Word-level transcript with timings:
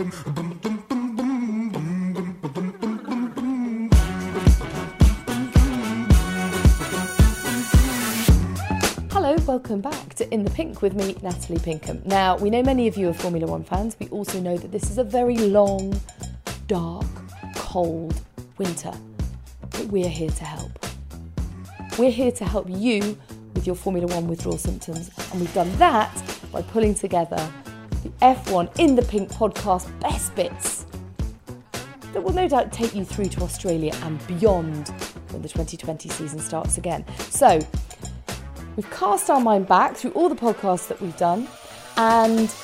Hello, 0.00 0.06
welcome 9.46 9.82
back 9.82 10.14
to 10.14 10.26
In 10.32 10.44
the 10.44 10.50
Pink 10.54 10.80
with 10.80 10.94
me, 10.94 11.16
Natalie 11.22 11.58
Pinkham. 11.58 12.00
Now, 12.06 12.38
we 12.38 12.48
know 12.48 12.62
many 12.62 12.88
of 12.88 12.96
you 12.96 13.10
are 13.10 13.12
Formula 13.12 13.46
One 13.46 13.62
fans. 13.62 13.94
We 14.00 14.08
also 14.08 14.40
know 14.40 14.56
that 14.56 14.72
this 14.72 14.90
is 14.90 14.96
a 14.96 15.04
very 15.04 15.36
long, 15.36 16.00
dark, 16.66 17.04
cold 17.56 18.18
winter. 18.56 18.94
But 19.68 19.84
we're 19.88 20.08
here 20.08 20.30
to 20.30 20.44
help. 20.44 20.86
We're 21.98 22.10
here 22.10 22.32
to 22.32 22.46
help 22.46 22.70
you 22.70 23.18
with 23.54 23.66
your 23.66 23.76
Formula 23.76 24.06
One 24.06 24.28
withdrawal 24.28 24.56
symptoms. 24.56 25.10
And 25.30 25.42
we've 25.42 25.52
done 25.52 25.70
that 25.76 26.10
by 26.50 26.62
pulling 26.62 26.94
together 26.94 27.52
the 28.02 28.10
F1 28.22 28.78
In 28.78 28.94
the 28.94 29.02
Pink 29.02 29.30
podcast 29.30 29.88
best 30.00 30.34
bits 30.34 30.86
that 32.12 32.22
will 32.22 32.32
no 32.32 32.48
doubt 32.48 32.72
take 32.72 32.94
you 32.94 33.04
through 33.04 33.28
to 33.28 33.42
Australia 33.42 33.92
and 34.02 34.26
beyond 34.26 34.88
when 35.30 35.42
the 35.42 35.48
2020 35.48 36.08
season 36.08 36.40
starts 36.40 36.78
again. 36.78 37.04
So, 37.30 37.60
We've 38.76 38.90
cast 38.90 39.28
our 39.28 39.40
mind 39.40 39.66
back 39.66 39.94
through 39.96 40.12
all 40.12 40.28
the 40.28 40.34
podcasts 40.34 40.88
that 40.88 41.00
we've 41.02 41.16
done 41.16 41.46
and 41.96 42.54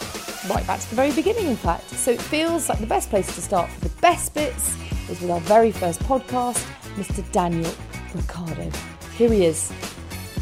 right 0.49 0.67
back 0.67 0.81
to 0.81 0.89
the 0.89 0.97
very 0.97 1.13
beginning, 1.13 1.47
in 1.47 1.57
fact. 1.57 1.91
So 1.91 2.13
it 2.13 2.23
feels 2.23 2.69
like 2.69 2.79
the 2.79 2.87
best 2.87 3.11
place 3.11 3.27
to 3.35 3.43
start 3.43 3.69
for 3.71 3.81
the 3.81 3.95
best 4.01 4.33
bits 4.33 4.79
is 5.11 5.21
with 5.21 5.31
our 5.31 5.41
very 5.41 5.73
first 5.73 6.01
podcast, 6.01 6.65
Mr. 6.95 7.31
Daniel 7.33 7.71
Ricciardo. 8.15 8.71
Here 9.17 9.31
he 9.31 9.45
is, 9.45 9.71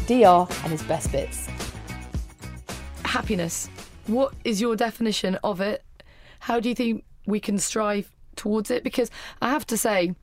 DR 0.07 0.47
and 0.63 0.71
his 0.71 0.83
best 0.83 1.11
bits. 1.11 1.49
Happiness. 3.03 3.69
What 4.07 4.33
is 4.43 4.61
your 4.61 4.75
definition 4.75 5.35
of 5.43 5.61
it? 5.61 5.83
How 6.39 6.59
do 6.59 6.69
you 6.69 6.75
think 6.75 7.03
we 7.25 7.39
can 7.39 7.57
strive 7.57 8.11
towards 8.35 8.69
it? 8.69 8.83
Because 8.83 9.09
I 9.41 9.49
have 9.49 9.65
to 9.67 9.77
say, 9.77 10.13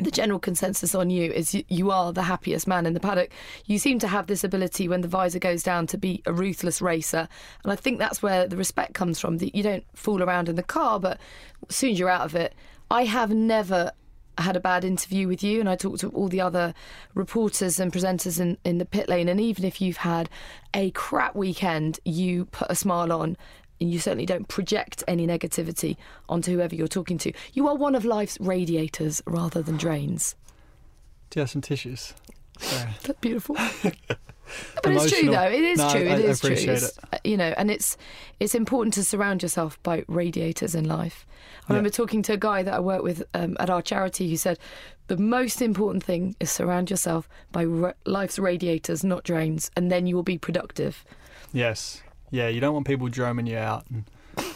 the 0.00 0.10
general 0.10 0.40
consensus 0.40 0.94
on 0.94 1.10
you 1.10 1.30
is 1.30 1.54
you, 1.68 1.90
are 1.90 2.12
the 2.12 2.22
happiest 2.22 2.66
man 2.66 2.86
in 2.86 2.94
the 2.94 3.00
paddock. 3.00 3.30
You 3.66 3.78
seem 3.78 4.00
to 4.00 4.08
have 4.08 4.26
this 4.26 4.42
ability 4.42 4.88
when 4.88 5.02
the 5.02 5.08
visor 5.08 5.38
goes 5.38 5.62
down 5.62 5.86
to 5.88 5.98
be 5.98 6.22
a 6.26 6.32
ruthless 6.32 6.82
racer. 6.82 7.28
And 7.62 7.72
I 7.72 7.76
think 7.76 7.98
that's 7.98 8.20
where 8.20 8.48
the 8.48 8.56
respect 8.56 8.94
comes 8.94 9.20
from 9.20 9.38
that 9.38 9.54
you 9.54 9.62
don't 9.62 9.84
fool 9.94 10.22
around 10.22 10.48
in 10.48 10.56
the 10.56 10.64
car, 10.64 10.98
but 10.98 11.20
as 11.68 11.76
soon 11.76 11.92
as 11.92 11.98
you're 11.98 12.08
out 12.08 12.24
of 12.24 12.34
it, 12.34 12.54
I 12.90 13.04
have 13.04 13.30
never 13.30 13.92
had 14.38 14.56
a 14.56 14.60
bad 14.60 14.84
interview 14.84 15.28
with 15.28 15.42
you 15.42 15.60
and 15.60 15.68
I 15.68 15.76
talked 15.76 16.00
to 16.00 16.08
all 16.10 16.28
the 16.28 16.40
other 16.40 16.74
reporters 17.14 17.78
and 17.78 17.92
presenters 17.92 18.40
in, 18.40 18.58
in 18.64 18.78
the 18.78 18.84
pit 18.84 19.08
lane 19.08 19.28
and 19.28 19.40
even 19.40 19.64
if 19.64 19.80
you've 19.80 19.98
had 19.98 20.28
a 20.74 20.90
crap 20.92 21.36
weekend 21.36 22.00
you 22.04 22.46
put 22.46 22.70
a 22.70 22.74
smile 22.74 23.12
on 23.12 23.36
and 23.80 23.92
you 23.92 23.98
certainly 23.98 24.26
don't 24.26 24.48
project 24.48 25.04
any 25.06 25.26
negativity 25.26 25.96
onto 26.28 26.52
whoever 26.52 26.74
you're 26.74 26.86
talking 26.88 27.18
to. 27.18 27.32
You 27.52 27.68
are 27.68 27.74
one 27.74 27.94
of 27.94 28.04
life's 28.04 28.38
radiators 28.40 29.20
rather 29.26 29.62
than 29.62 29.76
drains. 29.76 30.36
Do 31.30 31.38
you 31.38 31.42
have 31.42 31.50
some 31.50 31.62
tissues? 31.62 32.14
That's 32.60 33.18
beautiful. 33.20 33.56
but 34.82 34.92
it's 34.92 35.10
true 35.10 35.30
though. 35.30 35.42
It 35.48 35.62
is 35.62 35.78
No, 35.78 35.90
true. 35.90 36.00
I- 36.08 36.14
It 36.16 36.24
is 36.24 36.40
true. 36.40 36.50
It's, 36.52 36.98
uh, 37.12 37.18
You 37.24 37.36
know, 37.36 37.54
and 37.56 37.70
it's 37.70 37.96
it's 38.40 38.54
important 38.54 38.94
to 38.94 39.04
surround 39.04 39.42
yourself 39.42 39.82
by 39.82 40.04
radiators 40.08 40.74
in 40.74 40.84
life. 40.86 41.26
I 41.68 41.72
remember 41.72 41.88
talking 41.90 42.22
to 42.22 42.34
a 42.34 42.36
guy 42.36 42.62
that 42.62 42.74
I 42.74 42.80
work 42.80 43.02
with 43.02 43.22
um, 43.32 43.56
at 43.58 43.70
our 43.70 43.80
charity 43.82 44.28
who 44.28 44.36
said 44.36 44.58
the 45.06 45.16
most 45.16 45.62
important 45.62 46.04
thing 46.04 46.36
is 46.40 46.50
surround 46.50 46.90
yourself 46.90 47.28
by 47.52 47.64
life's 48.04 48.38
radiators, 48.38 49.02
not 49.04 49.24
drains, 49.24 49.70
and 49.76 49.90
then 49.90 50.06
you 50.06 50.14
will 50.14 50.22
be 50.22 50.36
productive. 50.38 51.04
Yes. 51.52 52.02
Yeah, 52.30 52.48
you 52.48 52.60
don't 52.60 52.74
want 52.74 52.86
people 52.86 53.08
droning 53.08 53.46
you 53.46 53.56
out 53.56 53.84
and 53.90 54.04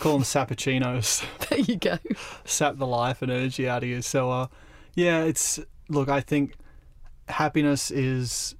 call 0.00 0.14
them 0.14 0.22
sappuccinos, 0.22 1.25
There 1.48 1.60
you 1.60 1.76
go. 1.76 1.98
sap 2.44 2.76
the 2.76 2.87
life 2.87 3.22
and 3.22 3.31
energy 3.31 3.69
out 3.69 3.82
of 3.84 3.88
you. 3.88 4.03
So, 4.03 4.31
uh, 4.31 4.47
yeah, 4.94 5.22
it's 5.22 5.60
look. 5.88 6.08
I 6.08 6.20
think 6.20 6.54
happiness 7.28 7.91
is 7.91 8.54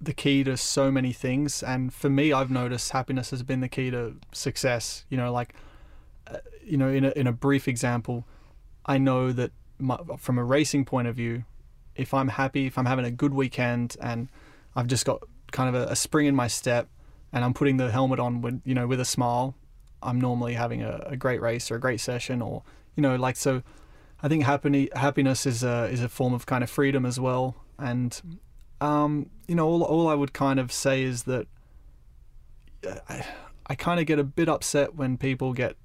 the 0.00 0.12
key 0.12 0.44
to 0.44 0.56
so 0.56 0.90
many 0.90 1.12
things, 1.12 1.62
and 1.62 1.92
for 1.92 2.10
me, 2.10 2.32
I've 2.32 2.50
noticed 2.50 2.90
happiness 2.90 3.30
has 3.30 3.42
been 3.42 3.60
the 3.60 3.68
key 3.68 3.90
to 3.90 4.16
success. 4.32 5.04
You 5.08 5.16
know, 5.16 5.32
like, 5.32 5.54
uh, 6.26 6.38
you 6.62 6.76
know, 6.76 6.88
in 6.88 7.04
a 7.04 7.10
in 7.10 7.26
a 7.26 7.32
brief 7.32 7.66
example, 7.66 8.26
I 8.84 8.98
know 8.98 9.32
that 9.32 9.52
my, 9.78 9.98
from 10.18 10.38
a 10.38 10.44
racing 10.44 10.84
point 10.84 11.08
of 11.08 11.16
view, 11.16 11.44
if 11.94 12.12
I'm 12.12 12.28
happy, 12.28 12.66
if 12.66 12.76
I'm 12.76 12.86
having 12.86 13.04
a 13.04 13.10
good 13.10 13.32
weekend, 13.32 13.96
and 14.00 14.28
I've 14.74 14.86
just 14.86 15.06
got 15.06 15.22
kind 15.52 15.74
of 15.74 15.88
a, 15.88 15.92
a 15.92 15.96
spring 15.96 16.26
in 16.26 16.36
my 16.36 16.48
step, 16.48 16.88
and 17.32 17.44
I'm 17.44 17.54
putting 17.54 17.78
the 17.78 17.90
helmet 17.90 18.20
on 18.20 18.42
with 18.42 18.60
you 18.64 18.74
know 18.74 18.86
with 18.86 19.00
a 19.00 19.04
smile, 19.04 19.54
I'm 20.02 20.20
normally 20.20 20.54
having 20.54 20.82
a, 20.82 21.04
a 21.06 21.16
great 21.16 21.40
race 21.40 21.70
or 21.70 21.76
a 21.76 21.80
great 21.80 22.00
session, 22.00 22.42
or 22.42 22.62
you 22.96 23.02
know 23.02 23.16
like 23.16 23.36
so. 23.36 23.62
I 24.22 24.28
think 24.28 24.44
happy, 24.44 24.88
happiness 24.94 25.44
is 25.44 25.62
a 25.62 25.84
is 25.84 26.02
a 26.02 26.08
form 26.08 26.32
of 26.32 26.46
kind 26.46 26.64
of 26.64 26.70
freedom 26.70 27.04
as 27.04 27.20
well, 27.20 27.54
and 27.78 28.38
um, 28.80 29.30
you 29.46 29.54
know 29.54 29.66
all 29.66 29.82
all 29.82 30.08
I 30.08 30.14
would 30.14 30.32
kind 30.32 30.58
of 30.60 30.72
say 30.72 31.02
is 31.02 31.24
that 31.24 31.46
uh, 32.86 32.96
I, 33.08 33.26
I 33.68 33.74
kind 33.74 34.00
of 34.00 34.06
get 34.06 34.18
a 34.18 34.24
bit 34.24 34.48
upset 34.48 34.94
when 34.94 35.16
people 35.16 35.52
get 35.52 35.76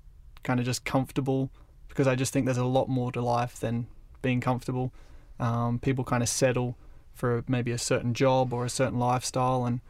kind 0.44 0.59
of 0.59 0.66
just 0.66 0.85
comfortable 0.85 1.52
because 1.88 2.07
I 2.07 2.16
just 2.16 2.31
think 2.34 2.46
there's 2.46 2.57
a 2.57 2.66
lot 2.66 2.90
more 2.90 3.12
to 3.12 3.22
life 3.22 3.59
than 3.59 3.88
being 4.22 4.40
comfortable. 4.40 4.94
Um, 5.40 5.79
people 5.79 6.03
kind 6.03 6.24
of 6.24 6.29
settle 6.29 6.78
for 7.13 7.44
maybe 7.47 7.72
a 7.72 7.78
certain 7.78 8.13
job 8.13 8.53
or 8.53 8.66
a 8.66 8.69
certain 8.69 9.00
lifestyle, 9.00 9.66
and 9.66 9.81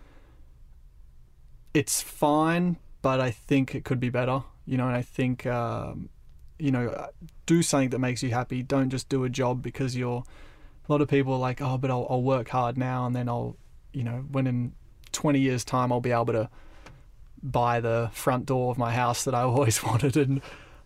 it's 1.74 2.02
fine, 2.02 2.78
but 3.02 3.20
I 3.20 3.32
think 3.32 3.76
it 3.76 3.84
could 3.84 4.00
be 4.00 4.10
better. 4.10 4.44
You 4.66 4.78
know, 4.78 4.88
and 4.88 4.96
I 4.96 5.02
think 5.02 5.46
um, 5.46 6.10
you 6.62 6.72
know, 6.72 6.90
uh, 6.90 7.08
do 7.46 7.64
something 7.64 7.90
that 7.90 8.00
makes 8.00 8.22
you 8.22 8.30
happy. 8.30 8.62
Don't 8.62 8.90
just 8.90 9.10
do 9.10 9.24
a 9.24 9.30
job 9.30 9.62
because 9.62 9.98
you're. 9.98 10.24
A 10.88 10.92
lot 10.92 11.02
of 11.02 11.08
people 11.08 11.34
are 11.34 11.40
like, 11.40 11.62
oh, 11.62 11.78
but 11.78 11.92
I'll, 11.92 12.08
I'll 12.10 12.24
work 12.24 12.50
hard 12.50 12.78
now, 12.78 13.06
and 13.06 13.16
then 13.16 13.30
I'll, 13.30 13.56
you 13.94 14.04
know, 14.04 14.26
when 14.32 14.48
in 14.48 14.74
20 15.12 15.40
years' 15.40 15.64
time 15.64 15.92
I'll 15.92 16.02
be 16.02 16.12
able 16.12 16.34
to 16.34 16.50
buy 17.44 17.80
the 17.80 18.10
front 18.14 18.46
door 18.46 18.72
of 18.72 18.78
my 18.78 18.92
house 18.94 19.24
that 19.24 19.34
I 19.34 19.42
always 19.44 19.84
wanted. 19.84 20.18
And 20.18 20.42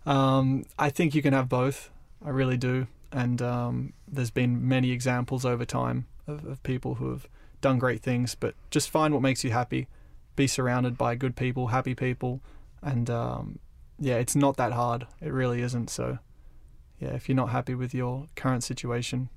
um, 0.05 0.65
I 0.77 0.89
think 0.89 1.15
you 1.15 1.21
can 1.21 1.33
have 1.33 1.49
both. 1.49 1.89
I 2.23 2.29
really 2.29 2.57
do. 2.57 2.87
And 3.11 3.41
um, 3.41 3.93
there's 4.07 4.31
been 4.31 4.67
many 4.67 4.91
examples 4.91 5.45
over 5.45 5.65
time 5.65 6.07
of, 6.27 6.45
of 6.45 6.63
people 6.63 6.95
who 6.95 7.11
have 7.11 7.27
done 7.61 7.79
great 7.79 8.01
things. 8.01 8.35
But 8.35 8.55
just 8.69 8.89
find 8.89 9.13
what 9.13 9.21
makes 9.21 9.43
you 9.43 9.51
happy. 9.51 9.87
Be 10.35 10.47
surrounded 10.47 10.97
by 10.97 11.15
good 11.15 11.35
people, 11.35 11.67
happy 11.67 11.95
people, 11.95 12.41
and 12.81 13.09
um, 13.09 13.59
yeah, 13.97 14.15
it's 14.15 14.35
not 14.35 14.57
that 14.57 14.73
hard. 14.73 15.07
It 15.21 15.31
really 15.31 15.61
isn't. 15.61 15.89
So 15.89 16.19
yeah, 16.99 17.09
if 17.09 17.29
you're 17.29 17.37
not 17.37 17.51
happy 17.51 17.73
with 17.73 17.93
your 17.93 18.27
current 18.35 18.61
situation, 18.61 19.29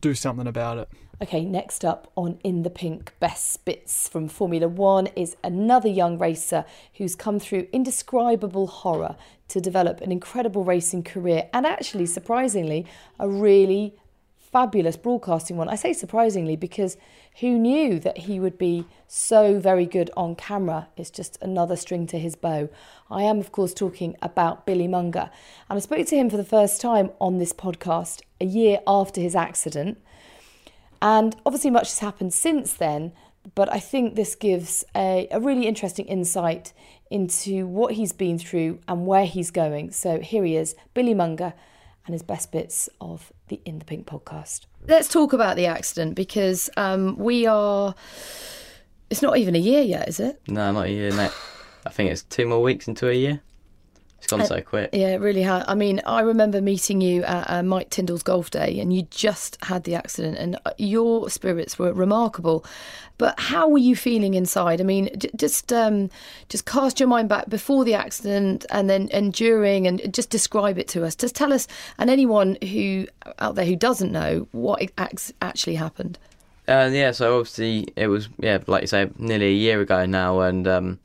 do 0.00 0.14
something 0.14 0.46
about 0.46 0.78
it. 0.78 0.88
Okay, 1.22 1.44
next 1.44 1.84
up 1.84 2.12
on 2.14 2.38
In 2.44 2.62
the 2.62 2.68
Pink 2.68 3.14
Best 3.20 3.64
Bits 3.64 4.06
from 4.06 4.28
Formula 4.28 4.68
One 4.68 5.06
is 5.16 5.36
another 5.42 5.88
young 5.88 6.18
racer 6.18 6.66
who's 6.94 7.14
come 7.14 7.40
through 7.40 7.68
indescribable 7.72 8.66
horror 8.66 9.16
to 9.48 9.60
develop 9.60 10.02
an 10.02 10.12
incredible 10.12 10.62
racing 10.62 11.04
career 11.04 11.48
and 11.54 11.66
actually, 11.66 12.04
surprisingly, 12.04 12.84
a 13.18 13.28
really 13.28 13.94
fabulous 14.38 14.96
broadcasting 14.96 15.56
one. 15.56 15.68
I 15.68 15.74
say 15.74 15.92
surprisingly 15.92 16.56
because 16.56 16.96
who 17.40 17.58
knew 17.58 17.98
that 17.98 18.18
he 18.18 18.40
would 18.40 18.56
be 18.56 18.86
so 19.06 19.60
very 19.60 19.84
good 19.84 20.10
on 20.16 20.34
camera? 20.36 20.88
It's 20.96 21.10
just 21.10 21.36
another 21.42 21.76
string 21.76 22.06
to 22.08 22.18
his 22.18 22.34
bow. 22.34 22.70
I 23.10 23.22
am, 23.24 23.40
of 23.40 23.52
course, 23.52 23.74
talking 23.74 24.16
about 24.22 24.64
Billy 24.64 24.88
Monger. 24.88 25.30
And 25.68 25.76
I 25.76 25.80
spoke 25.80 26.06
to 26.06 26.16
him 26.16 26.30
for 26.30 26.38
the 26.38 26.44
first 26.44 26.80
time 26.80 27.10
on 27.20 27.36
this 27.38 27.52
podcast 27.52 28.22
a 28.40 28.46
year 28.46 28.80
after 28.86 29.20
his 29.20 29.36
accident. 29.36 29.98
And 31.02 31.36
obviously, 31.44 31.70
much 31.70 31.88
has 31.88 31.98
happened 31.98 32.32
since 32.32 32.72
then, 32.72 33.12
but 33.54 33.70
I 33.70 33.80
think 33.80 34.14
this 34.14 34.34
gives 34.34 34.84
a, 34.96 35.28
a 35.30 35.38
really 35.38 35.66
interesting 35.66 36.06
insight 36.06 36.72
into 37.10 37.66
what 37.66 37.92
he's 37.92 38.12
been 38.12 38.38
through 38.38 38.80
and 38.88 39.06
where 39.06 39.26
he's 39.26 39.50
going. 39.50 39.92
So 39.92 40.20
here 40.20 40.42
he 40.42 40.56
is, 40.56 40.74
Billy 40.94 41.14
Monger, 41.14 41.52
and 42.06 42.14
his 42.14 42.22
best 42.22 42.52
bits 42.52 42.88
of 43.00 43.32
the 43.48 43.60
In 43.64 43.78
the 43.78 43.84
Pink 43.84 44.06
podcast. 44.06 44.62
Let's 44.86 45.08
talk 45.08 45.32
about 45.32 45.56
the 45.56 45.66
accident 45.66 46.14
because 46.14 46.70
um, 46.76 47.16
we 47.16 47.46
are. 47.46 47.94
It's 49.10 49.22
not 49.22 49.36
even 49.38 49.54
a 49.54 49.58
year 49.58 49.82
yet, 49.82 50.08
is 50.08 50.18
it? 50.18 50.40
No, 50.48 50.72
not 50.72 50.86
a 50.86 50.90
year. 50.90 51.10
No. 51.10 51.30
I 51.84 51.90
think 51.90 52.10
it's 52.10 52.22
two 52.22 52.46
more 52.46 52.62
weeks 52.62 52.88
into 52.88 53.08
a 53.08 53.12
year. 53.12 53.40
It's 54.26 54.32
gone 54.32 54.44
so 54.44 54.60
quick. 54.60 54.90
Yeah, 54.92 55.10
it 55.10 55.20
really 55.20 55.42
has. 55.42 55.62
I 55.68 55.76
mean, 55.76 56.02
I 56.04 56.20
remember 56.20 56.60
meeting 56.60 57.00
you 57.00 57.22
at 57.22 57.48
uh, 57.48 57.62
Mike 57.62 57.90
Tindall's 57.90 58.24
golf 58.24 58.50
day, 58.50 58.80
and 58.80 58.92
you 58.92 59.02
just 59.02 59.56
had 59.62 59.84
the 59.84 59.94
accident, 59.94 60.36
and 60.36 60.58
uh, 60.66 60.72
your 60.78 61.30
spirits 61.30 61.78
were 61.78 61.92
remarkable. 61.92 62.64
But 63.18 63.38
how 63.38 63.68
were 63.68 63.78
you 63.78 63.94
feeling 63.94 64.34
inside? 64.34 64.80
I 64.80 64.84
mean, 64.84 65.10
j- 65.16 65.30
just 65.36 65.72
um, 65.72 66.10
just 66.48 66.66
cast 66.66 66.98
your 66.98 67.08
mind 67.08 67.28
back 67.28 67.48
before 67.48 67.84
the 67.84 67.94
accident, 67.94 68.66
and 68.70 68.90
then 68.90 69.08
and 69.12 69.32
during, 69.32 69.86
and 69.86 70.12
just 70.12 70.28
describe 70.28 70.76
it 70.76 70.88
to 70.88 71.04
us. 71.04 71.14
Just 71.14 71.36
tell 71.36 71.52
us, 71.52 71.68
and 71.96 72.10
anyone 72.10 72.58
who 72.62 73.06
out 73.38 73.54
there 73.54 73.64
who 73.64 73.76
doesn't 73.76 74.10
know 74.10 74.48
what 74.50 74.90
ex- 74.98 75.32
actually 75.40 75.76
happened. 75.76 76.18
Uh, 76.66 76.90
yeah, 76.92 77.12
so 77.12 77.38
obviously 77.38 77.86
it 77.94 78.08
was 78.08 78.28
yeah, 78.40 78.58
like 78.66 78.80
you 78.80 78.88
say, 78.88 79.08
nearly 79.18 79.46
a 79.46 79.56
year 79.56 79.80
ago 79.80 80.04
now, 80.04 80.40
and 80.40 80.66
um, 80.66 80.98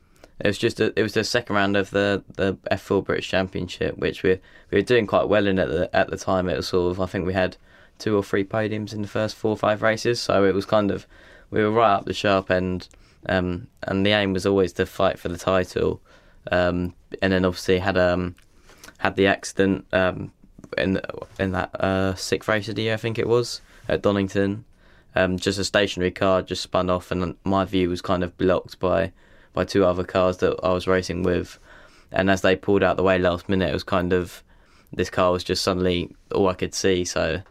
it 0.43 0.47
was 0.47 0.57
just 0.57 0.79
a, 0.79 0.97
it 0.97 1.03
was 1.03 1.13
the 1.13 1.23
second 1.23 1.55
round 1.55 1.77
of 1.77 1.91
the 1.91 2.23
the 2.35 2.55
F4 2.71 3.05
British 3.05 3.29
Championship, 3.29 3.97
which 3.97 4.23
we 4.23 4.39
we 4.71 4.79
were 4.79 4.81
doing 4.81 5.05
quite 5.05 5.27
well 5.27 5.45
in 5.45 5.59
at 5.59 5.69
the 5.69 5.95
at 5.95 6.09
the 6.09 6.17
time. 6.17 6.49
It 6.49 6.57
was 6.57 6.67
sort 6.67 6.91
of 6.91 6.99
I 6.99 7.05
think 7.05 7.25
we 7.25 7.33
had 7.33 7.57
two 7.99 8.17
or 8.17 8.23
three 8.23 8.43
podiums 8.43 8.93
in 8.93 9.03
the 9.03 9.07
first 9.07 9.35
four 9.35 9.51
or 9.51 9.57
five 9.57 9.81
races, 9.81 10.19
so 10.19 10.43
it 10.43 10.55
was 10.55 10.65
kind 10.65 10.89
of 10.89 11.05
we 11.51 11.61
were 11.63 11.71
right 11.71 11.93
up 11.93 12.05
the 12.05 12.13
sharp 12.13 12.49
end, 12.49 12.87
um, 13.27 13.67
and 13.83 14.05
the 14.05 14.11
aim 14.11 14.33
was 14.33 14.45
always 14.45 14.73
to 14.73 14.85
fight 14.85 15.19
for 15.19 15.29
the 15.29 15.37
title. 15.37 16.01
Um, 16.51 16.95
and 17.21 17.31
then 17.31 17.45
obviously 17.45 17.77
had 17.77 17.97
um 17.97 18.35
had 18.97 19.15
the 19.15 19.27
accident 19.27 19.85
um, 19.93 20.31
in 20.77 20.99
in 21.39 21.51
that 21.51 21.75
uh, 21.79 22.15
sixth 22.15 22.49
race 22.49 22.67
of 22.67 22.75
the 22.75 22.83
year, 22.83 22.95
I 22.95 22.97
think 22.97 23.19
it 23.19 23.27
was 23.27 23.61
at 23.87 24.01
Donington. 24.01 24.65
Um, 25.13 25.37
just 25.37 25.59
a 25.59 25.65
stationary 25.65 26.11
car 26.11 26.41
just 26.41 26.63
spun 26.63 26.89
off, 26.89 27.11
and 27.11 27.35
my 27.43 27.65
view 27.65 27.89
was 27.89 28.01
kind 28.01 28.23
of 28.23 28.37
blocked 28.37 28.79
by 28.79 29.11
by 29.53 29.65
two 29.65 29.85
other 29.85 30.03
cars 30.03 30.37
that 30.37 30.57
I 30.63 30.71
was 30.71 30.87
racing 30.87 31.23
with. 31.23 31.59
And 32.11 32.29
as 32.29 32.41
they 32.41 32.55
pulled 32.55 32.83
out 32.83 32.97
the 32.97 33.03
way 33.03 33.17
last 33.17 33.47
minute, 33.47 33.69
it 33.69 33.73
was 33.73 33.83
kind 33.83 34.13
of 34.13 34.43
this 34.93 35.09
car 35.09 35.31
was 35.31 35.43
just 35.43 35.63
suddenly 35.63 36.13
all 36.33 36.49
I 36.49 36.53
could 36.53 36.73
see. 36.73 37.05
So 37.05 37.41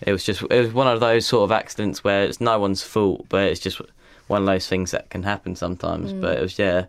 it 0.00 0.12
was 0.12 0.24
just 0.24 0.42
it 0.42 0.60
was 0.60 0.72
one 0.72 0.88
of 0.88 1.00
those 1.00 1.26
sort 1.26 1.44
of 1.44 1.52
accidents 1.52 2.02
where 2.02 2.24
it's 2.24 2.40
no 2.40 2.58
one's 2.58 2.82
fault, 2.82 3.26
but 3.28 3.44
it's 3.44 3.60
just 3.60 3.80
one 4.26 4.42
of 4.42 4.46
those 4.46 4.66
things 4.66 4.90
that 4.92 5.10
can 5.10 5.22
happen 5.22 5.54
sometimes. 5.54 6.12
Mm. 6.12 6.20
But 6.20 6.38
it 6.38 6.42
was 6.42 6.58
yeah, 6.58 6.86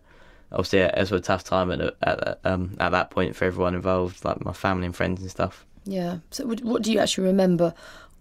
obviously 0.52 0.80
it 0.80 0.98
was 0.98 1.12
a 1.12 1.20
tough 1.20 1.44
time 1.44 1.72
at 1.72 1.96
at 2.02 2.40
um, 2.44 2.76
at 2.80 2.92
that 2.92 3.12
point 3.12 3.36
for 3.36 3.46
everyone 3.46 3.76
involved, 3.76 4.24
like 4.26 4.44
my 4.44 4.54
family 4.54 4.86
and 4.86 4.96
friends 4.96 5.22
and 5.22 5.30
stuff. 5.30 5.66
Yeah. 5.86 6.18
So 6.32 6.46
what 6.46 6.84
do 6.84 6.92
you 6.92 7.00
actually 7.00 7.28
remember 7.28 7.74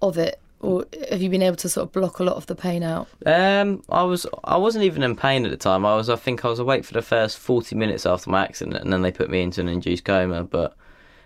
of 0.03 0.19
it? 0.19 0.41
Or 0.61 0.85
have 1.11 1.23
you 1.23 1.31
been 1.31 1.43
able 1.43 1.57
to 1.57 1.69
sort 1.69 1.89
of 1.89 1.93
block 1.93 2.19
a 2.19 2.23
lot 2.23 2.37
of 2.37 2.47
the 2.47 2.55
pain 2.55 2.83
out? 2.83 3.09
Um, 3.25 3.83
I 3.89 4.03
was 4.03 4.27
I 4.45 4.57
wasn't 4.59 4.85
even 4.85 5.03
in 5.03 5.17
pain 5.17 5.45
at 5.45 5.51
the 5.51 5.57
time. 5.57 5.87
I 5.87 5.97
was 5.97 6.09
I 6.09 6.17
think 6.17 6.45
I 6.45 6.49
was 6.49 6.59
awake 6.59 6.85
for 6.85 6.93
the 6.93 7.03
first 7.03 7.39
forty 7.39 7.75
minutes 7.75 8.05
after 8.07 8.31
my 8.31 8.45
accident, 8.45 8.77
and 8.77 8.93
then 8.93 9.03
they 9.03 9.11
put 9.11 9.31
me 9.31 9.43
into 9.43 9.61
an 9.63 9.69
induced 9.69 10.05
coma. 10.05 10.45
But 10.45 10.77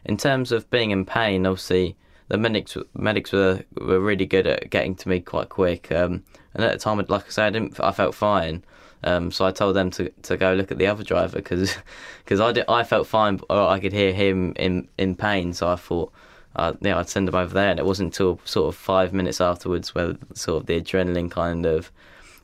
in 0.04 0.16
terms 0.16 0.52
of 0.52 0.70
being 0.70 0.92
in 0.92 1.04
pain, 1.04 1.46
obviously 1.46 1.96
the 2.28 2.38
medics 2.38 2.76
medics 2.94 3.32
were 3.32 3.64
were 3.76 4.00
really 4.00 4.26
good 4.26 4.46
at 4.46 4.70
getting 4.70 4.94
to 4.96 5.08
me 5.08 5.20
quite 5.20 5.48
quick. 5.48 5.90
Um, 5.90 6.22
and 6.54 6.64
at 6.64 6.72
the 6.72 6.78
time, 6.78 7.04
like 7.08 7.26
I 7.26 7.30
said, 7.30 7.46
I 7.46 7.50
didn't 7.50 7.80
I 7.80 7.90
felt 7.90 8.14
fine. 8.14 8.64
Um, 9.02 9.30
so 9.30 9.44
I 9.44 9.50
told 9.50 9.76
them 9.76 9.90
to, 9.92 10.08
to 10.22 10.36
go 10.38 10.54
look 10.54 10.72
at 10.72 10.78
the 10.78 10.86
other 10.86 11.04
driver 11.04 11.36
because 11.36 11.76
cause 12.26 12.40
I 12.40 12.52
did, 12.52 12.64
I 12.68 12.84
felt 12.84 13.06
fine, 13.06 13.38
or 13.50 13.68
I 13.68 13.78
could 13.78 13.92
hear 13.92 14.12
him 14.12 14.54
in 14.56 14.88
in 14.96 15.16
pain. 15.16 15.52
So 15.52 15.68
I 15.68 15.76
thought 15.76 16.12
uh, 16.56 16.74
yeah, 16.80 16.98
I'd 16.98 17.08
send 17.08 17.28
them 17.28 17.34
over 17.34 17.52
there, 17.52 17.70
and 17.70 17.78
it 17.78 17.86
wasn't 17.86 18.08
until 18.08 18.40
sort 18.44 18.68
of 18.68 18.78
five 18.78 19.12
minutes 19.12 19.40
afterwards 19.40 19.94
where 19.94 20.16
sort 20.34 20.62
of 20.62 20.66
the 20.66 20.80
adrenaline 20.80 21.30
kind 21.30 21.66
of 21.66 21.90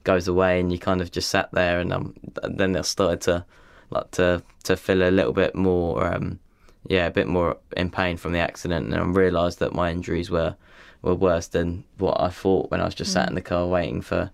goes 0.04 0.26
away, 0.26 0.58
and 0.60 0.72
you 0.72 0.78
kind 0.78 1.00
of 1.00 1.10
just 1.10 1.28
sat 1.28 1.50
there, 1.52 1.80
and 1.80 1.92
um, 1.92 2.14
then 2.42 2.76
I 2.76 2.82
started 2.82 3.20
to 3.22 3.44
like 3.90 4.10
to 4.12 4.42
to 4.64 4.76
feel 4.76 5.02
a 5.02 5.10
little 5.10 5.32
bit 5.32 5.54
more, 5.54 6.04
um, 6.04 6.38
yeah, 6.88 7.06
a 7.06 7.10
bit 7.10 7.26
more 7.26 7.56
in 7.76 7.90
pain 7.90 8.16
from 8.16 8.32
the 8.32 8.40
accident, 8.40 8.92
and 8.92 8.94
I 8.94 9.04
realised 9.04 9.58
that 9.60 9.74
my 9.74 9.90
injuries 9.90 10.30
were 10.30 10.56
were 11.02 11.14
worse 11.14 11.46
than 11.46 11.84
what 11.98 12.20
I 12.20 12.28
thought 12.28 12.70
when 12.70 12.80
I 12.80 12.84
was 12.84 12.94
just 12.94 13.10
mm. 13.10 13.14
sat 13.14 13.28
in 13.28 13.34
the 13.34 13.40
car 13.40 13.66
waiting 13.66 14.02
for 14.02 14.30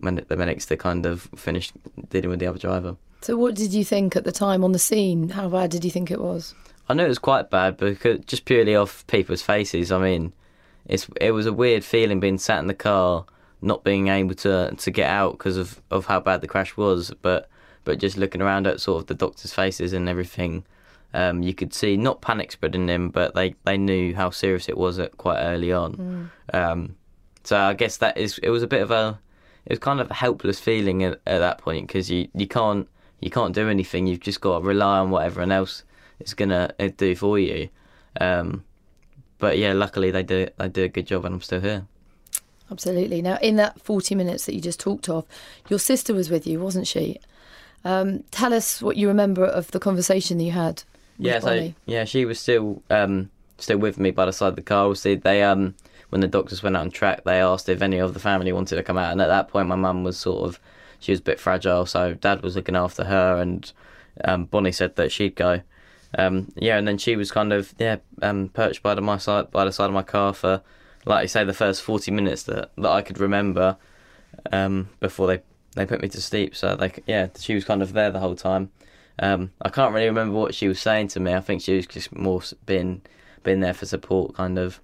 the 0.00 0.36
medics 0.36 0.66
to 0.66 0.76
kind 0.76 1.06
of 1.06 1.22
finish 1.36 1.72
dealing 2.10 2.30
with 2.30 2.38
the 2.38 2.46
other 2.46 2.58
driver. 2.58 2.96
So, 3.22 3.36
what 3.36 3.54
did 3.54 3.72
you 3.72 3.84
think 3.84 4.14
at 4.14 4.24
the 4.24 4.32
time 4.32 4.62
on 4.62 4.72
the 4.72 4.78
scene? 4.78 5.30
How 5.30 5.48
bad 5.48 5.70
did 5.70 5.84
you 5.84 5.90
think 5.90 6.10
it 6.10 6.20
was? 6.20 6.54
I 6.88 6.94
know 6.94 7.04
it 7.04 7.08
was 7.08 7.18
quite 7.18 7.50
bad 7.50 7.76
because 7.76 8.24
just 8.26 8.44
purely 8.44 8.76
off 8.76 9.06
people's 9.06 9.42
faces. 9.42 9.90
I 9.90 9.98
mean, 9.98 10.32
it's 10.86 11.08
it 11.20 11.32
was 11.32 11.46
a 11.46 11.52
weird 11.52 11.84
feeling 11.84 12.20
being 12.20 12.38
sat 12.38 12.60
in 12.60 12.66
the 12.66 12.74
car, 12.74 13.24
not 13.60 13.84
being 13.84 14.08
able 14.08 14.34
to 14.36 14.74
to 14.76 14.90
get 14.90 15.10
out 15.10 15.32
because 15.32 15.56
of, 15.56 15.80
of 15.90 16.06
how 16.06 16.20
bad 16.20 16.40
the 16.40 16.48
crash 16.48 16.76
was. 16.76 17.12
But 17.22 17.48
but 17.84 17.98
just 17.98 18.16
looking 18.16 18.42
around 18.42 18.66
at 18.66 18.80
sort 18.80 19.02
of 19.02 19.06
the 19.06 19.14
doctors' 19.14 19.52
faces 19.52 19.92
and 19.92 20.08
everything, 20.08 20.64
um, 21.14 21.42
you 21.42 21.54
could 21.54 21.72
see 21.72 21.96
not 21.96 22.20
panic 22.20 22.52
spreading 22.52 22.82
in 22.82 22.86
them, 22.86 23.08
but 23.10 23.34
they, 23.34 23.54
they 23.64 23.78
knew 23.78 24.14
how 24.14 24.30
serious 24.30 24.68
it 24.68 24.76
was 24.76 24.98
at 24.98 25.16
quite 25.16 25.40
early 25.40 25.72
on. 25.72 26.30
Mm. 26.52 26.54
Um, 26.54 26.96
so 27.44 27.56
I 27.56 27.74
guess 27.74 27.96
that 27.98 28.18
is 28.18 28.38
it 28.38 28.50
was 28.50 28.62
a 28.62 28.66
bit 28.66 28.82
of 28.82 28.90
a 28.90 29.18
it 29.64 29.72
was 29.72 29.78
kind 29.78 30.00
of 30.00 30.10
a 30.10 30.14
helpless 30.14 30.60
feeling 30.60 31.02
at, 31.04 31.20
at 31.26 31.38
that 31.38 31.58
point 31.58 31.86
because 31.86 32.10
you, 32.10 32.28
you 32.34 32.46
can't 32.46 32.88
you 33.20 33.30
can't 33.30 33.54
do 33.54 33.68
anything. 33.68 34.06
You've 34.06 34.20
just 34.20 34.40
got 34.40 34.58
to 34.58 34.64
rely 34.64 34.98
on 34.98 35.10
what 35.10 35.24
everyone 35.24 35.52
else 35.52 35.84
it's 36.20 36.34
gonna 36.34 36.72
uh, 36.78 36.88
do 36.96 37.14
for 37.14 37.38
you. 37.38 37.68
Um, 38.20 38.64
but 39.38 39.58
yeah, 39.58 39.72
luckily 39.72 40.10
they 40.10 40.22
did 40.22 40.52
they 40.56 40.68
did 40.68 40.84
a 40.84 40.88
good 40.88 41.06
job, 41.06 41.24
and 41.24 41.34
I'm 41.34 41.40
still 41.40 41.60
here. 41.60 41.86
Absolutely. 42.70 43.22
Now, 43.22 43.38
in 43.40 43.56
that 43.56 43.80
40 43.80 44.16
minutes 44.16 44.46
that 44.46 44.54
you 44.54 44.60
just 44.60 44.80
talked 44.80 45.08
of, 45.08 45.24
your 45.68 45.78
sister 45.78 46.12
was 46.12 46.30
with 46.30 46.48
you, 46.48 46.58
wasn't 46.58 46.88
she? 46.88 47.20
Um, 47.84 48.24
tell 48.32 48.52
us 48.52 48.82
what 48.82 48.96
you 48.96 49.06
remember 49.06 49.44
of 49.44 49.70
the 49.70 49.78
conversation 49.78 50.38
that 50.38 50.44
you 50.44 50.50
had. 50.50 50.82
yeah, 51.18 51.38
so 51.38 51.72
yeah, 51.84 52.04
she 52.04 52.24
was 52.24 52.40
still 52.40 52.82
um, 52.90 53.30
still 53.58 53.78
with 53.78 53.98
me 53.98 54.10
by 54.10 54.26
the 54.26 54.32
side 54.32 54.48
of 54.48 54.56
the 54.56 54.62
car. 54.62 54.92
See, 54.96 55.14
they 55.14 55.42
um, 55.42 55.74
when 56.08 56.20
the 56.20 56.26
doctors 56.26 56.62
went 56.62 56.76
out 56.76 56.82
on 56.82 56.90
track, 56.90 57.24
they 57.24 57.40
asked 57.40 57.68
if 57.68 57.82
any 57.82 57.98
of 57.98 58.14
the 58.14 58.20
family 58.20 58.52
wanted 58.52 58.76
to 58.76 58.82
come 58.82 58.98
out, 58.98 59.12
and 59.12 59.20
at 59.20 59.28
that 59.28 59.48
point, 59.48 59.68
my 59.68 59.76
mum 59.76 60.02
was 60.02 60.16
sort 60.16 60.48
of 60.48 60.58
she 60.98 61.12
was 61.12 61.20
a 61.20 61.24
bit 61.24 61.38
fragile, 61.38 61.86
so 61.86 62.14
dad 62.14 62.42
was 62.42 62.56
looking 62.56 62.74
after 62.74 63.04
her, 63.04 63.40
and 63.40 63.72
um, 64.24 64.46
Bonnie 64.46 64.72
said 64.72 64.96
that 64.96 65.12
she'd 65.12 65.36
go 65.36 65.60
um, 66.16 66.52
yeah, 66.56 66.78
and 66.78 66.86
then 66.86 66.98
she 66.98 67.16
was 67.16 67.30
kind 67.30 67.52
of 67.52 67.74
yeah 67.78 67.96
um, 68.22 68.48
perched 68.48 68.82
by 68.82 68.94
the 68.94 69.00
my 69.00 69.18
side 69.18 69.50
by 69.50 69.64
the 69.64 69.72
side 69.72 69.86
of 69.86 69.92
my 69.92 70.02
car 70.02 70.32
for 70.32 70.62
like 71.04 71.22
you 71.22 71.28
say 71.28 71.44
the 71.44 71.52
first 71.52 71.82
forty 71.82 72.10
minutes 72.10 72.44
that, 72.44 72.70
that 72.76 72.90
I 72.90 73.02
could 73.02 73.18
remember 73.18 73.76
um, 74.52 74.88
before 75.00 75.26
they 75.26 75.42
they 75.74 75.86
put 75.86 76.00
me 76.00 76.08
to 76.08 76.20
sleep. 76.20 76.54
So 76.56 76.76
like 76.78 77.02
yeah, 77.06 77.28
she 77.38 77.54
was 77.54 77.64
kind 77.64 77.82
of 77.82 77.92
there 77.92 78.10
the 78.10 78.20
whole 78.20 78.36
time. 78.36 78.70
Um, 79.18 79.52
I 79.62 79.70
can't 79.70 79.94
really 79.94 80.06
remember 80.06 80.38
what 80.38 80.54
she 80.54 80.68
was 80.68 80.80
saying 80.80 81.08
to 81.08 81.20
me. 81.20 81.34
I 81.34 81.40
think 81.40 81.62
she 81.62 81.76
was 81.76 81.86
just 81.86 82.14
more 82.14 82.42
been 82.66 83.02
been 83.42 83.60
there 83.60 83.74
for 83.74 83.86
support, 83.86 84.34
kind 84.34 84.58
of. 84.58 84.80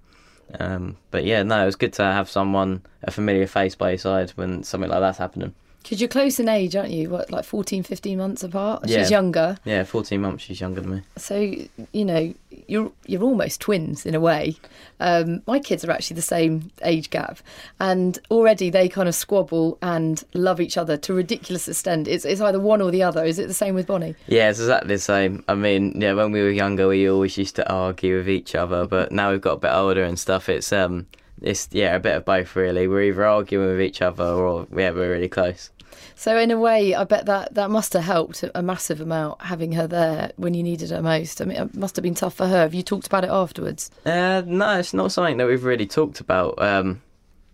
Um, 0.59 0.97
but 1.11 1.23
yeah, 1.23 1.43
no, 1.43 1.61
it 1.63 1.65
was 1.65 1.75
good 1.75 1.93
to 1.93 2.03
have 2.03 2.29
someone, 2.29 2.83
a 3.03 3.11
familiar 3.11 3.47
face 3.47 3.75
by 3.75 3.91
your 3.91 3.97
side 3.97 4.31
when 4.31 4.63
something 4.63 4.89
like 4.89 4.99
that's 4.99 5.17
happening. 5.17 5.53
Because 5.83 5.99
you're 5.99 6.07
close 6.07 6.39
in 6.39 6.47
age, 6.47 6.75
aren't 6.77 6.91
you? 6.91 7.09
What, 7.09 7.29
like 7.29 7.43
14, 7.43 7.83
15 7.83 8.17
months 8.17 8.41
apart? 8.41 8.87
Yeah. 8.87 8.99
She's 8.99 9.11
younger. 9.11 9.57
Yeah, 9.65 9.83
14 9.83 10.21
months, 10.21 10.45
she's 10.45 10.61
younger 10.61 10.79
than 10.79 10.95
me. 10.95 11.01
So, 11.17 11.53
you 11.91 12.05
know, 12.05 12.33
you're 12.67 12.91
you're 13.05 13.23
almost 13.23 13.59
twins 13.59 14.05
in 14.05 14.15
a 14.15 14.19
way. 14.19 14.55
Um, 14.99 15.41
my 15.45 15.59
kids 15.59 15.83
are 15.83 15.91
actually 15.91 16.15
the 16.15 16.21
same 16.21 16.71
age 16.83 17.09
gap, 17.09 17.39
and 17.79 18.17
already 18.31 18.69
they 18.69 18.87
kind 18.87 19.09
of 19.09 19.15
squabble 19.15 19.77
and 19.81 20.23
love 20.33 20.61
each 20.61 20.77
other 20.77 20.95
to 20.97 21.13
ridiculous 21.13 21.67
extent. 21.67 22.07
It's, 22.07 22.23
it's 22.23 22.39
either 22.39 22.59
one 22.59 22.81
or 22.81 22.89
the 22.89 23.03
other. 23.03 23.23
Is 23.25 23.37
it 23.37 23.47
the 23.47 23.53
same 23.53 23.75
with 23.75 23.87
Bonnie? 23.87 24.15
Yeah, 24.27 24.49
it's 24.49 24.59
exactly 24.59 24.95
the 24.95 25.01
same. 25.01 25.43
I 25.49 25.55
mean, 25.55 25.99
yeah, 25.99 26.13
when 26.13 26.31
we 26.31 26.41
were 26.41 26.49
younger, 26.49 26.87
we 26.87 27.09
always 27.09 27.37
used 27.37 27.57
to 27.57 27.69
argue 27.69 28.17
with 28.17 28.29
each 28.29 28.55
other, 28.55 28.87
but 28.87 29.11
now 29.11 29.31
we've 29.31 29.41
got 29.41 29.53
a 29.53 29.57
bit 29.57 29.71
older 29.73 30.03
and 30.03 30.17
stuff. 30.17 30.47
It's 30.47 30.71
um, 30.71 31.07
it's 31.43 31.69
yeah 31.71 31.95
a 31.95 31.99
bit 31.99 32.15
of 32.15 32.25
both 32.25 32.55
really. 32.55 32.87
We're 32.87 33.03
either 33.03 33.25
arguing 33.25 33.67
with 33.67 33.81
each 33.81 34.01
other 34.01 34.23
or 34.23 34.67
yeah 34.71 34.91
we're 34.91 35.11
really 35.11 35.29
close. 35.29 35.69
So 36.15 36.37
in 36.37 36.51
a 36.51 36.59
way, 36.59 36.95
I 36.95 37.03
bet 37.03 37.25
that 37.25 37.53
that 37.55 37.69
must 37.69 37.93
have 37.93 38.03
helped 38.03 38.43
a 38.53 38.61
massive 38.61 39.01
amount 39.01 39.41
having 39.41 39.73
her 39.73 39.87
there 39.87 40.31
when 40.37 40.53
you 40.53 40.63
needed 40.63 40.89
her 40.91 41.01
most. 41.01 41.41
I 41.41 41.45
mean, 41.45 41.57
it 41.57 41.75
must 41.75 41.95
have 41.95 42.03
been 42.03 42.15
tough 42.15 42.35
for 42.35 42.47
her. 42.47 42.61
Have 42.61 42.73
you 42.73 42.83
talked 42.83 43.07
about 43.07 43.23
it 43.23 43.29
afterwards? 43.29 43.91
Uh, 44.05 44.41
no, 44.45 44.79
it's 44.79 44.93
not 44.93 45.11
something 45.11 45.37
that 45.37 45.47
we've 45.47 45.63
really 45.63 45.85
talked 45.85 46.19
about. 46.19 46.61
Um, 46.61 47.01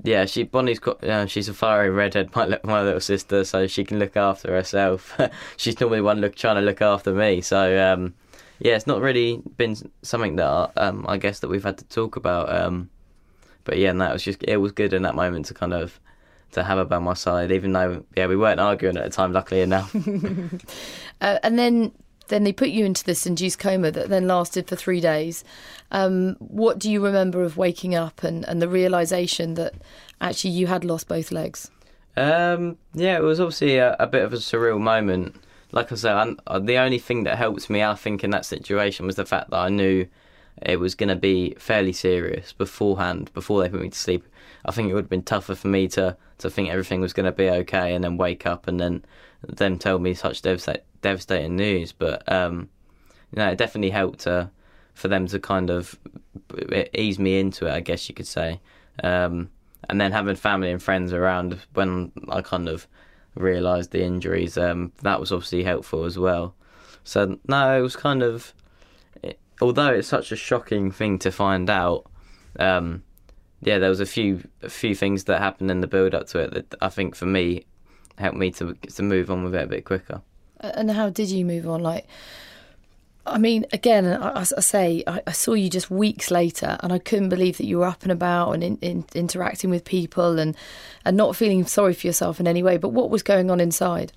yeah, 0.04 0.26
she 0.26 0.44
Bonnie's 0.44 0.80
got. 0.80 1.04
Uh, 1.04 1.26
she's 1.26 1.50
a 1.50 1.54
fiery 1.54 1.90
redhead, 1.90 2.30
my 2.36 2.60
my 2.64 2.82
little 2.82 3.00
sister, 3.00 3.44
so 3.44 3.68
she 3.68 3.84
can 3.84 4.00
look 4.00 4.16
after 4.16 4.54
herself. 4.54 5.20
she's 5.58 5.80
normally 5.80 6.02
one 6.02 6.22
look 6.22 6.36
trying 6.36 6.56
to 6.56 6.62
look 6.62 6.82
after 6.82 7.14
me. 7.14 7.42
So 7.42 7.94
um, 7.94 8.14
yeah, 8.60 8.76
it's 8.76 8.88
not 8.88 9.02
really 9.02 9.42
been 9.58 9.76
something 10.02 10.36
that 10.38 10.72
um, 10.78 11.06
I 11.08 11.18
guess 11.18 11.40
that 11.40 11.50
we've 11.50 11.64
had 11.64 11.78
to 11.80 11.86
talk 11.86 12.16
about. 12.16 12.54
Um, 12.54 12.90
but 13.70 13.78
yeah, 13.78 13.92
and 13.92 14.02
that 14.02 14.12
was 14.12 14.24
just 14.24 14.44
it 14.44 14.58
was 14.58 14.72
good 14.72 14.94
in 14.94 15.04
that 15.04 15.14
moment 15.14 15.46
to 15.46 15.54
kind 15.54 15.74
of 15.74 16.00
to 16.54 16.64
have 16.64 16.80
her 16.80 16.86
by 16.86 16.98
my 16.98 17.14
side, 17.14 17.52
even 17.52 17.72
though 17.72 18.04
yeah 18.18 18.26
we 18.26 18.36
weren't 18.36 18.60
arguing 18.60 18.98
at 18.98 19.04
the 19.04 19.12
time. 19.12 19.32
Luckily 19.32 19.62
enough. 19.62 19.96
Uh, 21.22 21.38
and 21.44 21.60
then 21.60 21.92
then 22.30 22.46
they 22.46 22.54
put 22.54 22.70
you 22.70 22.86
into 22.86 23.04
this 23.04 23.26
induced 23.26 23.60
coma 23.60 23.92
that 23.92 24.08
then 24.08 24.26
lasted 24.26 24.70
for 24.70 24.78
three 24.78 25.02
days. 25.02 25.44
Um, 25.92 26.38
what 26.40 26.80
do 26.80 26.90
you 26.90 27.04
remember 27.04 27.44
of 27.44 27.58
waking 27.58 27.94
up 27.94 28.24
and, 28.24 28.48
and 28.48 28.62
the 28.62 28.70
realization 28.70 29.56
that 29.56 29.74
actually 30.22 30.52
you 30.52 30.68
had 30.68 30.86
lost 30.86 31.10
both 31.10 31.34
legs? 31.34 31.70
Um, 32.16 32.78
yeah, 32.94 33.18
it 33.18 33.22
was 33.22 33.42
obviously 33.42 33.80
a, 33.80 33.98
a 34.00 34.08
bit 34.08 34.24
of 34.24 34.32
a 34.32 34.38
surreal 34.38 34.80
moment. 34.80 35.36
Like 35.74 35.92
I 35.92 35.96
said, 35.96 36.16
I'm, 36.16 36.40
uh, 36.48 36.60
the 36.60 36.78
only 36.78 37.00
thing 37.00 37.26
that 37.26 37.38
helped 37.38 37.70
me, 37.70 37.84
I 37.84 37.96
think, 37.96 38.24
in 38.24 38.30
that 38.30 38.46
situation 38.46 39.06
was 39.06 39.18
the 39.18 39.26
fact 39.26 39.50
that 39.50 39.58
I 39.58 39.68
knew 39.68 40.08
it 40.62 40.80
was 40.80 40.96
going 40.96 41.10
to 41.10 41.16
be 41.16 41.56
fairly 41.58 41.94
serious 41.94 42.54
beforehand, 42.54 43.32
before 43.34 43.62
they 43.62 43.70
put 43.70 43.82
me 43.82 43.90
to 43.90 43.98
sleep. 43.98 44.26
I 44.66 44.72
think 44.72 44.90
it 44.90 44.94
would 44.94 45.06
have 45.06 45.10
been 45.10 45.24
tougher 45.24 45.56
for 45.56 45.68
me 45.68 45.88
to, 45.90 46.18
to 46.40 46.50
think 46.50 46.70
everything 46.70 47.02
was 47.02 47.14
going 47.14 47.26
to 47.26 47.32
be 47.32 47.50
okay 47.50 47.96
and 47.96 48.04
then 48.04 48.18
wake 48.18 48.46
up 48.46 48.68
and 48.68 48.80
then 48.80 49.06
them 49.48 49.78
tell 49.78 50.00
me 50.00 50.14
such 50.14 50.42
devasta- 50.42 50.82
devastating 51.02 51.56
news. 51.56 51.92
But 51.92 52.30
um, 52.32 52.70
you 53.32 53.38
know, 53.38 53.50
it 53.50 53.58
definitely 53.58 53.92
helped 53.92 54.28
uh, 54.28 54.48
for 54.94 55.08
them 55.08 55.28
to 55.28 55.40
kind 55.40 55.70
of 55.70 55.98
ease 56.94 57.20
me 57.20 57.40
into 57.40 57.68
it, 57.68 57.72
I 57.72 57.80
guess 57.80 58.10
you 58.10 58.16
could 58.16 58.28
say. 58.28 58.60
Um, 59.04 59.50
and 59.88 60.02
then 60.02 60.12
having 60.12 60.36
family 60.36 60.72
and 60.72 60.84
friends 60.84 61.14
around 61.14 61.58
when 61.74 62.12
I 62.28 62.42
kind 62.42 62.68
of 62.68 62.86
realised 63.36 63.92
the 63.92 64.04
injuries, 64.04 64.58
um, 64.58 64.92
that 65.04 65.20
was 65.20 65.32
obviously 65.32 65.64
helpful 65.64 66.04
as 66.04 66.20
well. 66.20 66.54
So 67.06 67.40
no, 67.48 67.78
it 67.78 67.82
was 67.82 67.96
kind 67.96 68.22
of, 68.22 68.54
although 69.62 69.94
it's 69.94 70.08
such 70.08 70.32
a 70.32 70.36
shocking 70.36 70.92
thing 70.92 71.20
to 71.20 71.32
find 71.32 71.70
out. 71.70 72.06
Um, 72.58 73.04
yeah, 73.62 73.78
there 73.78 73.90
was 73.90 74.00
a 74.00 74.06
few 74.06 74.48
a 74.62 74.70
few 74.70 74.96
things 74.96 75.26
that 75.26 75.40
happened 75.40 75.70
in 75.70 75.82
the 75.82 75.88
build 75.88 76.16
up 76.16 76.28
to 76.28 76.40
it 76.40 76.54
that 76.54 76.76
I 76.82 76.90
think 76.90 77.16
for 77.16 77.26
me 77.26 77.66
helped 78.18 78.38
me 78.38 78.52
to 78.52 78.74
to 78.74 79.04
move 79.04 79.30
on 79.30 79.44
with 79.44 79.56
it 79.56 79.64
a 79.64 79.68
bit 79.68 79.86
quicker. 79.86 80.22
And 80.62 80.92
how 80.92 81.10
did 81.10 81.30
you 81.30 81.46
move 81.46 81.68
on? 81.68 81.82
Like, 81.82 82.06
I 83.26 83.38
mean, 83.38 83.66
again, 83.72 84.06
I, 84.06 84.40
I 84.40 84.44
say 84.44 85.04
I, 85.08 85.22
I, 85.26 85.32
saw 85.32 85.54
you 85.54 85.70
just 85.70 85.90
weeks 85.90 86.32
later, 86.32 86.78
and 86.82 86.92
I 86.92 87.00
couldn't 87.00 87.30
believe 87.30 87.58
that 87.58 87.66
you 87.66 87.80
were 87.80 87.86
up 87.86 88.04
and 88.04 88.12
about 88.12 88.52
and 88.52 88.64
in, 88.64 88.78
in, 88.82 89.06
interacting 89.14 89.70
with 89.70 89.86
people 89.86 90.40
and 90.40 90.56
and 91.06 91.16
not 91.16 91.36
feeling 91.36 91.66
sorry 91.66 91.94
for 91.94 92.08
yourself 92.08 92.40
in 92.40 92.48
any 92.48 92.64
way. 92.64 92.78
But 92.78 92.90
what 92.90 93.10
was 93.10 93.24
going 93.24 93.52
on 93.52 93.60
inside? 93.60 94.14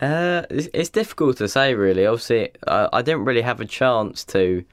Uh, 0.00 0.42
it's, 0.50 0.68
it's 0.74 0.90
difficult 0.90 1.36
to 1.38 1.48
say, 1.48 1.74
really. 1.74 2.06
Obviously, 2.06 2.50
I, 2.66 2.88
I 2.92 3.02
didn't 3.02 3.24
really 3.24 3.42
have 3.42 3.60
a 3.60 3.66
chance 3.66 4.24
to 4.26 4.64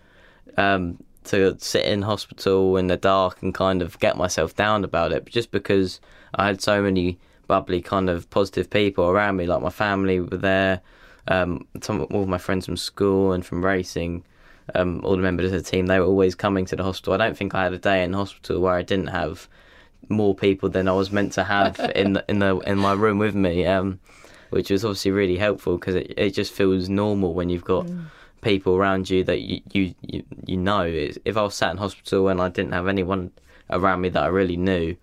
um, 0.57 0.97
to 1.25 1.55
sit 1.59 1.85
in 1.85 2.01
hospital 2.01 2.77
in 2.77 2.87
the 2.87 2.97
dark 2.97 3.41
and 3.41 3.53
kind 3.53 3.81
of 3.81 3.99
get 3.99 4.17
myself 4.17 4.55
down 4.55 4.83
about 4.83 5.11
it, 5.11 5.25
just 5.25 5.51
because 5.51 5.99
I 6.35 6.47
had 6.47 6.61
so 6.61 6.81
many 6.81 7.19
bubbly 7.47 7.81
kind 7.81 8.09
of 8.09 8.29
positive 8.29 8.69
people 8.69 9.05
around 9.05 9.35
me. 9.35 9.45
Like 9.45 9.61
my 9.61 9.69
family 9.69 10.19
were 10.19 10.37
there, 10.37 10.81
um, 11.27 11.67
some 11.81 12.07
all 12.11 12.23
of 12.23 12.27
my 12.27 12.37
friends 12.37 12.65
from 12.65 12.77
school 12.77 13.33
and 13.33 13.45
from 13.45 13.63
racing, 13.63 14.23
um, 14.73 15.01
all 15.03 15.15
the 15.15 15.21
members 15.21 15.51
of 15.51 15.63
the 15.63 15.69
team. 15.69 15.87
They 15.87 15.99
were 15.99 16.05
always 16.05 16.35
coming 16.35 16.65
to 16.65 16.75
the 16.75 16.83
hospital. 16.83 17.13
I 17.13 17.17
don't 17.17 17.37
think 17.37 17.53
I 17.53 17.63
had 17.63 17.73
a 17.73 17.77
day 17.77 18.03
in 18.03 18.13
hospital 18.13 18.61
where 18.61 18.73
I 18.73 18.81
didn't 18.81 19.07
have 19.07 19.47
more 20.09 20.33
people 20.33 20.69
than 20.69 20.87
I 20.87 20.93
was 20.93 21.11
meant 21.11 21.33
to 21.33 21.43
have 21.43 21.79
in 21.95 22.13
the, 22.13 22.25
in 22.27 22.39
the 22.39 22.57
in 22.59 22.77
my 22.77 22.93
room 22.93 23.19
with 23.19 23.35
me, 23.35 23.65
um, 23.65 23.99
which 24.49 24.71
was 24.71 24.83
obviously 24.83 25.11
really 25.11 25.37
helpful 25.37 25.77
because 25.77 25.95
it 25.95 26.13
it 26.17 26.31
just 26.31 26.51
feels 26.51 26.89
normal 26.89 27.33
when 27.35 27.49
you've 27.49 27.63
got. 27.63 27.85
Mm 27.85 28.07
people 28.41 28.75
around 28.75 29.09
you 29.09 29.23
that 29.23 29.41
you 29.41 29.61
you 29.71 29.93
you, 30.45 30.57
know. 30.57 30.83
If 30.83 31.37
I 31.37 31.41
was 31.41 31.55
sat 31.55 31.71
in 31.71 31.77
hospital 31.77 32.27
and 32.27 32.41
I 32.41 32.49
didn't 32.49 32.73
have 32.73 32.87
anyone 32.87 33.31
around 33.69 34.01
me 34.01 34.09
that 34.09 34.23
I 34.23 34.27
really 34.27 34.57
knew, 34.57 34.97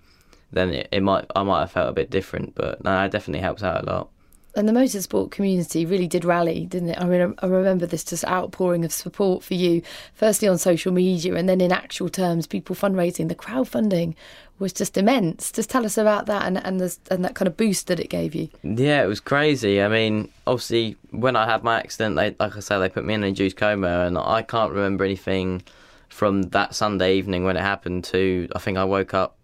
then 0.52 0.70
it, 0.70 0.88
it 0.92 1.02
might 1.02 1.26
I 1.34 1.42
might 1.42 1.60
have 1.60 1.72
felt 1.72 1.90
a 1.90 1.92
bit 1.92 2.10
different. 2.10 2.54
But 2.54 2.84
no, 2.84 3.04
it 3.04 3.10
definitely 3.10 3.40
helps 3.40 3.62
out 3.62 3.84
a 3.84 3.86
lot. 3.86 4.10
And 4.58 4.68
the 4.68 4.72
motorsport 4.72 5.30
community 5.30 5.86
really 5.86 6.08
did 6.08 6.24
rally, 6.24 6.66
didn't 6.66 6.88
it? 6.88 7.00
I 7.00 7.04
mean, 7.04 7.32
I 7.38 7.46
remember 7.46 7.86
this 7.86 8.02
just 8.02 8.24
outpouring 8.24 8.84
of 8.84 8.90
support 8.92 9.44
for 9.44 9.54
you, 9.54 9.82
firstly 10.14 10.48
on 10.48 10.58
social 10.58 10.92
media 10.92 11.36
and 11.36 11.48
then 11.48 11.60
in 11.60 11.70
actual 11.70 12.08
terms, 12.08 12.48
people 12.48 12.74
fundraising. 12.74 13.28
The 13.28 13.36
crowdfunding 13.36 14.16
was 14.58 14.72
just 14.72 14.98
immense. 14.98 15.52
Just 15.52 15.70
tell 15.70 15.86
us 15.86 15.96
about 15.96 16.26
that 16.26 16.42
and 16.42 16.58
and, 16.58 16.80
the, 16.80 16.96
and 17.08 17.24
that 17.24 17.36
kind 17.36 17.46
of 17.46 17.56
boost 17.56 17.86
that 17.86 18.00
it 18.00 18.10
gave 18.10 18.34
you. 18.34 18.48
Yeah, 18.64 19.04
it 19.04 19.06
was 19.06 19.20
crazy. 19.20 19.80
I 19.80 19.86
mean, 19.86 20.28
obviously, 20.44 20.96
when 21.10 21.36
I 21.36 21.46
had 21.46 21.62
my 21.62 21.78
accident, 21.78 22.16
they, 22.16 22.34
like 22.40 22.56
I 22.56 22.60
said, 22.60 22.78
they 22.78 22.88
put 22.88 23.04
me 23.04 23.14
in 23.14 23.22
a 23.22 23.28
induced 23.28 23.56
coma, 23.56 24.06
and 24.06 24.18
I 24.18 24.42
can't 24.42 24.72
remember 24.72 25.04
anything 25.04 25.62
from 26.08 26.42
that 26.42 26.74
Sunday 26.74 27.16
evening 27.16 27.44
when 27.44 27.56
it 27.56 27.60
happened 27.60 28.04
to 28.04 28.48
I 28.54 28.58
think 28.58 28.78
I 28.78 28.84
woke 28.84 29.14
up 29.14 29.36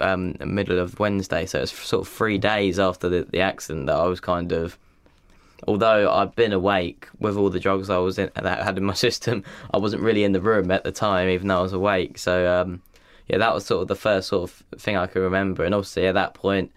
um, 0.00 0.36
middle 0.44 0.78
of 0.78 0.98
Wednesday, 0.98 1.46
so 1.46 1.58
it 1.58 1.62
was 1.62 1.70
sort 1.70 2.06
of 2.06 2.12
three 2.12 2.38
days 2.38 2.78
after 2.78 3.08
the, 3.08 3.26
the 3.30 3.40
accident 3.40 3.86
that 3.86 3.96
I 3.96 4.06
was 4.06 4.20
kind 4.20 4.52
of. 4.52 4.78
Although 5.66 6.12
I'd 6.12 6.34
been 6.34 6.52
awake 6.52 7.08
with 7.18 7.36
all 7.36 7.48
the 7.48 7.58
drugs 7.58 7.88
I 7.88 7.96
was 7.96 8.18
in 8.18 8.30
that 8.34 8.60
I 8.60 8.64
had 8.64 8.76
in 8.76 8.84
my 8.84 8.92
system, 9.06 9.42
I 9.72 9.78
wasn't 9.78 10.02
really 10.02 10.22
in 10.22 10.32
the 10.32 10.40
room 10.40 10.70
at 10.70 10.84
the 10.84 10.92
time, 10.92 11.28
even 11.28 11.48
though 11.48 11.58
I 11.58 11.62
was 11.62 11.72
awake. 11.72 12.18
So 12.18 12.60
um, 12.60 12.82
yeah, 13.26 13.38
that 13.38 13.54
was 13.54 13.64
sort 13.64 13.82
of 13.82 13.88
the 13.88 13.96
first 13.96 14.28
sort 14.28 14.50
of 14.50 14.80
thing 14.80 14.96
I 14.96 15.06
could 15.06 15.22
remember. 15.22 15.64
And 15.64 15.74
obviously 15.74 16.06
at 16.06 16.14
that 16.14 16.34
point, 16.34 16.72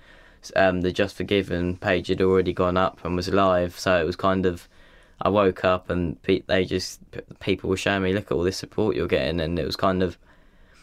um, 0.55 0.81
the 0.81 0.91
JustGiving 0.93 1.79
page 1.81 2.07
had 2.07 2.21
already 2.21 2.53
gone 2.53 2.77
up 2.77 3.03
and 3.03 3.15
was 3.15 3.27
live, 3.29 3.77
so 3.77 3.99
it 3.99 4.05
was 4.05 4.15
kind 4.15 4.45
of 4.45 4.67
I 5.21 5.29
woke 5.29 5.65
up 5.65 5.89
and 5.89 6.21
pe- 6.21 6.43
they 6.47 6.65
just 6.65 6.99
people 7.39 7.69
were 7.69 7.77
showing 7.77 8.03
me, 8.03 8.13
look 8.13 8.31
at 8.31 8.31
all 8.31 8.43
this 8.43 8.57
support 8.57 8.95
you're 8.95 9.07
getting, 9.07 9.39
and 9.39 9.59
it 9.59 9.65
was 9.65 9.75
kind 9.75 10.01
of 10.01 10.17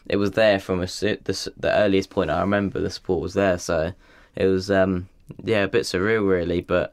it 0.08 0.16
was 0.16 0.32
there 0.32 0.60
from 0.60 0.80
a, 0.80 0.86
the, 0.86 1.52
the 1.56 1.72
earliest 1.72 2.10
point 2.10 2.30
I 2.30 2.40
remember. 2.40 2.80
The 2.80 2.90
support 2.90 3.22
was 3.22 3.34
there, 3.34 3.58
so 3.58 3.92
it 4.34 4.46
was 4.46 4.70
um, 4.70 5.08
yeah 5.42 5.62
a 5.64 5.68
bit 5.68 5.84
surreal 5.84 6.28
really, 6.28 6.60
but. 6.60 6.92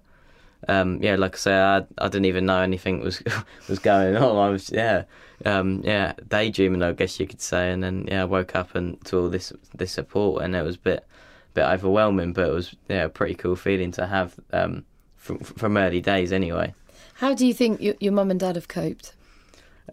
Um, 0.65 1.03
yeah, 1.03 1.17
like 1.17 1.35
I 1.35 1.37
say, 1.37 1.59
I, 1.59 1.79
I 1.97 2.07
didn't 2.07 2.23
even 2.23 2.45
know 2.45 2.59
anything 2.61 3.01
was 3.01 3.21
was 3.67 3.79
going 3.79 4.15
on. 4.15 4.37
I 4.37 4.49
was 4.49 4.71
yeah, 4.71 5.03
um, 5.43 5.81
yeah, 5.83 6.13
daydreaming, 6.29 6.81
I 6.81 6.93
guess 6.93 7.19
you 7.19 7.27
could 7.27 7.41
say. 7.41 7.69
And 7.69 7.83
then 7.83 8.05
yeah, 8.07 8.21
I 8.21 8.23
woke 8.23 8.55
up 8.55 8.73
and 8.73 9.03
to 9.07 9.17
all 9.17 9.29
this 9.29 9.51
this 9.75 9.91
support, 9.91 10.41
and 10.41 10.55
it 10.55 10.61
was 10.61 10.77
a 10.77 10.79
bit 10.79 11.05
bit 11.53 11.65
overwhelming, 11.65 12.31
but 12.31 12.47
it 12.47 12.53
was 12.53 12.75
yeah 12.87 13.03
a 13.03 13.09
pretty 13.09 13.35
cool 13.35 13.57
feeling 13.57 13.91
to 13.91 14.07
have 14.07 14.39
um, 14.53 14.85
from 15.17 15.39
from 15.39 15.75
early 15.75 15.99
days 15.99 16.31
anyway. 16.31 16.73
How 17.15 17.33
do 17.33 17.45
you 17.45 17.53
think 17.53 17.81
your, 17.81 17.95
your 17.99 18.13
mum 18.13 18.31
and 18.31 18.39
dad 18.39 18.55
have 18.55 18.67
coped? 18.67 19.13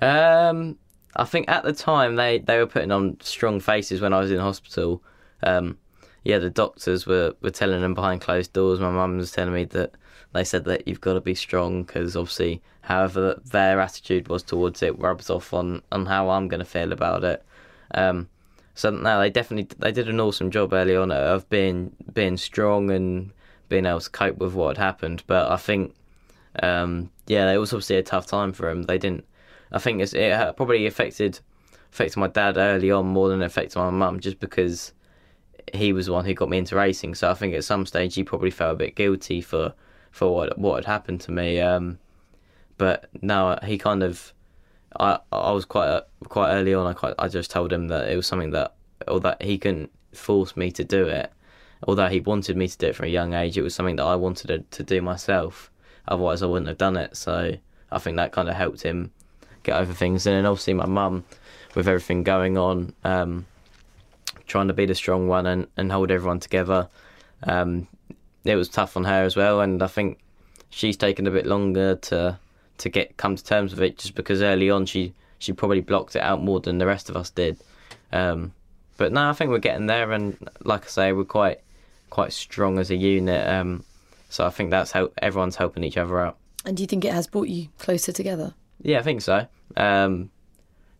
Um, 0.00 0.78
I 1.16 1.24
think 1.24 1.48
at 1.48 1.64
the 1.64 1.72
time 1.72 2.16
they, 2.16 2.38
they 2.38 2.58
were 2.58 2.66
putting 2.66 2.92
on 2.92 3.18
strong 3.20 3.60
faces 3.60 4.00
when 4.00 4.12
I 4.12 4.20
was 4.20 4.30
in 4.30 4.38
hospital. 4.38 5.02
Um, 5.42 5.78
yeah, 6.24 6.38
the 6.38 6.50
doctors 6.50 7.06
were, 7.06 7.34
were 7.40 7.50
telling 7.50 7.80
them 7.80 7.94
behind 7.94 8.20
closed 8.20 8.52
doors. 8.52 8.80
My 8.80 8.90
mum 8.90 9.16
was 9.16 9.32
telling 9.32 9.54
me 9.54 9.64
that 9.66 9.94
they 10.32 10.44
said 10.44 10.64
that 10.64 10.86
you've 10.86 11.00
got 11.00 11.14
to 11.14 11.20
be 11.20 11.34
strong 11.34 11.82
because 11.82 12.16
obviously, 12.16 12.62
however 12.82 13.40
their 13.50 13.80
attitude 13.80 14.28
was 14.28 14.42
towards 14.42 14.82
it 14.82 14.98
rubs 14.98 15.30
off 15.30 15.52
on, 15.52 15.82
on 15.90 16.06
how 16.06 16.30
I'm 16.30 16.48
going 16.48 16.60
to 16.60 16.64
feel 16.64 16.92
about 16.92 17.24
it. 17.24 17.44
Um, 17.94 18.28
so 18.74 18.90
no, 18.90 19.18
they 19.18 19.30
definitely 19.30 19.76
they 19.78 19.92
did 19.92 20.08
an 20.08 20.20
awesome 20.20 20.50
job 20.50 20.72
early 20.72 20.96
on 20.96 21.10
of 21.10 21.48
being 21.50 21.94
being 22.14 22.36
strong 22.36 22.90
and 22.90 23.32
being 23.68 23.84
able 23.84 24.00
to 24.00 24.10
cope 24.10 24.38
with 24.38 24.54
what 24.54 24.76
had 24.76 24.82
happened. 24.82 25.22
But 25.26 25.50
I 25.50 25.56
think 25.56 25.94
um, 26.62 27.10
yeah, 27.26 27.50
it 27.50 27.58
was 27.58 27.72
obviously 27.72 27.96
a 27.96 28.02
tough 28.02 28.26
time 28.26 28.52
for 28.52 28.68
him. 28.68 28.82
They 28.82 28.98
didn't. 28.98 29.24
I 29.72 29.78
think 29.78 30.00
it 30.02 30.56
probably 30.56 30.86
affected 30.86 31.40
affected 31.92 32.18
my 32.18 32.28
dad 32.28 32.56
early 32.56 32.90
on 32.90 33.06
more 33.06 33.28
than 33.28 33.42
it 33.42 33.46
affected 33.46 33.78
my 33.78 33.90
mum, 33.90 34.20
just 34.20 34.40
because 34.40 34.92
he 35.74 35.92
was 35.92 36.06
the 36.06 36.12
one 36.12 36.24
who 36.24 36.34
got 36.34 36.48
me 36.48 36.58
into 36.58 36.76
racing. 36.76 37.14
So 37.14 37.30
I 37.30 37.34
think 37.34 37.54
at 37.54 37.64
some 37.64 37.86
stage 37.86 38.14
he 38.14 38.24
probably 38.24 38.50
felt 38.50 38.72
a 38.72 38.76
bit 38.76 38.96
guilty 38.96 39.40
for 39.40 39.74
for 40.10 40.34
what 40.34 40.58
what 40.58 40.76
had 40.76 40.84
happened 40.86 41.20
to 41.22 41.32
me. 41.32 41.60
Um, 41.60 41.98
but 42.78 43.08
no, 43.22 43.58
he 43.64 43.78
kind 43.78 44.02
of. 44.02 44.32
I 44.98 45.20
I 45.30 45.52
was 45.52 45.64
quite 45.64 46.02
quite 46.28 46.52
early 46.52 46.74
on. 46.74 46.86
I 46.86 46.94
quite 46.94 47.14
I 47.18 47.28
just 47.28 47.50
told 47.50 47.72
him 47.72 47.88
that 47.88 48.10
it 48.10 48.16
was 48.16 48.26
something 48.26 48.50
that 48.50 48.74
or 49.06 49.20
that 49.20 49.42
he 49.42 49.58
couldn't 49.58 49.90
force 50.12 50.56
me 50.56 50.70
to 50.72 50.84
do 50.84 51.06
it. 51.06 51.32
Although 51.86 52.08
he 52.08 52.20
wanted 52.20 52.56
me 52.56 52.68
to 52.68 52.76
do 52.76 52.88
it 52.88 52.96
from 52.96 53.06
a 53.06 53.08
young 53.08 53.32
age, 53.32 53.56
it 53.56 53.62
was 53.62 53.74
something 53.74 53.96
that 53.96 54.04
I 54.04 54.16
wanted 54.16 54.48
to, 54.48 54.58
to 54.58 54.82
do 54.82 55.00
myself. 55.00 55.69
Otherwise, 56.10 56.42
I 56.42 56.46
wouldn't 56.46 56.68
have 56.68 56.78
done 56.78 56.96
it. 56.96 57.16
So 57.16 57.56
I 57.90 57.98
think 57.98 58.16
that 58.16 58.32
kind 58.32 58.48
of 58.48 58.54
helped 58.54 58.82
him 58.82 59.12
get 59.62 59.80
over 59.80 59.92
things. 59.92 60.26
And 60.26 60.36
then 60.36 60.46
obviously 60.46 60.74
my 60.74 60.86
mum, 60.86 61.24
with 61.74 61.88
everything 61.88 62.24
going 62.24 62.58
on, 62.58 62.92
um, 63.04 63.46
trying 64.46 64.68
to 64.68 64.74
be 64.74 64.84
the 64.84 64.94
strong 64.94 65.28
one 65.28 65.46
and, 65.46 65.66
and 65.76 65.90
hold 65.90 66.10
everyone 66.10 66.40
together. 66.40 66.88
Um, 67.44 67.86
it 68.44 68.56
was 68.56 68.68
tough 68.68 68.96
on 68.96 69.04
her 69.04 69.22
as 69.22 69.36
well, 69.36 69.60
and 69.60 69.82
I 69.82 69.86
think 69.86 70.18
she's 70.70 70.96
taken 70.96 71.26
a 71.26 71.30
bit 71.30 71.46
longer 71.46 71.96
to 71.96 72.38
to 72.78 72.88
get 72.88 73.16
come 73.16 73.36
to 73.36 73.44
terms 73.44 73.72
with 73.72 73.82
it, 73.82 73.98
just 73.98 74.14
because 74.14 74.42
early 74.42 74.70
on 74.70 74.86
she 74.86 75.12
she 75.38 75.52
probably 75.52 75.80
blocked 75.80 76.16
it 76.16 76.22
out 76.22 76.42
more 76.42 76.60
than 76.60 76.78
the 76.78 76.86
rest 76.86 77.10
of 77.10 77.16
us 77.16 77.30
did. 77.30 77.58
Um, 78.12 78.52
but 78.96 79.12
no, 79.12 79.28
I 79.28 79.32
think 79.32 79.50
we're 79.50 79.58
getting 79.58 79.86
there, 79.86 80.12
and 80.12 80.36
like 80.64 80.84
I 80.84 80.88
say, 80.88 81.12
we're 81.12 81.24
quite 81.24 81.60
quite 82.08 82.32
strong 82.32 82.78
as 82.78 82.90
a 82.90 82.96
unit. 82.96 83.46
Um, 83.46 83.84
so 84.30 84.46
I 84.46 84.50
think 84.50 84.70
that's 84.70 84.92
how 84.92 85.10
everyone's 85.18 85.56
helping 85.56 85.84
each 85.84 85.98
other 85.98 86.18
out. 86.18 86.38
And 86.64 86.76
do 86.76 86.82
you 86.82 86.86
think 86.86 87.04
it 87.04 87.12
has 87.12 87.26
brought 87.26 87.48
you 87.48 87.68
closer 87.78 88.12
together? 88.12 88.54
Yeah, 88.82 88.98
I 88.98 89.02
think 89.02 89.20
so. 89.20 89.46
Um, 89.76 90.30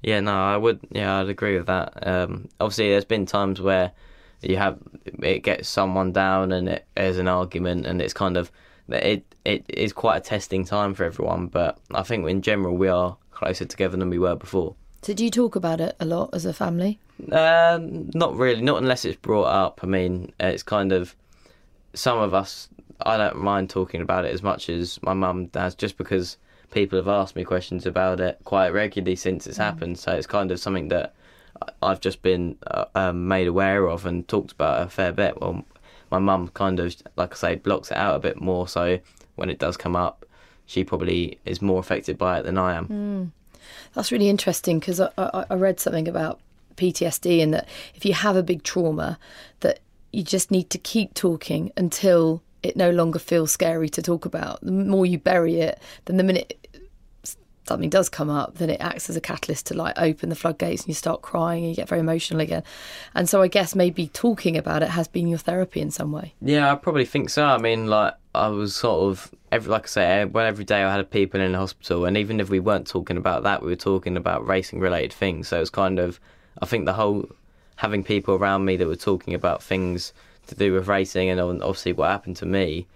yeah, 0.02 0.20
no, 0.20 0.32
I 0.32 0.56
would. 0.56 0.80
Yeah, 0.90 1.18
I'd 1.18 1.28
agree 1.28 1.56
with 1.56 1.66
that. 1.66 2.06
Um, 2.06 2.49
obviously, 2.60 2.90
there's 2.90 3.04
been 3.04 3.26
times 3.26 3.60
where 3.60 3.92
you 4.42 4.56
have 4.56 4.78
it 5.22 5.40
gets 5.40 5.68
someone 5.68 6.12
down 6.12 6.52
and 6.52 6.68
it, 6.68 6.87
there's 6.94 7.18
an 7.18 7.28
argument, 7.28 7.87
and 7.87 8.02
it's 8.02 8.14
kind 8.14 8.37
of 8.37 8.50
it 8.88 9.25
it 9.44 9.64
is 9.68 9.92
quite 9.92 10.16
a 10.16 10.20
testing 10.20 10.64
time 10.64 10.94
for 10.94 11.04
everyone. 11.04 11.46
But 11.46 11.78
I 11.94 12.02
think 12.02 12.28
in 12.28 12.42
general 12.42 12.76
we 12.76 12.88
are 12.88 13.16
closer 13.30 13.64
together 13.64 13.96
than 13.96 14.10
we 14.10 14.18
were 14.18 14.37
before. 14.37 14.75
So 15.02 15.14
do 15.14 15.25
you 15.25 15.30
talk 15.30 15.56
about 15.56 15.80
it 15.80 15.96
a 15.99 16.04
lot 16.04 16.30
as 16.34 16.44
a 16.44 16.52
family? 16.52 16.99
Um, 17.32 18.10
not 18.14 18.37
really, 18.37 18.60
not 18.62 18.78
unless 18.78 19.04
it's 19.04 19.16
brought 19.16 19.46
up. 19.46 19.80
I 19.82 19.87
mean, 19.87 20.32
it's 20.40 20.62
kind 20.62 20.92
of 20.92 21.14
some 21.94 22.18
of 22.18 22.34
us. 22.34 22.68
I 23.07 23.16
don't 23.16 23.38
mind 23.38 23.71
talking 23.71 24.00
about 24.00 24.25
it 24.25 24.33
as 24.33 24.42
much 24.42 24.69
as 24.69 25.00
my 25.02 25.14
mum 25.14 25.47
does, 25.47 25.75
just 25.75 25.97
because 25.97 26.37
people 26.71 26.99
have 26.99 27.09
asked 27.09 27.37
me 27.37 27.45
questions 27.45 27.87
about 27.87 28.21
it 28.21 28.38
quite 28.45 28.71
regularly 28.71 29.16
since 29.16 29.47
it's 29.47 29.57
happened. 29.57 29.99
So 29.99 30.12
it's 30.12 30.26
kind 30.26 30.50
of 30.50 30.61
something 30.61 30.88
that 30.88 31.14
I've 31.83 32.00
just 32.00 32.23
been 32.23 32.57
uh, 32.66 32.85
um, 32.95 33.28
made 33.28 33.49
aware 33.49 33.87
of 33.87 34.07
and 34.07 34.26
talked 34.26 34.52
about 34.52 34.87
a 34.87 34.90
fair 34.90 35.12
bit. 35.12 35.40
Well, 35.40 35.64
my 36.11 36.19
mum 36.19 36.49
kind 36.49 36.80
of, 36.80 36.95
like 37.16 37.33
I 37.33 37.37
say, 37.37 37.54
blocks 37.57 37.90
it 37.90 37.97
out 37.97 38.16
a 38.16 38.21
bit 38.21 38.40
more. 38.40 38.69
So 38.69 38.99
when 39.37 39.50
it 39.50 39.59
does 39.59 39.76
come 39.76 39.97
up, 39.97 40.25
she 40.66 40.85
probably 40.85 41.38
is 41.45 41.61
more 41.61 41.80
affected 41.80 42.16
by 42.16 42.38
it 42.38 42.45
than 42.45 42.57
I 42.57 42.76
am. 42.76 42.87
That's 43.95 44.12
really 44.12 44.28
interesting 44.28 44.78
because 44.78 45.00
I, 45.00 45.11
I, 45.19 45.45
I 45.50 45.54
read 45.54 45.80
something 45.80 46.09
about 46.09 46.40
PTSD 46.76 47.42
and 47.42 47.52
that 47.54 47.69
if 47.95 48.04
you 48.04 48.14
have 48.14 48.37
a 48.37 48.42
big 48.42 48.62
trauma, 48.62 49.19
that 49.61 49.80
you 50.12 50.23
just 50.23 50.50
need 50.50 50.71
to 50.71 50.78
keep 50.78 51.14
talking 51.14 51.73
until 51.76 52.42
it 52.62 52.76
no 52.76 52.90
longer 52.90 53.19
feels 53.19 53.50
scary 53.50 53.88
to 53.90 54.02
talk 54.02 54.25
about. 54.25 54.61
The 54.61 54.73
more 54.73 55.07
you 55.07 55.19
bury 55.19 55.61
it, 55.61 55.81
then 56.05 56.17
the 56.17 56.25
minute 56.25 56.57
something 57.71 57.88
does 57.88 58.09
come 58.09 58.29
up, 58.29 58.57
then 58.57 58.69
it 58.69 58.81
acts 58.81 59.09
as 59.09 59.17
a 59.17 59.21
catalyst 59.21 59.67
to 59.67 59.75
like 59.75 59.95
open 59.97 60.29
the 60.29 60.35
floodgates 60.35 60.83
and 60.83 60.88
you 60.88 60.95
start 60.95 61.23
crying 61.23 61.62
and 61.62 61.71
you 61.71 61.76
get 61.76 61.88
very 61.88 62.00
emotional 62.00 62.40
again. 62.40 62.64
And 63.14 63.29
so 63.29 63.43
I 63.43 63.49
guess 63.49 63.76
maybe 63.76 64.09
talking 64.09 64.57
about 64.57 64.83
it 64.83 64.88
has 64.88 65.07
been 65.07 65.29
your 65.29 65.38
therapy 65.38 65.81
in 65.81 65.93
some 65.93 66.11
way. 66.11 66.35
Yeah, 66.43 66.73
I 66.73 66.75
probably 66.75 67.05
think 67.05 67.31
so. 67.31 67.45
I 67.45 67.59
mean, 67.59 67.87
like 67.87 68.14
I 68.35 68.49
was 68.49 68.75
sort 68.75 69.12
of 69.12 69.33
every 69.52 69.71
like 69.71 69.85
I 69.85 69.87
say, 69.87 70.25
well, 70.25 70.45
every 70.45 70.64
day 70.64 70.83
I 70.83 70.93
had 70.93 71.11
people 71.11 71.40
in 71.40 71.52
the 71.52 71.59
hospital, 71.59 72.07
and 72.07 72.17
even 72.17 72.40
if 72.40 72.50
we 72.50 72.59
weren't 72.59 72.88
talking 72.88 73.17
about 73.17 73.45
that, 73.45 73.62
we 73.62 73.69
were 73.69 73.76
talking 73.76 74.17
about 74.17 74.45
racing 74.47 74.81
related 74.81 75.12
things. 75.12 75.47
So 75.47 75.61
it's 75.61 75.71
kind 75.71 76.00
of, 76.00 76.19
I 76.61 76.67
think 76.67 76.87
the 76.87 76.95
whole 76.95 77.29
having 77.76 78.02
people 78.02 78.35
around 78.35 78.64
me 78.64 78.76
that 78.76 78.87
were 78.87 78.97
talking 78.97 79.33
about 79.33 79.62
things 79.62 80.12
to 80.50 80.54
do 80.54 80.73
with 80.73 80.88
racing, 80.88 81.30
and 81.30 81.40
obviously 81.40 81.92
what 81.92 82.11
happened 82.11 82.37
to 82.37 82.47
me 82.47 82.87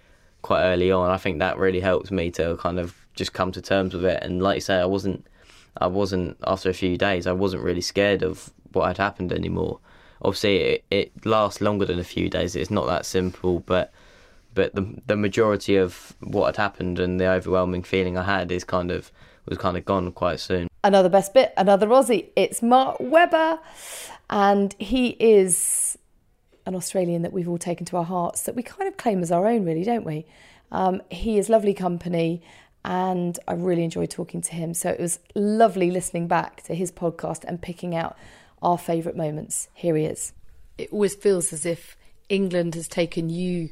quite 0.41 0.63
early 0.63 0.91
on. 0.91 1.09
I 1.09 1.17
think 1.17 1.39
that 1.39 1.57
really 1.57 1.79
helped 1.79 2.11
me 2.11 2.29
to 2.31 2.55
kind 2.57 2.79
of 2.79 2.95
just 3.15 3.33
come 3.33 3.51
to 3.53 3.61
terms 3.61 3.93
with 3.93 4.05
it. 4.05 4.21
And 4.21 4.41
like 4.41 4.55
you 4.55 4.61
say, 4.61 4.75
I 4.75 4.85
wasn't, 4.85 5.25
I 5.77 5.87
wasn't 5.87 6.37
after 6.45 6.69
a 6.69 6.73
few 6.73 6.97
days, 6.97 7.25
I 7.25 7.31
wasn't 7.31 7.63
really 7.63 7.81
scared 7.81 8.21
of 8.21 8.51
what 8.71 8.87
had 8.87 8.97
happened 8.97 9.33
anymore. 9.33 9.79
Obviously, 10.21 10.57
it, 10.57 10.85
it 10.91 11.25
lasts 11.25 11.61
longer 11.61 11.85
than 11.85 11.99
a 11.99 12.03
few 12.03 12.29
days. 12.29 12.55
It's 12.55 12.71
not 12.71 12.85
that 12.87 13.05
simple, 13.05 13.59
but 13.61 13.91
but 14.53 14.73
the 14.75 15.01
the 15.07 15.15
majority 15.15 15.75
of 15.75 16.15
what 16.21 16.45
had 16.45 16.57
happened 16.57 16.99
and 16.99 17.19
the 17.19 17.27
overwhelming 17.27 17.83
feeling 17.83 18.17
I 18.17 18.23
had 18.23 18.51
is 18.51 18.63
kind 18.63 18.91
of 18.91 19.11
was 19.47 19.57
kind 19.57 19.77
of 19.77 19.85
gone 19.85 20.11
quite 20.11 20.39
soon. 20.39 20.67
Another 20.83 21.09
best 21.09 21.33
bit, 21.33 21.53
another 21.57 21.87
Aussie. 21.87 22.29
It's 22.35 22.61
Mark 22.61 22.97
Webber, 22.99 23.59
and 24.29 24.75
he 24.79 25.09
is 25.19 25.97
an 26.65 26.75
Australian 26.75 27.21
that 27.21 27.33
we've 27.33 27.47
all 27.47 27.57
taken 27.57 27.85
to 27.87 27.97
our 27.97 28.03
hearts, 28.03 28.43
that 28.43 28.55
we 28.55 28.63
kind 28.63 28.87
of 28.87 28.97
claim 28.97 29.21
as 29.21 29.31
our 29.31 29.45
own, 29.47 29.65
really, 29.65 29.83
don't 29.83 30.05
we? 30.05 30.25
Um, 30.71 31.01
he 31.09 31.37
is 31.37 31.49
lovely 31.49 31.73
company, 31.73 32.41
and 32.83 33.37
I 33.47 33.53
really 33.53 33.83
enjoyed 33.83 34.09
talking 34.09 34.41
to 34.41 34.51
him. 34.53 34.73
So 34.73 34.89
it 34.89 34.99
was 34.99 35.19
lovely 35.35 35.91
listening 35.91 36.27
back 36.27 36.63
to 36.63 36.75
his 36.75 36.91
podcast 36.91 37.43
and 37.45 37.61
picking 37.61 37.95
out 37.95 38.17
our 38.61 38.77
favourite 38.77 39.17
moments. 39.17 39.69
Here 39.73 39.95
he 39.95 40.05
is. 40.05 40.33
It 40.77 40.89
always 40.91 41.15
feels 41.15 41.53
as 41.53 41.65
if 41.65 41.95
England 42.29 42.75
has 42.75 42.87
taken 42.87 43.29
you 43.29 43.69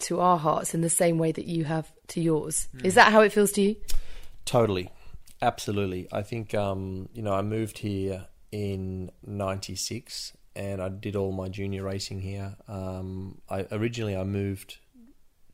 to 0.00 0.20
our 0.20 0.38
hearts 0.38 0.74
in 0.74 0.80
the 0.80 0.90
same 0.90 1.18
way 1.18 1.32
that 1.32 1.46
you 1.46 1.64
have 1.64 1.92
to 2.08 2.20
yours. 2.20 2.68
Is 2.82 2.94
that 2.94 3.12
how 3.12 3.20
it 3.20 3.32
feels 3.32 3.52
to 3.52 3.62
you? 3.62 3.76
Totally, 4.44 4.90
absolutely. 5.40 6.08
I 6.10 6.22
think 6.22 6.54
um, 6.54 7.08
you 7.12 7.22
know 7.22 7.34
I 7.34 7.42
moved 7.42 7.78
here 7.78 8.26
in 8.50 9.10
'96 9.24 10.32
and 10.54 10.82
I 10.82 10.88
did 10.88 11.16
all 11.16 11.32
my 11.32 11.48
junior 11.48 11.84
racing 11.84 12.20
here. 12.20 12.56
Um, 12.68 13.40
I 13.48 13.66
originally 13.72 14.16
I 14.16 14.24
moved 14.24 14.78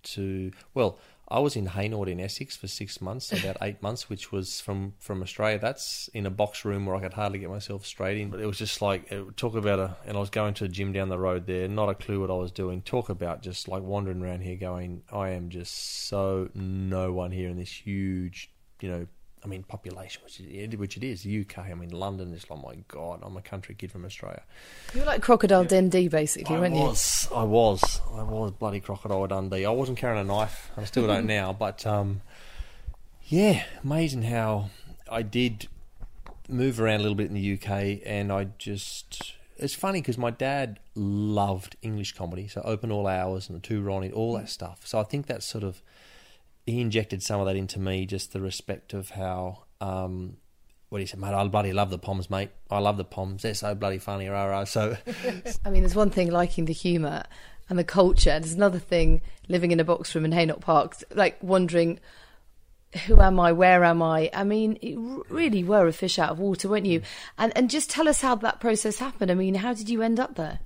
to 0.03 0.53
well, 0.75 0.99
I 1.31 1.41
was 1.41 1.57
in 1.57 1.67
Hainault 1.67 2.09
in 2.09 2.21
Essex 2.21 2.57
for 2.57 2.69
six 2.69 3.03
months, 3.03 3.33
about 3.33 3.59
eight 3.63 3.83
months, 3.83 4.09
which 4.09 4.33
was 4.33 4.61
from 4.61 4.95
from 4.99 5.23
Australia. 5.23 5.59
That's 5.59 6.09
in 6.15 6.25
a 6.25 6.31
box 6.31 6.65
room 6.65 6.87
where 6.87 6.97
I 6.97 7.01
could 7.01 7.13
hardly 7.13 7.39
get 7.39 7.51
myself 7.51 7.85
straight 7.85 8.19
in. 8.19 8.31
But 8.31 8.41
it 8.41 8.47
was 8.47 8.59
just 8.59 8.81
like 8.81 9.13
it, 9.13 9.37
talk 9.37 9.55
about 9.55 9.79
a, 9.79 9.97
and 10.07 10.17
I 10.17 10.21
was 10.21 10.31
going 10.31 10.55
to 10.55 10.65
a 10.65 10.69
gym 10.69 10.93
down 10.93 11.11
the 11.11 11.19
road 11.19 11.47
there, 11.47 11.69
not 11.69 11.91
a 11.91 11.95
clue 11.95 12.21
what 12.21 12.31
I 12.31 12.35
was 12.35 12.51
doing. 12.51 12.81
Talk 12.81 13.11
about 13.11 13.43
just 13.43 13.69
like 13.69 13.83
wandering 13.83 14.23
around 14.23 14.41
here, 14.41 14.57
going, 14.57 15.03
I 15.13 15.31
am 15.31 15.51
just 15.51 16.09
so 16.09 16.49
no 16.55 17.13
one 17.13 17.31
here 17.31 17.51
in 17.51 17.59
this 17.59 17.73
huge, 17.73 18.51
you 18.81 18.91
know. 18.91 19.07
I 19.45 19.47
mean, 19.47 19.63
population, 19.63 20.23
which 20.25 20.41
is, 20.41 20.77
which 20.77 20.97
it 20.97 21.05
is, 21.05 21.23
the 21.23 21.41
UK. 21.41 21.59
I 21.71 21.75
mean, 21.75 21.91
London 21.91 22.33
is 22.33 22.49
like, 22.51 22.63
my 22.63 22.77
God, 22.89 23.21
I'm 23.23 23.37
a 23.37 23.43
country 23.43 23.75
kid 23.75 23.93
from 23.93 24.05
Australia. 24.05 24.43
You're 24.95 25.05
like 25.05 25.23
Crocodile 25.23 25.65
Dundee, 25.65 26.09
basically, 26.09 26.57
I 26.57 26.61
weren't 26.61 26.75
you? 26.75 26.83
was, 26.83 27.29
I 27.35 27.45
was, 27.45 28.01
I 28.13 28.23
was 28.23 28.51
bloody 28.53 28.81
crocodile 28.81 29.27
Dundee. 29.27 29.65
I 29.65 29.71
wasn't 29.71 29.99
carrying 29.99 30.21
a 30.21 30.25
knife. 30.25 30.71
I 30.77 30.85
still 30.85 31.07
don't 31.07 31.27
now, 31.39 31.53
but 31.53 31.87
um, 31.87 32.23
yeah, 33.25 33.65
amazing 33.85 34.23
how 34.23 34.71
I 35.11 35.23
did 35.23 35.69
move 36.49 36.81
around 36.81 37.01
a 37.01 37.03
little 37.03 37.17
bit 37.17 37.29
in 37.29 37.35
the 37.35 37.55
UK, 37.55 38.01
and 38.05 38.33
I 38.33 38.49
just. 38.59 39.35
It's 39.57 39.75
funny 39.75 40.01
because 40.01 40.17
my 40.17 40.31
dad 40.31 40.79
loved 40.95 41.75
English 41.83 42.13
comedy, 42.13 42.47
so 42.47 42.61
Open 42.65 42.93
All 42.93 43.09
Hours 43.09 43.49
and 43.49 43.57
the 43.57 43.61
Two 43.61 43.83
Ronnie, 43.83 44.13
all 44.13 44.35
that 44.35 44.49
stuff. 44.49 44.83
So 44.85 45.01
I 45.01 45.03
think 45.03 45.27
that's 45.27 45.45
sort 45.45 45.65
of 45.65 45.83
he 46.69 46.81
injected 46.81 47.23
some 47.23 47.41
of 47.41 47.47
that 47.47 47.57
into 47.57 47.81
me, 47.81 48.07
just 48.07 48.33
the 48.33 48.41
respect 48.41 48.95
of 48.95 49.11
how. 49.11 49.65
Um, 49.81 50.37
what 50.89 51.01
he 51.01 51.07
said, 51.07 51.21
mate, 51.21 51.35
I 51.35 51.47
bloody 51.49 51.73
love 51.73 51.91
the 51.91 51.99
Poms, 51.99 52.31
mate. 52.31 52.51
I 52.71 52.79
love 52.79 52.97
the 52.97 53.05
Poms. 53.05 53.43
They're 53.43 53.55
so 53.55 53.75
bloody 53.75 53.99
funny, 53.99 54.29
rah 54.29 54.47
rah. 54.47 54.65
So 54.65 54.97
I 55.65 55.71
mean, 55.71 55.83
there's 55.83 55.95
one 55.95 56.11
thing 56.11 56.31
liking 56.31 56.65
the 56.65 56.73
humour 56.73 57.25
and 57.69 57.79
the 57.79 57.85
culture. 57.85 58.39
There's 58.39 58.55
another 58.55 58.79
thing 58.79 59.21
living 59.49 59.71
in 59.71 59.81
a 59.81 59.85
box 59.85 60.15
room 60.15 60.25
in 60.25 60.33
Hainault 60.33 60.61
Park, 60.61 60.97
like 61.15 61.43
wondering, 61.43 62.01
who 63.07 63.21
am 63.21 63.39
I? 63.39 63.53
Where 63.53 63.85
am 63.85 64.03
I? 64.03 64.31
I 64.33 64.45
mean, 64.45 64.79
you 64.81 65.27
really 65.29 65.63
were 65.63 65.87
a 65.87 65.93
fish 65.93 66.19
out 66.19 66.31
of 66.31 66.39
water, 66.39 66.69
weren't 66.69 66.87
you? 66.87 67.03
And 67.37 67.53
and 67.55 67.69
just 67.69 67.91
tell 67.91 68.09
us 68.09 68.23
how 68.23 68.35
that 68.37 68.61
process 68.61 68.99
happened. 68.99 69.31
I 69.31 69.35
mean, 69.35 69.57
how 69.57 69.75
did 69.75 69.91
you 69.91 70.03
end 70.03 70.19
up 70.19 70.37
there? 70.37 70.61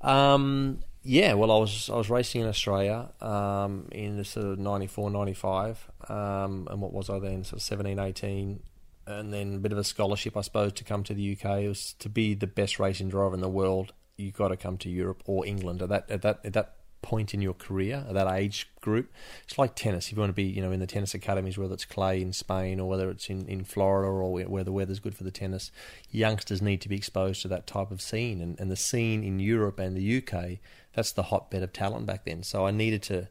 Um, 0.00 0.80
yeah, 1.06 1.34
well, 1.34 1.52
I 1.52 1.58
was 1.58 1.88
I 1.88 1.96
was 1.96 2.10
racing 2.10 2.42
in 2.42 2.48
Australia 2.48 3.08
um, 3.20 3.88
in 3.92 4.16
the 4.16 4.24
sort 4.24 4.46
of 4.46 4.58
94, 4.58 5.10
95. 5.10 5.90
Um, 6.08 6.68
and 6.70 6.80
what 6.80 6.92
was 6.92 7.08
I 7.08 7.18
then? 7.20 7.44
Sort 7.44 7.60
of 7.60 7.62
17, 7.62 7.98
18. 7.98 8.60
And 9.06 9.32
then 9.32 9.54
a 9.54 9.58
bit 9.58 9.70
of 9.70 9.78
a 9.78 9.84
scholarship, 9.84 10.36
I 10.36 10.40
suppose, 10.40 10.72
to 10.72 10.84
come 10.84 11.04
to 11.04 11.14
the 11.14 11.32
UK. 11.32 11.60
It 11.60 11.68
was 11.68 11.92
to 12.00 12.08
be 12.08 12.34
the 12.34 12.48
best 12.48 12.80
racing 12.80 13.08
driver 13.08 13.34
in 13.34 13.40
the 13.40 13.48
world. 13.48 13.92
You 14.16 14.32
got 14.32 14.48
to 14.48 14.56
come 14.56 14.78
to 14.78 14.90
Europe 14.90 15.22
or 15.26 15.46
England 15.46 15.80
at 15.80 15.88
that 15.90 16.10
at 16.10 16.22
that 16.22 16.40
at 16.44 16.52
that 16.54 16.72
point 17.06 17.32
in 17.32 17.40
your 17.40 17.54
career, 17.54 18.04
at 18.08 18.14
that 18.14 18.26
age 18.26 18.68
group. 18.80 19.12
It's 19.44 19.56
like 19.56 19.76
tennis. 19.76 20.06
If 20.06 20.14
you 20.14 20.18
want 20.18 20.30
to 20.30 20.34
be, 20.34 20.42
you 20.42 20.60
know, 20.60 20.72
in 20.72 20.80
the 20.80 20.88
tennis 20.88 21.14
academies, 21.14 21.56
whether 21.56 21.72
it's 21.72 21.84
clay 21.84 22.20
in 22.20 22.32
Spain 22.32 22.80
or 22.80 22.88
whether 22.88 23.08
it's 23.10 23.30
in, 23.30 23.46
in 23.46 23.62
Florida 23.62 24.08
or 24.08 24.42
where 24.42 24.64
the 24.64 24.72
weather's 24.72 24.98
good 24.98 25.14
for 25.14 25.22
the 25.22 25.30
tennis, 25.30 25.70
youngsters 26.10 26.60
need 26.60 26.80
to 26.80 26.88
be 26.88 26.96
exposed 26.96 27.42
to 27.42 27.48
that 27.48 27.66
type 27.68 27.92
of 27.92 28.02
scene. 28.02 28.40
And, 28.40 28.58
and 28.58 28.72
the 28.72 28.76
scene 28.76 29.22
in 29.22 29.38
Europe 29.38 29.78
and 29.78 29.96
the 29.96 30.18
UK, 30.18 30.58
that's 30.96 31.12
the 31.12 31.24
hotbed 31.24 31.62
of 31.62 31.72
talent 31.72 32.06
back 32.06 32.24
then. 32.24 32.42
So 32.42 32.66
I 32.66 32.72
needed 32.72 33.02
to 33.04 33.28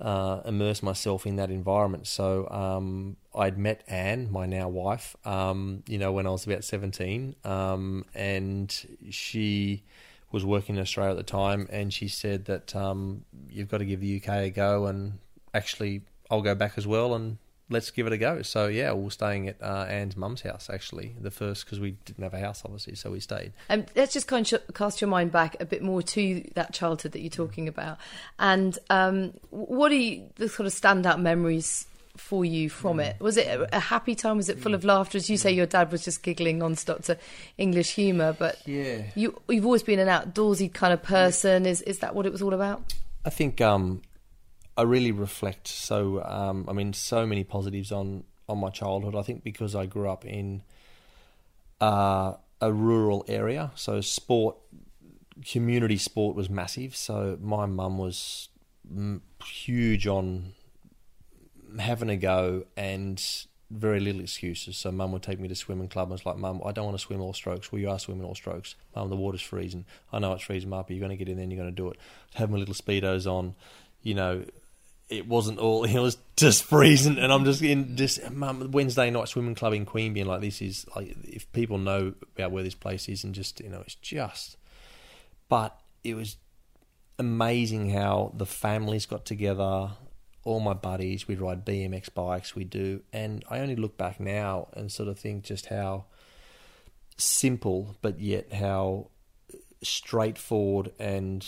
uh, 0.00 0.42
immerse 0.44 0.82
myself 0.82 1.26
in 1.26 1.36
that 1.36 1.50
environment. 1.50 2.06
So 2.06 2.48
um, 2.50 3.16
I'd 3.34 3.56
met 3.56 3.82
Anne, 3.88 4.30
my 4.30 4.46
now 4.46 4.68
wife, 4.68 5.16
um, 5.24 5.82
you 5.86 5.96
know, 5.96 6.12
when 6.12 6.26
I 6.26 6.30
was 6.30 6.44
about 6.44 6.64
17, 6.64 7.36
um, 7.44 8.04
and 8.14 8.74
she 9.10 9.84
was 10.30 10.44
working 10.44 10.76
in 10.76 10.82
Australia 10.82 11.12
at 11.12 11.16
the 11.16 11.22
time, 11.22 11.66
and 11.70 11.92
she 11.92 12.08
said 12.08 12.44
that 12.46 12.76
um, 12.76 13.24
you've 13.48 13.68
got 13.68 13.78
to 13.78 13.84
give 13.84 14.00
the 14.00 14.20
UK 14.20 14.28
a 14.28 14.50
go, 14.50 14.86
and 14.86 15.18
actually 15.54 16.02
I'll 16.30 16.42
go 16.42 16.54
back 16.54 16.74
as 16.76 16.86
well, 16.86 17.14
and 17.14 17.38
let's 17.70 17.90
give 17.90 18.06
it 18.06 18.12
a 18.12 18.18
go. 18.18 18.42
So 18.42 18.66
yeah, 18.66 18.92
we 18.92 19.04
were 19.04 19.10
staying 19.10 19.48
at 19.48 19.62
uh, 19.62 19.86
Anne's 19.88 20.16
mum's 20.16 20.42
house 20.42 20.68
actually, 20.70 21.16
the 21.20 21.30
first 21.30 21.64
because 21.64 21.80
we 21.80 21.92
didn't 22.04 22.22
have 22.24 22.34
a 22.34 22.38
house 22.38 22.62
obviously, 22.64 22.94
so 22.94 23.10
we 23.10 23.20
stayed. 23.20 23.52
Um, 23.70 23.86
let's 23.94 24.12
just 24.12 24.26
kind 24.26 24.50
of 24.52 24.62
cast 24.74 25.00
your 25.00 25.08
mind 25.08 25.32
back 25.32 25.56
a 25.60 25.64
bit 25.64 25.82
more 25.82 26.02
to 26.02 26.44
that 26.54 26.72
childhood 26.72 27.12
that 27.12 27.20
you're 27.20 27.30
talking 27.30 27.68
about, 27.68 27.98
and 28.38 28.78
um, 28.90 29.32
what 29.50 29.92
are 29.92 29.96
you, 29.96 30.28
the 30.36 30.48
sort 30.48 30.66
of 30.66 30.72
standout 30.72 31.20
memories 31.20 31.86
for 32.16 32.44
you 32.44 32.68
from 32.68 32.98
it? 32.98 33.14
Was 33.20 33.36
it 33.36 33.46
a, 33.72 33.78
happy 33.78 34.16
time? 34.16 34.38
Was 34.38 34.48
it 34.48 34.58
full 34.58 34.74
of 34.74 34.82
laughter? 34.84 35.18
As 35.18 35.30
you 35.30 35.36
say, 35.36 35.52
your 35.52 35.66
dad 35.66 35.92
was 35.92 36.02
just 36.02 36.24
giggling 36.24 36.58
non-stop 36.58 37.02
to 37.04 37.16
English 37.58 37.94
humour, 37.94 38.32
but 38.32 38.58
Yeah. 38.66 39.02
you 39.14 39.40
you've 39.48 39.64
always 39.64 39.84
been 39.84 40.00
an 40.00 40.08
outdoorsy 40.08 40.72
kind 40.72 40.92
of 40.92 41.00
person. 41.02 41.64
Is 41.64 41.80
is 41.82 42.00
that 42.00 42.16
what 42.16 42.26
it 42.26 42.32
was 42.32 42.42
all 42.42 42.54
about? 42.54 42.92
I 43.24 43.30
think 43.30 43.60
um, 43.60 44.02
I 44.78 44.82
really 44.82 45.10
reflect. 45.10 45.66
So 45.66 46.22
um, 46.24 46.64
I 46.68 46.72
mean, 46.72 46.92
so 46.92 47.26
many 47.26 47.42
positives 47.42 47.90
on 47.90 48.24
on 48.48 48.58
my 48.58 48.70
childhood. 48.70 49.16
I 49.16 49.22
think 49.22 49.42
because 49.42 49.74
I 49.74 49.86
grew 49.86 50.08
up 50.08 50.24
in 50.24 50.62
uh, 51.80 52.34
a 52.60 52.72
rural 52.72 53.24
area, 53.28 53.72
so 53.74 54.00
sport, 54.00 54.56
community 55.44 55.98
sport 55.98 56.36
was 56.36 56.48
massive. 56.48 56.96
So 56.96 57.38
my 57.42 57.66
mum 57.66 57.98
was 57.98 58.48
huge 59.44 60.06
on 60.06 60.54
having 61.78 62.08
a 62.08 62.16
go 62.16 62.64
and 62.76 63.22
very 63.70 64.00
little 64.00 64.20
excuses. 64.20 64.78
So 64.78 64.92
mum 64.92 65.12
would 65.12 65.22
take 65.22 65.40
me 65.40 65.48
to 65.48 65.54
swimming 65.54 65.88
club 65.88 66.04
and 66.04 66.12
was 66.12 66.24
like, 66.24 66.38
Mum, 66.38 66.62
I 66.64 66.72
don't 66.72 66.86
want 66.86 66.96
to 66.96 67.02
swim 67.02 67.20
all 67.20 67.34
strokes. 67.34 67.70
Well, 67.70 67.80
you 67.80 67.90
are 67.90 67.98
swimming 67.98 68.24
all 68.24 68.34
strokes. 68.34 68.76
Mum, 68.96 69.10
the 69.10 69.16
water's 69.16 69.42
freezing. 69.42 69.84
I 70.12 70.20
know 70.20 70.32
it's 70.32 70.44
freezing, 70.44 70.70
Mum, 70.70 70.84
but 70.86 70.96
you're 70.96 71.06
going 71.06 71.10
to 71.10 71.22
get 71.22 71.28
in 71.28 71.36
there 71.36 71.42
and 71.42 71.52
you're 71.52 71.62
going 71.62 71.74
to 71.74 71.76
do 71.76 71.90
it. 71.90 71.98
Have 72.34 72.50
my 72.50 72.56
little 72.56 72.74
speedos 72.74 73.30
on, 73.30 73.54
you 74.02 74.14
know. 74.14 74.44
It 75.08 75.26
wasn't 75.26 75.58
all. 75.58 75.84
It 75.88 75.98
was 75.98 76.18
just 76.36 76.64
freezing, 76.64 77.18
and 77.18 77.32
I'm 77.32 77.44
just 77.44 77.62
in 77.62 77.96
this 77.96 78.20
Wednesday 78.30 79.10
night 79.10 79.28
swimming 79.28 79.54
club 79.54 79.72
in 79.72 79.86
Queanbeyan 79.86 80.26
Like 80.26 80.40
this 80.40 80.62
is 80.62 80.86
like 80.94 81.16
if 81.24 81.50
people 81.52 81.78
know 81.78 82.14
about 82.36 82.52
where 82.52 82.62
this 82.62 82.74
place 82.74 83.08
is, 83.08 83.24
and 83.24 83.34
just 83.34 83.60
you 83.60 83.68
know, 83.68 83.80
it's 83.80 83.94
just. 83.96 84.56
But 85.48 85.78
it 86.04 86.14
was 86.14 86.36
amazing 87.18 87.90
how 87.90 88.32
the 88.36 88.46
families 88.46 89.06
got 89.06 89.24
together. 89.24 89.90
All 90.44 90.60
my 90.60 90.72
buddies, 90.72 91.28
we'd 91.28 91.40
ride 91.40 91.66
BMX 91.66 92.14
bikes, 92.14 92.54
we 92.54 92.64
do, 92.64 93.02
and 93.12 93.44
I 93.50 93.58
only 93.58 93.76
look 93.76 93.98
back 93.98 94.18
now 94.18 94.68
and 94.72 94.90
sort 94.90 95.08
of 95.08 95.18
think 95.18 95.44
just 95.44 95.66
how 95.66 96.04
simple, 97.18 97.96
but 98.00 98.18
yet 98.20 98.52
how 98.52 99.08
straightforward. 99.82 100.92
And 100.98 101.46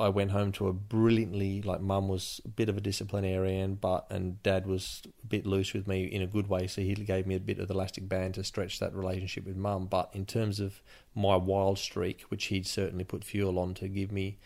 I 0.00 0.08
went 0.10 0.30
home 0.30 0.52
to 0.52 0.68
a 0.68 0.72
brilliantly 0.72 1.60
like 1.60 1.80
mum 1.80 2.06
was 2.06 2.40
a 2.44 2.48
bit 2.48 2.68
of 2.68 2.76
a 2.76 2.80
disciplinarian, 2.80 3.74
but 3.74 4.06
and 4.10 4.40
dad 4.44 4.66
was 4.66 5.02
a 5.24 5.26
bit 5.26 5.44
loose 5.44 5.74
with 5.74 5.88
me 5.88 6.04
in 6.04 6.22
a 6.22 6.26
good 6.26 6.48
way, 6.48 6.68
so 6.68 6.82
he 6.82 6.94
gave 6.94 7.26
me 7.26 7.34
a 7.34 7.40
bit 7.40 7.58
of 7.58 7.68
elastic 7.68 8.08
band 8.08 8.34
to 8.34 8.44
stretch 8.44 8.78
that 8.78 8.94
relationship 8.94 9.44
with 9.44 9.56
mum. 9.56 9.86
But 9.86 10.10
in 10.12 10.24
terms 10.24 10.60
of 10.60 10.80
my 11.16 11.34
wild 11.34 11.78
streak, 11.78 12.22
which 12.28 12.46
he'd 12.46 12.66
certainly 12.66 13.04
put 13.04 13.24
fuel 13.24 13.58
on 13.58 13.74
to 13.74 13.88
give 13.88 14.12
me 14.12 14.38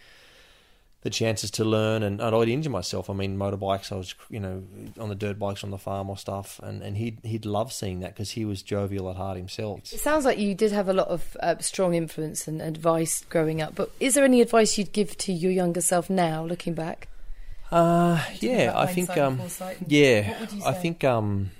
the 1.03 1.11
chances 1.11 1.51
to 1.51 1.65
learn 1.65 2.03
and 2.05 2.23
I'd 2.23 2.33
already 2.33 2.53
injure 2.53 2.71
myself. 2.71 3.11
I 3.11 3.13
mean, 3.13 3.37
motorbikes, 3.37 3.91
I 3.91 3.97
was, 3.97 4.15
you 4.31 4.39
know, 4.39 4.63
on 4.99 5.09
the 5.09 5.17
dirt 5.17 5.39
bikes 5.39 5.65
on 5.65 5.71
the 5.71 5.79
farm 5.79 6.09
or 6.09 6.17
stuff. 6.17 6.61
And, 6.63 6.81
and 6.83 6.97
he'd, 6.97 7.19
he'd 7.25 7.45
love 7.45 7.73
seeing 7.73 8.01
that 8.01 8.15
because 8.15 8.31
he 8.31 8.45
was 8.45 8.63
jovial 8.63 9.11
at 9.11 9.17
heart 9.17 9.37
himself. 9.37 9.81
It 9.93 9.99
sounds 9.99 10.25
like 10.25 10.39
you 10.39 10.55
did 10.55 10.71
have 10.71 10.89
a 10.89 10.93
lot 10.93 11.09
of 11.09 11.37
uh, 11.41 11.57
strong 11.59 11.95
influence 11.95 12.47
and 12.47 12.63
advice 12.63 13.25
growing 13.29 13.61
up. 13.61 13.75
But 13.75 13.91
is 13.99 14.15
there 14.15 14.25
any 14.25 14.41
advice 14.41 14.79
you'd 14.79 14.93
give 14.93 15.17
to 15.19 15.33
your 15.33 15.51
younger 15.51 15.81
self 15.81 16.09
now, 16.09 16.45
looking 16.45 16.75
back? 16.75 17.09
Uh, 17.73 18.23
yeah, 18.39 18.73
I 18.77 18.87
think, 18.87 19.17
um, 19.17 19.41
yeah, 19.87 20.29
What 20.29 20.41
would 20.41 20.53
you 20.53 20.65
I 20.65 20.73
think, 20.73 21.03
um, 21.05 21.51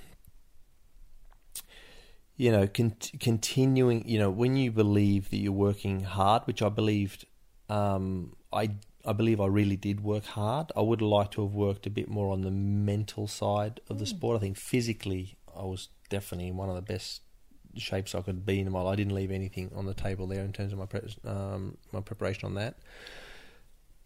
you 2.37 2.51
know, 2.51 2.67
con- 2.67 2.95
continuing, 3.19 4.07
you 4.07 4.19
know, 4.19 4.29
when 4.29 4.55
you 4.55 4.71
believe 4.71 5.31
that 5.31 5.37
you're 5.37 5.51
working 5.51 6.01
hard, 6.01 6.43
which 6.43 6.61
I 6.61 6.69
believed, 6.69 7.25
um, 7.67 8.35
I, 8.53 8.69
I 9.05 9.13
believe 9.13 9.41
I 9.41 9.47
really 9.47 9.75
did 9.75 10.01
work 10.01 10.25
hard. 10.25 10.71
I 10.75 10.81
would 10.81 11.01
like 11.01 11.31
to 11.31 11.41
have 11.41 11.53
worked 11.53 11.85
a 11.85 11.89
bit 11.89 12.09
more 12.09 12.31
on 12.31 12.41
the 12.41 12.51
mental 12.51 13.27
side 13.27 13.81
of 13.89 13.99
the 13.99 14.05
sport. 14.05 14.37
I 14.37 14.39
think 14.39 14.57
physically, 14.57 15.35
I 15.55 15.63
was 15.63 15.89
definitely 16.09 16.47
in 16.47 16.57
one 16.57 16.69
of 16.69 16.75
the 16.75 16.81
best 16.81 17.21
shapes 17.75 18.15
I 18.15 18.21
could 18.21 18.45
be 18.45 18.59
in 18.59 18.71
life. 18.71 18.85
I 18.85 18.95
didn't 18.95 19.15
leave 19.15 19.31
anything 19.31 19.71
on 19.75 19.85
the 19.85 19.93
table 19.93 20.27
there 20.27 20.43
in 20.43 20.53
terms 20.53 20.71
of 20.71 20.79
my 20.79 20.85
pre- 20.85 21.15
um, 21.25 21.77
my 21.91 22.01
preparation 22.01 22.45
on 22.45 22.55
that 22.55 22.75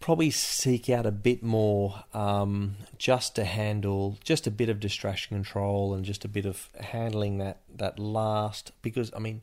probably 0.00 0.30
seek 0.30 0.88
out 0.88 1.06
a 1.06 1.10
bit 1.10 1.42
more 1.42 2.04
um, 2.14 2.76
just 2.98 3.34
to 3.36 3.44
handle 3.44 4.16
just 4.22 4.46
a 4.46 4.50
bit 4.50 4.68
of 4.68 4.80
distraction 4.80 5.36
control 5.36 5.94
and 5.94 6.04
just 6.04 6.24
a 6.24 6.28
bit 6.28 6.46
of 6.46 6.68
handling 6.80 7.38
that 7.38 7.60
that 7.74 7.98
last 7.98 8.72
because 8.82 9.10
I 9.14 9.18
mean 9.18 9.42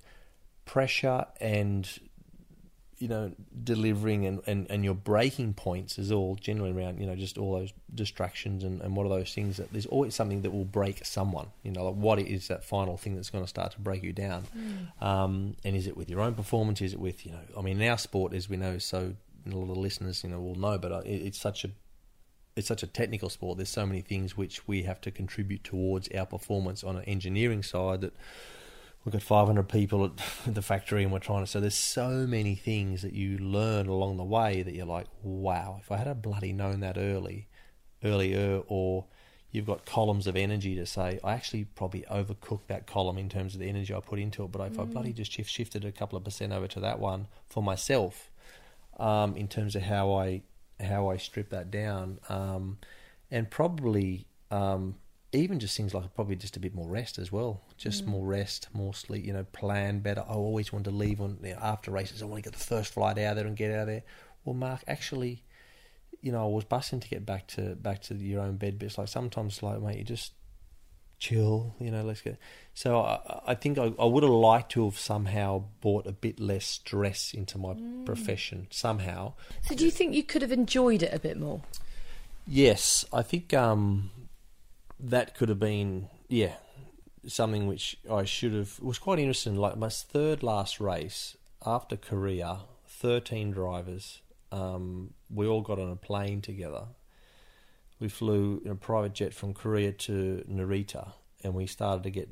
pressure 0.65 1.25
and 1.41 1.87
you 2.97 3.07
know 3.09 3.31
delivering 3.63 4.25
and, 4.25 4.41
and, 4.47 4.67
and 4.69 4.85
your 4.85 4.93
breaking 4.93 5.53
points 5.53 5.99
is 5.99 6.11
all 6.11 6.35
generally 6.35 6.71
around 6.71 6.99
you 6.99 7.05
know 7.05 7.15
just 7.15 7.37
all 7.37 7.53
those 7.53 7.73
distractions 7.93 8.63
and, 8.63 8.81
and 8.81 8.95
what 8.95 9.05
are 9.05 9.09
those 9.09 9.33
things 9.33 9.57
that 9.57 9.71
there's 9.73 9.85
always 9.87 10.15
something 10.15 10.41
that 10.43 10.51
will 10.51 10.65
break 10.65 11.05
someone 11.05 11.47
you 11.63 11.71
know 11.71 11.85
like 11.85 11.95
what 11.95 12.19
is 12.19 12.47
that 12.47 12.63
final 12.63 12.95
thing 12.95 13.15
that's 13.15 13.29
going 13.29 13.43
to 13.43 13.49
start 13.49 13.71
to 13.71 13.79
break 13.79 14.01
you 14.03 14.13
down. 14.13 14.45
Um, 15.01 15.55
and 15.63 15.75
is 15.75 15.87
it 15.87 15.97
with 15.97 16.09
your 16.09 16.21
own 16.21 16.35
performance? 16.35 16.81
Is 16.81 16.93
it 16.93 16.99
with 16.99 17.25
you 17.25 17.33
know 17.33 17.39
I 17.57 17.61
mean 17.61 17.81
our 17.81 17.97
sport 17.97 18.33
as 18.33 18.49
we 18.49 18.57
know 18.57 18.77
so 18.77 19.13
a 19.45 19.55
lot 19.55 19.69
of 19.69 19.77
listeners 19.77 20.23
you 20.23 20.29
know 20.29 20.39
will 20.39 20.55
know 20.55 20.77
but 20.77 20.91
uh, 20.91 21.01
it, 21.05 21.21
it's 21.21 21.39
such 21.39 21.65
a 21.65 21.71
it's 22.55 22.67
such 22.67 22.83
a 22.83 22.87
technical 22.87 23.29
sport. 23.29 23.57
There's 23.57 23.69
so 23.69 23.85
many 23.85 24.01
things 24.01 24.37
which 24.37 24.65
we 24.67 24.83
have 24.83 25.01
to 25.01 25.11
contribute 25.11 25.63
towards 25.65 26.07
our 26.15 26.25
performance 26.25 26.83
on 26.83 26.95
an 26.95 27.03
engineering 27.03 27.61
side 27.61 27.99
that 28.01 28.13
we've 29.05 29.13
got 29.13 29.21
500 29.21 29.69
people 29.69 30.05
at 30.05 30.11
the 30.53 30.61
factory 30.61 31.03
and 31.03 31.13
we're 31.13 31.19
trying 31.19 31.43
to 31.43 31.47
so 31.49 31.59
there's 31.59 31.75
so 31.75 32.09
many 32.27 32.55
things 32.55 33.03
that 33.03 33.13
you 33.13 33.37
learn 33.37 33.87
along 33.87 34.17
the 34.17 34.23
way 34.23 34.63
that 34.63 34.73
you're 34.73 34.85
like 34.85 35.07
wow 35.21 35.79
if 35.81 35.91
i 35.91 35.97
had 35.97 36.07
a 36.07 36.15
bloody 36.15 36.51
known 36.51 36.79
that 36.79 36.97
early 36.97 37.47
earlier 38.03 38.61
or 38.67 39.05
you've 39.51 39.65
got 39.65 39.85
columns 39.85 40.27
of 40.27 40.35
energy 40.35 40.75
to 40.75 40.85
say 40.85 41.19
i 41.23 41.33
actually 41.33 41.63
probably 41.63 42.03
overcooked 42.11 42.67
that 42.67 42.87
column 42.87 43.17
in 43.17 43.29
terms 43.29 43.53
of 43.53 43.59
the 43.59 43.69
energy 43.69 43.93
i 43.93 43.99
put 43.99 44.19
into 44.19 44.43
it 44.43 44.51
but 44.51 44.59
if 44.65 44.79
i 44.79 44.83
bloody 44.83 45.13
just 45.13 45.31
shift, 45.31 45.49
shifted 45.49 45.85
a 45.85 45.91
couple 45.91 46.17
of 46.17 46.23
percent 46.23 46.51
over 46.51 46.67
to 46.67 46.79
that 46.79 46.99
one 46.99 47.27
for 47.47 47.63
myself 47.63 48.31
um, 48.99 49.35
in 49.35 49.47
terms 49.47 49.75
of 49.75 49.83
how 49.83 50.13
i 50.13 50.41
how 50.81 51.09
i 51.09 51.15
strip 51.15 51.49
that 51.49 51.71
down 51.71 52.19
um, 52.27 52.77
and 53.31 53.49
probably 53.49 54.25
um, 54.51 54.95
even 55.31 55.59
just 55.59 55.75
things 55.75 55.93
like 55.93 56.13
probably 56.15 56.35
just 56.35 56.57
a 56.57 56.59
bit 56.59 56.73
more 56.73 56.87
rest 56.87 57.17
as 57.17 57.31
well. 57.31 57.61
Just 57.77 58.05
more 58.05 58.25
rest, 58.25 58.67
more 58.73 58.93
sleep. 58.93 59.25
You 59.25 59.33
know, 59.33 59.43
plan 59.43 59.99
better. 59.99 60.21
I 60.21 60.33
always 60.33 60.71
want 60.71 60.85
to 60.85 60.91
leave 60.91 61.21
on 61.21 61.37
you 61.43 61.53
know, 61.53 61.59
after 61.61 61.91
races. 61.91 62.21
I 62.21 62.25
want 62.25 62.43
to 62.43 62.49
get 62.49 62.57
the 62.57 62.63
first 62.63 62.93
flight 62.93 63.17
out 63.17 63.35
there 63.35 63.45
and 63.45 63.55
get 63.55 63.71
out 63.71 63.81
of 63.81 63.87
there. 63.87 64.03
Well, 64.43 64.55
Mark, 64.55 64.83
actually, 64.87 65.43
you 66.21 66.31
know, 66.31 66.43
I 66.43 66.47
was 66.47 66.65
bussing 66.65 67.01
to 67.01 67.09
get 67.09 67.25
back 67.25 67.47
to 67.49 67.75
back 67.75 68.01
to 68.03 68.15
your 68.15 68.41
own 68.41 68.57
bed. 68.57 68.79
But 68.79 68.85
it's 68.85 68.97
like 68.97 69.07
sometimes, 69.07 69.61
like 69.61 69.81
mate, 69.81 69.97
you 69.97 70.03
just 70.03 70.33
chill. 71.19 71.75
You 71.79 71.91
know, 71.91 72.03
let's 72.03 72.21
get. 72.21 72.37
So 72.73 73.01
I, 73.01 73.41
I 73.47 73.55
think 73.55 73.77
I, 73.77 73.91
I 73.99 74.05
would 74.05 74.23
have 74.23 74.31
liked 74.31 74.71
to 74.73 74.85
have 74.85 74.97
somehow 74.97 75.65
brought 75.81 76.07
a 76.07 76.11
bit 76.11 76.39
less 76.39 76.65
stress 76.65 77.33
into 77.33 77.57
my 77.57 77.75
profession 78.05 78.67
somehow. 78.69 79.33
So, 79.63 79.75
do 79.75 79.85
you 79.85 79.91
think 79.91 80.13
you 80.13 80.23
could 80.23 80.41
have 80.41 80.51
enjoyed 80.51 81.03
it 81.03 81.13
a 81.13 81.19
bit 81.19 81.37
more? 81.37 81.61
Yes, 82.47 83.05
I 83.11 83.23
think 83.23 83.53
um, 83.53 84.11
that 84.99 85.35
could 85.35 85.49
have 85.49 85.59
been 85.59 86.07
yeah 86.27 86.53
something 87.27 87.67
which 87.67 87.97
I 88.11 88.23
should 88.23 88.53
have. 88.53 88.75
It 88.77 88.83
was 88.85 88.99
quite 88.99 89.19
interesting. 89.19 89.55
Like 89.55 89.77
my 89.77 89.89
third 89.89 90.43
last 90.43 90.79
race 90.79 91.35
after 91.65 91.97
Korea, 91.97 92.59
thirteen 92.87 93.51
drivers. 93.51 94.21
Um, 94.51 95.13
we 95.29 95.47
all 95.47 95.61
got 95.61 95.79
on 95.79 95.89
a 95.91 95.95
plane 95.95 96.41
together. 96.41 96.83
We 97.99 98.09
flew 98.09 98.61
in 98.63 98.71
a 98.71 98.75
private 98.75 99.13
jet 99.13 99.33
from 99.33 99.53
Korea 99.53 99.91
to 99.91 100.43
Narita, 100.49 101.13
and 101.43 101.53
we 101.53 101.65
started 101.65 102.03
to 102.03 102.11
get. 102.11 102.29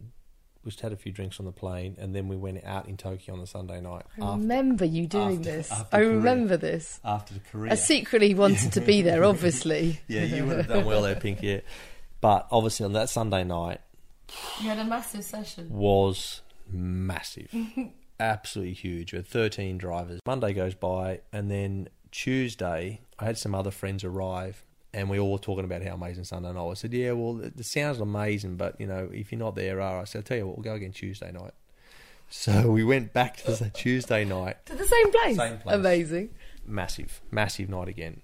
We 0.63 0.69
just 0.71 0.79
had 0.81 0.93
a 0.93 0.95
few 0.95 1.11
drinks 1.11 1.39
on 1.41 1.45
the 1.45 1.51
plane, 1.51 1.97
and 1.99 2.15
then 2.15 2.29
we 2.29 2.37
went 2.37 2.63
out 2.63 2.87
in 2.87 2.95
Tokyo 2.95 3.33
on 3.33 3.41
the 3.41 3.47
Sunday 3.47 3.81
night. 3.81 4.03
I 4.21 4.31
remember 4.35 4.85
you 4.85 5.07
doing 5.07 5.39
after- 5.39 5.51
this. 5.51 5.71
after 5.71 5.95
I 5.97 5.99
Korea. 5.99 6.09
remember 6.15 6.55
this. 6.57 6.99
after 7.03 7.33
the 7.33 7.39
Korea. 7.41 7.71
I 7.73 7.75
secretly 7.75 8.33
wanted 8.33 8.71
to 8.73 8.79
be 8.81 9.01
there, 9.01 9.23
obviously. 9.25 9.99
yeah, 10.07 10.23
you 10.23 10.45
would 10.45 10.57
have 10.57 10.67
done 10.69 10.85
well 10.85 11.01
there, 11.01 11.15
Pink. 11.15 11.41
Yeah, 11.41 11.59
but 12.23 12.47
obviously 12.49 12.85
on 12.85 12.93
that 12.93 13.09
Sunday 13.09 13.43
night, 13.43 13.81
You 14.61 14.69
had 14.69 14.79
a 14.79 14.83
massive 14.85 15.23
session. 15.23 15.69
was 15.69 16.41
massive. 16.67 17.53
Absolutely 18.19 18.73
huge. 18.73 19.11
We 19.11 19.17
had 19.17 19.27
13 19.27 19.77
drivers. 19.77 20.19
Monday 20.25 20.53
goes 20.53 20.73
by, 20.75 21.19
and 21.31 21.51
then 21.51 21.89
Tuesday, 22.11 23.01
I 23.19 23.25
had 23.25 23.37
some 23.37 23.53
other 23.53 23.71
friends 23.71 24.03
arrive, 24.03 24.63
and 24.93 25.09
we 25.09 25.19
all 25.19 25.31
were 25.33 25.37
talking 25.39 25.65
about 25.65 25.83
how 25.83 25.93
amazing 25.95 26.23
Sunday 26.23 26.53
night 26.53 26.63
was. 26.63 26.79
I 26.79 26.81
said, 26.83 26.93
Yeah, 26.93 27.11
well, 27.11 27.41
it, 27.41 27.53
it 27.59 27.65
sounds 27.65 27.99
amazing, 27.99 28.55
but, 28.55 28.79
you 28.79 28.87
know, 28.87 29.09
if 29.11 29.31
you're 29.31 29.39
not 29.39 29.55
there, 29.55 29.81
are 29.81 30.01
I 30.01 30.03
said, 30.05 30.19
I'll 30.19 30.23
tell 30.23 30.37
you 30.37 30.47
what, 30.47 30.57
we'll 30.57 30.63
go 30.63 30.73
again 30.75 30.91
Tuesday 30.91 31.31
night. 31.31 31.51
So 32.29 32.71
we 32.71 32.83
went 32.83 33.13
back 33.13 33.37
to 33.43 33.51
the 33.51 33.69
Tuesday 33.69 34.25
night. 34.25 34.65
To 34.65 34.73
the 34.75 34.85
same 34.87 35.11
place. 35.11 35.35
Same 35.37 35.57
place. 35.59 35.75
Amazing. 35.75 36.29
Massive, 36.65 37.21
massive 37.29 37.69
night 37.69 37.87
again. 37.89 38.21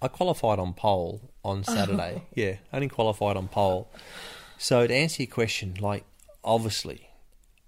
I 0.00 0.06
qualified 0.06 0.60
on 0.60 0.72
pole, 0.72 1.32
on 1.44 1.64
oh. 1.66 1.74
Saturday. 1.74 2.22
yeah, 2.34 2.56
only 2.72 2.88
qualified 2.88 3.36
on 3.36 3.48
pole. 3.48 3.88
So 4.58 4.86
to 4.86 4.94
answer 4.94 5.22
your 5.22 5.30
question, 5.30 5.74
like 5.80 6.04
obviously, 6.42 7.10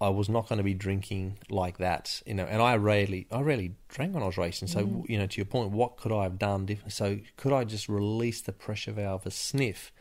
I 0.01 0.11
was 0.11 0.29
not 0.29 0.49
going 0.49 0.59
to 0.59 0.65
be 0.65 0.75
drinking 0.75 1.39
like 1.49 1.79
that, 1.79 2.23
you 2.27 2.35
know. 2.35 2.45
And 2.45 2.61
I 2.61 2.77
rarely, 2.77 3.27
I 3.31 3.41
rarely 3.41 3.75
drank 3.89 4.15
when 4.15 4.23
I 4.23 4.27
was 4.27 4.37
racing. 4.37 4.69
So 4.69 4.87
mm. 4.87 5.09
you 5.09 5.19
know, 5.19 5.27
to 5.27 5.37
your 5.37 5.47
point, 5.47 5.71
what 5.71 5.97
could 5.97 6.13
I 6.13 6.25
have 6.25 6.39
done 6.39 6.67
different? 6.67 6.93
So 6.93 7.19
could 7.37 7.53
I 7.53 7.65
just 7.65 7.89
release 7.89 8.41
the 8.41 8.53
pressure 8.53 8.93
valve 8.93 9.27
a 9.27 9.31
sniff? 9.31 9.93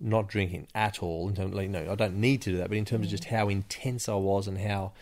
Not 0.00 0.26
drinking 0.26 0.66
at 0.74 1.00
all. 1.00 1.28
In 1.28 1.36
terms, 1.36 1.54
like, 1.54 1.70
no, 1.70 1.88
I 1.90 1.94
don't 1.94 2.16
need 2.16 2.42
to 2.42 2.50
do 2.50 2.56
that. 2.56 2.68
But 2.68 2.78
in 2.78 2.84
terms 2.84 3.06
of 3.06 3.10
just 3.10 3.24
mm. 3.24 3.36
how 3.36 3.48
intense 3.48 4.08
I 4.08 4.14
was 4.14 4.48
and 4.48 4.58
how 4.58 4.92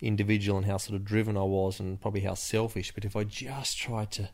individual 0.00 0.58
and 0.58 0.66
how 0.66 0.76
sort 0.76 0.96
of 0.96 1.04
driven 1.04 1.36
I 1.36 1.42
was, 1.42 1.80
and 1.80 2.00
probably 2.00 2.22
how 2.22 2.34
selfish. 2.34 2.92
But 2.94 3.04
if 3.04 3.16
I 3.16 3.24
just 3.24 3.78
tried 3.78 4.10
to 4.12 4.30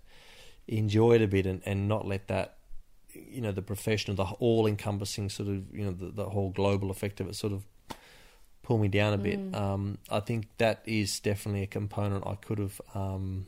enjoy 0.66 1.14
it 1.14 1.22
a 1.22 1.28
bit 1.28 1.46
and, 1.46 1.62
and 1.64 1.88
not 1.88 2.06
let 2.06 2.28
that 2.28 2.57
you 3.28 3.40
know 3.40 3.52
the 3.52 3.62
professional 3.62 4.16
the 4.16 4.24
all 4.38 4.66
encompassing 4.66 5.28
sort 5.28 5.48
of 5.48 5.74
you 5.74 5.84
know 5.84 5.92
the, 5.92 6.06
the 6.06 6.28
whole 6.30 6.50
global 6.50 6.90
effect 6.90 7.20
of 7.20 7.28
it 7.28 7.36
sort 7.36 7.52
of 7.52 7.66
pull 8.62 8.78
me 8.78 8.88
down 8.88 9.14
a 9.14 9.18
bit. 9.18 9.54
Um, 9.54 9.98
i 10.10 10.20
think 10.20 10.48
that 10.58 10.82
is 10.84 11.20
definitely 11.20 11.62
a 11.62 11.66
component 11.66 12.26
i 12.26 12.34
could 12.34 12.58
have 12.58 12.80
um, 12.94 13.46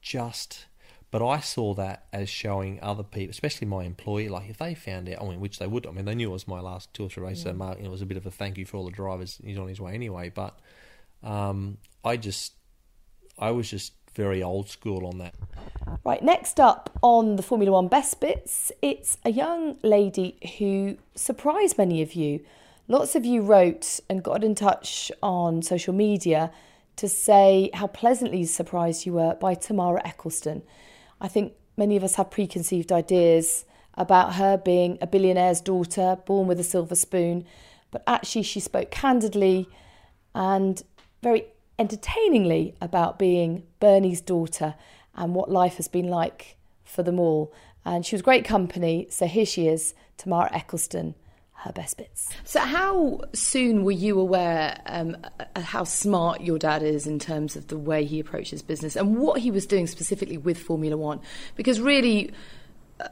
just 0.00 0.66
but 1.10 1.24
i 1.24 1.38
saw 1.40 1.74
that 1.74 2.06
as 2.12 2.28
showing 2.28 2.80
other 2.82 3.02
people 3.02 3.30
especially 3.30 3.66
my 3.66 3.84
employee 3.84 4.28
like 4.28 4.48
if 4.50 4.58
they 4.58 4.74
found 4.74 5.08
out 5.08 5.22
i 5.22 5.28
mean 5.28 5.40
which 5.40 5.58
they 5.58 5.66
would 5.66 5.86
i 5.86 5.90
mean 5.90 6.04
they 6.04 6.14
knew 6.14 6.30
it 6.30 6.32
was 6.32 6.48
my 6.48 6.60
last 6.60 6.92
two 6.94 7.04
or 7.04 7.08
three 7.08 7.22
races 7.22 7.44
so 7.44 7.52
Mark, 7.52 7.78
you 7.78 7.84
know, 7.84 7.90
it 7.90 7.92
was 7.92 8.02
a 8.02 8.06
bit 8.06 8.16
of 8.16 8.26
a 8.26 8.30
thank 8.30 8.58
you 8.58 8.66
for 8.66 8.76
all 8.76 8.84
the 8.84 8.90
drivers 8.90 9.40
he's 9.44 9.58
on 9.58 9.68
his 9.68 9.80
way 9.80 9.94
anyway 9.94 10.30
but 10.34 10.58
um, 11.22 11.78
i 12.04 12.16
just 12.16 12.54
i 13.38 13.50
was 13.50 13.70
just 13.70 13.92
very 14.16 14.42
old 14.42 14.68
school 14.68 15.06
on 15.06 15.18
that 15.18 15.34
Right, 16.04 16.22
next 16.22 16.60
up 16.60 16.98
on 17.02 17.36
the 17.36 17.42
Formula 17.42 17.72
One 17.72 17.88
Best 17.88 18.20
Bits, 18.20 18.72
it's 18.82 19.18
a 19.24 19.30
young 19.30 19.76
lady 19.82 20.36
who 20.58 20.98
surprised 21.14 21.78
many 21.78 22.02
of 22.02 22.14
you. 22.14 22.44
Lots 22.88 23.14
of 23.16 23.24
you 23.24 23.42
wrote 23.42 24.00
and 24.08 24.22
got 24.22 24.44
in 24.44 24.54
touch 24.54 25.10
on 25.22 25.62
social 25.62 25.92
media 25.92 26.52
to 26.96 27.08
say 27.08 27.70
how 27.74 27.88
pleasantly 27.88 28.44
surprised 28.44 29.06
you 29.06 29.14
were 29.14 29.34
by 29.34 29.54
Tamara 29.54 30.00
Eccleston. 30.04 30.62
I 31.20 31.28
think 31.28 31.54
many 31.76 31.96
of 31.96 32.04
us 32.04 32.14
have 32.14 32.30
preconceived 32.30 32.92
ideas 32.92 33.64
about 33.94 34.34
her 34.34 34.56
being 34.56 34.98
a 35.00 35.06
billionaire's 35.06 35.60
daughter, 35.60 36.18
born 36.26 36.46
with 36.46 36.60
a 36.60 36.64
silver 36.64 36.94
spoon, 36.94 37.44
but 37.90 38.02
actually 38.06 38.42
she 38.42 38.60
spoke 38.60 38.90
candidly 38.90 39.68
and 40.34 40.82
very 41.22 41.46
entertainingly 41.78 42.74
about 42.80 43.18
being 43.18 43.64
Bernie's 43.80 44.20
daughter 44.20 44.74
and 45.14 45.34
what 45.34 45.50
life 45.50 45.76
has 45.76 45.88
been 45.88 46.08
like 46.08 46.56
for 46.84 47.02
them 47.02 47.18
all. 47.18 47.52
And 47.84 48.04
she 48.04 48.14
was 48.14 48.22
great 48.22 48.44
company. 48.44 49.06
So 49.10 49.26
here 49.26 49.46
she 49.46 49.68
is, 49.68 49.94
Tamara 50.16 50.50
Eccleston, 50.52 51.14
her 51.52 51.72
best 51.72 51.96
bits. 51.96 52.28
So, 52.44 52.60
how 52.60 53.20
soon 53.32 53.84
were 53.84 53.92
you 53.92 54.18
aware 54.20 54.78
um, 54.86 55.16
how 55.56 55.84
smart 55.84 56.40
your 56.40 56.58
dad 56.58 56.82
is 56.82 57.06
in 57.06 57.18
terms 57.18 57.56
of 57.56 57.68
the 57.68 57.78
way 57.78 58.04
he 58.04 58.20
approaches 58.20 58.62
business 58.62 58.96
and 58.96 59.16
what 59.16 59.40
he 59.40 59.50
was 59.50 59.66
doing 59.66 59.86
specifically 59.86 60.38
with 60.38 60.58
Formula 60.58 60.96
One? 60.96 61.20
Because 61.54 61.80
really, 61.80 62.32
uh, 63.00 63.08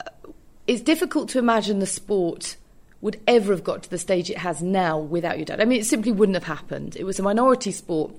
it's 0.67 0.83
difficult 0.83 1.29
to 1.31 1.39
imagine 1.39 1.79
the 1.79 1.87
sport 1.87 2.57
would 3.01 3.21
ever 3.27 3.53
have 3.53 3.63
got 3.65 3.83
to 3.83 3.91
the 3.91 3.99
stage 3.99 4.31
it 4.31 4.39
has 4.39 4.63
now 4.63 4.99
without 4.99 5.37
your 5.37 5.45
dad. 5.45 5.61
I 5.61 5.67
mean, 5.67 5.81
it 5.81 5.85
simply 5.85 6.11
wouldn't 6.11 6.37
have 6.37 6.45
happened. 6.45 6.97
It 6.97 7.05
was 7.05 7.19
a 7.19 7.23
minority 7.23 7.71
sport. 7.71 8.13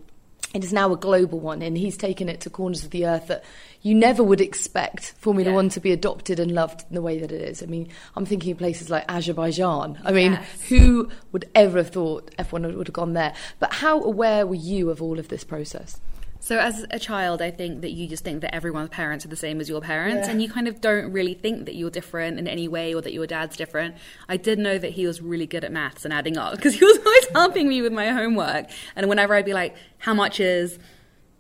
It 0.54 0.64
is 0.64 0.72
now 0.72 0.94
a 0.94 0.98
global 0.98 1.40
one, 1.40 1.62
and 1.62 1.78
he's 1.78 1.98
taken 1.98 2.30
it 2.30 2.40
to 2.42 2.50
corners 2.50 2.86
of 2.86 2.92
the 2.92 3.06
earth 3.06 3.28
that 3.28 3.44
you 3.82 3.94
never 3.94 4.24
would 4.24 4.40
expect 4.40 5.14
Formula 5.18 5.50
Yeah. 5.52 5.56
One 5.56 5.70
to 5.70 5.80
be 5.82 5.92
adopted 5.92 6.40
and 6.40 6.52
loved 6.54 6.86
in 6.90 6.96
the 6.96 7.02
way 7.02 7.20
that 7.20 7.32
it 7.32 7.42
is. 7.42 7.62
I 7.62 7.66
mean, 7.66 7.90
I'm 8.16 8.26
thinking 8.26 8.52
of 8.54 8.58
places 8.58 8.90
like 8.90 9.04
Azerbaijan. 9.10 10.00
I 10.06 10.12
mean, 10.14 10.34
Yes. 10.34 10.62
who 10.70 11.10
would 11.34 11.50
ever 11.56 11.80
have 11.80 11.90
thought 11.90 12.32
F1 12.40 12.64
would 12.66 12.76
would 12.78 12.88
have 12.88 12.94
gone 12.94 13.14
there? 13.14 13.34
But 13.60 13.74
how 13.74 14.02
aware 14.02 14.48
were 14.48 14.56
you 14.56 14.90
of 14.90 15.02
all 15.02 15.20
of 15.20 15.28
this 15.28 15.44
process? 15.44 16.00
So, 16.46 16.60
as 16.60 16.86
a 16.92 17.00
child, 17.00 17.42
I 17.42 17.50
think 17.50 17.82
that 17.82 17.94
you 17.94 18.08
just 18.08 18.24
think 18.24 18.42
that 18.42 18.54
everyone's 18.54 18.90
parents 18.90 19.26
are 19.26 19.30
the 19.30 19.36
same 19.36 19.60
as 19.60 19.68
your 19.68 19.82
parents, 19.82 20.28
Yeah. 20.28 20.32
and 20.32 20.44
you 20.44 20.48
kind 20.48 20.68
of 20.68 20.80
don't 20.80 21.12
really 21.12 21.34
think 21.34 21.66
that 21.66 21.74
you're 21.74 21.90
different 21.90 22.38
in 22.38 22.48
any 22.48 22.68
way 22.68 22.94
or 22.94 23.02
that 23.02 23.14
your 23.14 23.26
dad's 23.26 23.58
different. 23.58 23.96
I 24.30 24.38
did 24.38 24.60
know 24.60 24.78
that 24.78 24.92
he 24.92 25.08
was 25.08 25.24
really 25.24 25.48
good 25.48 25.64
at 25.64 25.72
maths 25.72 26.06
and 26.06 26.14
adding 26.14 26.38
up 26.38 26.56
because 26.56 26.76
he 26.76 26.86
was 26.86 27.00
always 27.04 27.28
helping 27.34 27.68
me 27.68 27.82
with 27.82 27.94
my 27.94 28.10
homework. 28.10 28.68
And 28.96 29.10
whenever 29.10 29.34
I'd 29.34 29.44
be 29.46 29.54
like, 29.56 29.76
How 29.98 30.14
much 30.14 30.40
is 30.40 30.78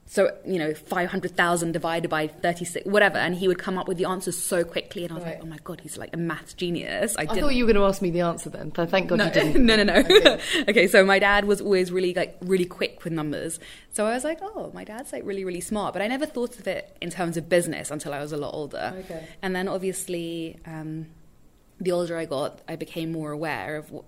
so 0.07 0.31
you 0.45 0.59
know 0.59 0.71
500,000 0.73 1.71
divided 1.71 2.09
by 2.09 2.27
36 2.27 2.85
whatever 2.85 3.17
and 3.17 3.33
he 3.35 3.47
would 3.47 3.57
come 3.57 3.75
up 3.77 3.87
with 3.87 3.97
the 3.97 4.05
answers 4.05 4.37
so 4.37 4.63
quickly 4.63 5.03
and 5.03 5.11
I 5.11 5.15
was 5.15 5.23
Right. 5.23 5.33
like 5.35 5.43
oh 5.43 5.47
my 5.47 5.57
god 5.63 5.81
he's 5.81 5.97
like 5.97 6.11
a 6.13 6.17
math 6.17 6.55
genius 6.57 7.15
I, 7.17 7.23
I 7.23 7.25
thought 7.25 7.55
you 7.55 7.65
were 7.65 7.73
going 7.73 7.81
to 7.83 7.87
ask 7.89 8.01
me 8.03 8.11
the 8.11 8.21
answer 8.21 8.49
then. 8.51 8.69
but 8.69 8.89
Thank 8.91 9.09
God 9.09 9.17
no, 9.17 9.25
you 9.25 9.31
didn't. 9.31 9.65
no, 9.69 9.75
no, 9.77 9.83
no. 9.83 9.95
Okay. 9.95 10.39
Okay. 10.69 10.87
so 10.87 11.03
my 11.03 11.17
dad 11.17 11.45
was 11.45 11.59
always 11.59 11.91
really 11.91 12.13
like 12.13 12.37
really 12.41 12.65
quick 12.65 13.03
with 13.03 13.13
numbers. 13.13 13.59
So 13.93 14.05
I 14.05 14.13
was 14.13 14.23
like, 14.23 14.39
oh, 14.43 14.71
my 14.73 14.83
dad's 14.83 15.11
like 15.11 15.23
really, 15.25 15.43
really 15.43 15.61
smart. 15.61 15.93
But 15.93 16.01
I 16.01 16.07
never 16.07 16.25
thought 16.25 16.59
of 16.59 16.67
it 16.67 16.95
in 17.01 17.09
terms 17.09 17.35
of 17.37 17.49
business 17.49 17.89
until 17.91 18.13
I 18.13 18.19
was 18.19 18.31
a 18.31 18.37
lot 18.37 18.53
older. 18.53 18.93
Okay. 19.05 19.27
And 19.41 19.55
then 19.55 19.67
obviously, 19.67 20.59
um, 20.65 21.07
the 21.79 21.91
older 21.93 22.17
I 22.17 22.25
got, 22.25 22.61
I 22.67 22.75
became 22.75 23.11
more 23.11 23.31
aware 23.31 23.75
of 23.77 23.91
what, 23.91 24.05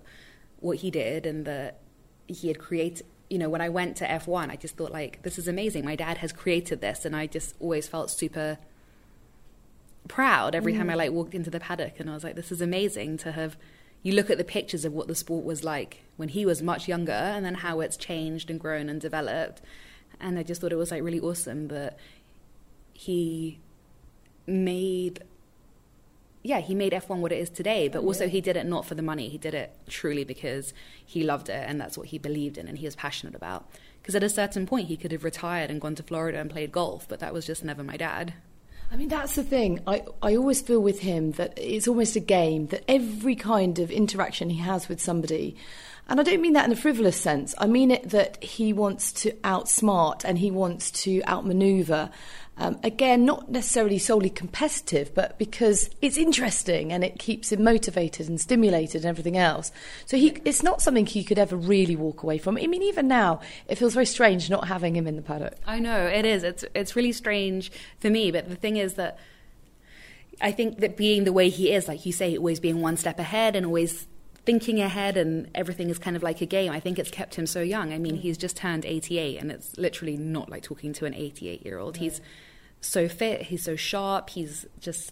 what 0.60 0.78
he 0.78 0.92
did 0.92 1.26
and 1.26 1.46
that 1.46 1.80
he 2.28 2.50
had 2.50 2.60
created. 2.60 3.06
You 3.30 3.38
know, 3.38 3.50
when 3.50 3.62
I 3.62 3.70
went 3.70 3.98
to 3.98 4.06
F1, 4.06 4.50
I 4.50 4.56
just 4.56 4.78
thought 4.78 4.92
like, 4.92 5.22
this 5.24 5.38
is 5.38 5.48
amazing. 5.48 5.84
My 5.84 5.96
dad 5.96 6.20
has 6.20 6.32
created 6.32 6.82
this, 6.82 7.06
and 7.06 7.16
I 7.16 7.28
just 7.28 7.56
always 7.60 7.88
felt 7.88 8.10
super 8.10 8.58
proud 10.08 10.56
every 10.56 10.74
time 10.74 10.90
I 10.90 10.94
mm. 10.94 10.98
like 10.98 11.12
walked 11.12 11.36
into 11.36 11.50
the 11.50 11.60
paddock 11.60 12.00
and 12.00 12.10
I 12.10 12.14
was 12.14 12.24
like, 12.24 12.36
this 12.36 12.52
is 12.52 12.62
amazing 12.62 13.18
to 13.18 13.34
have. 13.34 13.58
You 14.04 14.14
look 14.14 14.30
at 14.30 14.38
the 14.38 14.46
pictures 14.46 14.86
of 14.86 14.94
what 14.94 15.08
the 15.08 15.16
sport 15.16 15.44
was 15.44 15.66
like 15.66 16.04
when 16.16 16.30
he 16.30 16.46
was 16.46 16.62
much 16.62 16.88
younger, 16.88 17.12
and 17.12 17.46
then 17.46 17.56
how 17.56 17.82
it's 17.82 17.98
changed 17.98 18.50
and 18.50 18.60
grown 18.60 18.90
and 18.90 19.02
developed, 19.02 19.62
and 20.20 20.40
I 20.40 20.44
just 20.44 20.62
thought 20.62 20.72
it 20.72 20.78
was 20.78 20.92
like 20.92 21.04
really 21.04 21.20
awesome 21.20 21.68
that 21.68 21.98
he 22.94 23.60
made. 24.46 25.24
Yeah, 26.48 26.62
he 26.62 26.76
made 26.76 26.94
F1 26.94 27.18
what 27.18 27.34
it 27.34 27.40
is 27.40 27.50
today, 27.50 27.90
but 27.90 28.04
also 28.04 28.30
he 28.30 28.40
did 28.40 28.56
it 28.56 28.66
not 28.66 28.86
for 28.86 28.96
the 28.96 29.02
money. 29.02 29.28
He 29.28 29.38
did 29.38 29.54
it 29.54 29.70
truly 29.90 30.24
because 30.24 30.74
he 31.06 31.26
loved 31.26 31.50
it 31.50 31.62
and 31.68 31.80
that's 31.80 31.98
what 31.98 32.08
he 32.08 32.18
believed 32.18 32.58
in 32.58 32.70
and 32.70 32.78
he 32.78 32.86
was 32.86 32.96
passionate 32.96 33.36
about. 33.36 33.70
Because 34.02 34.16
at 34.16 34.24
a 34.24 34.30
certain 34.30 34.66
point, 34.66 34.88
he 34.88 34.96
could 34.96 35.12
have 35.12 35.26
retired 35.26 35.70
and 35.70 35.82
gone 35.82 35.96
to 35.96 36.04
Florida 36.04 36.40
and 36.40 36.50
played 36.50 36.72
golf, 36.72 37.06
but 37.10 37.20
that 37.20 37.34
was 37.34 37.46
just 37.46 37.66
never 37.66 37.84
my 37.84 37.98
dad. 37.98 38.34
I 38.90 38.96
mean, 38.96 39.10
that's 39.10 39.36
the 39.36 39.44
thing. 39.44 39.82
I, 39.86 40.06
I 40.22 40.38
always 40.38 40.62
feel 40.62 40.80
with 40.80 41.02
him 41.02 41.32
that 41.32 41.52
it's 41.58 41.86
almost 41.86 42.16
a 42.16 42.22
game, 42.22 42.68
that 42.68 42.86
every 42.88 43.36
kind 43.36 43.78
of 43.80 43.92
interaction 43.92 44.50
he 44.50 44.60
has 44.60 44.88
with 44.88 45.02
somebody, 45.02 45.58
and 46.08 46.20
I 46.20 46.24
don't 46.24 46.42
mean 46.42 46.54
that 46.54 46.66
in 46.66 46.72
a 46.72 46.76
frivolous 46.76 47.20
sense, 47.20 47.54
I 47.58 47.68
mean 47.68 47.92
it 47.92 48.10
that 48.10 48.44
he 48.44 48.74
wants 48.74 49.12
to 49.14 49.32
outsmart 49.44 50.24
and 50.24 50.38
he 50.38 50.52
wants 50.52 50.92
to 51.04 51.22
outmaneuver. 51.28 52.10
Um, 52.60 52.80
again, 52.84 53.24
not 53.24 53.52
necessarily 53.52 54.00
solely 54.00 54.32
competitive, 54.32 55.14
but 55.14 55.38
because 55.38 55.92
it's 56.02 56.18
interesting 56.18 56.92
and 56.92 57.04
it 57.04 57.20
keeps 57.20 57.52
him 57.52 57.64
motivated 57.64 58.28
and 58.28 58.42
stimulated 58.42 59.04
and 59.04 59.06
everything 59.06 59.38
else. 59.38 59.72
So 60.08 60.18
he, 60.18 60.38
it's 60.44 60.64
not 60.64 60.82
something 60.82 61.06
he 61.06 61.24
could 61.24 61.38
ever 61.38 61.56
really 61.56 61.96
walk 61.96 62.24
away 62.24 62.40
from. 62.40 62.58
I 62.58 62.66
mean, 62.66 62.82
even 62.82 63.08
now, 63.08 63.42
it 63.68 63.78
feels 63.78 63.94
very 63.94 64.08
strange 64.08 64.50
not 64.50 64.68
having 64.68 64.96
him 64.96 65.06
in 65.06 65.18
the 65.18 65.22
paddock. 65.22 65.54
I 65.68 65.78
know 65.78 66.08
it 66.08 66.26
is. 66.26 66.44
It's 66.44 66.66
it's 66.74 66.96
really 66.96 67.12
strange 67.12 67.72
for 68.00 68.10
me, 68.10 68.32
but 68.32 68.50
the 68.50 68.56
thing 68.56 68.78
is 68.78 68.96
that 68.96 69.20
I 70.42 70.52
think 70.52 70.80
that 70.80 70.98
being 70.98 71.26
the 71.26 71.34
way 71.34 71.50
he 71.50 71.72
is, 71.72 71.88
like 71.88 72.08
you 72.08 72.12
say, 72.12 72.38
always 72.38 72.60
being 72.60 72.82
one 72.82 72.98
step 72.98 73.20
ahead 73.20 73.56
and 73.56 73.68
always 73.68 74.08
thinking 74.48 74.80
ahead 74.80 75.18
and 75.18 75.50
everything 75.54 75.90
is 75.90 76.00
kind 76.00 76.16
of 76.16 76.24
like 76.24 76.40
a 76.40 76.46
game. 76.46 76.72
I 76.72 76.80
think 76.80 76.98
it's 76.98 77.12
kept 77.12 77.36
him 77.36 77.46
so 77.46 77.60
young. 77.60 77.92
I 77.92 77.98
mean, 77.98 78.16
he's 78.16 78.38
just 78.38 78.56
turned 78.56 78.86
88 78.86 79.40
and 79.42 79.52
it's 79.52 79.78
literally 79.78 80.16
not 80.16 80.50
like 80.50 80.64
talking 80.64 80.94
to 80.94 81.06
an 81.06 81.14
88 81.14 81.66
year 81.66 81.78
old. 81.78 81.98
He's 81.98 82.22
so 82.80 83.10
fit, 83.10 83.42
he's 83.42 83.66
so 83.66 83.76
sharp, 83.76 84.30
he's 84.30 84.66
just 84.80 85.12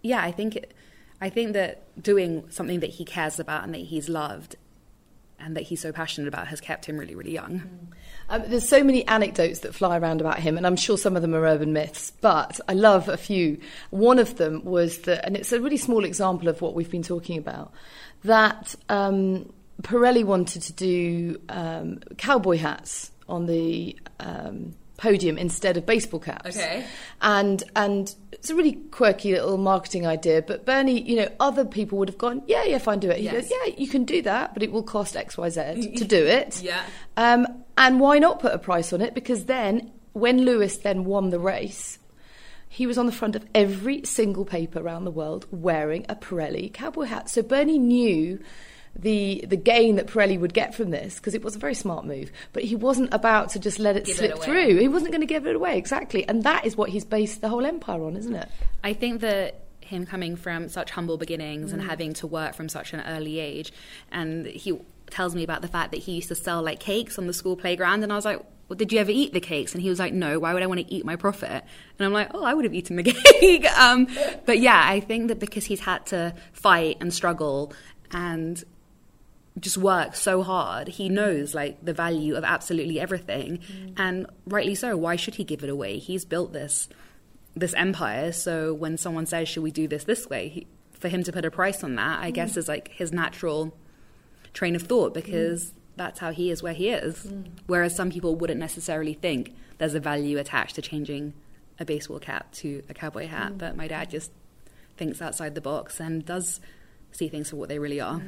yeah, 0.00 0.22
I 0.22 0.32
think 0.32 0.56
it, 0.56 0.72
I 1.20 1.28
think 1.28 1.52
that 1.52 2.02
doing 2.02 2.44
something 2.48 2.80
that 2.80 2.88
he 2.88 3.04
cares 3.04 3.38
about 3.38 3.62
and 3.62 3.74
that 3.74 3.82
he's 3.82 4.08
loved 4.08 4.56
and 5.42 5.56
that 5.56 5.62
he's 5.64 5.80
so 5.80 5.92
passionate 5.92 6.28
about 6.28 6.46
has 6.48 6.60
kept 6.60 6.86
him 6.86 6.96
really 6.96 7.14
really 7.14 7.32
young. 7.32 7.62
Um, 8.28 8.44
there's 8.46 8.68
so 8.68 8.82
many 8.82 9.06
anecdotes 9.08 9.60
that 9.60 9.74
fly 9.74 9.98
around 9.98 10.20
about 10.20 10.38
him, 10.38 10.56
and 10.56 10.66
I'm 10.66 10.76
sure 10.76 10.96
some 10.96 11.16
of 11.16 11.22
them 11.22 11.34
are 11.34 11.44
urban 11.44 11.72
myths, 11.72 12.12
but 12.20 12.60
I 12.68 12.72
love 12.72 13.08
a 13.08 13.16
few. 13.16 13.58
One 13.90 14.18
of 14.18 14.36
them 14.36 14.64
was 14.64 15.00
that, 15.00 15.24
and 15.26 15.36
it's 15.36 15.52
a 15.52 15.60
really 15.60 15.76
small 15.76 16.04
example 16.04 16.48
of 16.48 16.62
what 16.62 16.74
we've 16.74 16.90
been 16.90 17.02
talking 17.02 17.36
about, 17.36 17.72
that 18.24 18.74
um, 18.88 19.52
Pirelli 19.82 20.24
wanted 20.24 20.62
to 20.62 20.72
do 20.72 21.40
um, 21.48 21.98
cowboy 22.16 22.56
hats 22.56 23.10
on 23.28 23.46
the 23.46 23.98
um, 24.20 24.74
podium 25.02 25.36
instead 25.36 25.76
of 25.76 25.84
baseball 25.84 26.20
caps. 26.20 26.56
Okay. 26.56 26.86
And 27.20 27.62
and 27.74 28.14
it's 28.30 28.50
a 28.50 28.54
really 28.54 28.74
quirky 28.92 29.32
little 29.32 29.58
marketing 29.58 30.06
idea. 30.06 30.42
But 30.42 30.64
Bernie, 30.64 31.00
you 31.02 31.16
know, 31.16 31.28
other 31.40 31.64
people 31.64 31.98
would 31.98 32.08
have 32.08 32.18
gone, 32.18 32.42
yeah, 32.46 32.62
yeah, 32.64 32.78
fine, 32.78 33.00
do 33.00 33.10
it. 33.10 33.18
He 33.18 33.24
Yes. 33.24 33.34
goes, 33.34 33.50
yeah, 33.50 33.74
you 33.76 33.88
can 33.88 34.04
do 34.04 34.22
that, 34.22 34.54
but 34.54 34.62
it 34.62 34.70
will 34.72 34.82
cost 34.84 35.16
X, 35.16 35.36
Y, 35.36 35.48
Z 35.50 35.92
to 35.96 36.04
do 36.04 36.24
it. 36.24 36.62
Yeah. 36.62 36.82
Um, 37.16 37.46
and 37.76 37.98
why 38.00 38.18
not 38.20 38.38
put 38.40 38.52
a 38.54 38.58
price 38.58 38.92
on 38.92 39.00
it? 39.00 39.12
Because 39.14 39.46
then, 39.46 39.90
when 40.12 40.44
Lewis 40.44 40.76
then 40.78 41.04
won 41.04 41.30
the 41.30 41.38
race, 41.40 41.98
he 42.68 42.86
was 42.86 42.96
on 42.96 43.06
the 43.06 43.12
front 43.12 43.34
of 43.36 43.44
every 43.54 44.04
single 44.04 44.44
paper 44.44 44.78
around 44.80 45.04
the 45.04 45.10
world 45.10 45.46
wearing 45.50 46.06
a 46.08 46.14
Pirelli 46.14 46.72
cowboy 46.72 47.04
hat. 47.04 47.28
So 47.28 47.42
Bernie 47.42 47.78
knew 47.78 48.38
the 48.94 49.44
the 49.48 49.56
gain 49.56 49.96
that 49.96 50.06
Pirelli 50.06 50.38
would 50.38 50.52
get 50.54 50.74
from 50.74 50.90
this 50.90 51.16
because 51.16 51.34
it 51.34 51.42
was 51.42 51.56
a 51.56 51.58
very 51.58 51.74
smart 51.74 52.04
move. 52.04 52.30
But 52.52 52.64
he 52.64 52.76
wasn't 52.76 53.12
about 53.12 53.50
to 53.50 53.58
just 53.58 53.78
let 53.78 53.96
it 53.96 54.04
Give 54.04 54.16
slip 54.16 54.34
away. 54.36 54.44
through. 54.44 54.78
He 54.78 54.88
wasn't 54.88 55.12
going 55.12 55.20
to 55.22 55.26
give 55.26 55.46
it 55.46 55.56
away 55.56 55.78
exactly, 55.78 56.26
and 56.28 56.42
that 56.44 56.66
is 56.66 56.76
what 56.76 56.90
he's 56.90 57.04
based 57.04 57.40
the 57.40 57.48
whole 57.48 57.64
empire 57.64 58.04
on, 58.04 58.16
isn't 58.16 58.34
it? 58.34 58.48
I 58.84 58.92
think 58.92 59.20
that 59.22 59.60
him 59.80 60.06
coming 60.06 60.36
from 60.36 60.68
such 60.68 60.90
humble 60.90 61.16
beginnings 61.18 61.72
and 61.72 61.82
having 61.82 62.14
to 62.14 62.26
work 62.26 62.54
from 62.54 62.68
such 62.68 62.92
an 62.92 63.00
early 63.00 63.38
age, 63.40 63.72
and 64.10 64.46
he 64.46 64.78
tells 65.10 65.34
me 65.34 65.42
about 65.42 65.60
the 65.62 65.68
fact 65.68 65.90
that 65.92 65.98
he 66.00 66.12
used 66.12 66.28
to 66.28 66.34
sell 66.34 66.62
like 66.62 66.78
cakes 66.80 67.18
on 67.18 67.26
the 67.26 67.32
school 67.32 67.56
playground, 67.56 68.02
and 68.02 68.12
I 68.12 68.16
was 68.16 68.24
like. 68.24 68.44
Well, 68.68 68.76
did 68.78 68.90
you 68.90 69.00
ever 69.00 69.10
eat 69.10 69.34
the 69.34 69.40
cakes? 69.40 69.74
And 69.74 69.82
he 69.82 69.90
was 69.90 69.98
like, 69.98 70.14
No. 70.14 70.38
Why 70.38 70.54
would 70.54 70.62
I 70.62 70.66
want 70.66 70.80
to 70.80 70.90
eat 70.90 71.04
my 71.04 71.16
profit? 71.16 71.50
And 71.50 72.06
I'm 72.06 72.12
like, 72.12 72.30
Oh, 72.32 72.42
I 72.42 72.54
would 72.54 72.64
have 72.64 72.72
eaten 72.72 72.96
the 72.96 73.02
cake. 73.12 73.70
um, 73.78 74.06
but 74.46 74.60
yeah, 74.60 74.80
I 74.82 75.00
think 75.00 75.28
that 75.28 75.38
because 75.38 75.66
he's 75.66 75.80
had 75.80 76.06
to 76.06 76.32
fight 76.54 76.96
and 77.00 77.12
struggle 77.12 77.74
and 78.12 78.62
just 79.58 79.76
work 79.76 80.14
so 80.14 80.42
hard. 80.42 80.88
He 80.88 81.08
knows 81.08 81.54
like 81.54 81.84
the 81.84 81.92
value 81.92 82.36
of 82.36 82.44
absolutely 82.44 82.98
everything, 82.98 83.58
mm. 83.58 83.94
and 83.96 84.26
rightly 84.46 84.74
so. 84.74 84.96
Why 84.96 85.16
should 85.16 85.34
he 85.34 85.44
give 85.44 85.62
it 85.62 85.70
away? 85.70 85.98
He's 85.98 86.24
built 86.24 86.52
this 86.52 86.88
this 87.54 87.74
empire. 87.74 88.32
So 88.32 88.72
when 88.72 88.96
someone 88.96 89.26
says, 89.26 89.48
"Should 89.48 89.62
we 89.62 89.70
do 89.70 89.86
this 89.86 90.04
this 90.04 90.28
way?" 90.28 90.48
He, 90.48 90.66
for 90.92 91.08
him 91.08 91.22
to 91.24 91.32
put 91.32 91.44
a 91.44 91.50
price 91.50 91.84
on 91.84 91.96
that, 91.96 92.20
I 92.20 92.30
mm. 92.30 92.34
guess 92.34 92.56
is 92.56 92.68
like 92.68 92.88
his 92.88 93.12
natural 93.12 93.76
train 94.54 94.74
of 94.76 94.82
thought 94.82 95.14
because 95.14 95.64
mm. 95.64 95.72
that's 95.96 96.18
how 96.18 96.32
he 96.32 96.50
is 96.50 96.62
where 96.62 96.74
he 96.74 96.88
is. 96.88 97.30
Whereas 97.66 97.94
some 97.94 98.10
people 98.10 98.34
wouldn't 98.36 98.60
necessarily 98.60 99.14
think 99.14 99.54
there's 99.78 99.94
a 99.94 100.00
value 100.00 100.38
attached 100.38 100.76
to 100.76 100.82
changing 100.82 101.34
a 101.78 101.84
baseball 101.84 102.18
cap 102.18 102.52
to 102.52 102.82
a 102.88 102.94
cowboy 102.94 103.26
hat, 103.26 103.58
but 103.58 103.76
my 103.76 103.88
dad 103.88 104.10
just 104.10 104.30
thinks 104.96 105.20
outside 105.20 105.54
the 105.54 105.60
box 105.60 106.00
and 106.00 106.24
does 106.24 106.60
see 107.10 107.28
things 107.28 107.50
for 107.50 107.56
what 107.56 107.68
they 107.68 107.78
really 107.78 108.00
are. 108.00 108.22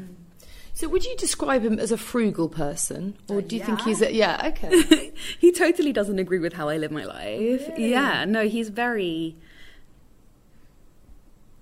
So 0.75 0.89
would 0.89 1.05
you 1.05 1.15
describe 1.17 1.63
him 1.65 1.79
as 1.79 1.93
a 1.93 1.97
frugal 1.97 2.49
person, 2.49 3.17
or 3.29 3.41
do 3.41 3.55
you 3.55 3.63
think 3.63 3.83
he's 3.83 4.03
a 4.03 4.13
yeah? 4.13 4.49
Okay. 4.49 5.13
he 5.39 5.53
totally 5.53 5.93
doesn't 5.93 6.19
agree 6.19 6.41
with 6.41 6.55
how 6.55 6.69
I 6.69 6.79
live 6.79 6.91
my 6.91 7.05
life. 7.05 7.71
Yeah, 7.79 8.25
no, 8.25 8.49
he's 8.49 8.71
very 8.71 9.37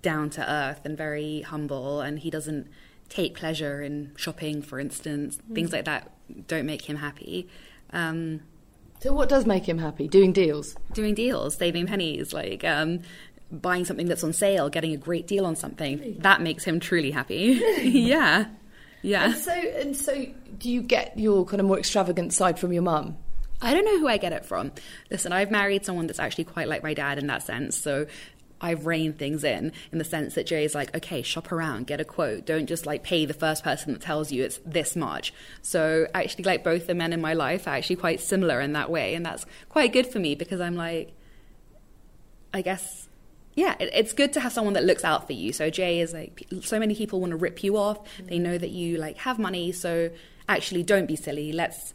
down 0.00 0.30
to 0.30 0.50
earth 0.50 0.80
and 0.84 0.96
very 0.96 1.42
humble, 1.42 2.00
and 2.00 2.20
he 2.20 2.30
doesn't 2.30 2.68
take 3.10 3.36
pleasure 3.36 3.82
in 3.82 4.12
shopping, 4.16 4.62
for 4.62 4.80
instance. 4.80 5.38
Things 5.52 5.72
like 5.72 5.84
that 5.84 6.10
don't 6.48 6.64
make 6.64 6.88
him 6.88 6.96
happy. 6.96 7.48
Um, 7.92 8.40
so 9.00 9.12
what 9.12 9.28
does 9.28 9.44
make 9.44 9.68
him 9.68 9.78
happy? 9.78 10.08
Doing 10.08 10.32
deals. 10.32 10.74
doing 10.94 11.14
deals, 11.14 11.56
saving 11.56 11.86
pennies, 11.86 12.32
like 12.32 12.64
um, 12.64 13.00
buying 13.50 13.84
something 13.84 14.06
that's 14.06 14.24
on 14.24 14.32
sale, 14.32 14.70
getting 14.70 14.94
a 14.94 14.96
great 14.96 15.26
deal 15.26 15.44
on 15.44 15.54
something. 15.56 16.16
That 16.20 16.40
makes 16.40 16.64
him 16.64 16.80
truly 16.80 17.10
happy. 17.10 17.60
yeah, 17.82 18.46
yeah. 19.02 19.24
And 19.24 19.36
so 19.36 19.52
and 19.52 19.96
so, 19.96 20.26
do 20.58 20.70
you 20.70 20.82
get 20.82 21.18
your 21.18 21.44
kind 21.44 21.60
of 21.60 21.66
more 21.66 21.78
extravagant 21.78 22.32
side 22.32 22.58
from 22.58 22.72
your 22.72 22.82
mum? 22.82 23.16
I 23.60 23.74
don't 23.74 23.84
know 23.84 23.98
who 23.98 24.08
I 24.08 24.16
get 24.16 24.32
it 24.32 24.44
from. 24.44 24.72
Listen, 25.10 25.32
I've 25.32 25.50
married 25.50 25.84
someone 25.84 26.08
that's 26.08 26.18
actually 26.18 26.44
quite 26.44 26.66
like 26.66 26.82
my 26.82 26.94
dad 26.94 27.18
in 27.18 27.28
that 27.28 27.44
sense. 27.44 27.76
So 27.76 28.06
I've 28.60 28.86
reined 28.86 29.18
things 29.18 29.44
in, 29.44 29.72
in 29.90 29.98
the 29.98 30.04
sense 30.04 30.34
that 30.34 30.46
Jay's 30.46 30.74
like, 30.74 30.94
okay, 30.96 31.22
shop 31.22 31.50
around, 31.50 31.88
get 31.88 32.00
a 32.00 32.04
quote. 32.04 32.46
Don't 32.46 32.66
just 32.66 32.86
like 32.86 33.02
pay 33.02 33.26
the 33.26 33.34
first 33.34 33.64
person 33.64 33.92
that 33.92 34.00
tells 34.00 34.30
you 34.30 34.44
it's 34.44 34.60
this 34.64 34.96
much. 34.96 35.34
So 35.62 36.06
actually, 36.14 36.44
like 36.44 36.62
both 36.64 36.86
the 36.86 36.94
men 36.94 37.12
in 37.12 37.20
my 37.20 37.34
life 37.34 37.66
are 37.66 37.74
actually 37.74 37.96
quite 37.96 38.20
similar 38.20 38.60
in 38.60 38.72
that 38.72 38.88
way. 38.88 39.14
And 39.14 39.26
that's 39.26 39.44
quite 39.68 39.92
good 39.92 40.06
for 40.06 40.20
me 40.20 40.36
because 40.36 40.60
I'm 40.60 40.76
like, 40.76 41.12
I 42.54 42.62
guess, 42.62 43.08
yeah, 43.54 43.74
it, 43.78 43.90
it's 43.92 44.12
good 44.12 44.32
to 44.34 44.40
have 44.40 44.52
someone 44.52 44.74
that 44.74 44.84
looks 44.84 45.04
out 45.04 45.26
for 45.26 45.32
you. 45.32 45.52
So 45.52 45.70
Jay 45.70 46.00
is 46.00 46.12
like, 46.12 46.46
so 46.62 46.78
many 46.78 46.94
people 46.94 47.20
want 47.20 47.32
to 47.32 47.36
rip 47.36 47.62
you 47.62 47.76
off. 47.76 47.98
Mm-hmm. 48.04 48.26
They 48.26 48.38
know 48.38 48.58
that 48.58 48.70
you 48.70 48.98
like 48.98 49.18
have 49.18 49.38
money. 49.38 49.72
So 49.72 50.10
actually, 50.48 50.82
don't 50.82 51.06
be 51.06 51.16
silly. 51.16 51.52
Let's 51.52 51.94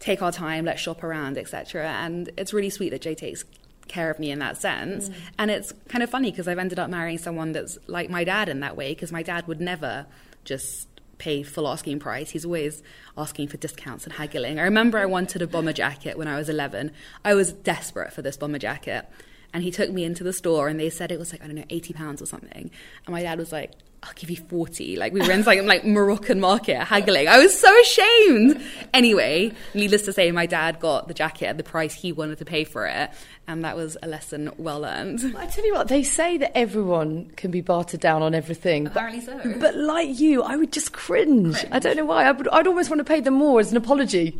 take 0.00 0.22
our 0.22 0.32
time. 0.32 0.64
Let's 0.64 0.80
shop 0.80 1.02
around, 1.02 1.38
etc. 1.38 1.88
And 1.88 2.30
it's 2.36 2.52
really 2.52 2.70
sweet 2.70 2.90
that 2.90 3.02
Jay 3.02 3.14
takes 3.14 3.44
care 3.86 4.10
of 4.10 4.18
me 4.18 4.30
in 4.30 4.38
that 4.38 4.56
sense. 4.56 5.08
Mm. 5.08 5.14
And 5.38 5.50
it's 5.50 5.72
kind 5.88 6.02
of 6.02 6.08
funny 6.08 6.30
because 6.30 6.48
I've 6.48 6.58
ended 6.58 6.78
up 6.78 6.88
marrying 6.88 7.18
someone 7.18 7.52
that's 7.52 7.78
like 7.86 8.08
my 8.08 8.24
dad 8.24 8.48
in 8.48 8.60
that 8.60 8.76
way. 8.76 8.94
Because 8.94 9.12
my 9.12 9.22
dad 9.22 9.46
would 9.46 9.60
never 9.60 10.06
just 10.44 10.88
pay 11.18 11.42
full 11.42 11.68
asking 11.68 12.00
price. 12.00 12.30
He's 12.30 12.44
always 12.44 12.82
asking 13.16 13.48
for 13.48 13.56
discounts 13.58 14.04
and 14.04 14.12
haggling. 14.12 14.58
I 14.58 14.62
remember 14.62 14.98
I 14.98 15.06
wanted 15.06 15.42
a 15.42 15.46
bomber 15.46 15.72
jacket 15.72 16.18
when 16.18 16.28
I 16.28 16.36
was 16.36 16.48
11. 16.48 16.92
I 17.24 17.34
was 17.34 17.52
desperate 17.52 18.12
for 18.12 18.22
this 18.22 18.36
bomber 18.36 18.58
jacket. 18.58 19.08
And 19.54 19.62
he 19.62 19.70
took 19.70 19.88
me 19.90 20.04
into 20.04 20.22
the 20.24 20.32
store 20.34 20.68
and 20.68 20.78
they 20.78 20.90
said 20.90 21.10
it 21.12 21.18
was 21.18 21.32
like, 21.32 21.42
I 21.42 21.46
don't 21.46 21.54
know, 21.56 21.64
80 21.70 21.94
pounds 21.94 22.20
or 22.20 22.26
something. 22.26 22.70
And 23.06 23.12
my 23.12 23.22
dad 23.22 23.38
was 23.38 23.52
like, 23.52 23.70
I'll 24.02 24.12
give 24.16 24.28
you 24.28 24.36
40. 24.36 24.96
Like 24.96 25.14
we 25.14 25.20
were 25.22 25.30
in 25.30 25.44
like, 25.44 25.62
like 25.62 25.86
Moroccan 25.86 26.38
market 26.40 26.82
haggling. 26.84 27.26
I 27.28 27.38
was 27.38 27.58
so 27.58 27.72
ashamed. 27.80 28.60
Anyway, 28.92 29.52
needless 29.72 30.02
to 30.02 30.12
say, 30.12 30.30
my 30.32 30.44
dad 30.44 30.78
got 30.80 31.08
the 31.08 31.14
jacket 31.14 31.46
at 31.46 31.56
the 31.56 31.62
price 31.62 31.94
he 31.94 32.12
wanted 32.12 32.38
to 32.38 32.44
pay 32.44 32.64
for 32.64 32.86
it. 32.86 33.10
And 33.46 33.64
that 33.64 33.76
was 33.76 33.96
a 34.02 34.08
lesson 34.08 34.50
well 34.58 34.80
learned. 34.80 35.34
I 35.38 35.46
tell 35.46 35.64
you 35.64 35.72
what, 35.72 35.88
they 35.88 36.02
say 36.02 36.36
that 36.38 36.58
everyone 36.58 37.30
can 37.36 37.50
be 37.50 37.60
bartered 37.62 38.00
down 38.00 38.22
on 38.22 38.34
everything. 38.34 38.84
but- 38.84 38.90
Apparently 38.92 39.20
so. 39.20 39.58
But 39.60 39.76
like 39.76 40.18
you, 40.20 40.42
I 40.42 40.56
would 40.56 40.72
just 40.72 40.92
cringe. 40.92 41.64
I 41.70 41.78
don't 41.78 41.96
know 41.96 42.04
why. 42.04 42.24
I 42.24 42.32
would, 42.32 42.48
I'd 42.48 42.66
almost 42.66 42.90
want 42.90 42.98
to 43.00 43.04
pay 43.04 43.20
them 43.20 43.34
more 43.34 43.60
as 43.60 43.70
an 43.70 43.76
apology. 43.78 44.36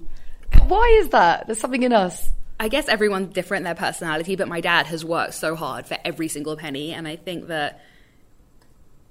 Why 0.66 0.98
is 1.00 1.10
that? 1.10 1.46
There's 1.46 1.60
something 1.60 1.84
in 1.84 1.92
us. 1.92 2.28
I 2.58 2.68
guess 2.68 2.88
everyone's 2.88 3.32
different, 3.32 3.64
their 3.64 3.74
personality, 3.74 4.36
but 4.36 4.48
my 4.48 4.60
dad 4.60 4.86
has 4.86 5.04
worked 5.04 5.34
so 5.34 5.56
hard 5.56 5.86
for 5.86 5.98
every 6.04 6.28
single 6.28 6.56
penny, 6.56 6.92
and 6.92 7.08
I 7.08 7.16
think 7.16 7.48
that 7.48 7.80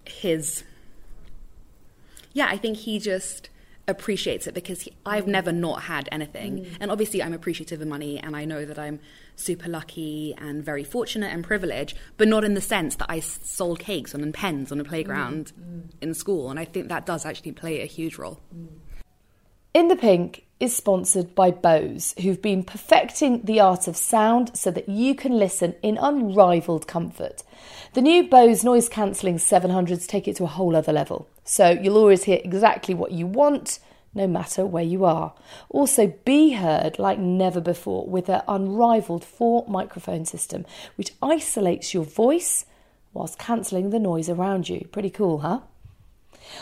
his. 0.05 0.63
Yeah, 2.33 2.47
I 2.49 2.57
think 2.57 2.77
he 2.77 2.99
just 2.99 3.49
appreciates 3.87 4.47
it 4.47 4.53
because 4.53 4.81
he, 4.81 4.93
I've 5.05 5.27
never 5.27 5.51
not 5.51 5.83
had 5.83 6.07
anything. 6.11 6.59
Mm. 6.59 6.77
And 6.79 6.91
obviously, 6.91 7.21
I'm 7.21 7.33
appreciative 7.33 7.81
of 7.81 7.87
money, 7.87 8.17
and 8.17 8.35
I 8.35 8.45
know 8.45 8.65
that 8.65 8.79
I'm 8.79 8.99
super 9.35 9.67
lucky 9.67 10.33
and 10.37 10.63
very 10.63 10.83
fortunate 10.83 11.31
and 11.33 11.43
privileged, 11.43 11.97
but 12.17 12.27
not 12.27 12.43
in 12.43 12.53
the 12.53 12.61
sense 12.61 12.95
that 12.95 13.07
I 13.09 13.19
sold 13.19 13.79
cakes 13.79 14.13
and 14.13 14.33
pens 14.33 14.71
on 14.71 14.79
a 14.79 14.83
playground 14.83 15.51
mm. 15.59 15.63
Mm. 15.63 15.89
in 16.01 16.13
school. 16.13 16.49
And 16.49 16.59
I 16.59 16.65
think 16.65 16.87
that 16.89 17.05
does 17.05 17.25
actually 17.25 17.51
play 17.51 17.81
a 17.81 17.85
huge 17.85 18.17
role. 18.17 18.39
In 19.73 19.87
the 19.87 19.95
Pink 19.95 20.45
is 20.59 20.75
sponsored 20.75 21.33
by 21.33 21.49
Bose, 21.49 22.13
who've 22.21 22.43
been 22.43 22.63
perfecting 22.63 23.41
the 23.41 23.59
art 23.59 23.87
of 23.87 23.97
sound 23.97 24.55
so 24.55 24.69
that 24.69 24.87
you 24.87 25.15
can 25.15 25.39
listen 25.39 25.73
in 25.81 25.97
unrivaled 25.97 26.87
comfort. 26.87 27.41
The 27.95 28.03
new 28.03 28.29
Bose 28.29 28.63
noise 28.63 28.87
cancelling 28.87 29.37
700s 29.37 30.07
take 30.07 30.27
it 30.27 30.35
to 30.35 30.43
a 30.43 30.47
whole 30.47 30.75
other 30.75 30.93
level, 30.93 31.27
so 31.43 31.71
you'll 31.71 31.97
always 31.97 32.25
hear 32.25 32.39
exactly 32.43 32.93
what 32.93 33.13
you 33.13 33.25
want, 33.25 33.79
no 34.13 34.27
matter 34.27 34.63
where 34.63 34.83
you 34.83 35.05
are. 35.05 35.33
Also, 35.69 36.13
be 36.23 36.51
heard 36.51 36.99
like 36.99 37.17
never 37.17 37.59
before 37.59 38.05
with 38.05 38.27
their 38.27 38.43
unrivaled 38.47 39.25
four 39.25 39.65
microphone 39.67 40.23
system, 40.23 40.67
which 40.97 41.15
isolates 41.19 41.95
your 41.95 42.05
voice 42.05 42.65
whilst 43.11 43.39
cancelling 43.39 43.89
the 43.89 43.97
noise 43.97 44.29
around 44.29 44.69
you. 44.69 44.87
Pretty 44.91 45.09
cool, 45.09 45.39
huh? 45.39 45.61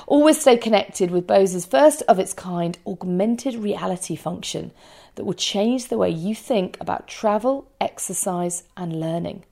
Always 0.07 0.39
stay 0.41 0.57
connected 0.57 1.11
with 1.11 1.27
Bose's 1.27 1.65
first 1.65 2.01
of 2.07 2.19
its 2.19 2.33
kind 2.33 2.77
augmented 2.85 3.55
reality 3.55 4.15
function 4.15 4.71
that 5.15 5.25
will 5.25 5.33
change 5.33 5.87
the 5.87 5.97
way 5.97 6.09
you 6.09 6.35
think 6.35 6.77
about 6.79 7.07
travel, 7.07 7.69
exercise, 7.79 8.63
and 8.77 8.99
learning. 8.99 9.43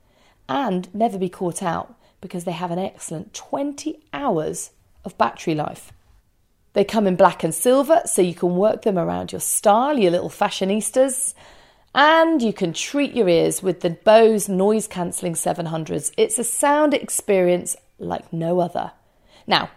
And 0.48 0.94
never 0.94 1.18
be 1.18 1.30
caught 1.30 1.62
out 1.62 1.96
because 2.22 2.44
they 2.44 2.52
have 2.52 2.72
an 2.72 2.80
excellent 2.80 3.34
20 3.34 4.00
hours 4.14 4.72
of 5.06 5.18
battery 5.18 5.56
life. 5.56 5.92
They 6.74 6.84
come 6.84 7.08
in 7.08 7.16
black 7.16 7.44
and 7.44 7.54
silver 7.54 8.02
so 8.06 8.22
you 8.22 8.36
can 8.36 8.56
work 8.56 8.84
them 8.84 8.98
around 8.98 9.32
your 9.32 9.42
style, 9.42 9.98
your 9.98 10.12
little 10.12 10.30
fashionistas. 10.30 11.34
And 11.96 12.42
you 12.42 12.54
can 12.54 12.74
treat 12.74 13.14
your 13.14 13.28
ears 13.28 13.64
with 13.64 13.82
the 13.82 13.90
Bose 13.90 14.48
noise 14.48 14.88
cancelling 14.88 15.34
700s. 15.34 16.12
It's 16.18 16.38
a 16.38 16.44
sound 16.44 16.94
experience 16.94 17.76
like 17.98 18.32
no 18.32 18.60
other. 18.60 18.92
Now, 19.48 19.72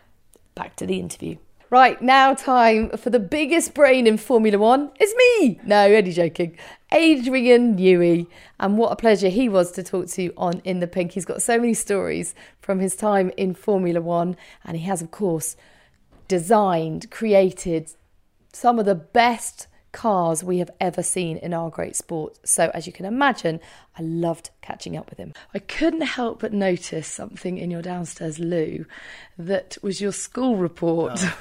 back 0.55 0.77
to 0.77 0.87
the 0.87 0.99
interview. 0.99 1.37
Right, 1.71 2.03
now 2.03 2.35
time 2.35 2.91
for 2.99 3.09
the 3.09 3.19
biggest 3.19 3.73
brain 3.73 4.07
in 4.07 4.19
Formula 4.19 4.59
One. 4.59 4.91
It's 5.01 5.15
me! 5.15 5.59
No, 5.65 5.87
only 5.87 6.13
joking. 6.13 6.59
Adrian 6.93 7.79
Newey. 7.79 8.27
And 8.61 8.77
what 8.77 8.93
a 8.93 8.97
pleasure 8.97 9.31
he 9.31 9.49
was 9.49 9.73
to 9.73 9.83
talk 9.83 10.09
to 10.09 10.35
on 10.37 10.61
In 10.65 10.81
the 10.81 10.87
Pink. 10.87 11.13
He's 11.13 11.25
got 11.25 11.41
so 11.41 11.59
many 11.59 11.73
stories 11.73 12.35
from 12.61 12.79
his 12.81 12.95
time 12.95 13.33
in 13.39 13.55
Formula 13.55 14.03
One. 14.03 14.37
And 14.65 14.77
he 14.77 14.83
has, 14.85 15.01
of 15.01 15.11
course, 15.11 15.57
designed, 16.29 17.11
created 17.11 17.91
some 18.53 18.79
of 18.79 18.85
the 18.85 18.95
best 18.95 19.67
cars 19.93 20.43
we 20.43 20.59
have 20.59 20.71
ever 20.81 21.03
seen 21.03 21.37
in 21.37 21.55
our 21.55 21.71
great 21.71 21.95
sport. 21.95 22.39
So, 22.45 22.71
as 22.75 22.87
you 22.87 22.93
can 22.93 23.07
imagine, 23.07 23.61
I 23.97 24.03
loved 24.03 24.51
catching 24.63 24.97
up 24.97 25.09
with 25.11 25.19
him. 25.19 25.35
I 25.55 25.59
couldn't 25.59 26.03
help 26.03 26.41
but 26.41 26.53
notice 26.53 27.07
something 27.07 27.59
in 27.59 27.71
your 27.71 27.83
downstairs 27.83 28.39
loo 28.39 28.87
that 29.39 29.77
was 29.83 30.01
your 30.01 30.13
school 30.13 30.57
report, 30.57 31.17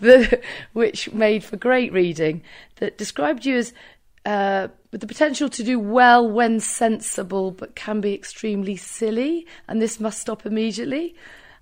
that, 0.00 0.40
which 0.72 1.12
made 1.12 1.42
for 1.44 1.56
great 1.56 1.92
reading, 1.92 2.42
that 2.76 2.98
described 2.98 3.44
you 3.44 3.56
as 3.56 3.72
uh, 4.26 4.68
with 4.90 5.00
the 5.00 5.06
potential 5.06 5.48
to 5.48 5.62
do 5.62 5.78
well 5.78 6.28
when 6.28 6.58
sensible, 6.60 7.52
but 7.52 7.76
can 7.76 8.00
be 8.00 8.12
extremely 8.12 8.76
silly, 8.76 9.46
and 9.68 9.80
this 9.80 10.00
must 10.00 10.20
stop 10.20 10.44
immediately. 10.44 11.14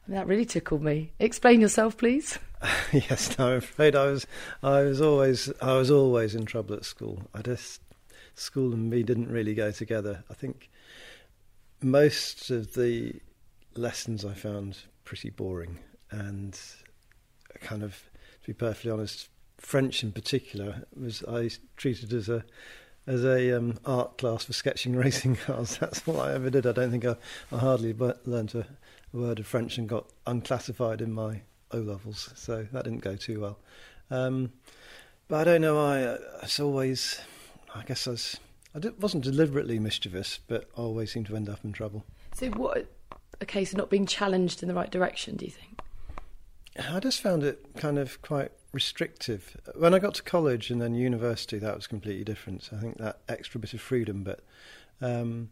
I 0.07 0.11
mean, 0.11 0.19
that 0.19 0.27
really 0.27 0.45
tickled 0.45 0.83
me. 0.83 1.13
Explain 1.19 1.61
yourself, 1.61 1.97
please. 1.97 2.39
yes, 2.93 3.39
no, 3.39 3.53
I'm 3.53 3.59
afraid 3.59 3.95
I 3.95 4.07
was, 4.07 4.27
I 4.63 4.83
was 4.83 5.01
always, 5.01 5.53
I 5.61 5.77
was 5.77 5.91
always 5.91 6.35
in 6.35 6.47
trouble 6.47 6.75
at 6.75 6.85
school. 6.85 7.23
I 7.35 7.43
just, 7.43 7.81
school 8.35 8.73
and 8.73 8.89
me 8.91 9.03
didn't 9.03 9.31
really 9.31 9.55
go 9.55 9.71
together. 9.71 10.25
I 10.31 10.35
think 10.35 10.71
most 11.83 12.51
of 12.51 12.75
the 12.75 13.21
lessons 13.77 14.25
I 14.25 14.35
found 14.35 14.79
pretty 15.05 15.31
boring, 15.31 15.79
and 16.11 16.59
kind 17.61 17.83
of, 17.83 18.03
to 18.43 18.47
be 18.47 18.55
perfectly 18.55 18.91
honest, 18.91 19.29
French 19.59 20.03
in 20.03 20.13
particular 20.13 20.85
was 20.99 21.23
I 21.25 21.51
treated 21.77 22.13
as 22.13 22.29
a 22.29 22.45
as 23.07 23.23
a 23.23 23.55
um, 23.55 23.79
art 23.85 24.17
class 24.17 24.45
for 24.45 24.55
sketching 24.55 24.97
racing 24.97 25.37
cars. 25.47 25.77
That's 25.77 26.07
all 26.09 26.21
I 26.21 26.33
ever 26.33 26.49
did. 26.49 26.67
I 26.67 26.73
don't 26.73 26.91
think 26.91 27.05
I, 27.05 27.17
I 27.53 27.59
hardly 27.59 27.93
learned 27.93 28.55
a, 28.55 28.61
a 28.61 29.17
word 29.17 29.39
of 29.39 29.47
French 29.47 29.77
and 29.77 29.87
got 29.87 30.07
unclassified 30.27 31.03
in 31.03 31.13
my 31.13 31.43
O 31.75 31.79
levels, 31.79 32.31
so 32.35 32.67
that 32.73 32.85
didn't 32.85 33.01
go 33.01 33.17
too 33.17 33.41
well. 33.41 33.59
Um, 34.11 34.53
but 35.29 35.41
I 35.41 35.45
don't 35.45 35.61
know. 35.61 35.79
I, 35.79 36.15
I 36.43 36.63
always, 36.63 37.21
I 37.75 37.83
guess 37.83 38.07
I 38.07 38.13
was, 38.13 38.41
I 38.75 38.81
wasn't 39.01 39.25
deliberately 39.25 39.79
mischievous, 39.79 40.39
but 40.47 40.69
I 40.77 40.81
always 40.81 41.13
seemed 41.13 41.27
to 41.27 41.37
end 41.37 41.49
up 41.49 41.65
in 41.65 41.73
trouble. 41.73 42.05
So, 42.35 42.49
what 42.51 42.87
a 43.41 43.47
case 43.47 43.73
of 43.73 43.79
not 43.79 43.91
being 43.91 44.07
challenged 44.07 44.63
in 44.63 44.69
the 44.69 44.75
right 44.75 44.91
direction? 44.91 45.37
Do 45.37 45.45
you 45.45 45.51
think? 45.51 45.81
I 46.91 46.99
just 46.99 47.21
found 47.21 47.45
it 47.45 47.65
kind 47.77 47.99
of 47.99 48.21
quite 48.21 48.51
restrictive. 48.73 49.57
When 49.77 49.95
I 49.95 50.01
got 50.01 50.15
to 50.15 50.23
college 50.23 50.71
and 50.71 50.83
then 50.83 50.95
university, 50.95 51.59
that 51.59 51.77
was 51.77 51.87
completely 51.87 52.25
different. 52.25 52.65
So 52.65 52.77
I 52.77 52.81
think 52.81 52.99
that 52.99 53.21
extra 53.29 53.61
bit 53.61 53.75
of 53.75 53.81
freedom, 53.81 54.25
but 54.25 54.41
um, 55.01 55.51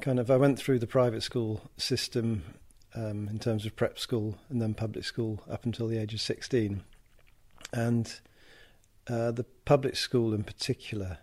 kind 0.00 0.20
of 0.20 0.30
I 0.30 0.36
went 0.36 0.58
through 0.58 0.78
the 0.78 0.86
private 0.86 1.22
school 1.22 1.62
system 1.76 2.44
um, 2.96 3.28
in 3.28 3.38
terms 3.38 3.66
of 3.66 3.76
prep 3.76 3.98
school 3.98 4.38
and 4.48 4.60
then 4.60 4.74
public 4.74 5.04
school 5.04 5.42
up 5.50 5.64
until 5.64 5.86
the 5.86 5.98
age 5.98 6.14
of 6.14 6.20
16. 6.20 6.82
And 7.72 8.20
uh, 9.08 9.30
the 9.30 9.44
public 9.64 9.96
school 9.96 10.34
in 10.34 10.42
particular, 10.42 11.18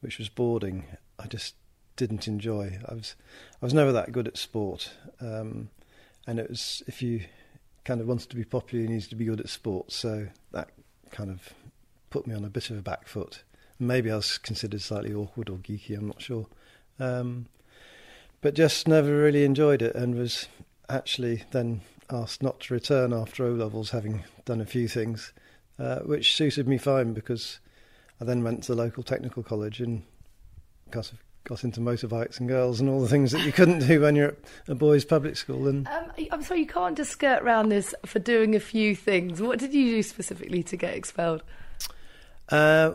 which 0.00 0.18
was 0.18 0.28
boarding, 0.28 0.84
I 1.18 1.26
just 1.26 1.54
didn't 1.96 2.26
enjoy. 2.26 2.78
I 2.88 2.94
was 2.94 3.14
I 3.62 3.64
was 3.64 3.74
never 3.74 3.92
that 3.92 4.12
good 4.12 4.28
at 4.28 4.36
sport, 4.36 4.92
um, 5.20 5.70
and 6.26 6.38
it 6.38 6.50
was 6.50 6.82
if 6.86 7.00
you 7.00 7.20
kind 7.84 8.00
of 8.00 8.08
wanted 8.08 8.30
to 8.30 8.36
be 8.36 8.44
popular, 8.44 8.82
you 8.82 8.88
needed 8.88 9.10
to 9.10 9.16
be 9.16 9.24
good 9.24 9.40
at 9.40 9.48
sport. 9.48 9.92
So 9.92 10.28
that 10.52 10.70
kind 11.10 11.30
of 11.30 11.54
put 12.10 12.26
me 12.26 12.34
on 12.34 12.44
a 12.44 12.50
bit 12.50 12.70
of 12.70 12.78
a 12.78 12.82
back 12.82 13.06
foot. 13.06 13.42
Maybe 13.78 14.10
I 14.10 14.16
was 14.16 14.38
considered 14.38 14.80
slightly 14.80 15.14
awkward 15.14 15.48
or 15.48 15.56
geeky. 15.56 15.96
I'm 15.96 16.08
not 16.08 16.22
sure, 16.22 16.46
um, 16.98 17.46
but 18.40 18.54
just 18.54 18.88
never 18.88 19.16
really 19.16 19.44
enjoyed 19.44 19.82
it, 19.82 19.94
and 19.94 20.14
was 20.14 20.48
actually 20.88 21.42
then 21.50 21.80
asked 22.10 22.42
not 22.42 22.60
to 22.60 22.74
return 22.74 23.12
after 23.12 23.46
O 23.46 23.50
levels, 23.50 23.90
having 23.90 24.24
done 24.44 24.60
a 24.60 24.66
few 24.66 24.88
things, 24.88 25.32
uh, 25.78 26.00
which 26.00 26.34
suited 26.34 26.68
me 26.68 26.78
fine 26.78 27.12
because 27.12 27.58
I 28.20 28.24
then 28.24 28.44
went 28.44 28.62
to 28.64 28.74
the 28.74 28.82
local 28.82 29.02
technical 29.02 29.42
college 29.42 29.80
and 29.80 30.02
got, 30.90 31.12
got 31.44 31.64
into 31.64 31.80
motorbikes 31.80 32.38
and 32.38 32.48
girls 32.48 32.80
and 32.80 32.88
all 32.88 33.00
the 33.00 33.08
things 33.08 33.32
that 33.32 33.44
you 33.44 33.52
couldn't 33.52 33.80
do 33.86 34.00
when 34.00 34.16
you're 34.16 34.28
at 34.28 34.36
a 34.68 34.74
boys' 34.74 35.04
public 35.04 35.36
school. 35.36 35.66
And 35.66 35.88
um, 35.88 36.10
I'm 36.30 36.42
sorry, 36.42 36.60
you 36.60 36.66
can't 36.66 36.96
just 36.96 37.10
skirt 37.10 37.42
around 37.42 37.70
this 37.70 37.94
for 38.06 38.18
doing 38.18 38.54
a 38.54 38.60
few 38.60 38.94
things. 38.94 39.40
What 39.40 39.58
did 39.58 39.74
you 39.74 39.90
do 39.90 40.02
specifically 40.02 40.62
to 40.64 40.76
get 40.76 40.94
expelled? 40.94 41.42
Uh, 42.48 42.92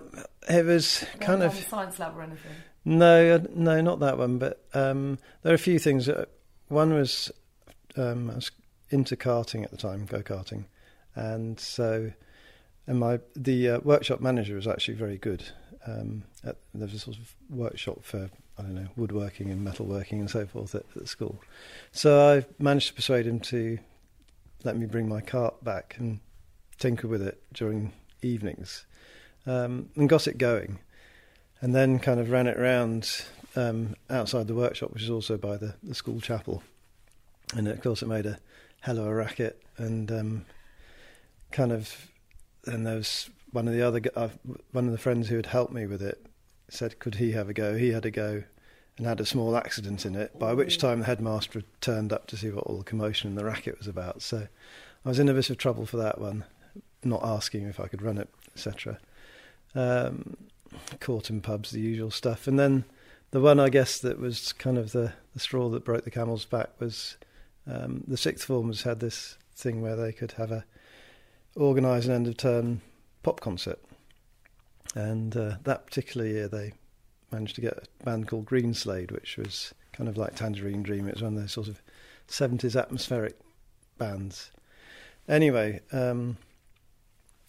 it 0.48 0.66
was 0.66 1.04
kind 1.20 1.42
of 1.44 1.54
science 1.54 2.00
lab 2.00 2.16
or 2.16 2.22
anything. 2.22 2.52
No, 2.86 3.36
uh, 3.36 3.40
no, 3.56 3.82
not 3.82 4.00
that 4.00 4.18
one. 4.18 4.38
But 4.38 4.64
um, 4.74 5.18
there 5.42 5.52
are 5.52 5.56
a 5.56 5.60
few 5.60 5.80
things. 5.80 6.10
One 6.68 6.94
was 6.94 7.32
um, 7.96 8.30
I 8.30 8.36
was 8.36 8.52
into 8.90 9.16
karting 9.16 9.64
at 9.64 9.72
the 9.72 9.78
time, 9.78 10.06
go 10.06 10.22
karting, 10.22 10.66
and 11.16 11.60
so 11.60 12.12
and 12.88 13.00
my 13.00 13.20
the 13.36 13.70
uh, 13.70 13.80
workshop 13.84 14.20
manager 14.20 14.56
was 14.56 14.68
actually 14.68 14.96
very 14.96 15.18
good. 15.18 15.44
Um, 15.86 16.24
at, 16.44 16.58
there 16.74 16.88
was 16.88 16.94
a 16.94 17.00
sort 17.00 17.18
of 17.18 17.34
workshop 17.50 18.04
for 18.04 18.30
I 18.58 18.62
don't 18.62 18.76
know 18.76 18.88
woodworking 18.96 19.52
and 19.52 19.66
metalworking 19.66 20.14
and 20.14 20.30
so 20.30 20.46
forth 20.46 20.76
at, 20.76 20.86
at 20.96 21.08
school. 21.08 21.42
So 21.92 22.38
I 22.38 22.46
managed 22.62 22.90
to 22.90 22.94
persuade 22.94 23.28
him 23.28 23.40
to 23.42 23.80
let 24.64 24.76
me 24.76 24.86
bring 24.86 25.08
my 25.08 25.22
cart 25.22 25.64
back 25.64 25.96
and 26.00 26.20
tinker 26.78 27.08
with 27.08 27.22
it 27.22 27.42
during 27.54 27.94
evenings, 28.22 28.86
um, 29.46 29.90
and 29.96 30.10
got 30.10 30.28
it 30.28 30.38
going, 30.38 30.80
and 31.62 31.74
then 31.76 32.00
kind 32.00 32.20
of 32.20 32.32
ran 32.32 32.48
it 32.48 32.58
around 32.58 33.24
um, 33.56 33.96
outside 34.10 34.48
the 34.48 34.56
workshop, 34.56 34.92
which 34.92 35.04
is 35.04 35.10
also 35.10 35.38
by 35.38 35.58
the, 35.58 35.76
the 35.84 35.96
school 35.96 36.20
chapel 36.20 36.64
and 37.56 37.68
of 37.68 37.82
course 37.82 38.02
it 38.02 38.08
made 38.08 38.26
a 38.26 38.40
hell 38.82 38.98
of 38.98 39.06
a 39.06 39.14
racket. 39.14 39.62
And 39.78 40.12
um, 40.12 40.46
kind 41.52 41.72
of 41.72 42.10
and 42.66 42.86
there 42.86 42.96
was 42.96 43.30
one 43.52 43.68
of 43.68 43.74
the 43.74 43.82
other 43.82 44.02
uh, 44.16 44.30
one 44.72 44.86
of 44.86 44.92
the 44.92 44.98
friends 44.98 45.30
who 45.30 45.36
had 45.36 45.48
helped 45.48 45.74
me 45.74 45.86
with 45.86 46.02
it 46.02 46.26
said 46.70 47.00
could 47.00 47.16
he 47.16 47.32
have 47.32 47.50
a 47.50 47.54
go? 47.54 47.78
He 47.78 47.92
had 47.92 48.06
a 48.06 48.12
go 48.12 48.44
and 48.98 49.08
had 49.08 49.22
a 49.22 49.26
small 49.26 49.56
accident 49.56 50.06
in 50.06 50.16
it 50.16 50.38
by 50.38 50.54
which 50.54 50.78
time 50.78 51.00
the 51.00 51.06
headmaster 51.06 51.60
had 51.60 51.82
turned 51.82 52.14
up 52.14 52.28
to 52.28 52.38
see 52.38 52.52
what 52.52 52.66
all 52.66 52.78
the 52.78 52.84
commotion 52.84 53.30
and 53.30 53.38
the 53.38 53.46
racket 53.46 53.78
was 53.78 53.88
about. 53.88 54.22
So 54.22 54.48
I 55.06 55.10
was 55.10 55.20
in 55.20 55.30
a 55.30 55.34
bit 55.34 55.50
of 55.50 55.58
trouble 55.58 55.86
for 55.86 55.98
that 55.98 56.20
one 56.20 56.44
not 57.04 57.24
asking 57.24 57.66
if 57.66 57.80
I 57.80 57.88
could 57.88 58.02
run 58.02 58.18
it 58.18 58.30
etc 58.54 59.00
um, 59.76 60.38
caught 61.00 61.30
in 61.30 61.42
pubs 61.42 61.72
the 61.72 61.80
usual 61.80 62.12
stuff. 62.12 62.48
And 62.48 62.60
then 62.60 62.86
the 63.32 63.40
one 63.40 63.60
I 63.60 63.70
guess 63.70 64.00
that 64.00 64.20
was 64.20 64.54
kind 64.54 64.78
of 64.78 64.92
the, 64.92 65.14
the 65.34 65.40
straw 65.40 65.70
that 65.70 65.86
broke 65.86 66.04
the 66.04 66.12
camel's 66.12 66.46
back 66.46 66.70
was 66.80 67.18
um, 67.68 68.04
the 68.08 68.18
sixth 68.18 68.46
formers 68.46 68.84
had 68.84 69.00
this 69.00 69.38
thing 69.56 69.82
where 69.82 69.96
they 69.96 70.12
could 70.12 70.34
have 70.34 70.52
a 70.52 70.66
organise 71.56 72.06
an 72.06 72.14
end 72.14 72.28
of 72.28 72.38
term 72.38 72.82
pop 73.24 73.40
concert, 73.40 73.80
and 74.96 75.36
uh, 75.36 75.56
that 75.64 75.86
particular 75.86 76.26
year 76.26 76.48
they 76.48 76.74
managed 77.32 77.56
to 77.56 77.62
get 77.62 77.88
a 78.02 78.04
band 78.04 78.28
called 78.28 78.46
Greenslade, 78.46 79.12
which 79.12 79.38
was 79.38 79.74
kind 79.94 80.10
of 80.10 80.18
like 80.18 80.36
Tangerine 80.36 80.84
Dream. 80.84 81.08
It 81.08 81.16
was 81.16 81.24
one 81.24 81.36
of 81.36 81.42
those 81.42 81.52
sort 81.52 81.68
of 81.68 81.82
seventies 82.28 82.76
atmospheric 82.76 83.38
bands. 83.98 84.52
Anyway, 85.28 85.82
um, 85.92 86.38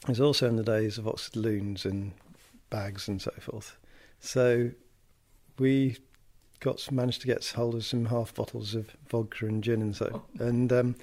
it 0.02 0.08
was 0.08 0.20
also 0.20 0.48
in 0.48 0.56
the 0.56 0.62
days 0.62 0.98
of 0.98 1.08
Oxford 1.08 1.36
Loons 1.36 1.84
and 1.84 2.12
bags 2.68 3.08
and 3.08 3.20
so 3.20 3.32
forth. 3.40 3.76
So 4.20 4.70
we 5.58 5.96
got 6.60 6.90
managed 6.92 7.22
to 7.22 7.26
get 7.26 7.46
hold 7.56 7.74
of 7.74 7.84
some 7.84 8.04
half 8.06 8.34
bottles 8.34 8.74
of 8.74 8.94
vodka 9.08 9.46
and 9.46 9.64
gin 9.64 9.80
and 9.80 9.96
so, 9.96 10.22
and 10.38 10.72
um, 10.72 10.94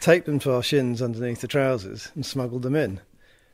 taped 0.00 0.26
them 0.26 0.38
to 0.40 0.52
our 0.52 0.62
shins 0.62 1.00
underneath 1.00 1.40
the 1.40 1.48
trousers 1.48 2.10
and 2.14 2.26
smuggled 2.26 2.62
them 2.62 2.74
in, 2.74 3.00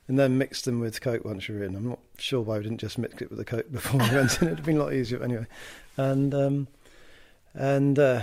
and 0.09 0.19
then 0.19 0.39
mixed 0.39 0.65
them 0.65 0.81
with 0.81 1.01
coke 1.01 1.25
once 1.25 1.47
we 1.49 1.57
were 1.57 1.65
in. 1.65 1.77
I'm 1.77 1.89
not 1.91 2.01
sure 2.19 2.41
why 2.41 2.57
we 2.57 2.65
didn't 2.65 2.81
just 2.81 2.99
mix 2.99 3.21
it 3.21 3.31
with 3.31 3.39
the 3.39 3.45
coke 3.45 3.71
before 3.73 4.01
we 4.01 4.15
went 4.15 4.41
in. 4.41 4.49
It'd 4.49 4.59
have 4.59 4.67
been 4.67 4.79
a 4.79 4.85
lot 4.85 4.95
easier 4.95 5.23
anyway, 5.23 5.47
and 5.97 6.35
um, 6.35 6.69
and 7.55 7.99
uh, 7.99 8.23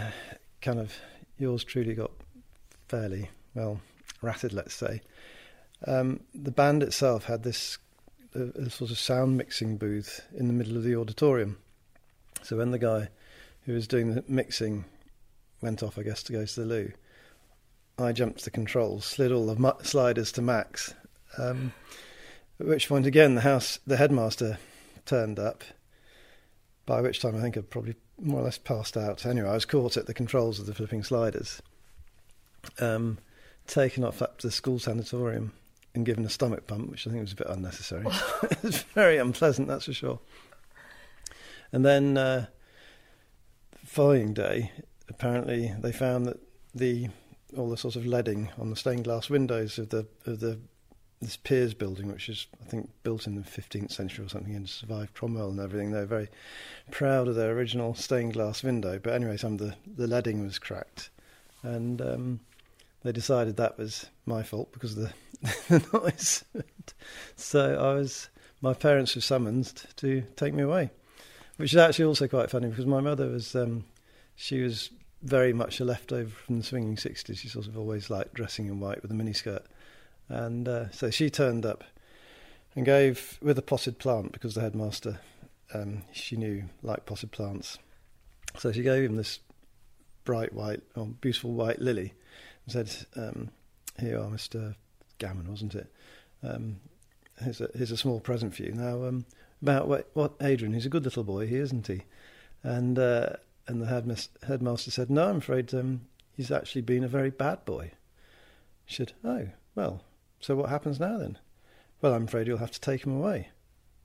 kind 0.62 0.80
of 0.80 0.96
yours 1.38 1.64
truly 1.64 1.94
got 1.94 2.12
fairly 2.88 3.30
well 3.54 3.80
ratted, 4.22 4.54
let's 4.54 4.74
say. 4.74 5.02
Um, 5.86 6.22
the 6.34 6.52
band 6.52 6.82
itself 6.82 7.26
had 7.26 7.44
this 7.44 7.78
uh, 8.36 8.46
a 8.56 8.70
sort 8.72 8.90
of 8.90 8.98
sound 8.98 9.38
mixing 9.38 9.78
booth 9.78 10.26
in 10.36 10.48
the 10.48 10.54
middle 10.54 10.76
of 10.76 10.84
the 10.84 10.96
auditorium. 10.96 11.58
So 12.42 12.58
when 12.58 12.72
the 12.72 12.80
guy 12.80 13.10
who 13.68 13.74
was 13.74 13.88
doing 13.88 14.16
the 14.16 14.24
mixing 14.28 14.86
went 15.62 15.84
off, 15.84 16.00
I 16.00 16.04
guess, 16.04 16.24
to 16.24 16.32
go 16.32 16.46
to 16.46 16.60
the 16.60 16.66
loo. 16.66 16.92
I 18.00 18.14
jumped 18.14 18.46
the 18.46 18.50
controls, 18.50 19.06
slid 19.06 19.32
all 19.32 19.46
the 19.46 19.76
sliders 19.84 20.32
to 20.34 20.42
max. 20.42 20.94
Um, 21.38 21.74
at 22.60 22.66
which 22.66 22.88
point, 22.88 23.06
again, 23.06 23.36
the 23.36 23.42
house, 23.42 23.80
the 23.86 23.98
headmaster 23.98 24.58
turned 25.06 25.38
up. 25.38 25.64
By 26.86 27.02
which 27.02 27.20
time, 27.20 27.36
I 27.36 27.42
think 27.42 27.58
I'd 27.58 27.70
probably 27.70 27.96
more 28.22 28.40
or 28.40 28.44
less 28.46 28.58
passed 28.58 28.96
out. 28.96 29.26
Anyway, 29.26 29.50
I 29.50 29.54
was 29.54 29.66
caught 29.66 29.98
at 29.98 30.08
the 30.08 30.14
controls 30.14 30.60
of 30.60 30.66
the 30.66 30.74
flipping 30.74 31.04
sliders, 31.04 31.62
um, 32.80 33.18
taken 33.68 34.06
off 34.06 34.22
up 34.22 34.38
to 34.38 34.48
the 34.48 34.52
school 34.52 34.80
sanatorium, 34.80 35.52
and 35.94 36.06
given 36.06 36.26
a 36.26 36.30
stomach 36.30 36.68
pump, 36.68 36.90
which 36.90 37.06
I 37.06 37.10
think 37.10 37.22
was 37.22 37.34
a 37.34 37.36
bit 37.36 37.48
unnecessary. 37.50 38.06
it 38.44 38.64
was 38.64 38.84
very 38.94 39.18
unpleasant, 39.18 39.68
that's 39.68 39.86
for 39.86 39.94
sure. 39.94 40.20
And 41.74 41.84
then 41.84 42.18
uh, 42.18 42.46
following 43.98 44.32
day, 44.32 44.72
apparently 45.10 45.74
they 45.80 45.92
found 45.92 46.28
that 46.28 46.40
the 46.76 47.08
all 47.58 47.68
the 47.68 47.76
sort 47.76 47.96
of 47.96 48.06
leading 48.06 48.48
on 48.60 48.70
the 48.70 48.76
stained 48.76 49.06
glass 49.06 49.28
windows 49.28 49.80
of 49.80 49.90
the 49.90 50.06
of 50.28 50.40
the 50.40 50.60
this 51.20 51.36
Piers 51.36 51.74
building, 51.74 52.08
which 52.12 52.30
is 52.30 52.46
I 52.62 52.70
think 52.70 52.92
built 53.02 53.26
in 53.26 53.34
the 53.34 53.42
15th 53.42 53.92
century 53.92 54.24
or 54.24 54.30
something, 54.30 54.56
and 54.56 54.70
survived 54.70 55.16
Cromwell 55.16 55.50
and 55.50 55.60
everything. 55.60 55.90
They're 55.90 56.06
very 56.06 56.30
proud 56.92 57.28
of 57.28 57.34
their 57.34 57.54
original 57.54 57.96
stained 57.96 58.34
glass 58.34 58.62
window. 58.62 59.00
But 59.00 59.14
anyway, 59.14 59.36
some 59.36 59.54
of 59.54 59.58
the 59.58 59.74
the 59.88 60.06
leading 60.06 60.44
was 60.44 60.60
cracked, 60.60 61.10
and 61.64 62.00
um, 62.00 62.40
they 63.02 63.12
decided 63.12 63.58
that 63.58 63.80
was 63.80 64.06
my 64.28 64.44
fault 64.44 64.72
because 64.74 64.96
of 64.96 65.12
the, 65.40 65.80
the 65.80 66.00
noise. 66.00 66.46
so 67.36 67.80
I 67.80 67.96
was 67.96 68.30
my 68.62 68.76
parents 68.76 69.16
were 69.16 69.22
summoned 69.22 69.74
to 69.96 70.22
take 70.36 70.54
me 70.54 70.62
away, 70.62 70.92
which 71.58 71.74
is 71.74 71.78
actually 71.78 72.06
also 72.06 72.28
quite 72.28 72.50
funny 72.50 72.70
because 72.70 72.86
my 72.86 73.02
mother 73.02 73.28
was 73.28 73.56
um, 73.56 73.84
she 74.36 74.62
was 74.62 74.92
very 75.24 75.54
much 75.54 75.80
a 75.80 75.86
leftover 75.86 76.30
from 76.30 76.60
the 76.60 76.64
swinging 76.64 76.96
60s. 76.96 77.38
She 77.38 77.48
sort 77.48 77.68
of 77.68 77.78
always 77.78 78.10
liked 78.10 78.34
dressing 78.34 78.68
in 78.68 78.80
white 78.80 79.02
with 79.02 79.12
a 79.12 79.16
miniskirt. 79.16 79.64
And 80.30 80.68
uh, 80.68 80.92
so 80.92 81.10
she 81.10 81.30
turned 81.30 81.66
up 81.66 81.84
and 82.76 82.86
gave, 82.86 83.40
with 83.42 83.58
a 83.58 83.64
potted 83.64 83.98
plant, 83.98 84.32
because 84.32 84.54
the 84.54 84.62
headmaster, 84.62 85.20
um, 85.74 86.04
she 86.12 86.36
knew, 86.36 86.66
liked 86.84 87.08
potted 87.08 87.32
plants. 87.32 87.80
So 88.58 88.72
she 88.72 88.84
gave 88.84 89.10
him 89.10 89.16
this 89.16 89.40
bright 90.24 90.54
white, 90.54 90.84
or 90.96 91.08
beautiful 91.08 91.54
white 91.54 91.80
lily 91.80 92.14
and 92.66 92.74
said, 92.74 93.08
um, 93.16 93.50
Here 94.00 94.20
are 94.20 94.30
Mr. 94.30 94.76
Gammon, 95.18 95.50
wasn't 95.50 95.76
it? 95.76 95.92
Um, 96.44 96.78
here's, 97.42 97.62
a, 97.62 97.70
here's 97.76 97.92
a 97.92 97.98
small 97.98 98.20
present 98.20 98.54
for 98.54 98.64
you. 98.64 98.74
Now, 98.74 99.06
um, 99.06 99.26
about 99.62 99.88
what, 99.88 100.10
what 100.14 100.34
Adrian, 100.42 100.74
he's 100.74 100.86
a 100.86 100.90
good 100.90 101.04
little 101.04 101.24
boy, 101.24 101.48
he 101.48 101.56
isn't 101.56 101.88
he? 101.88 102.04
And 102.64 102.98
uh, 102.98 103.38
and 103.68 103.82
the 103.82 104.28
headmaster 104.48 104.92
said, 104.92 105.10
No, 105.10 105.30
I'm 105.30 105.38
afraid 105.38 105.74
um, 105.74 106.02
he's 106.36 106.52
actually 106.52 106.82
been 106.82 107.04
a 107.04 107.10
very 107.10 107.30
bad 107.30 107.66
boy. 107.66 107.92
She 108.86 108.96
said, 108.96 109.14
Oh, 109.24 109.50
well, 109.76 110.04
so 110.40 110.56
what 110.56 110.70
happens 110.70 111.00
now 111.00 111.18
then? 111.18 111.38
Well, 112.02 112.14
I'm 112.14 112.26
afraid 112.26 112.48
you'll 112.48 112.58
have 112.60 112.72
to 112.72 112.82
take 112.82 113.06
him 113.06 113.16
away. 113.16 113.50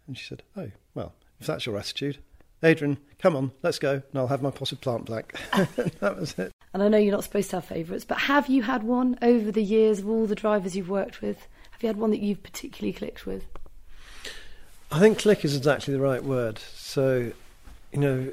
And 0.07 0.18
she 0.18 0.24
said, 0.24 0.42
Oh, 0.57 0.70
well, 0.94 1.14
if 1.40 1.46
that's 1.46 1.66
your 1.66 1.78
attitude, 1.78 2.18
Adrian, 2.62 2.98
come 3.18 3.36
on, 3.36 3.53
let's 3.62 3.78
go, 3.78 3.94
and 3.94 4.18
I'll 4.18 4.28
have 4.28 4.42
my 4.42 4.50
potted 4.50 4.80
plant 4.80 5.07
black. 5.07 5.34
that 6.00 6.16
was 6.18 6.34
it. 6.38 6.53
And 6.74 6.82
I 6.82 6.88
know 6.88 6.98
you're 6.98 7.12
not 7.12 7.24
supposed 7.24 7.50
to 7.50 7.57
have 7.57 7.64
favourites, 7.64 8.05
but 8.05 8.18
have 8.18 8.48
you 8.48 8.62
had 8.62 8.82
one 8.82 9.18
over 9.20 9.53
the 9.53 9.62
years 9.62 9.98
of 9.98 10.09
all 10.09 10.26
the 10.26 10.34
drivers 10.34 10.74
you've 10.76 10.88
worked 10.88 11.20
with? 11.20 11.48
Have 11.72 11.82
you 11.82 11.88
had 11.88 11.98
one 11.98 12.11
that 12.11 12.20
you've 12.20 12.42
particularly 12.42 12.92
clicked 12.92 13.26
with? 13.26 13.44
I 14.93 14.99
think 14.99 15.18
click 15.18 15.43
is 15.43 15.57
exactly 15.57 15.95
the 15.95 16.01
right 16.01 16.22
word. 16.22 16.59
So, 16.74 17.32
you 17.93 17.99
know, 17.99 18.30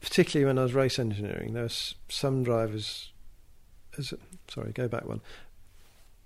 particularly 0.00 0.46
when 0.46 0.56
I 0.56 0.62
was 0.62 0.72
race 0.72 1.00
engineering, 1.00 1.52
there 1.52 1.64
was 1.64 1.96
some 2.08 2.44
drivers. 2.44 3.10
Sorry, 4.46 4.70
go 4.70 4.86
back 4.86 5.06
one. 5.06 5.20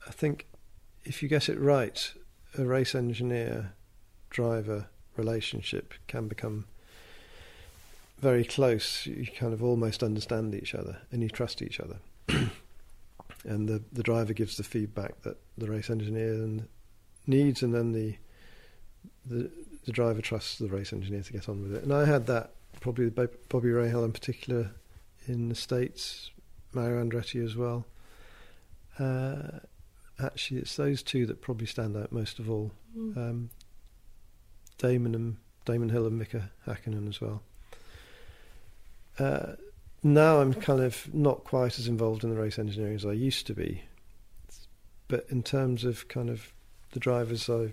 I 0.07 0.11
think 0.11 0.47
if 1.03 1.23
you 1.23 1.31
get 1.31 1.49
it 1.49 1.59
right, 1.59 2.13
a 2.59 2.67
race 2.67 2.95
engineer 2.95 3.73
driver 4.29 4.89
relationship 5.17 5.95
can 6.07 6.29
become 6.29 6.67
very 8.19 8.45
close. 8.45 9.07
You 9.07 9.27
kind 9.35 9.55
of 9.55 9.65
almost 9.65 10.03
understand 10.03 10.55
each 10.55 10.75
other 10.75 10.99
and 11.11 11.23
you 11.23 11.31
trust 11.31 11.63
each 11.63 11.81
other. 11.81 12.01
and 13.45 13.67
the 13.67 13.83
the 13.95 14.03
driver 14.03 14.35
gives 14.35 14.59
the 14.59 14.63
feedback 14.63 15.23
that 15.23 15.39
the 15.57 15.71
race 15.71 15.89
engineer 15.89 16.67
needs, 17.27 17.63
and 17.63 17.75
then 17.75 17.93
the 17.93 18.17
the 19.27 19.51
the 19.85 19.93
driver 19.93 20.23
trusts 20.23 20.59
the 20.59 20.69
race 20.69 20.93
engineer 20.93 21.23
to 21.23 21.33
get 21.33 21.49
on 21.49 21.63
with 21.63 21.75
it. 21.75 21.83
And 21.83 21.93
I 21.93 22.07
had 22.07 22.27
that 22.27 22.53
probably 22.81 23.11
Bobby 23.11 23.69
Rahal 23.69 24.05
in 24.05 24.13
particular 24.13 24.71
in 25.27 25.49
the 25.49 25.55
States, 25.55 26.31
Mario 26.73 27.03
Andretti 27.05 27.45
as 27.45 27.57
well. 27.57 27.87
Uh, 28.99 29.59
actually, 30.23 30.61
it's 30.61 30.77
those 30.77 31.03
two 31.03 31.27
that 31.27 31.41
probably 31.41 31.67
stand 31.67 31.97
out 31.97 32.13
most 32.13 32.39
of 32.39 32.51
all. 32.51 32.73
Mm. 32.97 33.17
Um, 33.17 33.51
Damon 34.79 35.15
and 35.15 35.37
Damon 35.65 35.89
Hill 35.89 36.07
and 36.07 36.19
Mika 36.19 36.51
Hakkinen 36.67 37.09
as 37.09 37.21
well. 37.21 37.43
Uh, 39.19 39.53
now 40.03 40.41
I'm 40.41 40.53
kind 40.53 40.81
of 40.81 41.13
not 41.15 41.45
quite 41.45 41.79
as 41.79 41.89
involved 41.89 42.25
in 42.25 42.31
the 42.31 42.37
race 42.37 42.59
engineering 42.59 42.97
as 42.97 43.07
I 43.07 43.13
used 43.13 43.47
to 43.47 43.55
be, 43.55 43.83
but 45.09 45.27
in 45.31 45.43
terms 45.43 45.85
of 45.85 46.09
kind 46.09 46.29
of 46.29 46.53
the 46.93 47.01
drivers 47.01 47.49
I 47.49 47.73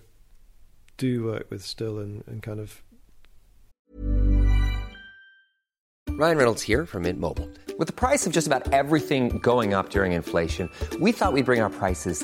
do 1.02 1.24
work 1.24 1.50
with 1.50 1.66
still 1.66 1.98
and, 1.98 2.24
and 2.28 2.44
kind 2.44 2.60
of 2.60 2.84
Ryan 6.10 6.38
Reynolds 6.38 6.62
here 6.62 6.86
from 6.86 7.04
Mint 7.04 7.20
Mobile. 7.20 7.50
With 7.80 7.88
the 7.88 7.94
price 7.94 8.28
of 8.28 8.34
just 8.34 8.46
about 8.46 8.72
everything 8.72 9.40
going 9.40 9.74
up 9.74 9.90
during 9.90 10.12
inflation, 10.12 10.70
we 11.00 11.12
thought 11.12 11.34
we'd 11.34 11.46
bring 11.46 11.62
our 11.62 11.72
prices 11.72 12.24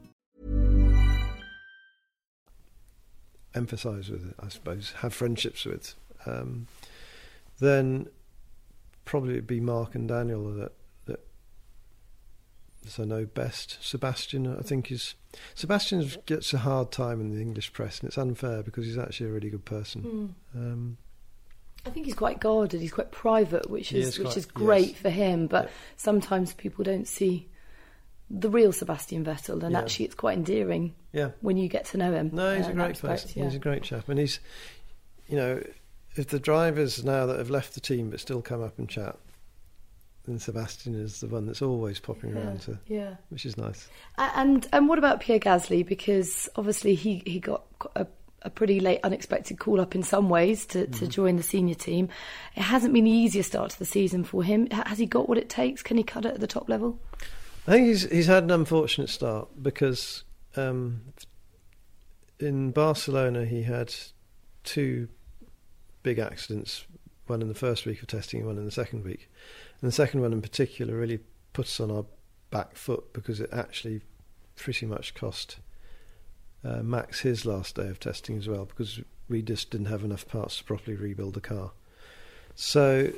Emphasize 3.53 4.09
with, 4.09 4.33
I 4.39 4.49
suppose, 4.49 4.93
have 4.97 5.13
friendships 5.13 5.65
with. 5.65 5.95
Um, 6.25 6.67
then 7.59 8.07
probably 9.05 9.33
it'd 9.33 9.47
be 9.47 9.59
Mark 9.59 9.95
and 9.95 10.07
Daniel 10.07 10.51
that 10.53 10.71
that 11.05 11.19
I 12.99 13.03
know 13.03 13.25
best. 13.25 13.77
Sebastian, 13.81 14.47
I 14.57 14.61
think, 14.61 14.91
is 14.91 15.15
Sebastian 15.55 16.09
gets 16.25 16.53
a 16.53 16.59
hard 16.59 16.91
time 16.91 17.21
in 17.21 17.33
the 17.33 17.41
English 17.41 17.73
press, 17.73 17.99
and 17.99 18.07
it's 18.07 18.17
unfair 18.17 18.63
because 18.63 18.85
he's 18.85 18.97
actually 18.97 19.29
a 19.29 19.33
really 19.33 19.49
good 19.49 19.65
person. 19.65 20.35
Mm. 20.55 20.59
Um, 20.59 20.97
I 21.85 21.89
think 21.89 22.05
he's 22.05 22.15
quite 22.15 22.39
guarded. 22.39 22.81
He's 22.81 22.91
quite 22.91 23.11
private, 23.11 23.69
which 23.69 23.91
is, 23.91 24.09
is 24.09 24.19
which 24.19 24.37
is 24.37 24.45
great 24.45 24.89
yes. 24.89 24.97
for 24.97 25.09
him. 25.09 25.47
But 25.47 25.65
yeah. 25.65 25.71
sometimes 25.97 26.53
people 26.53 26.83
don't 26.83 27.07
see 27.07 27.47
the 28.33 28.49
real 28.49 28.71
Sebastian 28.71 29.25
Vettel, 29.25 29.61
and 29.63 29.73
yeah. 29.73 29.79
actually, 29.79 30.05
it's 30.05 30.15
quite 30.15 30.37
endearing. 30.37 30.95
Yeah. 31.13 31.31
when 31.41 31.57
you 31.57 31.67
get 31.67 31.85
to 31.87 31.97
know 31.97 32.13
him. 32.13 32.29
No, 32.31 32.55
he's 32.55 32.67
uh, 32.67 32.69
a 32.69 32.73
great 32.73 32.99
person. 32.99 33.31
Yeah. 33.35 33.43
He's 33.45 33.55
a 33.55 33.59
great 33.59 33.83
chap, 33.83 34.07
and 34.07 34.17
he's, 34.17 34.39
you 35.27 35.35
know, 35.35 35.61
if 36.15 36.27
the 36.27 36.39
drivers 36.39 37.03
now 37.03 37.25
that 37.25 37.37
have 37.37 37.49
left 37.49 37.73
the 37.73 37.81
team 37.81 38.09
but 38.09 38.19
still 38.19 38.41
come 38.41 38.63
up 38.63 38.79
and 38.79 38.87
chat, 38.87 39.17
then 40.25 40.39
Sebastian 40.39 40.95
is 40.95 41.19
the 41.19 41.27
one 41.27 41.45
that's 41.45 41.61
always 41.61 41.99
popping 41.99 42.31
yeah, 42.31 42.41
around 42.41 42.61
to, 42.61 42.79
yeah, 42.87 43.15
which 43.29 43.45
is 43.45 43.57
nice. 43.57 43.89
And 44.17 44.67
and 44.71 44.87
what 44.87 44.97
about 44.97 45.19
Pierre 45.19 45.39
Gasly? 45.39 45.85
Because 45.85 46.47
obviously 46.55 46.95
he 46.95 47.23
he 47.25 47.39
got 47.39 47.63
a 47.95 48.07
a 48.43 48.49
pretty 48.49 48.79
late, 48.79 48.99
unexpected 49.03 49.59
call 49.59 49.79
up 49.79 49.93
in 49.93 50.01
some 50.01 50.29
ways 50.29 50.65
to, 50.65 50.87
mm. 50.87 50.99
to 50.99 51.07
join 51.07 51.35
the 51.35 51.43
senior 51.43 51.75
team. 51.75 52.09
It 52.55 52.61
hasn't 52.61 52.93
been 52.93 53.03
the 53.03 53.11
easiest 53.11 53.49
start 53.49 53.71
to 53.71 53.79
the 53.79 53.85
season 53.85 54.23
for 54.23 54.43
him. 54.43 54.67
Has 54.71 54.97
he 54.97 55.05
got 55.05 55.29
what 55.29 55.37
it 55.37 55.49
takes? 55.49 55.83
Can 55.83 55.97
he 55.97 56.03
cut 56.03 56.25
it 56.25 56.33
at 56.33 56.39
the 56.39 56.47
top 56.47 56.67
level? 56.67 56.99
I 57.67 57.71
think 57.71 57.87
he's 57.87 58.09
he's 58.09 58.27
had 58.27 58.43
an 58.43 58.51
unfortunate 58.51 59.09
start 59.09 59.49
because 59.61 60.23
um, 60.55 61.01
in 62.39 62.71
Barcelona 62.71 63.45
he 63.45 63.63
had 63.63 63.93
two 64.63 65.07
big 66.03 66.17
accidents, 66.17 66.85
one 67.27 67.41
in 67.41 67.47
the 67.47 67.53
first 67.53 67.85
week 67.85 68.01
of 68.01 68.07
testing 68.07 68.39
and 68.39 68.47
one 68.47 68.57
in 68.57 68.65
the 68.65 68.71
second 68.71 69.03
week. 69.03 69.29
And 69.79 69.87
the 69.87 69.93
second 69.93 70.21
one 70.21 70.33
in 70.33 70.41
particular 70.41 70.95
really 70.95 71.19
puts 71.53 71.79
us 71.79 71.83
on 71.83 71.95
our 71.95 72.05
back 72.49 72.75
foot 72.75 73.13
because 73.13 73.39
it 73.39 73.49
actually 73.51 74.01
pretty 74.55 74.85
much 74.85 75.13
cost 75.13 75.57
uh, 76.63 76.81
Max 76.83 77.21
his 77.21 77.45
last 77.45 77.75
day 77.75 77.87
of 77.87 77.99
testing 77.99 78.37
as 78.37 78.47
well 78.47 78.65
because 78.65 79.01
we 79.29 79.41
just 79.41 79.69
didn't 79.71 79.87
have 79.87 80.03
enough 80.03 80.27
parts 80.27 80.57
to 80.57 80.63
properly 80.63 80.95
rebuild 80.95 81.35
the 81.35 81.41
car. 81.41 81.71
So 82.55 83.13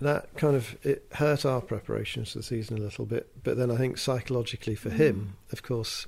that 0.00 0.34
kind 0.36 0.56
of 0.56 0.76
it 0.84 1.06
hurt 1.12 1.44
our 1.44 1.60
preparations 1.60 2.32
for 2.32 2.38
the 2.38 2.44
season 2.44 2.78
a 2.78 2.80
little 2.80 3.06
bit. 3.06 3.28
But 3.42 3.56
then 3.56 3.70
I 3.70 3.76
think 3.76 3.98
psychologically 3.98 4.74
for 4.74 4.90
him, 4.90 5.36
of 5.52 5.62
course, 5.62 6.06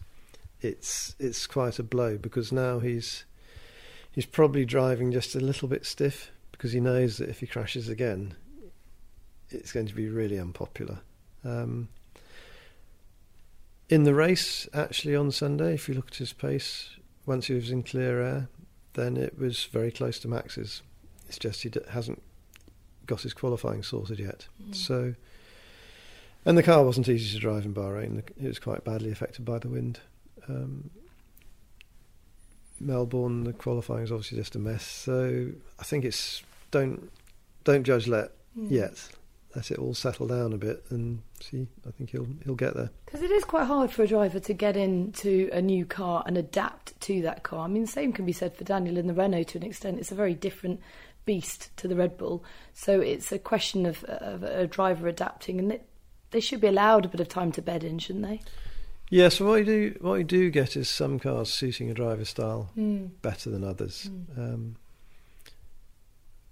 it's 0.60 1.14
it's 1.18 1.46
quite 1.46 1.78
a 1.78 1.82
blow 1.82 2.18
because 2.18 2.52
now 2.52 2.80
he's 2.80 3.24
he's 4.10 4.26
probably 4.26 4.64
driving 4.64 5.12
just 5.12 5.34
a 5.34 5.40
little 5.40 5.68
bit 5.68 5.86
stiff 5.86 6.30
because 6.52 6.72
he 6.72 6.80
knows 6.80 7.18
that 7.18 7.28
if 7.28 7.40
he 7.40 7.46
crashes 7.46 7.88
again, 7.88 8.34
it's 9.50 9.72
going 9.72 9.86
to 9.86 9.94
be 9.94 10.08
really 10.08 10.38
unpopular. 10.38 11.00
Um, 11.44 11.88
in 13.88 14.04
the 14.04 14.14
race, 14.14 14.68
actually 14.74 15.14
on 15.14 15.30
Sunday, 15.30 15.74
if 15.74 15.88
you 15.88 15.94
look 15.94 16.08
at 16.08 16.16
his 16.16 16.32
pace, 16.32 16.90
once 17.24 17.46
he 17.46 17.54
was 17.54 17.70
in 17.70 17.82
clear 17.82 18.20
air, 18.20 18.48
then 18.94 19.16
it 19.16 19.38
was 19.38 19.64
very 19.64 19.92
close 19.92 20.18
to 20.20 20.28
Max's. 20.28 20.82
It's 21.28 21.38
just 21.38 21.62
he 21.62 21.68
d- 21.68 21.80
hasn't 21.90 22.22
got 23.06 23.22
his 23.22 23.34
qualifying 23.34 23.82
sorted 23.82 24.18
yet. 24.18 24.46
Mm. 24.62 24.74
So, 24.74 25.14
and 26.44 26.56
the 26.58 26.62
car 26.62 26.84
wasn't 26.84 27.08
easy 27.08 27.34
to 27.34 27.40
drive 27.40 27.64
in 27.64 27.74
Bahrain. 27.74 28.18
It 28.18 28.46
was 28.46 28.58
quite 28.58 28.84
badly 28.84 29.10
affected 29.10 29.44
by 29.44 29.58
the 29.58 29.68
wind. 29.68 30.00
Um, 30.48 30.90
Melbourne, 32.78 33.44
the 33.44 33.52
qualifying 33.52 34.04
is 34.04 34.12
obviously 34.12 34.38
just 34.38 34.54
a 34.54 34.58
mess. 34.58 34.84
So 34.84 35.48
I 35.78 35.82
think 35.82 36.04
it's 36.04 36.42
don't 36.70 37.10
don't 37.64 37.84
judge 37.84 38.06
let 38.06 38.32
Mm. 38.58 38.70
yet. 38.70 39.08
Let 39.54 39.70
it 39.70 39.78
all 39.78 39.92
settle 39.94 40.26
down 40.26 40.52
a 40.52 40.58
bit 40.58 40.84
and 40.90 41.20
see. 41.40 41.66
I 41.86 41.90
think 41.90 42.10
he'll 42.10 42.26
he'll 42.44 42.54
get 42.54 42.74
there. 42.74 42.90
Because 43.04 43.22
it 43.22 43.30
is 43.30 43.44
quite 43.44 43.64
hard 43.64 43.90
for 43.90 44.02
a 44.02 44.06
driver 44.06 44.38
to 44.40 44.52
get 44.54 44.76
into 44.76 45.48
a 45.52 45.60
new 45.62 45.84
car 45.86 46.22
and 46.26 46.36
adapt 46.38 46.98
to 47.02 47.22
that 47.22 47.42
car. 47.42 47.60
I 47.60 47.68
mean, 47.68 47.82
the 47.82 47.88
same 47.88 48.12
can 48.12 48.24
be 48.26 48.32
said 48.32 48.54
for 48.56 48.64
Daniel 48.64 48.96
in 48.98 49.06
the 49.06 49.14
Renault 49.14 49.44
to 49.44 49.58
an 49.58 49.64
extent. 49.64 49.98
It's 49.98 50.12
a 50.12 50.14
very 50.14 50.34
different 50.34 50.80
beast 51.26 51.76
to 51.76 51.86
the 51.88 51.94
Red 51.96 52.16
Bull. 52.16 52.42
So 52.72 53.00
it's 53.00 53.30
a 53.32 53.38
question 53.38 53.84
of, 53.84 54.02
of 54.04 54.42
a 54.42 54.66
driver 54.66 55.06
adapting, 55.08 55.58
and 55.58 55.70
they, 55.70 55.80
they 56.30 56.40
should 56.40 56.60
be 56.62 56.68
allowed 56.68 57.04
a 57.04 57.08
bit 57.08 57.20
of 57.20 57.28
time 57.28 57.52
to 57.52 57.62
bed 57.62 57.84
in, 57.84 57.98
shouldn't 57.98 58.24
they? 58.24 58.40
Yeah, 59.10 59.28
so 59.28 59.46
what 59.46 59.56
you 59.56 59.64
do 59.64 59.98
what 60.00 60.14
you 60.14 60.24
do 60.24 60.50
get 60.50 60.76
is 60.76 60.88
some 60.88 61.20
cars 61.20 61.52
suiting 61.52 61.90
a 61.90 61.94
driver's 61.94 62.30
style 62.30 62.70
Mm. 62.76 63.10
better 63.22 63.50
than 63.50 63.62
others. 63.62 64.10
Mm. 64.10 64.38
Um, 64.38 64.76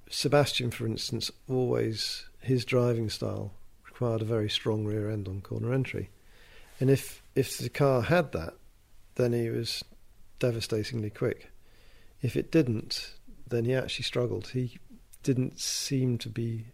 Sebastian, 0.09 0.71
for 0.71 0.87
instance, 0.87 1.31
always 1.49 2.27
his 2.41 2.65
driving 2.65 3.09
style 3.11 3.53
required 3.87 4.23
a 4.23 4.27
very 4.27 4.49
strong 4.51 4.85
rear 4.85 5.11
end 5.11 5.27
on 5.27 5.41
corner 5.41 5.73
entry, 5.73 6.11
and 6.79 6.91
if 6.91 7.23
if 7.35 7.59
the 7.59 7.69
car 7.69 8.03
had 8.03 8.31
that, 8.33 8.55
then 9.17 9.33
he 9.33 9.51
was 9.51 9.83
devastatingly 10.39 11.11
quick. 11.11 11.51
If 12.23 12.37
it 12.37 12.53
didn't, 12.53 13.15
then 13.49 13.65
he 13.65 13.75
actually 13.75 14.05
struggled. 14.05 14.49
He 14.49 14.79
didn't 15.23 15.59
seem 15.61 16.19
to 16.19 16.29
be 16.29 16.67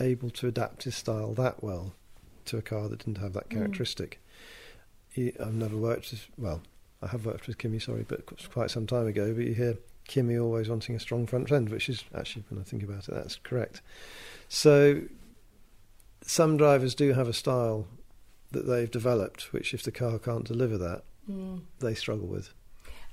able 0.00 0.30
to 0.30 0.46
adapt 0.48 0.84
his 0.84 0.96
style 0.96 1.34
that 1.34 1.62
well 1.62 1.94
to 2.46 2.56
a 2.56 2.62
car 2.62 2.88
that 2.88 2.98
didn't 3.00 3.18
have 3.18 3.32
that 3.34 3.48
Mm. 3.48 3.52
characteristic. 3.52 4.20
He, 5.10 5.32
I've 5.38 5.54
never 5.54 5.76
worked 5.76 6.10
with, 6.10 6.26
well, 6.38 6.62
I 7.02 7.08
have 7.08 7.26
worked 7.26 7.46
with 7.46 7.58
Kimi, 7.58 7.78
sorry, 7.78 8.04
but 8.08 8.26
quite 8.50 8.70
some 8.70 8.86
time 8.86 9.06
ago. 9.06 9.34
But 9.34 9.44
you 9.44 9.54
hear 9.54 9.76
Kimi 10.08 10.38
always 10.38 10.68
wanting 10.68 10.94
a 10.96 11.00
strong 11.00 11.26
front 11.26 11.52
end, 11.52 11.68
which 11.68 11.88
is 11.88 12.04
actually, 12.14 12.44
when 12.48 12.60
I 12.60 12.64
think 12.64 12.82
about 12.82 13.08
it, 13.08 13.14
that's 13.14 13.36
correct. 13.36 13.82
So 14.48 15.02
some 16.22 16.56
drivers 16.56 16.94
do 16.94 17.12
have 17.12 17.28
a 17.28 17.32
style 17.32 17.86
that 18.52 18.66
they've 18.66 18.90
developed, 18.90 19.52
which 19.52 19.74
if 19.74 19.82
the 19.82 19.90
car 19.92 20.18
can't 20.18 20.44
deliver 20.44 20.78
that, 20.78 21.04
Mm. 21.30 21.60
they 21.78 21.94
struggle 21.94 22.26
with. 22.26 22.52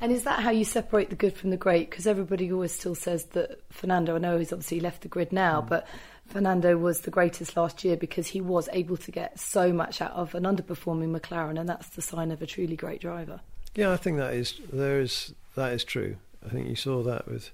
And 0.01 0.11
is 0.11 0.23
that 0.23 0.39
how 0.39 0.51
you 0.51 0.63
separate 0.63 1.09
the 1.09 1.15
good 1.15 1.35
from 1.35 1.49
the 1.49 1.57
great? 1.57 1.89
Because 1.89 2.07
everybody 2.07 2.51
always 2.51 2.71
still 2.71 2.95
says 2.95 3.25
that 3.25 3.61
Fernando, 3.69 4.15
I 4.15 4.19
know 4.19 4.37
he's 4.37 4.53
obviously 4.53 4.79
left 4.79 5.01
the 5.01 5.07
grid 5.09 5.33
now, 5.33 5.61
but 5.61 5.87
Fernando 6.27 6.77
was 6.77 7.01
the 7.01 7.11
greatest 7.11 7.57
last 7.57 7.83
year 7.83 7.97
because 7.97 8.27
he 8.27 8.39
was 8.39 8.69
able 8.71 8.97
to 8.97 9.11
get 9.11 9.39
so 9.39 9.73
much 9.73 10.01
out 10.01 10.11
of 10.11 10.35
an 10.35 10.43
underperforming 10.43 11.17
McLaren, 11.17 11.59
and 11.59 11.67
that's 11.67 11.89
the 11.89 12.01
sign 12.01 12.31
of 12.31 12.41
a 12.41 12.45
truly 12.45 12.75
great 12.75 13.01
driver. 13.01 13.41
Yeah, 13.75 13.91
I 13.91 13.97
think 13.97 14.17
that 14.17 14.33
is 14.33 14.59
there 14.71 14.99
is 15.01 15.33
that 15.55 15.73
is 15.73 15.83
true. 15.83 16.17
I 16.45 16.49
think 16.49 16.69
you 16.69 16.75
saw 16.75 17.03
that 17.03 17.27
with 17.27 17.51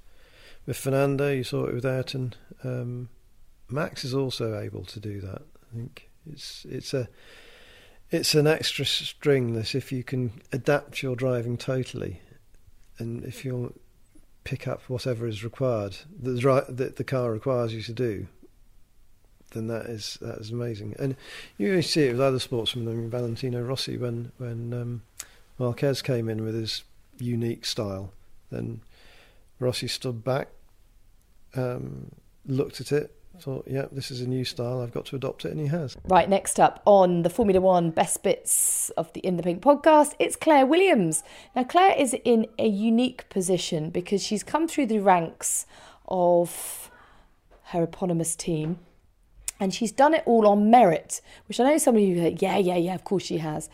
with 0.66 0.78
Fernando, 0.78 1.32
you 1.32 1.44
saw 1.44 1.66
it 1.66 1.74
with 1.74 1.86
Ayrton. 1.86 2.34
Um, 2.64 3.10
Max 3.70 4.04
is 4.04 4.14
also 4.14 4.60
able 4.60 4.84
to 4.86 5.00
do 5.00 5.22
that. 5.22 5.42
I 5.72 5.76
think 5.76 6.10
it's 6.30 6.66
it's 6.70 6.94
a 6.94 7.08
it's 8.12 8.36
an 8.36 8.48
extra 8.48 8.86
string 8.86 9.54
that 9.54 9.74
if 9.74 9.92
you 9.92 10.04
can 10.04 10.42
adapt 10.52 11.02
your 11.02 11.16
driving 11.16 11.58
totally, 11.58 12.22
and 12.98 13.24
if 13.24 13.44
you 13.46 13.74
pick 14.44 14.68
up 14.68 14.84
whatever 14.88 15.28
is 15.28 15.44
required 15.44 15.98
that 16.22 16.96
the, 16.96 17.04
car 17.04 17.32
requires 17.32 17.74
you 17.74 17.82
to 17.82 17.94
do, 17.94 18.28
then 19.52 19.68
that 19.68 19.88
is 19.88 20.18
that 20.22 20.38
is 20.38 20.52
amazing. 20.52 20.96
And 21.00 21.16
you 21.58 21.82
see 21.82 22.08
it 22.08 22.12
with 22.14 22.22
other 22.22 22.40
sportsmen. 22.40 22.88
I 22.88 22.92
mean, 22.92 23.10
Valentino 23.10 23.62
Rossi 23.62 23.98
when 23.98 24.32
when 24.38 24.74
um, 24.74 25.02
Marquez 25.58 26.02
came 26.02 26.30
in 26.30 26.44
with 26.44 26.56
his 26.56 26.84
unique 27.18 27.66
style, 27.66 28.12
then 28.52 28.82
Rossi 29.60 29.88
stood 29.88 30.24
back, 30.24 30.50
um, 31.56 32.12
looked 32.46 32.82
at 32.82 32.92
it, 32.92 33.15
thought, 33.40 33.68
"Yeah, 33.68 33.86
this 33.92 34.12
is 34.12 34.22
a 34.22 34.28
new 34.28 34.44
style. 34.44 34.82
I've 34.82 34.94
got 34.94 35.06
to 35.08 35.16
adopt 35.16 35.46
it," 35.46 35.52
and 35.52 35.60
he 35.60 35.68
has. 35.68 35.96
Right, 36.06 36.30
next 36.30 36.60
up 36.60 36.82
on 36.86 37.24
the 37.24 37.30
Formula 37.30 37.62
One 37.62 37.92
Best 37.92 38.24
Bits 38.24 38.90
of 38.92 39.12
the 39.14 39.22
In 39.22 39.38
the 39.38 39.44
Pink 39.44 39.62
podcast, 39.62 40.14
it's 40.20 40.36
Claire 40.36 40.66
Williams. 40.66 41.24
Now, 41.56 41.64
Claire 41.64 41.96
is 41.98 42.16
in 42.24 42.48
a 42.58 42.68
unique 42.68 43.30
position 43.30 43.90
because 43.90 44.24
she's 44.24 44.44
come 44.44 44.68
through 44.68 44.88
the 44.88 45.00
ranks 45.00 45.66
of 46.08 46.92
her 47.70 47.84
eponymous 47.84 48.36
team 48.36 48.80
and 49.60 49.74
she's 49.74 49.92
done 49.92 50.14
it 50.14 50.24
all 50.26 50.48
on 50.48 50.70
merit, 50.70 51.22
which 51.48 51.60
I 51.60 51.64
know 51.64 51.78
some 51.78 51.96
of 51.96 52.02
you 52.02 52.16
go, 52.16 52.38
yeah, 52.40 52.58
yeah, 52.58 52.76
yeah, 52.76 52.96
of 52.96 53.04
course 53.04 53.24
she 53.24 53.38
has. 53.38 53.70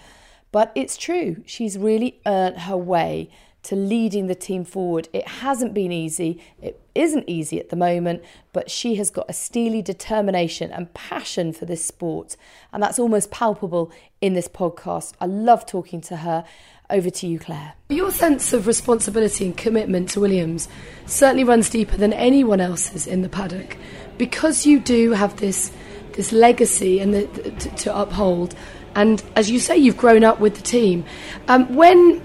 But 0.51 0.72
it's 0.76 0.97
true. 0.97 1.43
She's 1.45 1.78
really 1.78 2.20
earned 2.26 2.59
her 2.59 2.78
way 2.78 3.30
to 3.64 3.76
leading 3.76 4.28
the 4.28 4.36
team 4.36 4.66
forward. 4.66 5.07
It 5.14 5.28
hasn't 5.28 5.74
been 5.74 5.91
easy. 5.91 6.41
It 6.62 6.82
isn't 6.95 7.26
easy 7.28 7.59
at 7.59 7.70
the 7.70 7.76
moment, 7.76 8.24
but 8.53 8.72
she 8.72 8.95
has 8.95 9.09
got 9.09 9.30
a 9.30 9.34
steely 9.34 9.82
determination 9.82 10.72
and 10.72 10.93
passion 10.93 11.53
for 11.53 11.66
this 11.66 11.84
sport. 11.86 12.36
And 12.74 12.82
that's 12.82 12.99
almost 12.99 13.32
palpable 13.32 13.91
in 14.20 14.34
this 14.34 14.47
podcast. 14.47 15.14
I 15.22 15.26
love 15.26 15.66
talking 15.66 16.01
to 16.01 16.18
her. 16.18 16.45
Over 16.89 17.09
to 17.09 17.26
you, 17.26 17.39
Claire. 17.39 17.76
Your 17.88 18.12
sense 18.12 18.51
of 18.51 18.68
responsibility 18.68 19.45
and 19.45 19.55
commitment 19.55 20.09
to 20.09 20.20
Williams 20.20 20.68
certainly 21.05 21.45
runs 21.45 21.70
deeper 21.70 21.95
than 21.95 22.12
anyone 22.12 22.59
else's 22.59 23.07
in 23.07 23.22
the 23.22 23.30
paddock 23.30 23.78
because 24.18 24.66
you 24.66 24.78
do 24.78 25.12
have 25.12 25.39
this 25.39 25.72
this 26.14 26.34
legacy 26.34 26.99
and 26.99 27.14
the, 27.14 27.28
to, 27.28 27.70
to 27.78 27.97
uphold. 27.97 28.55
And 28.93 29.24
as 29.38 29.49
you 29.49 29.59
say, 29.59 29.78
you've 29.78 29.95
grown 29.95 30.26
up 30.26 30.41
with 30.41 30.55
the 30.55 30.62
team. 30.62 31.05
Um, 31.47 31.74
when 31.76 32.22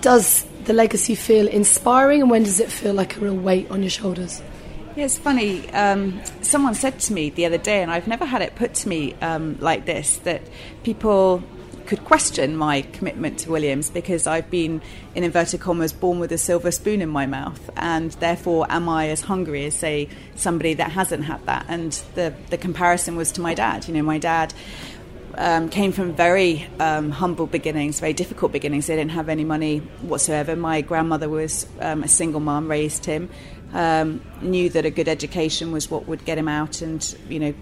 does 0.00 0.44
the 0.64 0.72
legacy 0.72 1.14
feel 1.14 1.48
inspiring, 1.48 2.22
and 2.22 2.30
when 2.30 2.42
does 2.44 2.60
it 2.60 2.70
feel 2.70 2.94
like 2.94 3.16
a 3.16 3.20
real 3.20 3.36
weight 3.36 3.70
on 3.70 3.82
your 3.82 3.90
shoulders? 3.90 4.42
Yeah, 4.96 5.06
it's 5.06 5.18
funny. 5.18 5.68
Um, 5.70 6.20
someone 6.40 6.74
said 6.74 7.00
to 7.00 7.12
me 7.12 7.30
the 7.30 7.46
other 7.46 7.58
day, 7.58 7.82
and 7.82 7.90
I've 7.90 8.06
never 8.06 8.24
had 8.24 8.42
it 8.42 8.54
put 8.54 8.74
to 8.74 8.88
me 8.88 9.14
um, 9.14 9.58
like 9.60 9.86
this, 9.86 10.18
that 10.18 10.42
people 10.84 11.42
could 11.86 12.04
question 12.04 12.56
my 12.56 12.82
commitment 12.92 13.40
to 13.40 13.50
Williams 13.50 13.90
because 13.90 14.26
I've 14.26 14.50
been, 14.50 14.80
in 15.14 15.24
inverted 15.24 15.60
commas, 15.60 15.92
born 15.92 16.18
with 16.18 16.32
a 16.32 16.38
silver 16.38 16.70
spoon 16.70 17.02
in 17.02 17.08
my 17.08 17.26
mouth, 17.26 17.70
and 17.76 18.12
therefore 18.12 18.66
am 18.70 18.88
I 18.88 19.08
as 19.10 19.20
hungry 19.20 19.66
as, 19.66 19.74
say, 19.74 20.08
somebody 20.34 20.74
that 20.74 20.92
hasn't 20.92 21.24
had 21.24 21.44
that? 21.46 21.66
And 21.68 21.92
the 22.14 22.32
the 22.50 22.56
comparison 22.56 23.16
was 23.16 23.32
to 23.32 23.40
my 23.40 23.54
dad. 23.54 23.86
You 23.88 23.94
know, 23.94 24.02
my 24.02 24.18
dad. 24.18 24.54
Um, 25.36 25.68
came 25.68 25.90
from 25.90 26.14
very 26.14 26.66
um, 26.78 27.10
humble 27.10 27.46
beginnings, 27.46 27.98
very 27.98 28.12
difficult 28.12 28.52
beginnings. 28.52 28.86
They 28.86 28.94
didn't 28.94 29.12
have 29.12 29.28
any 29.28 29.44
money 29.44 29.78
whatsoever. 30.02 30.54
My 30.54 30.80
grandmother 30.80 31.28
was 31.28 31.66
um, 31.80 32.04
a 32.04 32.08
single 32.08 32.40
mom, 32.40 32.70
raised 32.70 33.04
him, 33.04 33.28
um, 33.72 34.20
knew 34.40 34.68
that 34.70 34.86
a 34.86 34.90
good 34.90 35.08
education 35.08 35.72
was 35.72 35.90
what 35.90 36.06
would 36.06 36.24
get 36.24 36.38
him 36.38 36.48
out 36.48 36.82
and, 36.82 37.16
you 37.28 37.40
know, 37.40 37.54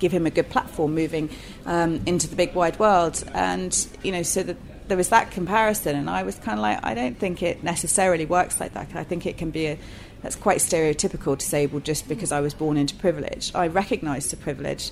give 0.00 0.10
him 0.10 0.26
a 0.26 0.30
good 0.30 0.48
platform 0.50 0.94
moving 0.94 1.30
um, 1.66 2.00
into 2.06 2.26
the 2.26 2.34
big 2.34 2.54
wide 2.54 2.78
world. 2.80 3.22
And, 3.32 3.86
you 4.02 4.10
know, 4.10 4.22
so 4.22 4.42
that 4.42 4.56
there 4.88 4.96
was 4.96 5.10
that 5.10 5.30
comparison. 5.30 5.94
And 5.94 6.10
I 6.10 6.24
was 6.24 6.34
kind 6.36 6.58
of 6.58 6.62
like, 6.62 6.80
I 6.82 6.94
don't 6.94 7.16
think 7.16 7.42
it 7.42 7.62
necessarily 7.62 8.26
works 8.26 8.58
like 8.58 8.74
that. 8.74 8.88
I 8.96 9.04
think 9.04 9.24
it 9.26 9.38
can 9.38 9.50
be 9.50 9.66
a, 9.66 9.78
that's 10.22 10.36
quite 10.36 10.58
stereotypical 10.58 11.38
to 11.38 11.46
say, 11.46 11.66
well, 11.66 11.80
just 11.80 12.08
because 12.08 12.32
I 12.32 12.40
was 12.40 12.54
born 12.54 12.76
into 12.76 12.96
privilege. 12.96 13.52
I 13.54 13.68
recognised 13.68 14.32
the 14.32 14.36
privilege 14.36 14.90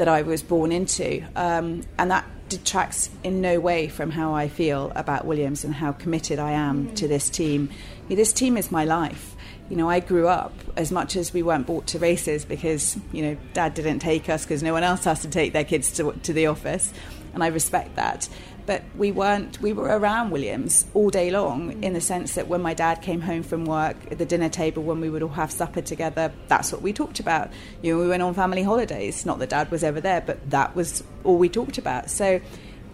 that 0.00 0.08
I 0.08 0.22
was 0.22 0.42
born 0.42 0.72
into. 0.72 1.22
Um, 1.36 1.82
and 1.98 2.10
that 2.10 2.24
detracts 2.48 3.10
in 3.22 3.42
no 3.42 3.60
way 3.60 3.86
from 3.86 4.10
how 4.10 4.34
I 4.34 4.48
feel 4.48 4.90
about 4.96 5.26
Williams 5.26 5.62
and 5.62 5.74
how 5.74 5.92
committed 5.92 6.38
I 6.38 6.52
am 6.52 6.94
to 6.94 7.06
this 7.06 7.28
team. 7.28 7.68
This 8.08 8.32
team 8.32 8.56
is 8.56 8.72
my 8.72 8.86
life. 8.86 9.36
You 9.68 9.76
know, 9.76 9.90
I 9.90 10.00
grew 10.00 10.26
up 10.26 10.54
as 10.74 10.90
much 10.90 11.16
as 11.16 11.34
we 11.34 11.42
weren't 11.42 11.66
brought 11.66 11.86
to 11.88 11.98
races 11.98 12.46
because, 12.46 12.96
you 13.12 13.20
know, 13.20 13.36
dad 13.52 13.74
didn't 13.74 13.98
take 13.98 14.30
us 14.30 14.42
because 14.42 14.62
no 14.62 14.72
one 14.72 14.84
else 14.84 15.04
has 15.04 15.20
to 15.20 15.28
take 15.28 15.52
their 15.52 15.64
kids 15.64 15.92
to, 15.98 16.12
to 16.12 16.32
the 16.32 16.46
office. 16.46 16.94
and 17.34 17.44
I 17.44 17.48
respect 17.48 17.96
that. 17.96 18.26
But 18.66 18.82
we 18.96 19.12
weren't. 19.12 19.60
We 19.60 19.72
were 19.72 19.86
around 19.86 20.30
Williams 20.30 20.86
all 20.94 21.10
day 21.10 21.30
long, 21.30 21.82
in 21.82 21.92
the 21.92 22.00
sense 22.00 22.34
that 22.34 22.48
when 22.48 22.62
my 22.62 22.74
dad 22.74 23.02
came 23.02 23.20
home 23.20 23.42
from 23.42 23.64
work 23.64 23.96
at 24.10 24.18
the 24.18 24.26
dinner 24.26 24.48
table, 24.48 24.82
when 24.82 25.00
we 25.00 25.10
would 25.10 25.22
all 25.22 25.30
have 25.30 25.50
supper 25.50 25.80
together, 25.80 26.32
that's 26.48 26.72
what 26.72 26.82
we 26.82 26.92
talked 26.92 27.20
about. 27.20 27.50
You 27.82 27.94
know, 27.94 28.02
we 28.02 28.08
went 28.08 28.22
on 28.22 28.34
family 28.34 28.62
holidays. 28.62 29.26
Not 29.26 29.38
that 29.40 29.50
dad 29.50 29.70
was 29.70 29.84
ever 29.84 30.00
there, 30.00 30.20
but 30.20 30.50
that 30.50 30.74
was 30.74 31.02
all 31.24 31.38
we 31.38 31.48
talked 31.48 31.78
about. 31.78 32.10
So 32.10 32.40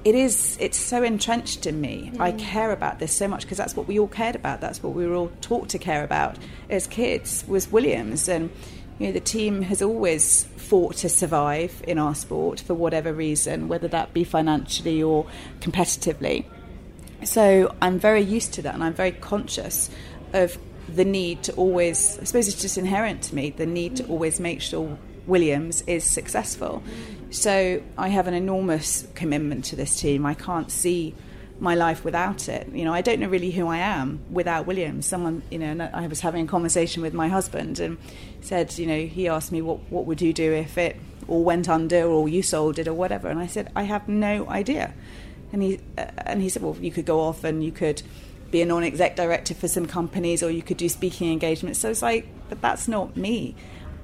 it 0.04 0.14
is 0.14 0.56
it's 0.60 0.78
so 0.78 1.02
entrenched 1.02 1.66
in 1.66 1.80
me 1.80 2.12
mm. 2.14 2.20
i 2.20 2.30
care 2.30 2.70
about 2.70 3.00
this 3.00 3.12
so 3.12 3.26
much 3.26 3.42
because 3.42 3.58
that's 3.58 3.74
what 3.74 3.88
we 3.88 3.98
all 3.98 4.06
cared 4.06 4.36
about 4.36 4.60
that's 4.60 4.80
what 4.80 4.94
we 4.94 5.04
were 5.04 5.16
all 5.16 5.32
taught 5.40 5.68
to 5.68 5.78
care 5.78 6.04
about 6.04 6.38
as 6.70 6.86
kids 6.86 7.44
was 7.48 7.72
williams 7.72 8.28
and 8.28 8.48
you 8.98 9.06
know 9.06 9.12
the 9.12 9.20
team 9.20 9.62
has 9.62 9.82
always 9.82 10.44
fought 10.56 10.96
to 10.96 11.08
survive 11.08 11.82
in 11.86 11.98
our 11.98 12.14
sport 12.14 12.60
for 12.60 12.74
whatever 12.74 13.12
reason 13.12 13.68
whether 13.68 13.88
that 13.88 14.12
be 14.12 14.24
financially 14.24 15.02
or 15.02 15.26
competitively 15.60 16.44
so 17.24 17.74
i'm 17.80 17.98
very 17.98 18.22
used 18.22 18.54
to 18.54 18.62
that 18.62 18.74
and 18.74 18.82
i'm 18.82 18.94
very 18.94 19.12
conscious 19.12 19.90
of 20.32 20.58
the 20.94 21.04
need 21.04 21.42
to 21.42 21.52
always 21.54 22.18
i 22.20 22.24
suppose 22.24 22.48
it's 22.48 22.60
just 22.60 22.78
inherent 22.78 23.22
to 23.22 23.34
me 23.34 23.50
the 23.50 23.66
need 23.66 23.96
to 23.96 24.06
always 24.06 24.40
make 24.40 24.60
sure 24.60 24.98
williams 25.26 25.82
is 25.82 26.04
successful 26.04 26.82
so 27.30 27.82
I 27.98 28.08
have 28.08 28.28
an 28.28 28.34
enormous 28.34 29.06
commitment 29.14 29.64
to 29.66 29.76
this 29.76 30.00
team. 30.00 30.24
I 30.24 30.34
can't 30.34 30.70
see 30.70 31.14
my 31.58 31.74
life 31.74 32.04
without 32.04 32.48
it. 32.48 32.68
You 32.72 32.84
know, 32.84 32.92
I 32.92 33.00
don't 33.00 33.20
know 33.20 33.28
really 33.28 33.50
who 33.50 33.66
I 33.66 33.78
am 33.78 34.20
without 34.30 34.66
Williams. 34.66 35.06
Someone, 35.06 35.42
you 35.50 35.58
know, 35.58 35.88
I 35.92 36.06
was 36.06 36.20
having 36.20 36.44
a 36.44 36.48
conversation 36.48 37.02
with 37.02 37.14
my 37.14 37.28
husband 37.28 37.78
and 37.80 37.98
said, 38.40 38.76
you 38.78 38.86
know, 38.86 39.06
he 39.06 39.28
asked 39.28 39.52
me 39.52 39.62
what 39.62 39.80
what 39.90 40.06
would 40.06 40.20
you 40.20 40.32
do 40.32 40.52
if 40.52 40.76
it 40.78 40.96
all 41.28 41.44
went 41.44 41.68
under 41.68 42.04
or 42.04 42.28
you 42.28 42.42
sold 42.42 42.78
it 42.78 42.86
or 42.86 42.94
whatever, 42.94 43.28
and 43.28 43.38
I 43.38 43.46
said 43.46 43.70
I 43.74 43.84
have 43.84 44.08
no 44.08 44.48
idea. 44.48 44.94
And 45.52 45.62
he 45.62 45.80
uh, 45.96 46.06
and 46.18 46.42
he 46.42 46.48
said, 46.48 46.62
well, 46.62 46.76
you 46.80 46.90
could 46.90 47.06
go 47.06 47.20
off 47.20 47.44
and 47.44 47.64
you 47.64 47.72
could 47.72 48.02
be 48.50 48.62
a 48.62 48.66
non-exec 48.66 49.16
director 49.16 49.54
for 49.54 49.66
some 49.66 49.86
companies 49.86 50.42
or 50.42 50.50
you 50.50 50.62
could 50.62 50.76
do 50.76 50.88
speaking 50.88 51.32
engagements. 51.32 51.80
So 51.80 51.90
it's 51.90 52.02
like, 52.02 52.28
but 52.48 52.60
that's 52.60 52.86
not 52.86 53.16
me 53.16 53.56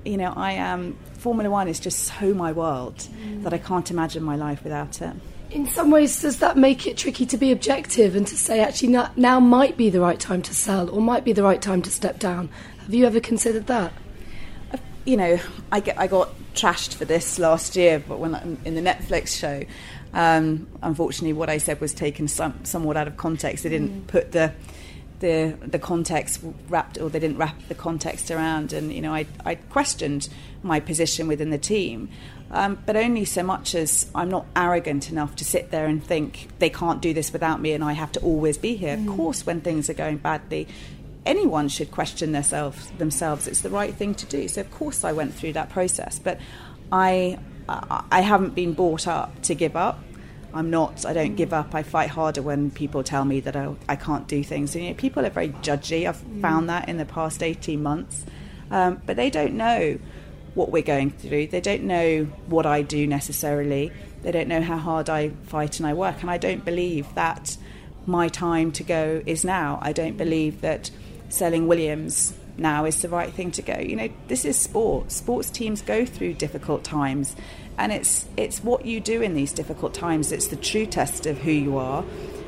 you 0.05 0.17
know, 0.17 0.33
I 0.37 0.53
am 0.53 0.97
Formula 1.15 1.49
One 1.49 1.69
is 1.69 1.79
just 1.79 2.01
so 2.01 2.35
my 2.35 2.53
world 2.53 2.97
mm. 2.97 3.45
that 3.45 3.55
I 3.55 3.59
can't 3.59 3.91
imagine 3.91 4.23
my 4.23 4.37
life 4.37 4.65
without 4.65 5.01
it. 5.01 5.15
In 5.53 5.69
some 5.69 5.91
ways, 5.91 6.23
does 6.23 6.39
that 6.39 6.57
make 6.57 6.87
it 6.87 6.97
tricky 6.97 7.27
to 7.27 7.37
be 7.37 7.53
objective 7.53 8.17
and 8.17 8.27
to 8.27 8.37
say 8.37 8.61
actually 8.61 8.89
now, 8.89 9.11
now 9.17 9.39
might 9.39 9.77
be 9.77 9.91
the 9.91 10.01
right 10.01 10.19
time 10.19 10.41
to 10.43 10.55
sell 10.55 10.89
or 10.89 11.03
might 11.03 11.25
be 11.25 11.35
the 11.35 11.43
right 11.43 11.61
time 11.61 11.83
to 11.83 11.91
step 11.91 12.19
down? 12.19 12.49
Have 12.79 12.95
you 12.95 13.05
ever 13.07 13.21
considered 13.21 13.67
that? 13.67 13.93
You 15.05 15.19
know, 15.19 15.39
I, 15.71 15.81
get, 15.81 15.99
I 15.99 16.07
got 16.07 16.31
trashed 16.55 16.95
for 16.95 17.05
this 17.05 17.39
last 17.39 17.77
year, 17.77 17.99
but 17.99 18.19
when 18.19 18.59
in 18.65 18.75
the 18.75 18.81
Netflix 18.81 19.39
show, 19.39 19.65
um, 20.15 20.67
unfortunately, 20.83 21.35
what 21.35 21.51
I 21.51 21.59
said 21.59 21.83
was 21.83 21.93
taken 21.93 22.29
some, 22.29 22.65
somewhat 22.65 22.97
out 22.97 23.07
of 23.07 23.19
context. 23.19 23.63
They 23.63 23.71
didn't 23.71 24.05
mm. 24.05 24.07
put 24.07 24.33
the 24.33 24.53
the 25.23 25.57
the 25.63 25.79
context 25.79 26.41
wrapped 26.69 26.99
or 26.99 27.09
they 27.09 27.21
didn't 27.21 27.39
wrap 27.39 27.57
the 27.69 27.77
context 27.77 28.29
around 28.31 28.73
and 28.73 28.93
you 28.93 29.01
know 29.01 29.15
I, 29.15 29.25
I 29.45 29.55
questioned 29.55 30.29
my 30.65 30.81
position 30.81 31.29
within 31.29 31.51
the 31.51 31.59
team 31.59 32.09
um, 32.53 32.83
but 32.85 32.97
only 32.97 33.25
so 33.25 33.43
much 33.43 33.75
as 33.75 34.11
I'm 34.15 34.29
not 34.29 34.47
arrogant 34.55 35.11
enough 35.11 35.37
to 35.37 35.45
sit 35.45 35.71
there 35.71 35.87
and 35.87 36.05
think 36.05 36.49
they 36.59 36.69
can't 36.69 37.01
do 37.01 37.15
this 37.15 37.33
without 37.33 37.61
me 37.61 37.73
and 37.73 37.83
I 37.83 37.95
have 37.95 38.13
to 38.13 38.21
always 38.21 38.59
be 38.59 38.77
here. 38.77 38.97
Mm. 38.97 39.09
Of 39.09 39.17
course, 39.17 39.47
when 39.47 39.63
things 39.63 39.89
are 39.89 39.95
going 39.95 40.19
badly, 40.19 40.69
anyone 41.25 41.69
should 41.69 41.91
question 41.91 42.33
themselves. 42.33 42.91
Themselves, 42.99 43.49
it's 43.49 43.63
the 43.63 43.71
right 43.71 43.95
thing 43.95 44.15
to 44.17 44.27
do. 44.27 44.49
So 44.49 44.61
of 44.61 44.71
course, 44.71 45.03
I 45.03 45.13
went 45.13 45.35
through 45.35 45.55
that 45.55 45.71
process, 45.71 46.19
but 46.19 46.39
I 46.91 47.39
I 47.69 48.21
haven't 48.21 48.55
been 48.55 48.75
brought 48.75 49.07
up 49.07 49.41
to 49.43 49.55
give 49.55 49.77
up. 49.77 50.01
I'm 50.53 50.69
not. 50.69 51.07
I 51.07 51.15
don't 51.15 51.37
give 51.37 51.55
up. 51.55 51.75
I 51.75 51.83
fight 51.83 52.11
harder 52.11 52.43
when 52.43 52.71
people 52.71 53.03
tell 53.03 53.25
me 53.25 53.41
that 53.41 53.57
I, 53.57 53.75
I 53.89 53.97
can't 53.97 54.27
do 54.29 54.45
things. 54.45 54.75
And, 54.75 54.85
you 54.85 54.91
know, 54.91 54.97
people 54.97 55.25
are 55.25 55.31
very 55.31 55.49
judgy. 55.49 56.07
I've 56.07 56.19
mm. 56.19 56.43
found 56.43 56.69
that 56.69 56.89
in 56.91 56.99
the 56.99 57.07
past 57.07 57.43
18 57.43 57.83
months, 57.83 58.27
um, 58.71 59.01
but 59.07 59.17
they 59.17 59.31
don't 59.31 59.55
know 59.55 59.99
what 60.55 60.71
we're 60.71 60.83
going 60.83 61.11
through. 61.11 61.49
They 61.49 61.61
don't 61.61 61.85
know 61.85 62.25
what 62.47 62.67
I 62.67 62.83
do 62.83 63.07
necessarily. 63.07 63.93
They 64.23 64.33
don't 64.33 64.49
know 64.49 64.63
how 64.63 64.77
hard 64.77 65.09
I 65.09 65.31
fight 65.45 65.79
and 65.79 65.87
I 65.87 65.95
work. 65.95 66.21
And 66.21 66.31
I 66.31 66.39
don't 66.39 66.65
believe 66.65 67.13
that 67.15 67.57
my 68.07 68.29
time 68.29 68.73
to 68.73 68.83
go 68.83 69.23
is 69.27 69.45
now. 69.45 69.79
I 69.83 69.93
don't 69.93 70.17
believe 70.17 70.61
that 70.61 70.91
selling 71.29 71.67
Williams 71.67 72.35
now 72.59 72.85
is 72.85 73.01
the 73.01 73.09
right 73.09 73.33
thing 73.33 73.51
to 73.53 73.63
go. 73.63 73.79
You 73.79 73.97
know, 73.97 74.09
this 74.29 74.45
is 74.45 74.59
sport. 74.59 75.11
Sports 75.11 75.51
teams 75.51 75.81
go 75.81 76.05
through 76.05 76.35
difficult 76.35 76.85
times 76.85 77.35
and 77.79 77.93
it's 77.93 78.27
it's 78.37 78.63
what 78.63 78.85
you 78.85 79.01
do 79.01 79.23
in 79.23 79.35
these 79.35 79.53
difficult 79.53 79.95
times 79.95 80.33
it's 80.33 80.49
the 80.49 80.57
true 80.57 80.87
test 80.87 81.27
of 81.27 81.39
who 81.39 81.51
you 81.51 81.77
are 81.77 82.03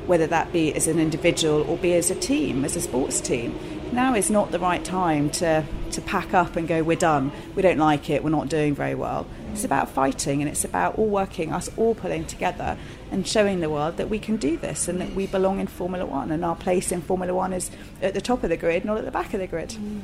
whether 0.05 0.27
that 0.27 0.51
be 0.53 0.73
as 0.75 0.87
an 0.87 0.99
individual 0.99 1.63
or 1.69 1.77
be 1.77 1.93
as 1.93 2.11
a 2.11 2.15
team 2.15 2.63
as 2.63 2.75
a 2.75 2.81
sports 2.81 3.19
team 3.19 3.57
now 3.93 4.15
is 4.15 4.29
not 4.29 4.51
the 4.51 4.59
right 4.59 4.83
time 4.83 5.29
to 5.31 5.65
to 5.91 6.01
pack 6.01 6.33
up 6.33 6.55
and 6.55 6.67
go 6.67 6.83
we're 6.83 6.97
done. 6.97 7.31
We 7.55 7.61
don't 7.61 7.77
like 7.77 8.09
it. 8.09 8.23
We're 8.23 8.29
not 8.29 8.49
doing 8.49 8.75
very 8.75 8.95
well. 8.95 9.27
It's 9.53 9.63
about 9.63 9.89
fighting 9.89 10.41
and 10.41 10.49
it's 10.49 10.65
about 10.65 10.97
all 10.97 11.07
working 11.07 11.53
us 11.53 11.69
all 11.77 11.95
pulling 11.95 12.25
together 12.25 12.77
and 13.11 13.25
showing 13.25 13.61
the 13.61 13.69
world 13.69 13.97
that 13.97 14.09
we 14.09 14.19
can 14.19 14.35
do 14.35 14.57
this 14.57 14.87
and 14.87 14.99
that 14.99 15.15
we 15.15 15.27
belong 15.27 15.59
in 15.59 15.67
formula 15.67 16.05
1 16.05 16.31
and 16.31 16.43
our 16.43 16.55
place 16.55 16.91
in 16.91 17.01
formula 17.01 17.33
1 17.33 17.53
is 17.53 17.71
at 18.01 18.13
the 18.13 18.19
top 18.19 18.43
of 18.43 18.49
the 18.49 18.57
grid 18.57 18.83
not 18.83 18.97
at 18.97 19.05
the 19.05 19.11
back 19.11 19.33
of 19.33 19.39
the 19.39 19.47
grid. 19.47 19.69
Mm. 19.69 20.01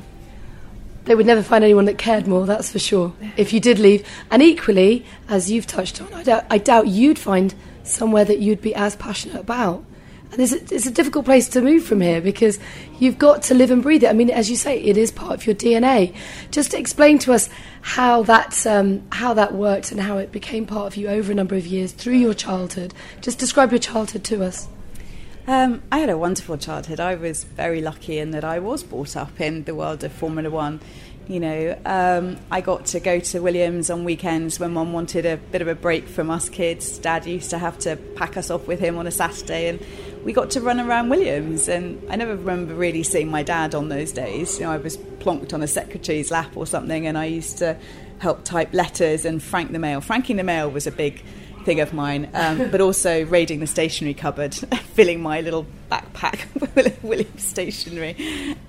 They 1.06 1.16
would 1.16 1.26
never 1.26 1.42
find 1.42 1.64
anyone 1.64 1.86
that 1.86 1.98
cared 1.98 2.28
more, 2.28 2.46
that's 2.46 2.72
for 2.72 2.80
sure, 2.80 3.14
if 3.36 3.54
you 3.54 3.60
did 3.60 3.80
leave. 3.80 4.08
And 4.30 4.42
equally, 4.42 5.04
as 5.28 5.50
you've 5.50 5.66
touched 5.66 6.00
on, 6.00 6.14
I 6.14 6.22
doubt, 6.24 6.46
I 6.50 6.60
doubt 6.60 6.88
you'd 6.88 7.18
find 7.18 7.56
somewhere 7.84 8.24
that 8.24 8.40
you'd 8.40 8.62
be 8.62 8.76
as 8.76 8.96
passionate 8.96 9.40
about. 9.40 9.84
And 10.32 10.40
it's 10.40 10.54
a, 10.54 10.74
it's 10.74 10.86
a 10.86 10.92
difficult 10.92 11.26
place 11.26 11.50
to 11.50 11.62
move 11.62 11.84
from 11.84 12.00
here 12.00 12.22
because 12.22 12.58
you've 13.00 13.18
got 13.18 13.44
to 13.44 13.54
live 13.54 13.70
and 13.70 13.84
breathe 13.84 14.04
it. 14.04 14.10
I 14.10 14.14
mean, 14.14 14.30
as 14.30 14.50
you 14.50 14.56
say, 14.56 14.82
it 14.82 14.96
is 14.96 15.12
part 15.12 15.34
of 15.34 15.46
your 15.46 15.56
DNA. 15.56 16.16
Just 16.52 16.74
explain 16.74 17.20
to 17.20 17.34
us 17.34 17.50
how 17.82 18.24
that, 18.24 18.66
um, 18.66 19.04
how 19.12 19.34
that 19.34 19.54
worked 19.54 19.92
and 19.92 20.00
how 20.00 20.18
it 20.18 20.32
became 20.32 20.66
part 20.66 20.88
of 20.88 20.96
you 20.96 21.10
over 21.10 21.34
a 21.34 21.36
number 21.36 21.56
of 21.56 21.68
years 21.68 21.92
through 21.92 22.16
your 22.16 22.34
childhood. 22.34 22.94
Just 23.20 23.40
describe 23.40 23.72
your 23.72 23.80
childhood 23.80 24.24
to 24.26 24.44
us. 24.44 24.70
Um, 25.48 25.82
I 25.92 25.98
had 25.98 26.10
a 26.10 26.18
wonderful 26.18 26.58
childhood. 26.58 27.00
I 27.00 27.16
was 27.16 27.44
very 27.44 27.82
lucky 27.82 28.20
in 28.20 28.32
that 28.32 28.44
I 28.44 28.60
was 28.60 28.84
brought 28.84 29.18
up 29.18 29.42
in 29.42 29.64
the 29.64 29.76
world 29.76 30.04
of 30.04 30.12
Formula 30.12 30.50
One. 30.50 30.80
You 31.32 31.40
know, 31.40 31.80
um, 31.86 32.36
I 32.52 32.60
got 32.60 32.88
to 32.88 33.00
go 33.00 33.22
to 33.22 33.40
Williams 33.40 33.90
on 33.90 34.04
weekends 34.04 34.60
when 34.60 34.74
mum 34.74 34.92
wanted 34.92 35.26
a 35.26 35.38
bit 35.38 35.62
of 35.62 35.70
a 35.70 35.76
break 35.76 36.10
from 36.10 36.30
us 36.30 36.50
kids. 36.50 36.98
Dad 36.98 37.26
used 37.26 37.52
to 37.52 37.58
have 37.58 37.80
to 37.80 37.96
pack 37.96 38.36
us 38.36 38.52
off 38.52 38.68
with 38.68 38.82
him 38.82 38.98
on 38.98 39.08
a 39.08 39.12
Saturday, 39.12 39.70
and 39.70 39.80
we 40.26 40.34
got 40.34 40.50
to 40.50 40.60
run 40.60 40.82
around 40.82 41.08
Williams. 41.08 41.70
And 41.70 42.06
I 42.12 42.18
never 42.18 42.36
remember 42.36 42.74
really 42.74 43.04
seeing 43.04 43.32
my 43.32 43.44
dad 43.44 43.74
on 43.76 43.88
those 43.88 44.12
days. 44.12 44.60
You 44.60 44.66
know, 44.66 44.74
I 44.74 44.78
was 44.78 44.98
plonked 44.98 45.54
on 45.54 45.64
a 45.64 45.68
secretary's 45.68 46.32
lap 46.32 46.58
or 46.58 46.68
something, 46.68 47.08
and 47.08 47.18
I 47.18 47.28
used 47.28 47.60
to 47.60 47.78
help 48.20 48.44
type 48.44 48.74
letters 48.74 49.24
and 49.24 49.42
frank 49.42 49.72
the 49.72 49.80
mail. 49.80 50.02
Franking 50.02 50.36
the 50.36 50.44
mail 50.44 50.70
was 50.70 50.86
a 50.86 50.92
big 50.92 51.24
thing 51.66 51.80
of 51.80 51.94
mine, 51.94 52.30
um, 52.34 52.70
but 52.72 52.82
also 52.82 53.26
raiding 53.26 53.60
the 53.60 53.68
stationery 53.68 54.14
cupboard, 54.14 54.54
filling 54.94 55.22
my 55.22 55.42
little 55.42 55.66
backpack 55.92 56.46
with 56.76 57.04
Williams 57.04 57.46
stationery. 57.48 58.16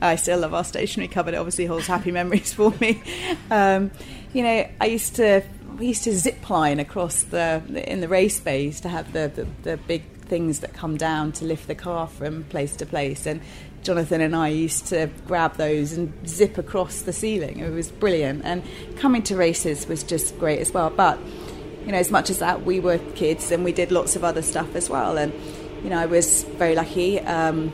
I 0.00 0.16
still 0.16 0.40
love 0.40 0.54
our 0.54 0.64
stationery 0.64 1.08
cupboard. 1.08 1.34
It 1.34 1.38
obviously 1.38 1.66
holds 1.66 1.86
happy 1.86 2.10
memories 2.20 2.52
for 2.52 2.72
me. 2.80 3.02
Um, 3.50 3.90
you 4.32 4.42
know, 4.42 4.68
I 4.80 4.86
used 4.86 5.16
to 5.16 5.42
we 5.78 5.88
used 5.88 6.04
to 6.04 6.12
zip 6.12 6.48
line 6.50 6.80
across 6.80 7.22
the 7.22 7.62
in 7.86 8.00
the 8.00 8.08
race 8.08 8.38
bays 8.40 8.80
to 8.82 8.88
have 8.88 9.12
the, 9.12 9.32
the, 9.34 9.70
the 9.70 9.76
big 9.76 10.04
things 10.26 10.60
that 10.60 10.72
come 10.74 10.96
down 10.96 11.32
to 11.32 11.44
lift 11.44 11.66
the 11.66 11.74
car 11.74 12.06
from 12.06 12.44
place 12.44 12.76
to 12.76 12.86
place 12.86 13.26
and 13.26 13.40
Jonathan 13.82 14.20
and 14.20 14.34
I 14.36 14.48
used 14.48 14.86
to 14.86 15.10
grab 15.26 15.56
those 15.56 15.92
and 15.92 16.12
zip 16.26 16.56
across 16.56 17.02
the 17.02 17.12
ceiling. 17.12 17.58
It 17.58 17.70
was 17.70 17.90
brilliant. 17.90 18.44
And 18.44 18.62
coming 18.96 19.22
to 19.24 19.36
races 19.36 19.86
was 19.86 20.02
just 20.02 20.38
great 20.38 20.60
as 20.60 20.72
well. 20.72 20.90
But 20.90 21.18
you 21.86 21.92
know, 21.92 21.98
as 21.98 22.10
much 22.10 22.30
as 22.30 22.38
that, 22.38 22.64
we 22.64 22.80
were 22.80 22.98
kids 23.14 23.50
and 23.50 23.64
we 23.64 23.72
did 23.72 23.90
lots 23.90 24.16
of 24.16 24.24
other 24.24 24.42
stuff 24.42 24.74
as 24.74 24.88
well. 24.88 25.16
And, 25.18 25.32
you 25.82 25.90
know, 25.90 25.98
I 25.98 26.06
was 26.06 26.44
very 26.44 26.74
lucky, 26.74 27.20
um, 27.20 27.72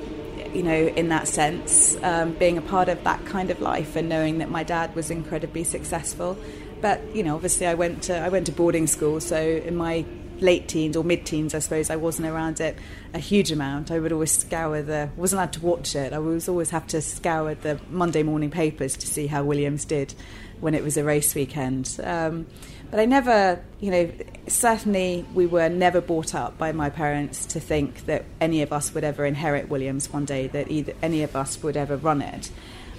you 0.54 0.62
know, 0.62 0.72
in 0.72 1.08
that 1.08 1.28
sense, 1.28 1.96
um, 2.02 2.32
being 2.32 2.56
a 2.56 2.62
part 2.62 2.88
of 2.88 3.04
that 3.04 3.24
kind 3.26 3.50
of 3.50 3.60
life 3.60 3.96
and 3.96 4.08
knowing 4.08 4.38
that 4.38 4.50
my 4.50 4.62
dad 4.62 4.94
was 4.94 5.10
incredibly 5.10 5.64
successful. 5.64 6.38
But, 6.80 7.14
you 7.14 7.22
know, 7.22 7.34
obviously 7.34 7.66
I 7.66 7.74
went 7.74 8.04
to, 8.04 8.16
I 8.18 8.28
went 8.28 8.46
to 8.46 8.52
boarding 8.52 8.86
school, 8.86 9.20
so 9.20 9.36
in 9.36 9.76
my 9.76 10.04
late 10.40 10.68
teens 10.68 10.96
or 10.96 11.04
mid 11.04 11.26
teens, 11.26 11.54
I 11.54 11.58
suppose, 11.58 11.90
I 11.90 11.96
wasn't 11.96 12.28
around 12.28 12.60
it 12.60 12.78
a 13.12 13.18
huge 13.18 13.50
amount. 13.50 13.90
I 13.90 13.98
would 13.98 14.12
always 14.12 14.30
scour 14.30 14.82
the, 14.82 15.10
wasn't 15.16 15.38
allowed 15.38 15.52
to 15.54 15.60
watch 15.60 15.96
it. 15.96 16.12
I 16.12 16.18
was 16.18 16.48
always 16.48 16.70
have 16.70 16.86
to 16.88 17.02
scour 17.02 17.54
the 17.54 17.80
Monday 17.90 18.22
morning 18.22 18.50
papers 18.50 18.96
to 18.98 19.06
see 19.06 19.26
how 19.26 19.44
Williams 19.44 19.84
did 19.84 20.14
when 20.60 20.74
it 20.74 20.82
was 20.82 20.96
a 20.96 21.04
race 21.04 21.34
weekend. 21.34 21.98
Um, 22.02 22.46
but 22.90 23.00
I 23.00 23.04
never, 23.04 23.62
you 23.80 23.90
know, 23.90 24.10
certainly 24.46 25.26
we 25.34 25.46
were 25.46 25.68
never 25.68 26.00
brought 26.00 26.34
up 26.34 26.56
by 26.56 26.72
my 26.72 26.90
parents 26.90 27.46
to 27.46 27.60
think 27.60 28.06
that 28.06 28.24
any 28.40 28.62
of 28.62 28.72
us 28.72 28.94
would 28.94 29.04
ever 29.04 29.24
inherit 29.26 29.68
Williams 29.68 30.12
one 30.12 30.24
day, 30.24 30.46
that 30.48 30.70
either 30.70 30.94
any 31.02 31.22
of 31.22 31.36
us 31.36 31.62
would 31.62 31.76
ever 31.76 31.96
run 31.96 32.22
it. 32.22 32.50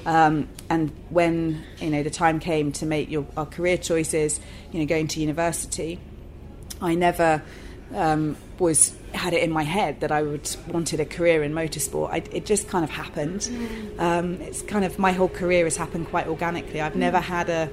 Um, 0.06 0.48
and 0.70 0.92
when 1.10 1.64
you 1.80 1.90
know 1.90 2.04
the 2.04 2.10
time 2.10 2.40
came 2.40 2.72
to 2.74 2.86
make 2.86 3.10
your 3.10 3.26
our 3.36 3.46
career 3.46 3.78
choices, 3.78 4.40
you 4.72 4.80
know, 4.80 4.86
going 4.86 5.08
to 5.10 5.20
university, 5.20 6.00
I 6.82 6.96
never 6.96 7.42
um, 7.94 8.38
was 8.60 8.96
had 9.14 9.34
it 9.34 9.42
in 9.42 9.52
my 9.52 9.64
head 9.64 10.02
that 10.02 10.12
I 10.12 10.22
would 10.22 10.56
wanted 10.68 11.00
a 11.00 11.06
career 11.06 11.44
in 11.44 11.54
motorsport. 11.54 12.12
I, 12.12 12.18
it 12.32 12.46
just 12.46 12.68
kind 12.68 12.84
of 12.84 12.92
happened. 12.92 13.42
Mm. 13.42 14.00
Um, 14.00 14.42
it's 14.42 14.62
kind 14.62 14.86
of 14.86 15.00
my 15.00 15.12
whole 15.12 15.30
career 15.30 15.64
has 15.66 15.76
happened 15.76 16.08
quite 16.10 16.28
organically. 16.28 16.80
I've 16.80 16.96
never 16.96 17.20
had 17.20 17.50
a 17.50 17.70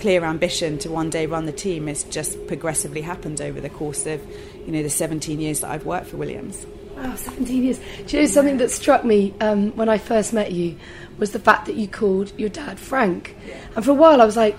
clear 0.00 0.24
ambition 0.24 0.78
to 0.78 0.90
one 0.90 1.10
day 1.10 1.26
run 1.26 1.46
the 1.46 1.52
team. 1.52 1.86
has 1.86 2.04
just 2.04 2.46
progressively 2.46 3.02
happened 3.02 3.40
over 3.40 3.60
the 3.60 3.70
course 3.70 4.06
of 4.06 4.20
you 4.66 4.72
know 4.72 4.82
the 4.82 4.90
17 4.90 5.40
years 5.40 5.60
that 5.60 5.70
I've 5.70 5.86
worked 5.86 6.08
for 6.08 6.16
Williams. 6.16 6.66
Wow, 6.96 7.14
17 7.14 7.62
years. 7.62 7.80
Do 8.06 8.16
you 8.16 8.22
know 8.22 8.28
something 8.28 8.56
that 8.58 8.70
struck 8.70 9.04
me 9.04 9.34
um, 9.40 9.74
when 9.76 9.88
I 9.88 9.98
first 9.98 10.32
met 10.32 10.52
you 10.52 10.76
was 11.18 11.32
the 11.32 11.38
fact 11.38 11.66
that 11.66 11.76
you 11.76 11.86
called 11.86 12.32
your 12.38 12.48
dad 12.48 12.78
Frank, 12.78 13.36
and 13.76 13.84
for 13.84 13.92
a 13.92 13.94
while 13.94 14.20
I 14.20 14.24
was 14.24 14.36
like, 14.36 14.56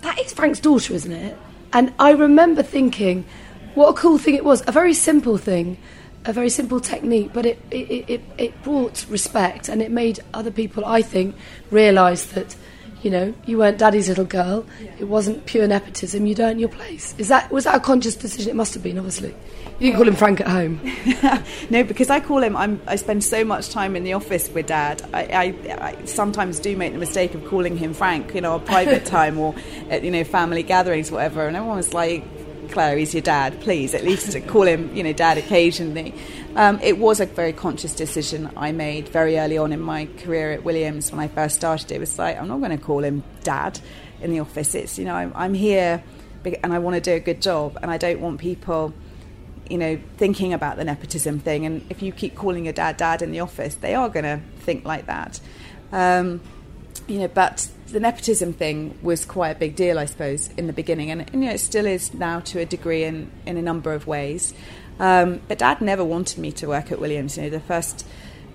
that 0.00 0.18
is 0.18 0.32
Frank's 0.32 0.60
daughter, 0.60 0.94
isn't 0.94 1.12
it? 1.12 1.36
And 1.72 1.92
I 1.98 2.12
remember 2.12 2.62
thinking 2.62 3.24
what 3.74 3.90
a 3.90 3.92
cool 3.92 4.16
thing 4.16 4.34
it 4.34 4.44
was. 4.44 4.62
A 4.66 4.72
very 4.72 4.94
simple 4.94 5.36
thing, 5.36 5.76
a 6.24 6.32
very 6.32 6.48
simple 6.48 6.80
technique, 6.80 7.30
but 7.32 7.44
it, 7.44 7.58
it, 7.70 8.08
it, 8.08 8.20
it 8.38 8.62
brought 8.62 9.06
respect 9.10 9.68
and 9.68 9.82
it 9.82 9.90
made 9.90 10.20
other 10.32 10.50
people, 10.50 10.84
I 10.84 11.02
think, 11.02 11.36
realise 11.70 12.24
that, 12.26 12.56
you 13.06 13.12
know, 13.12 13.32
you 13.44 13.56
weren't 13.58 13.78
daddy's 13.78 14.08
little 14.08 14.24
girl. 14.24 14.66
It 14.98 15.04
wasn't 15.04 15.46
pure 15.46 15.64
nepotism. 15.68 16.26
You'd 16.26 16.40
earned 16.40 16.58
your 16.58 16.68
place. 16.68 17.14
Is 17.18 17.28
that, 17.28 17.52
was 17.52 17.62
that 17.62 17.76
a 17.76 17.78
conscious 17.78 18.16
decision? 18.16 18.50
It 18.50 18.56
must 18.56 18.74
have 18.74 18.82
been, 18.82 18.98
obviously. 18.98 19.32
You 19.78 19.92
didn't 19.92 19.96
call 19.96 20.08
him 20.08 20.16
Frank 20.16 20.40
at 20.40 20.48
home. 20.48 20.80
no, 21.70 21.84
because 21.84 22.10
I 22.10 22.18
call 22.18 22.42
him. 22.42 22.56
I'm, 22.56 22.80
I 22.84 22.96
spend 22.96 23.22
so 23.22 23.44
much 23.44 23.70
time 23.70 23.94
in 23.94 24.02
the 24.02 24.14
office 24.14 24.50
with 24.50 24.66
Dad. 24.66 25.08
I, 25.14 25.22
I, 25.22 25.44
I 25.86 26.04
sometimes 26.04 26.58
do 26.58 26.76
make 26.76 26.94
the 26.94 26.98
mistake 26.98 27.36
of 27.36 27.46
calling 27.46 27.76
him 27.76 27.94
Frank, 27.94 28.34
you 28.34 28.40
know, 28.40 28.56
a 28.56 28.58
private 28.58 29.04
time 29.16 29.38
or 29.38 29.54
at 29.88 30.02
you 30.02 30.10
know 30.10 30.24
family 30.24 30.64
gatherings, 30.64 31.12
whatever. 31.12 31.46
And 31.46 31.56
everyone's 31.56 31.94
like, 31.94 32.24
Claire, 32.72 32.96
he's 32.96 33.14
your 33.14 33.22
dad. 33.22 33.60
Please, 33.60 33.94
at 33.94 34.02
least 34.02 34.34
call 34.48 34.62
him, 34.62 34.92
you 34.96 35.04
know, 35.04 35.12
dad 35.12 35.38
occasionally. 35.38 36.12
Um, 36.56 36.80
it 36.82 36.98
was 36.98 37.20
a 37.20 37.26
very 37.26 37.52
conscious 37.52 37.94
decision 37.94 38.50
I 38.56 38.72
made 38.72 39.10
very 39.10 39.38
early 39.38 39.58
on 39.58 39.72
in 39.72 39.80
my 39.80 40.06
career 40.18 40.52
at 40.52 40.64
Williams 40.64 41.12
when 41.12 41.20
I 41.20 41.28
first 41.28 41.54
started. 41.54 41.92
It 41.92 42.00
was 42.00 42.18
like 42.18 42.40
I'm 42.40 42.48
not 42.48 42.58
going 42.60 42.76
to 42.76 42.82
call 42.82 43.04
him 43.04 43.22
dad 43.44 43.78
in 44.22 44.30
the 44.30 44.40
office. 44.40 44.74
It's 44.74 44.98
you 44.98 45.04
know 45.04 45.14
I'm, 45.14 45.32
I'm 45.34 45.52
here 45.52 46.02
and 46.62 46.72
I 46.72 46.78
want 46.78 46.94
to 46.94 47.00
do 47.00 47.12
a 47.12 47.20
good 47.20 47.42
job, 47.42 47.78
and 47.82 47.90
I 47.90 47.98
don't 47.98 48.20
want 48.20 48.38
people, 48.38 48.94
you 49.68 49.78
know, 49.78 49.98
thinking 50.16 50.52
about 50.52 50.76
the 50.76 50.84
nepotism 50.84 51.40
thing. 51.40 51.66
And 51.66 51.84
if 51.90 52.02
you 52.02 52.12
keep 52.12 52.36
calling 52.36 52.64
your 52.64 52.72
dad 52.72 52.96
dad 52.96 53.20
in 53.20 53.32
the 53.32 53.40
office, 53.40 53.74
they 53.74 53.94
are 53.94 54.08
going 54.08 54.24
to 54.24 54.40
think 54.60 54.84
like 54.84 55.06
that. 55.06 55.40
Um, 55.92 56.40
you 57.06 57.18
know, 57.18 57.28
but 57.28 57.68
the 57.88 58.00
nepotism 58.00 58.52
thing 58.52 58.98
was 59.02 59.24
quite 59.24 59.50
a 59.50 59.58
big 59.58 59.76
deal, 59.76 59.98
I 59.98 60.06
suppose, 60.06 60.48
in 60.56 60.66
the 60.66 60.72
beginning, 60.72 61.10
and, 61.10 61.22
and 61.22 61.42
you 61.42 61.48
know, 61.48 61.54
it 61.54 61.58
still 61.58 61.86
is 61.86 62.14
now 62.14 62.40
to 62.40 62.60
a 62.60 62.64
degree 62.64 63.04
in, 63.04 63.30
in 63.44 63.56
a 63.56 63.62
number 63.62 63.92
of 63.92 64.06
ways. 64.06 64.54
Um, 64.98 65.40
but 65.48 65.58
Dad 65.58 65.80
never 65.80 66.04
wanted 66.04 66.38
me 66.38 66.52
to 66.52 66.68
work 66.68 66.90
at 66.90 67.00
Williams. 67.00 67.36
You 67.36 67.44
know, 67.44 67.50
the 67.50 67.60
first 67.60 68.06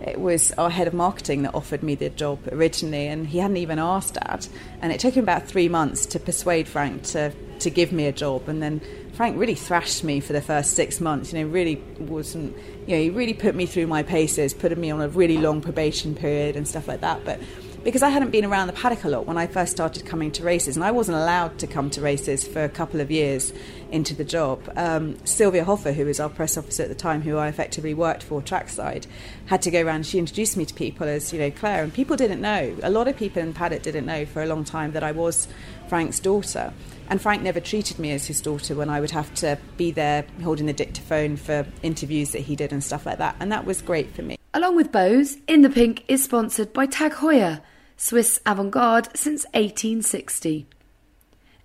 it 0.01 0.19
was 0.19 0.51
our 0.53 0.71
head 0.71 0.87
of 0.87 0.93
marketing 0.93 1.43
that 1.43 1.53
offered 1.53 1.83
me 1.83 1.93
the 1.95 2.09
job 2.09 2.39
originally, 2.51 3.07
and 3.07 3.27
he 3.27 3.37
hadn't 3.37 3.57
even 3.57 3.77
asked 3.77 4.15
Dad. 4.15 4.47
And 4.81 4.91
it 4.91 4.99
took 4.99 5.13
him 5.13 5.23
about 5.23 5.47
three 5.47 5.69
months 5.69 6.07
to 6.07 6.19
persuade 6.19 6.67
Frank 6.67 7.03
to 7.03 7.31
to 7.59 7.69
give 7.69 7.91
me 7.91 8.07
a 8.07 8.11
job, 8.11 8.49
and 8.49 8.61
then 8.61 8.81
Frank 9.13 9.37
really 9.37 9.53
thrashed 9.53 10.03
me 10.03 10.19
for 10.19 10.33
the 10.33 10.41
first 10.41 10.71
six 10.71 10.99
months. 10.99 11.31
You 11.31 11.39
know, 11.39 11.51
really 11.51 11.75
wasn't. 11.99 12.57
You 12.87 12.95
know, 12.95 13.01
he 13.03 13.09
really 13.11 13.35
put 13.35 13.53
me 13.53 13.67
through 13.67 13.87
my 13.87 14.01
paces, 14.01 14.53
putting 14.53 14.81
me 14.81 14.89
on 14.89 15.01
a 15.01 15.09
really 15.09 15.37
long 15.37 15.61
probation 15.61 16.15
period 16.15 16.55
and 16.55 16.67
stuff 16.67 16.87
like 16.87 17.01
that. 17.01 17.23
But 17.23 17.39
because 17.83 18.03
I 18.03 18.09
hadn't 18.09 18.29
been 18.29 18.45
around 18.45 18.67
the 18.67 18.73
paddock 18.73 19.03
a 19.03 19.09
lot 19.09 19.25
when 19.25 19.37
I 19.37 19.47
first 19.47 19.71
started 19.71 20.05
coming 20.05 20.31
to 20.33 20.43
races, 20.43 20.75
and 20.75 20.85
I 20.85 20.91
wasn't 20.91 21.17
allowed 21.17 21.57
to 21.59 21.67
come 21.67 21.89
to 21.91 22.01
races 22.01 22.47
for 22.47 22.63
a 22.63 22.69
couple 22.69 23.01
of 23.01 23.09
years 23.09 23.51
into 23.91 24.13
the 24.13 24.23
job. 24.23 24.71
Um, 24.75 25.17
Sylvia 25.25 25.63
Hoffer, 25.63 25.91
who 25.91 26.05
was 26.05 26.19
our 26.19 26.29
press 26.29 26.57
officer 26.57 26.83
at 26.83 26.89
the 26.89 26.95
time, 26.95 27.21
who 27.21 27.37
I 27.37 27.47
effectively 27.47 27.93
worked 27.93 28.23
for 28.23 28.41
trackside, 28.41 29.07
had 29.47 29.61
to 29.63 29.71
go 29.71 29.83
around. 29.83 30.05
She 30.05 30.19
introduced 30.19 30.57
me 30.57 30.65
to 30.65 30.73
people 30.73 31.07
as 31.07 31.33
you 31.33 31.39
know 31.39 31.51
Claire, 31.51 31.83
and 31.83 31.93
people 31.93 32.15
didn't 32.15 32.41
know. 32.41 32.75
A 32.83 32.89
lot 32.89 33.07
of 33.07 33.17
people 33.17 33.41
in 33.41 33.53
paddock 33.53 33.81
didn't 33.81 34.05
know 34.05 34.25
for 34.25 34.41
a 34.43 34.45
long 34.45 34.63
time 34.63 34.91
that 34.91 35.03
I 35.03 35.11
was 35.11 35.47
Frank's 35.89 36.19
daughter. 36.19 36.73
And 37.09 37.21
Frank 37.21 37.41
never 37.41 37.59
treated 37.59 37.99
me 37.99 38.11
as 38.11 38.25
his 38.27 38.39
daughter 38.39 38.73
when 38.73 38.89
I 38.89 39.01
would 39.01 39.11
have 39.11 39.33
to 39.35 39.57
be 39.75 39.91
there 39.91 40.23
holding 40.43 40.67
the 40.67 40.73
dictaphone 40.73 41.35
for 41.35 41.67
interviews 41.83 42.31
that 42.31 42.39
he 42.39 42.55
did 42.55 42.71
and 42.71 42.81
stuff 42.81 43.05
like 43.05 43.17
that. 43.17 43.35
And 43.41 43.51
that 43.51 43.65
was 43.65 43.81
great 43.81 44.15
for 44.15 44.21
me. 44.21 44.37
Along 44.53 44.77
with 44.77 44.93
Bose, 44.93 45.37
In 45.47 45.61
the 45.61 45.69
Pink 45.69 46.05
is 46.07 46.23
sponsored 46.23 46.71
by 46.71 46.85
Tag 46.85 47.13
Heuer 47.13 47.61
Swiss 48.01 48.39
avant 48.47 48.71
garde 48.71 49.09
since 49.15 49.45
1860. 49.53 50.65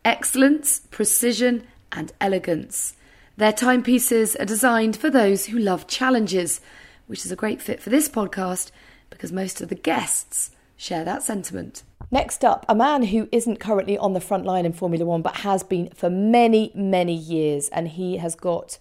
Excellence, 0.04 0.82
precision, 0.90 1.66
and 1.90 2.12
elegance. 2.20 2.92
Their 3.38 3.54
timepieces 3.54 4.36
are 4.36 4.44
designed 4.44 4.98
for 4.98 5.08
those 5.08 5.46
who 5.46 5.58
love 5.58 5.86
challenges, 5.86 6.60
which 7.06 7.24
is 7.24 7.32
a 7.32 7.36
great 7.36 7.62
fit 7.62 7.80
for 7.80 7.88
this 7.88 8.10
podcast 8.10 8.70
because 9.08 9.32
most 9.32 9.62
of 9.62 9.70
the 9.70 9.74
guests 9.74 10.50
share 10.76 11.06
that 11.06 11.22
sentiment. 11.22 11.82
Next 12.10 12.44
up, 12.44 12.66
a 12.68 12.74
man 12.74 13.04
who 13.04 13.30
isn't 13.32 13.58
currently 13.58 13.96
on 13.96 14.12
the 14.12 14.20
front 14.20 14.44
line 14.44 14.66
in 14.66 14.74
Formula 14.74 15.06
One 15.06 15.22
but 15.22 15.36
has 15.36 15.62
been 15.62 15.88
for 15.94 16.10
many, 16.10 16.70
many 16.74 17.14
years, 17.14 17.70
and 17.70 17.88
he 17.88 18.18
has 18.18 18.34
got 18.34 18.76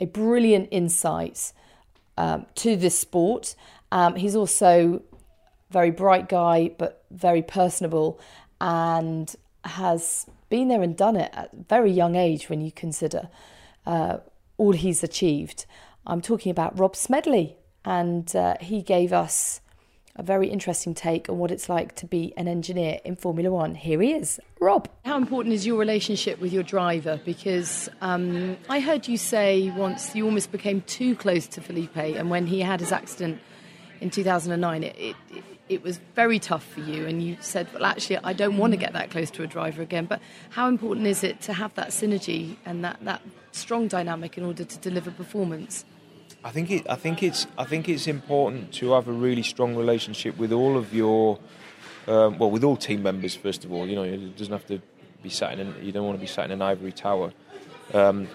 a 0.00 0.06
brilliant 0.06 0.68
insight 0.70 1.52
um, 2.16 2.46
to 2.54 2.76
this 2.76 2.98
sport. 2.98 3.56
Um, 3.92 4.16
he's 4.16 4.34
also 4.34 5.02
very 5.74 5.90
bright 5.90 6.28
guy, 6.28 6.70
but 6.78 7.04
very 7.10 7.42
personable, 7.42 8.20
and 8.60 9.34
has 9.64 10.26
been 10.48 10.68
there 10.68 10.82
and 10.82 10.96
done 10.96 11.16
it 11.16 11.30
at 11.34 11.52
a 11.52 11.56
very 11.68 11.90
young 11.90 12.14
age 12.14 12.48
when 12.48 12.60
you 12.60 12.70
consider 12.70 13.28
uh, 13.84 14.18
all 14.56 14.72
he's 14.72 15.02
achieved. 15.02 15.66
I'm 16.06 16.20
talking 16.20 16.50
about 16.50 16.78
Rob 16.78 16.94
Smedley, 16.94 17.56
and 17.84 18.34
uh, 18.36 18.54
he 18.60 18.82
gave 18.82 19.12
us 19.12 19.60
a 20.16 20.22
very 20.22 20.48
interesting 20.48 20.94
take 20.94 21.28
on 21.28 21.38
what 21.38 21.50
it's 21.50 21.68
like 21.68 21.96
to 21.96 22.06
be 22.06 22.32
an 22.36 22.46
engineer 22.46 23.00
in 23.04 23.16
Formula 23.16 23.50
One. 23.50 23.74
Here 23.74 24.00
he 24.00 24.12
is, 24.12 24.38
Rob. 24.60 24.88
How 25.04 25.16
important 25.16 25.54
is 25.54 25.66
your 25.66 25.76
relationship 25.76 26.40
with 26.40 26.52
your 26.52 26.62
driver? 26.62 27.20
Because 27.24 27.88
um, 28.00 28.56
I 28.68 28.78
heard 28.78 29.08
you 29.08 29.16
say 29.16 29.70
once 29.70 30.14
you 30.14 30.24
almost 30.24 30.52
became 30.52 30.82
too 30.82 31.16
close 31.16 31.48
to 31.48 31.60
Felipe, 31.60 31.96
and 31.96 32.30
when 32.30 32.46
he 32.46 32.60
had 32.60 32.78
his 32.78 32.92
accident 32.92 33.40
in 34.00 34.10
2009, 34.10 34.84
it, 34.84 34.96
it, 34.98 35.44
it 35.68 35.82
was 35.82 35.98
very 36.14 36.38
tough 36.38 36.64
for 36.64 36.80
you, 36.80 37.06
and 37.06 37.22
you 37.22 37.36
said, 37.40 37.68
"Well, 37.72 37.84
actually, 37.84 38.18
I 38.18 38.32
don't 38.32 38.58
want 38.58 38.72
to 38.72 38.76
get 38.76 38.92
that 38.92 39.10
close 39.10 39.30
to 39.32 39.42
a 39.42 39.46
driver 39.46 39.82
again." 39.82 40.06
But 40.06 40.20
how 40.50 40.68
important 40.68 41.06
is 41.06 41.24
it 41.24 41.40
to 41.42 41.52
have 41.52 41.74
that 41.74 41.88
synergy 41.88 42.56
and 42.64 42.84
that 42.84 42.98
that 43.02 43.22
strong 43.52 43.88
dynamic 43.88 44.36
in 44.36 44.44
order 44.44 44.64
to 44.64 44.78
deliver 44.78 45.10
performance? 45.10 45.84
I 46.44 46.50
think 46.50 46.70
it. 46.70 46.86
I 46.88 46.96
think 46.96 47.22
it's. 47.22 47.46
I 47.56 47.64
think 47.64 47.88
it's 47.88 48.06
important 48.06 48.72
to 48.74 48.92
have 48.92 49.08
a 49.08 49.12
really 49.12 49.42
strong 49.42 49.74
relationship 49.74 50.36
with 50.36 50.52
all 50.52 50.76
of 50.76 50.92
your, 50.94 51.38
um, 52.06 52.38
well, 52.38 52.50
with 52.50 52.64
all 52.64 52.76
team 52.76 53.02
members. 53.02 53.34
First 53.34 53.64
of 53.64 53.72
all, 53.72 53.86
you 53.86 53.94
know, 53.94 54.02
it 54.04 54.36
doesn't 54.36 54.52
have 54.52 54.66
to 54.66 54.80
be 55.22 55.30
sat 55.30 55.58
in. 55.58 55.74
you 55.82 55.92
don't 55.92 56.04
want 56.04 56.18
to 56.18 56.20
be 56.20 56.26
sat 56.26 56.44
in 56.44 56.50
an 56.52 56.62
ivory 56.62 56.92
tower, 56.92 57.32
um, 57.94 58.28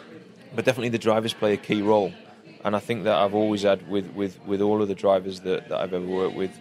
but 0.56 0.66
definitely 0.66 0.90
the 0.90 0.98
drivers 0.98 1.34
play 1.34 1.54
a 1.54 1.58
key 1.58 1.84
role. 1.84 2.12
And 2.66 2.76
I 2.76 2.80
think 2.80 3.06
that 3.06 3.16
I've 3.16 3.36
always 3.36 3.62
had 3.62 3.88
with, 3.90 4.08
with, 4.14 4.38
with 4.46 4.60
all 4.60 4.82
of 4.82 4.90
the 4.90 4.96
drivers 4.96 5.40
that, 5.42 5.70
that 5.70 5.80
I've 5.80 5.94
ever 5.94 6.06
worked 6.06 6.36
with, 6.36 6.52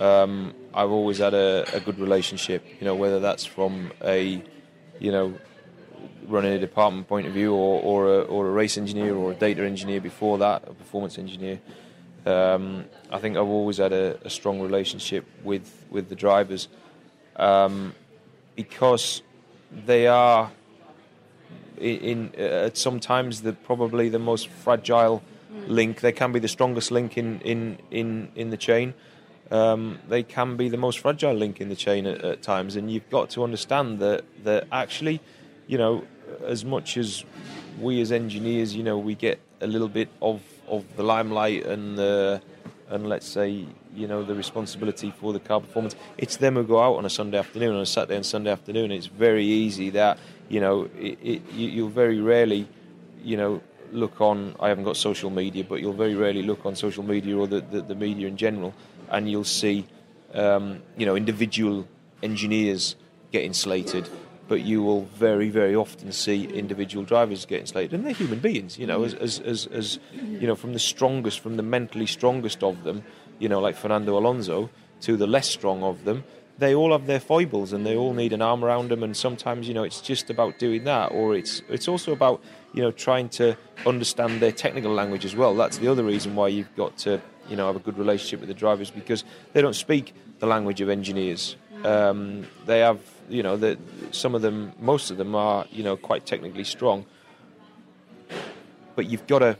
um, 0.00 0.54
I've 0.72 0.90
always 0.90 1.18
had 1.18 1.34
a, 1.34 1.64
a, 1.72 1.80
good 1.80 1.98
relationship. 1.98 2.64
You 2.80 2.84
know, 2.84 2.94
whether 2.94 3.20
that's 3.20 3.44
from 3.44 3.92
a, 4.02 4.42
you 4.98 5.12
know, 5.12 5.34
running 6.26 6.52
a 6.52 6.58
department 6.58 7.06
point 7.08 7.26
of 7.26 7.32
view, 7.32 7.54
or 7.54 7.80
or 7.82 8.06
a, 8.06 8.20
or 8.22 8.48
a 8.48 8.50
race 8.50 8.76
engineer, 8.76 9.14
or 9.14 9.32
a 9.32 9.34
data 9.34 9.64
engineer 9.64 10.00
before 10.00 10.38
that, 10.38 10.64
a 10.66 10.74
performance 10.74 11.18
engineer. 11.18 11.60
Um, 12.26 12.86
I 13.10 13.18
think 13.18 13.36
I've 13.36 13.46
always 13.46 13.76
had 13.76 13.92
a, 13.92 14.18
a, 14.24 14.30
strong 14.30 14.60
relationship 14.60 15.26
with 15.44 15.70
with 15.90 16.08
the 16.08 16.14
drivers 16.16 16.68
um, 17.36 17.94
because 18.56 19.22
they 19.70 20.06
are 20.06 20.50
in, 21.76 22.30
in 22.34 22.42
uh, 22.42 22.70
sometimes 22.72 23.42
the 23.42 23.52
probably 23.52 24.08
the 24.08 24.18
most 24.18 24.48
fragile 24.48 25.22
link. 25.68 26.00
They 26.00 26.12
can 26.12 26.32
be 26.32 26.40
the 26.40 26.48
strongest 26.48 26.90
link 26.90 27.16
in 27.16 27.40
in 27.40 27.78
in, 27.90 28.30
in 28.34 28.50
the 28.50 28.56
chain 28.56 28.94
um, 29.50 29.98
they 30.08 30.22
can 30.22 30.56
be 30.56 30.68
the 30.68 30.76
most 30.76 30.98
fragile 30.98 31.34
link 31.34 31.60
in 31.60 31.68
the 31.68 31.76
chain 31.76 32.06
at, 32.06 32.22
at, 32.22 32.42
times, 32.42 32.76
and 32.76 32.90
you've 32.90 33.08
got 33.10 33.30
to 33.30 33.44
understand 33.44 33.98
that 34.00 34.24
that 34.44 34.66
actually, 34.72 35.20
you 35.66 35.78
know, 35.78 36.04
as 36.44 36.64
much 36.64 36.96
as 36.96 37.24
we 37.80 38.00
as 38.00 38.12
engineers, 38.12 38.74
you 38.74 38.82
know, 38.82 38.98
we 38.98 39.14
get 39.14 39.40
a 39.60 39.66
little 39.66 39.88
bit 39.88 40.08
of, 40.22 40.42
of 40.68 40.84
the 40.96 41.02
limelight 41.02 41.64
and 41.66 41.98
the 41.98 42.40
and 42.88 43.08
let's 43.08 43.26
say 43.26 43.66
you 43.94 44.06
know 44.06 44.22
the 44.22 44.34
responsibility 44.34 45.12
for 45.18 45.32
the 45.32 45.40
car 45.40 45.60
performance. 45.60 45.94
It's 46.18 46.36
them 46.36 46.54
who 46.54 46.64
go 46.64 46.80
out 46.80 46.96
on 46.96 47.04
a 47.04 47.10
Sunday 47.10 47.38
afternoon, 47.38 47.74
on 47.74 47.82
a 47.82 47.86
Saturday 47.86 48.16
and 48.16 48.26
Sunday 48.26 48.50
afternoon. 48.50 48.92
It's 48.92 49.06
very 49.06 49.44
easy 49.44 49.90
that 49.90 50.18
you 50.48 50.60
know 50.60 50.88
it, 50.98 51.18
it, 51.22 51.52
you, 51.52 51.68
you'll 51.68 51.88
very 51.88 52.20
rarely, 52.20 52.66
you 53.22 53.36
know, 53.36 53.62
look 53.92 54.20
on. 54.20 54.54
I 54.60 54.68
haven't 54.68 54.84
got 54.84 54.96
social 54.96 55.30
media, 55.30 55.64
but 55.64 55.80
you'll 55.80 55.92
very 55.92 56.14
rarely 56.14 56.42
look 56.42 56.66
on 56.66 56.76
social 56.76 57.02
media 57.02 57.36
or 57.36 57.46
the, 57.46 57.60
the, 57.60 57.82
the 57.82 57.94
media 57.94 58.28
in 58.28 58.36
general 58.36 58.74
and 59.10 59.30
you'll 59.30 59.44
see, 59.44 59.86
um, 60.32 60.82
you 60.96 61.06
know, 61.06 61.16
individual 61.16 61.86
engineers 62.22 62.96
getting 63.32 63.52
slated. 63.52 64.08
but 64.46 64.60
you 64.60 64.82
will 64.82 65.02
very, 65.16 65.48
very 65.48 65.74
often 65.74 66.12
see 66.12 66.44
individual 66.44 67.02
drivers 67.04 67.46
getting 67.46 67.66
slated, 67.66 67.94
and 67.94 68.04
they're 68.04 68.12
human 68.12 68.38
beings, 68.38 68.78
you 68.78 68.86
know, 68.86 69.02
as, 69.02 69.14
as, 69.14 69.40
as, 69.40 69.66
as 69.68 69.98
you 70.12 70.46
know, 70.46 70.54
from 70.54 70.74
the 70.74 70.78
strongest, 70.78 71.40
from 71.40 71.56
the 71.56 71.62
mentally 71.62 72.06
strongest 72.06 72.62
of 72.62 72.84
them, 72.84 73.02
you 73.38 73.48
know, 73.48 73.58
like 73.58 73.74
Fernando 73.74 74.18
Alonso, 74.18 74.68
to 75.00 75.16
the 75.16 75.26
less 75.26 75.48
strong 75.48 75.82
of 75.82 76.04
them, 76.04 76.24
they 76.58 76.74
all 76.74 76.92
have 76.92 77.06
their 77.06 77.20
foibles 77.20 77.72
and 77.72 77.84
they 77.84 77.96
all 77.96 78.12
need 78.12 78.32
an 78.32 78.40
arm 78.40 78.64
around 78.64 78.88
them 78.90 79.02
and 79.02 79.16
sometimes 79.16 79.66
you 79.66 79.74
know 79.74 79.82
it's 79.82 80.00
just 80.00 80.30
about 80.30 80.58
doing 80.58 80.84
that 80.84 81.10
or 81.10 81.34
it's 81.34 81.62
it's 81.68 81.88
also 81.88 82.12
about 82.12 82.40
you 82.72 82.80
know 82.80 82.92
trying 82.92 83.28
to 83.28 83.56
understand 83.86 84.40
their 84.40 84.52
technical 84.52 84.92
language 84.92 85.24
as 85.24 85.34
well 85.34 85.54
that's 85.56 85.78
the 85.78 85.88
other 85.88 86.04
reason 86.04 86.36
why 86.36 86.46
you've 86.46 86.74
got 86.76 86.96
to 86.96 87.20
you 87.48 87.56
know 87.56 87.66
have 87.66 87.76
a 87.76 87.80
good 87.80 87.98
relationship 87.98 88.40
with 88.40 88.48
the 88.48 88.54
drivers 88.54 88.90
because 88.90 89.24
they 89.52 89.62
don't 89.62 89.76
speak 89.76 90.14
the 90.38 90.46
language 90.46 90.80
of 90.80 90.88
engineers 90.88 91.56
um, 91.84 92.46
they 92.66 92.80
have 92.80 93.00
you 93.28 93.42
know 93.42 93.56
the, 93.56 93.78
some 94.10 94.34
of 94.34 94.42
them 94.42 94.72
most 94.78 95.10
of 95.10 95.16
them 95.16 95.34
are 95.34 95.66
you 95.70 95.82
know 95.82 95.96
quite 95.96 96.26
technically 96.26 96.64
strong 96.64 97.04
but 98.96 99.06
you've 99.06 99.26
got 99.26 99.40
to 99.40 99.56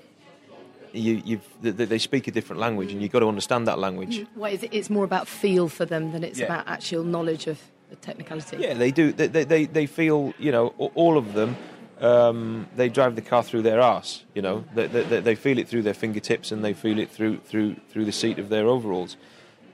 you, 0.95 1.21
you've 1.25 1.43
they 1.61 1.99
speak 1.99 2.29
a 2.29 2.31
different 2.31 2.61
language, 2.61 2.93
and 2.93 3.03
you've 3.03 3.13
got 3.13 3.21
to 3.21 3.29
understand 3.29 3.67
that 3.67 3.79
language. 3.79 4.19
Mm. 4.19 4.27
Well, 4.37 4.57
it's 4.71 4.89
more 4.91 5.05
about 5.05 5.27
feel 5.27 5.69
for 5.69 5.85
them 5.85 6.13
than 6.13 6.23
it's 6.23 6.39
Yeah. 6.39 6.47
about 6.47 6.69
actual 6.69 7.03
knowledge 7.03 7.47
of 7.47 7.61
the 7.91 7.97
technicality. 7.97 8.59
Yeah, 8.59 8.75
they 8.75 8.91
do. 8.91 9.13
They 9.13 9.27
they, 9.27 9.45
they, 9.45 9.67
they 9.67 9.87
feel 9.87 10.33
you 10.39 10.53
know 10.53 10.69
all 10.95 11.19
of 11.19 11.33
them. 11.35 11.57
Um, 12.05 12.69
they 12.77 12.91
drive 12.91 13.17
the 13.17 13.23
car 13.23 13.43
through 13.43 13.63
their 13.63 13.81
arse. 13.81 14.25
You 14.35 14.43
know, 14.43 14.65
they, 14.75 14.89
they, 14.89 15.21
they 15.21 15.35
feel 15.35 15.59
it 15.59 15.69
through 15.69 15.85
their 15.85 15.95
fingertips 15.95 16.53
and 16.53 16.63
they 16.63 16.75
feel 16.75 16.99
it 16.99 17.11
through 17.11 17.39
through 17.39 17.77
through 17.89 18.05
the 18.05 18.13
seat 18.13 18.39
of 18.39 18.51
their 18.51 18.67
overalls. 18.67 19.17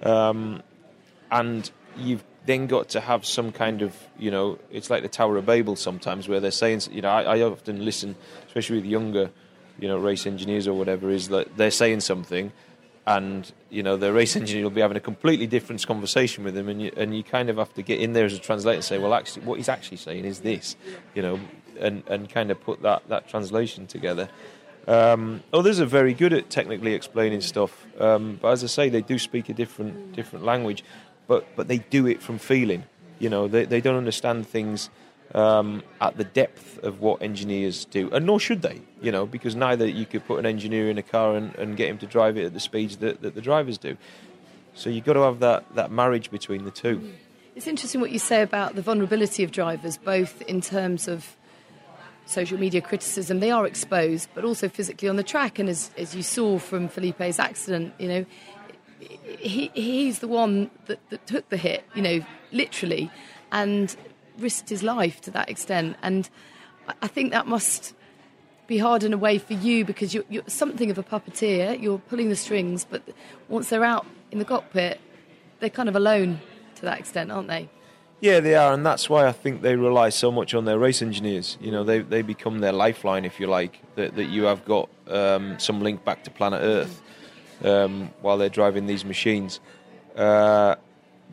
Um, 0.02 0.62
and 1.32 1.68
you've 1.96 2.22
then 2.46 2.68
got 2.68 2.88
to 2.90 3.00
have 3.00 3.26
some 3.26 3.50
kind 3.50 3.82
of 3.82 3.96
you 4.16 4.30
know, 4.30 4.60
it's 4.70 4.90
like 4.90 5.02
the 5.02 5.08
Tower 5.08 5.38
of 5.38 5.46
Babel 5.46 5.74
sometimes 5.74 6.28
where 6.28 6.38
they're 6.38 6.52
saying 6.52 6.82
you 6.92 7.02
know 7.02 7.10
I, 7.10 7.38
I 7.38 7.42
often 7.42 7.84
listen, 7.84 8.14
especially 8.46 8.76
with 8.76 8.84
younger 8.84 9.30
you 9.80 9.88
know 9.88 9.98
race 9.98 10.24
engineers 10.24 10.68
or 10.68 10.74
whatever, 10.74 11.10
is 11.10 11.30
that 11.30 11.56
they're 11.56 11.72
saying 11.72 12.00
something. 12.00 12.52
And 13.06 13.50
you 13.70 13.82
know 13.82 13.96
the 13.96 14.12
race 14.12 14.36
engineer 14.36 14.62
will 14.62 14.70
be 14.70 14.82
having 14.82 14.96
a 14.96 15.00
completely 15.00 15.48
different 15.48 15.84
conversation 15.84 16.44
with 16.44 16.54
them, 16.54 16.68
and 16.68 16.80
you, 16.80 16.92
and 16.96 17.16
you 17.16 17.24
kind 17.24 17.50
of 17.50 17.56
have 17.56 17.74
to 17.74 17.82
get 17.82 17.98
in 17.98 18.12
there 18.12 18.26
as 18.26 18.34
a 18.34 18.38
translator 18.38 18.76
and 18.76 18.84
say, 18.84 18.98
well, 18.98 19.14
actually, 19.14 19.46
what 19.46 19.56
he's 19.56 19.68
actually 19.68 19.96
saying 19.96 20.24
is 20.24 20.40
this, 20.40 20.76
you 21.14 21.22
know, 21.22 21.40
and, 21.80 22.02
and 22.06 22.28
kind 22.28 22.50
of 22.50 22.60
put 22.60 22.82
that, 22.82 23.08
that 23.08 23.28
translation 23.28 23.86
together. 23.86 24.28
Um, 24.86 25.42
others 25.52 25.80
are 25.80 25.86
very 25.86 26.14
good 26.14 26.32
at 26.32 26.50
technically 26.50 26.94
explaining 26.94 27.40
stuff, 27.42 27.86
um, 28.00 28.38
but 28.40 28.48
as 28.48 28.64
I 28.64 28.66
say, 28.66 28.88
they 28.88 29.02
do 29.02 29.18
speak 29.18 29.48
a 29.48 29.54
different 29.54 30.14
different 30.14 30.44
language, 30.44 30.84
but 31.26 31.46
but 31.54 31.68
they 31.68 31.78
do 31.78 32.06
it 32.06 32.22
from 32.22 32.38
feeling. 32.38 32.84
You 33.18 33.28
know, 33.28 33.46
they 33.46 33.66
they 33.66 33.80
don't 33.80 33.96
understand 33.96 34.46
things 34.46 34.88
um, 35.34 35.82
at 36.00 36.16
the 36.16 36.24
depth 36.24 36.78
of 36.82 37.00
what 37.00 37.22
engineers 37.22 37.84
do, 37.84 38.10
and 38.10 38.24
nor 38.24 38.40
should 38.40 38.62
they. 38.62 38.80
You 39.02 39.12
know, 39.12 39.26
because 39.26 39.54
neither 39.54 39.86
you 39.86 40.06
could 40.06 40.26
put 40.26 40.38
an 40.38 40.46
engineer 40.46 40.90
in 40.90 40.96
a 40.98 41.02
car 41.02 41.36
and, 41.36 41.54
and 41.56 41.76
get 41.76 41.88
him 41.88 41.98
to 41.98 42.06
drive 42.06 42.38
it 42.38 42.46
at 42.46 42.54
the 42.54 42.60
speeds 42.60 42.96
that, 42.98 43.20
that 43.20 43.34
the 43.34 43.42
drivers 43.42 43.78
do. 43.78 43.96
So 44.74 44.88
you've 44.88 45.04
got 45.04 45.14
to 45.14 45.20
have 45.20 45.40
that, 45.40 45.74
that 45.74 45.90
marriage 45.90 46.30
between 46.30 46.64
the 46.64 46.70
two. 46.70 47.12
It's 47.54 47.66
interesting 47.66 48.00
what 48.00 48.12
you 48.12 48.18
say 48.18 48.42
about 48.42 48.76
the 48.76 48.82
vulnerability 48.82 49.42
of 49.42 49.50
drivers, 49.50 49.98
both 49.98 50.40
in 50.42 50.60
terms 50.60 51.08
of 51.08 51.36
social 52.30 52.58
media 52.58 52.80
criticism. 52.80 53.40
They 53.40 53.50
are 53.50 53.66
exposed, 53.66 54.28
but 54.34 54.44
also 54.44 54.68
physically 54.68 55.08
on 55.08 55.16
the 55.16 55.22
track. 55.22 55.58
And 55.58 55.68
as, 55.68 55.90
as 55.96 56.14
you 56.14 56.22
saw 56.22 56.58
from 56.58 56.88
Felipe's 56.88 57.38
accident, 57.38 57.94
you 57.98 58.08
know, 58.08 58.26
he, 59.38 59.70
he's 59.74 60.20
the 60.20 60.28
one 60.28 60.70
that, 60.86 60.98
that 61.10 61.26
took 61.26 61.48
the 61.48 61.56
hit, 61.56 61.84
you 61.94 62.02
know, 62.02 62.20
literally, 62.52 63.10
and 63.52 63.94
risked 64.38 64.68
his 64.68 64.82
life 64.82 65.20
to 65.22 65.30
that 65.32 65.48
extent. 65.48 65.96
And 66.02 66.28
I- 67.02 67.08
think 67.08 67.32
that 67.32 67.46
must 67.46 67.94
be 68.66 68.78
hard 68.78 69.02
in 69.02 69.12
a 69.12 69.18
way 69.18 69.38
for 69.38 69.54
you 69.54 69.84
because 69.84 70.14
you're, 70.14 70.24
you're 70.28 70.44
something 70.46 70.90
of 70.90 70.98
a 70.98 71.02
puppeteer. 71.02 71.80
You're 71.80 71.98
pulling 71.98 72.28
the 72.28 72.36
strings, 72.36 72.86
but 72.88 73.02
once 73.48 73.68
they're 73.68 73.84
out 73.84 74.06
in 74.30 74.38
the 74.38 74.44
cockpit, 74.44 75.00
they're 75.58 75.70
kind 75.70 75.88
of 75.88 75.96
alone 75.96 76.40
to 76.76 76.82
that 76.82 76.98
extent, 76.98 77.30
aren't 77.30 77.48
they? 77.48 77.68
Yeah, 78.20 78.40
they 78.40 78.54
are, 78.54 78.74
and 78.74 78.84
that's 78.84 79.08
why 79.08 79.26
I 79.26 79.32
think 79.32 79.62
they 79.62 79.76
rely 79.76 80.10
so 80.10 80.30
much 80.30 80.52
on 80.52 80.66
their 80.66 80.78
race 80.78 81.00
engineers. 81.00 81.56
You 81.58 81.70
know, 81.70 81.84
they 81.84 82.00
they 82.00 82.20
become 82.20 82.58
their 82.58 82.72
lifeline, 82.72 83.24
if 83.24 83.40
you 83.40 83.46
like. 83.46 83.80
That 83.94 84.14
that 84.16 84.26
you 84.26 84.44
have 84.44 84.64
got 84.66 84.90
um, 85.08 85.58
some 85.58 85.80
link 85.80 86.04
back 86.04 86.24
to 86.24 86.30
planet 86.30 86.60
Earth 86.62 87.00
um, 87.64 88.10
while 88.20 88.36
they're 88.36 88.50
driving 88.50 88.86
these 88.86 89.06
machines. 89.06 89.60
Uh, 90.14 90.74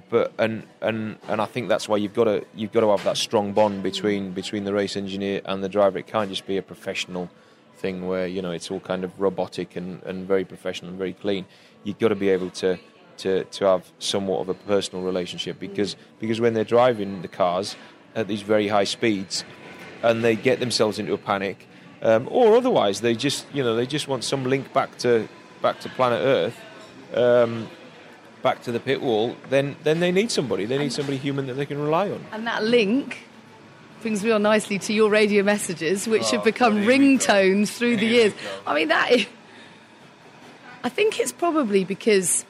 but 0.09 0.31
and 0.37 0.63
and 0.81 1.17
and 1.27 1.41
I 1.41 1.45
think 1.45 1.67
that's 1.67 1.89
why 1.89 1.97
you've 1.97 2.13
got 2.13 2.23
to 2.25 2.45
you've 2.55 2.71
got 2.71 2.81
to 2.81 2.89
have 2.91 3.03
that 3.03 3.17
strong 3.17 3.51
bond 3.51 3.83
between 3.83 4.31
between 4.31 4.63
the 4.63 4.73
race 4.73 4.95
engineer 4.95 5.41
and 5.43 5.61
the 5.61 5.69
driver. 5.69 5.99
It 5.99 6.07
can't 6.07 6.29
just 6.29 6.47
be 6.47 6.55
a 6.55 6.61
professional 6.61 7.29
thing 7.75 8.07
where 8.07 8.27
you 8.27 8.41
know 8.41 8.51
it's 8.51 8.71
all 8.71 8.79
kind 8.79 9.03
of 9.03 9.19
robotic 9.19 9.75
and, 9.75 10.01
and 10.03 10.25
very 10.25 10.45
professional 10.45 10.89
and 10.89 10.97
very 10.97 11.13
clean. 11.13 11.45
You've 11.83 11.99
got 11.99 12.09
to 12.09 12.15
be 12.15 12.29
able 12.29 12.49
to 12.51 12.79
to 13.19 13.43
to 13.45 13.65
have 13.65 13.91
somewhat 13.99 14.41
of 14.41 14.49
a 14.49 14.53
personal 14.53 15.03
relationship 15.03 15.59
because 15.59 15.95
because 16.19 16.39
when 16.39 16.53
they're 16.53 16.63
driving 16.63 17.21
the 17.21 17.27
cars 17.27 17.75
at 18.15 18.27
these 18.27 18.41
very 18.41 18.67
high 18.67 18.83
speeds 18.83 19.43
and 20.03 20.23
they 20.23 20.35
get 20.35 20.59
themselves 20.59 20.99
into 20.99 21.13
a 21.13 21.17
panic 21.17 21.67
um, 22.01 22.27
or 22.31 22.55
otherwise 22.55 23.01
they 23.01 23.15
just 23.15 23.45
you 23.53 23.63
know 23.63 23.75
they 23.75 23.85
just 23.85 24.07
want 24.07 24.23
some 24.23 24.43
link 24.43 24.71
back 24.73 24.97
to 24.97 25.27
back 25.61 25.79
to 25.81 25.89
planet 25.89 26.21
Earth. 26.23 26.57
Um, 27.13 27.69
back 28.43 28.61
to 28.63 28.71
the 28.71 28.79
pit 28.79 29.01
wall, 29.01 29.35
then 29.49 29.75
then 29.83 29.99
they 29.99 30.11
need 30.11 30.31
somebody. 30.31 30.65
They 30.65 30.77
need 30.77 30.93
somebody 30.93 31.17
human 31.17 31.47
that 31.47 31.55
they 31.55 31.65
can 31.65 31.81
rely 31.81 32.09
on. 32.11 32.23
And 32.31 32.45
that 32.47 32.63
link 32.63 33.27
brings 34.01 34.23
me 34.23 34.31
on 34.31 34.43
nicely 34.43 34.77
to 34.79 34.93
your 34.93 35.09
radio 35.09 35.43
messages, 35.43 36.07
which 36.07 36.23
Oh, 36.25 36.31
have 36.35 36.43
become 36.43 36.83
ringtones 36.83 37.69
through 37.69 37.97
the 37.97 38.05
years. 38.05 38.33
I 38.65 38.75
mean, 38.75 38.89
that 38.89 39.11
is. 39.11 39.25
I 40.83 40.89
think 40.89 41.19
it's 41.19 41.31
probably 41.31 41.83
because. 41.83 42.45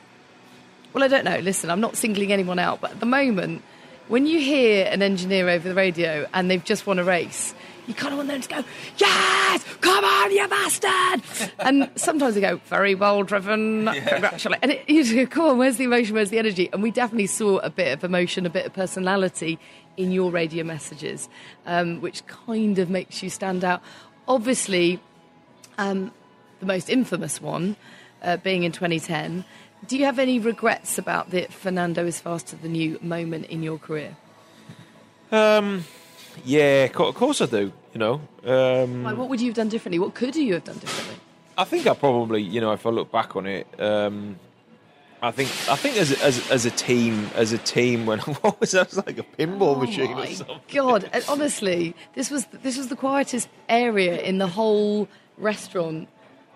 Well, 0.93 1.03
I 1.03 1.07
don't 1.07 1.25
know. 1.25 1.39
Listen, 1.39 1.69
I'm 1.69 1.81
not 1.81 1.95
singling 1.95 2.31
anyone 2.31 2.59
out, 2.59 2.81
but 2.81 2.91
at 2.91 2.99
the 2.99 3.05
moment, 3.05 3.63
when 4.07 4.25
you 4.25 4.39
hear 4.39 4.85
an 4.85 5.01
engineer 5.01 5.49
over 5.49 5.67
the 5.67 5.75
radio 5.75 6.27
and 6.33 6.49
they've 6.49 6.63
just 6.63 6.87
won 6.87 6.97
a 6.97 7.03
race, 7.03 7.53
you 7.87 7.93
kind 7.93 8.13
of 8.13 8.17
want 8.17 8.29
them 8.29 8.41
to 8.41 8.49
go, 8.49 8.63
Yes, 8.97 9.63
come 9.79 10.03
on, 10.03 10.31
you 10.31 10.47
bastard! 10.47 11.51
and 11.59 11.89
sometimes 11.95 12.35
they 12.35 12.41
go, 12.41 12.57
Very 12.65 12.95
well 12.95 13.23
driven, 13.23 13.85
congratulations. 13.85 14.55
And 14.61 14.71
it, 14.71 14.89
you 14.89 15.25
go, 15.25 15.29
Come 15.29 15.45
on, 15.45 15.57
where's 15.57 15.77
the 15.77 15.85
emotion, 15.85 16.15
where's 16.15 16.29
the 16.29 16.39
energy? 16.39 16.69
And 16.73 16.83
we 16.83 16.91
definitely 16.91 17.27
saw 17.27 17.57
a 17.59 17.69
bit 17.69 17.93
of 17.93 18.03
emotion, 18.03 18.45
a 18.45 18.49
bit 18.49 18.65
of 18.65 18.73
personality 18.73 19.59
in 19.95 20.11
your 20.11 20.31
radio 20.31 20.63
messages, 20.63 21.29
um, 21.65 22.01
which 22.01 22.25
kind 22.27 22.77
of 22.77 22.89
makes 22.89 23.23
you 23.23 23.29
stand 23.29 23.63
out. 23.63 23.81
Obviously, 24.27 24.99
um, 25.77 26.11
the 26.59 26.65
most 26.65 26.89
infamous 26.89 27.41
one 27.41 27.77
uh, 28.21 28.37
being 28.37 28.63
in 28.63 28.71
2010. 28.71 29.45
Do 29.85 29.97
you 29.97 30.05
have 30.05 30.19
any 30.19 30.39
regrets 30.39 30.97
about 30.97 31.29
the 31.29 31.43
Fernando 31.49 32.05
is 32.05 32.19
faster 32.19 32.55
than 32.55 32.73
you 32.75 32.99
moment 33.01 33.45
in 33.45 33.61
your 33.61 33.77
career? 33.77 34.17
Um, 35.31 35.85
yeah, 36.43 36.85
of 36.85 37.15
course 37.15 37.41
I 37.41 37.45
do. 37.45 37.71
You 37.93 37.99
know, 37.99 38.21
um, 38.45 39.03
Like, 39.03 39.17
what 39.17 39.29
would 39.29 39.41
you 39.41 39.47
have 39.47 39.55
done 39.55 39.69
differently? 39.69 39.99
What 39.99 40.13
could 40.13 40.35
you 40.35 40.53
have 40.53 40.63
done 40.63 40.77
differently? 40.77 41.15
I 41.57 41.63
think 41.63 41.87
I 41.87 41.93
probably, 41.95 42.41
you 42.41 42.61
know, 42.61 42.71
if 42.73 42.85
I 42.85 42.89
look 42.91 43.11
back 43.11 43.35
on 43.35 43.47
it, 43.47 43.67
um, 43.79 44.37
I 45.21 45.31
think 45.31 45.49
I 45.67 45.75
think 45.75 45.97
as 45.97 46.11
a, 46.11 46.23
as 46.23 46.51
as 46.51 46.65
a 46.65 46.71
team, 46.71 47.31
as 47.33 47.51
a 47.53 47.57
team, 47.57 48.05
when 48.05 48.19
what 48.41 48.59
was 48.59 48.71
that? 48.71 48.87
It 48.87 48.95
was 48.95 49.05
like 49.05 49.17
a 49.17 49.23
pinball 49.23 49.79
machine 49.79 50.13
or 50.13 50.27
something. 50.27 50.59
God, 50.71 51.09
and 51.11 51.25
honestly, 51.27 51.95
this 52.13 52.29
was 52.29 52.45
this 52.61 52.77
was 52.77 52.89
the 52.89 52.95
quietest 52.95 53.49
area 53.67 54.19
in 54.21 54.37
the 54.37 54.47
whole 54.47 55.07
restaurant 55.37 56.07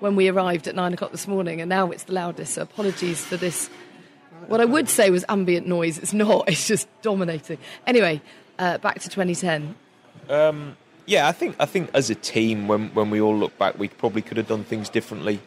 when 0.01 0.15
we 0.15 0.27
arrived 0.27 0.67
at 0.67 0.75
nine 0.75 0.93
o'clock 0.93 1.11
this 1.11 1.27
morning, 1.27 1.61
and 1.61 1.69
now 1.69 1.91
it's 1.91 2.03
the 2.03 2.13
loudest. 2.13 2.55
So 2.55 2.63
apologies 2.63 3.23
for 3.23 3.37
this. 3.37 3.69
What 4.47 4.59
I 4.59 4.65
would 4.65 4.89
say 4.89 5.11
was 5.11 5.23
ambient 5.29 5.67
noise. 5.67 5.97
It's 5.97 6.13
not. 6.13 6.45
It's 6.49 6.67
just 6.67 6.87
dominating. 7.01 7.59
Anyway, 7.87 8.21
uh, 8.59 8.79
back 8.79 8.99
to 8.99 9.09
2010. 9.09 9.75
Um, 10.29 10.75
yeah, 11.05 11.27
I 11.27 11.31
think 11.31 11.55
I 11.59 11.65
think 11.65 11.91
as 11.93 12.09
a 12.09 12.15
team, 12.15 12.67
when 12.67 12.89
when 12.89 13.09
we 13.09 13.21
all 13.21 13.37
look 13.37 13.57
back, 13.57 13.77
we 13.77 13.87
probably 13.87 14.21
could 14.21 14.37
have 14.37 14.47
done 14.47 14.63
things 14.63 14.89
differently. 14.89 15.39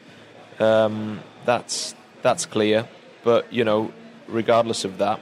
Um, 0.58 1.20
that's 1.44 1.94
that's 2.22 2.46
clear. 2.46 2.88
But 3.24 3.52
you 3.52 3.64
know, 3.64 3.92
regardless 4.28 4.84
of 4.84 4.98
that, 4.98 5.20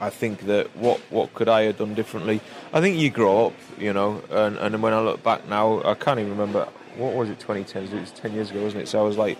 I 0.00 0.08
think 0.08 0.46
that 0.46 0.74
what 0.76 1.00
what 1.10 1.34
could 1.34 1.48
I 1.48 1.62
have 1.62 1.78
done 1.78 1.94
differently? 1.94 2.40
I 2.72 2.80
think 2.80 2.98
you 2.98 3.10
grow 3.10 3.46
up, 3.46 3.54
you 3.78 3.92
know, 3.92 4.22
and 4.30 4.56
and 4.56 4.82
when 4.82 4.94
I 4.94 5.00
look 5.00 5.22
back 5.22 5.46
now, 5.48 5.82
I 5.84 5.94
can't 5.94 6.18
even 6.20 6.30
remember 6.30 6.68
what 6.96 7.14
was 7.14 7.30
it 7.30 7.38
2010. 7.38 7.96
It 7.96 8.00
was 8.00 8.10
10 8.12 8.32
years 8.32 8.50
ago, 8.50 8.62
wasn't 8.62 8.82
it? 8.82 8.88
So 8.88 9.00
I 9.00 9.02
was 9.02 9.16
like 9.16 9.38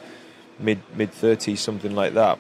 mid 0.59 0.81
mid 0.95 1.13
30s, 1.13 1.59
something 1.59 1.95
like 1.95 2.15
that. 2.15 2.39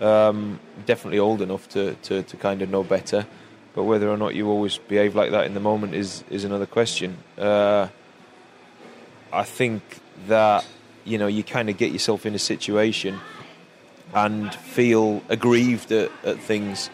Um, 0.00 0.60
definitely 0.86 1.18
old 1.18 1.42
enough 1.42 1.68
to, 1.70 1.94
to, 1.94 2.22
to 2.22 2.36
kind 2.36 2.62
of 2.62 2.70
know 2.70 2.82
better. 2.82 3.26
But 3.74 3.84
whether 3.84 4.10
or 4.10 4.16
not 4.16 4.34
you 4.34 4.48
always 4.48 4.78
behave 4.78 5.14
like 5.14 5.30
that 5.30 5.46
in 5.46 5.54
the 5.54 5.60
moment 5.60 5.94
is 5.94 6.24
is 6.28 6.44
another 6.44 6.66
question. 6.66 7.18
Uh, 7.38 7.88
I 9.32 9.44
think 9.44 9.82
that 10.26 10.66
you 11.04 11.16
know 11.16 11.26
you 11.26 11.42
kind 11.42 11.70
of 11.70 11.78
get 11.78 11.90
yourself 11.90 12.26
in 12.26 12.34
a 12.34 12.38
situation 12.38 13.18
and 14.12 14.54
feel 14.54 15.22
aggrieved 15.30 15.90
at, 15.90 16.10
at 16.22 16.38
things 16.38 16.90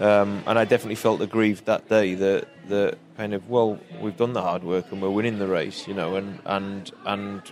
Um, 0.00 0.42
and 0.46 0.58
I 0.58 0.64
definitely 0.64 0.94
felt 0.94 1.20
aggrieved 1.20 1.66
that 1.66 1.88
day 1.88 2.14
that 2.14 2.48
that 2.68 2.96
kind 3.20 3.34
of 3.34 3.50
well 3.50 3.78
we've 4.00 4.16
done 4.16 4.32
the 4.32 4.40
hard 4.40 4.64
work 4.64 4.90
and 4.90 5.02
we're 5.02 5.10
winning 5.10 5.38
the 5.38 5.46
race, 5.46 5.86
you 5.86 5.92
know, 5.92 6.16
and 6.16 6.38
and 6.46 6.90
and 7.04 7.42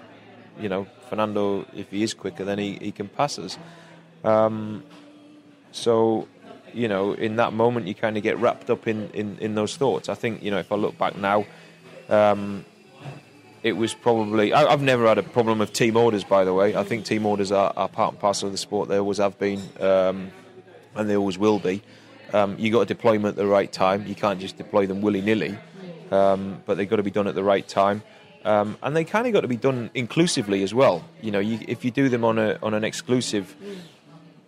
you 0.58 0.66
know 0.66 0.86
Fernando 1.10 1.66
if 1.74 1.90
he 1.90 2.02
is 2.02 2.14
quicker 2.14 2.42
then 2.42 2.58
he, 2.58 2.78
he 2.80 2.90
can 2.90 3.06
pass 3.06 3.38
us. 3.38 3.58
Um, 4.24 4.82
so 5.70 6.26
you 6.72 6.88
know 6.88 7.12
in 7.12 7.36
that 7.36 7.52
moment 7.52 7.86
you 7.86 7.94
kind 7.94 8.16
of 8.16 8.22
get 8.22 8.38
wrapped 8.38 8.70
up 8.70 8.88
in, 8.88 9.10
in, 9.10 9.36
in 9.40 9.54
those 9.56 9.76
thoughts. 9.76 10.08
I 10.08 10.14
think 10.14 10.42
you 10.42 10.50
know 10.50 10.58
if 10.58 10.72
I 10.72 10.76
look 10.76 10.96
back 10.96 11.16
now. 11.16 11.44
Um, 12.08 12.64
it 13.62 13.72
was 13.72 13.92
probably. 13.92 14.54
I, 14.54 14.70
have 14.70 14.80
never 14.80 15.06
had 15.06 15.18
a 15.18 15.22
problem 15.22 15.58
with 15.58 15.72
team 15.72 15.96
orders, 15.96 16.24
by 16.24 16.44
the 16.44 16.54
way. 16.54 16.76
I 16.76 16.84
think 16.84 17.04
team 17.04 17.26
orders 17.26 17.50
are, 17.52 17.72
are 17.76 17.88
part 17.88 18.12
and 18.12 18.20
parcel 18.20 18.46
of 18.46 18.52
the 18.52 18.58
sport. 18.58 18.88
They 18.88 18.98
always 18.98 19.18
have 19.18 19.36
been, 19.36 19.60
um, 19.80 20.30
and 20.94 21.10
they 21.10 21.16
always 21.16 21.36
will 21.36 21.58
be. 21.58 21.82
Um, 22.32 22.58
you 22.58 22.70
got 22.70 22.80
to 22.80 22.94
deploy 22.94 23.14
them 23.14 23.26
at 23.26 23.36
the 23.36 23.46
right 23.46 23.70
time. 23.70 24.06
You 24.06 24.14
can't 24.14 24.40
just 24.40 24.56
deploy 24.56 24.86
them 24.86 25.00
willy 25.00 25.20
nilly, 25.20 25.56
um, 26.10 26.62
but 26.66 26.76
they've 26.76 26.88
got 26.88 26.96
to 26.96 27.02
be 27.02 27.10
done 27.10 27.26
at 27.26 27.34
the 27.34 27.44
right 27.44 27.66
time. 27.66 28.02
Um, 28.44 28.78
and 28.82 28.94
they 28.96 29.04
kind 29.04 29.26
of 29.26 29.32
got 29.32 29.40
to 29.40 29.48
be 29.48 29.56
done 29.56 29.90
inclusively 29.94 30.62
as 30.62 30.72
well. 30.72 31.04
You 31.20 31.30
know, 31.30 31.40
you, 31.40 31.58
if 31.66 31.84
you 31.84 31.90
do 31.90 32.08
them 32.08 32.24
on 32.24 32.38
a 32.38 32.58
on 32.62 32.74
an 32.74 32.84
exclusive 32.84 33.54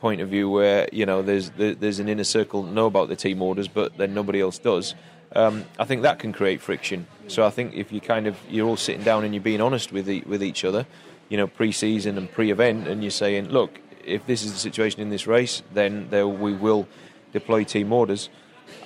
point 0.01 0.21
of 0.21 0.29
view, 0.29 0.49
where 0.49 0.89
you 0.93 1.07
know 1.07 1.23
there's 1.23 1.51
there's 1.57 1.99
an 1.99 2.09
inner 2.09 2.25
circle 2.25 2.63
know 2.63 2.87
about 2.87 3.09
the 3.09 3.17
team 3.17 3.43
orders, 3.43 3.69
but 3.69 3.97
then 3.97 4.15
nobody 4.15 4.41
else 4.41 4.59
does. 4.59 4.95
Um, 5.35 5.65
I 5.79 5.85
think 5.85 6.03
that 6.03 6.19
can 6.19 6.33
create 6.33 6.61
friction. 6.61 7.07
So 7.29 7.47
I 7.47 7.51
think 7.51 7.75
if 7.75 7.93
you 7.93 8.01
kind 8.01 8.27
of 8.27 8.37
you're 8.49 8.67
all 8.67 8.77
sitting 8.77 9.05
down 9.05 9.25
and 9.25 9.35
you're 9.35 9.43
being 9.43 9.61
honest 9.61 9.93
with 9.93 10.07
the, 10.07 10.23
with 10.23 10.43
each 10.43 10.65
other, 10.65 10.87
you 11.29 11.37
know, 11.37 11.47
pre-season 11.47 12.19
and 12.19 12.31
pre-event, 12.31 12.89
and 12.89 13.03
you're 13.03 13.13
saying, 13.13 13.49
look, 13.51 13.79
if 14.05 14.27
this 14.27 14.43
is 14.43 14.53
the 14.53 14.59
situation 14.59 15.01
in 15.01 15.11
this 15.11 15.27
race, 15.27 15.63
then 15.73 16.09
there 16.11 16.27
we 16.27 16.53
will 16.53 16.89
deploy 17.33 17.65
team 17.65 17.93
orders. 17.93 18.29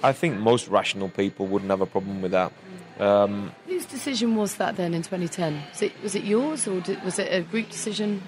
I 0.03 0.12
think 0.12 0.38
most 0.38 0.68
rational 0.68 1.09
people 1.09 1.47
wouldn't 1.47 1.70
have 1.70 1.80
a 1.80 1.86
problem 1.86 2.22
with 2.22 2.32
that. 2.32 2.53
Um, 2.99 3.53
Whose 3.66 3.86
decision 3.86 4.36
was 4.36 4.57
that 4.57 4.76
then 4.76 4.95
in 4.95 5.03
2010? 5.03 5.62
Was 5.70 5.82
it, 5.82 6.03
was 6.03 6.14
it 6.14 6.24
yours 6.24 6.68
or 6.68 6.80
did, 6.80 7.03
was 7.03 7.18
it 7.18 7.32
a 7.32 7.42
group 7.42 7.70
decision? 7.70 8.22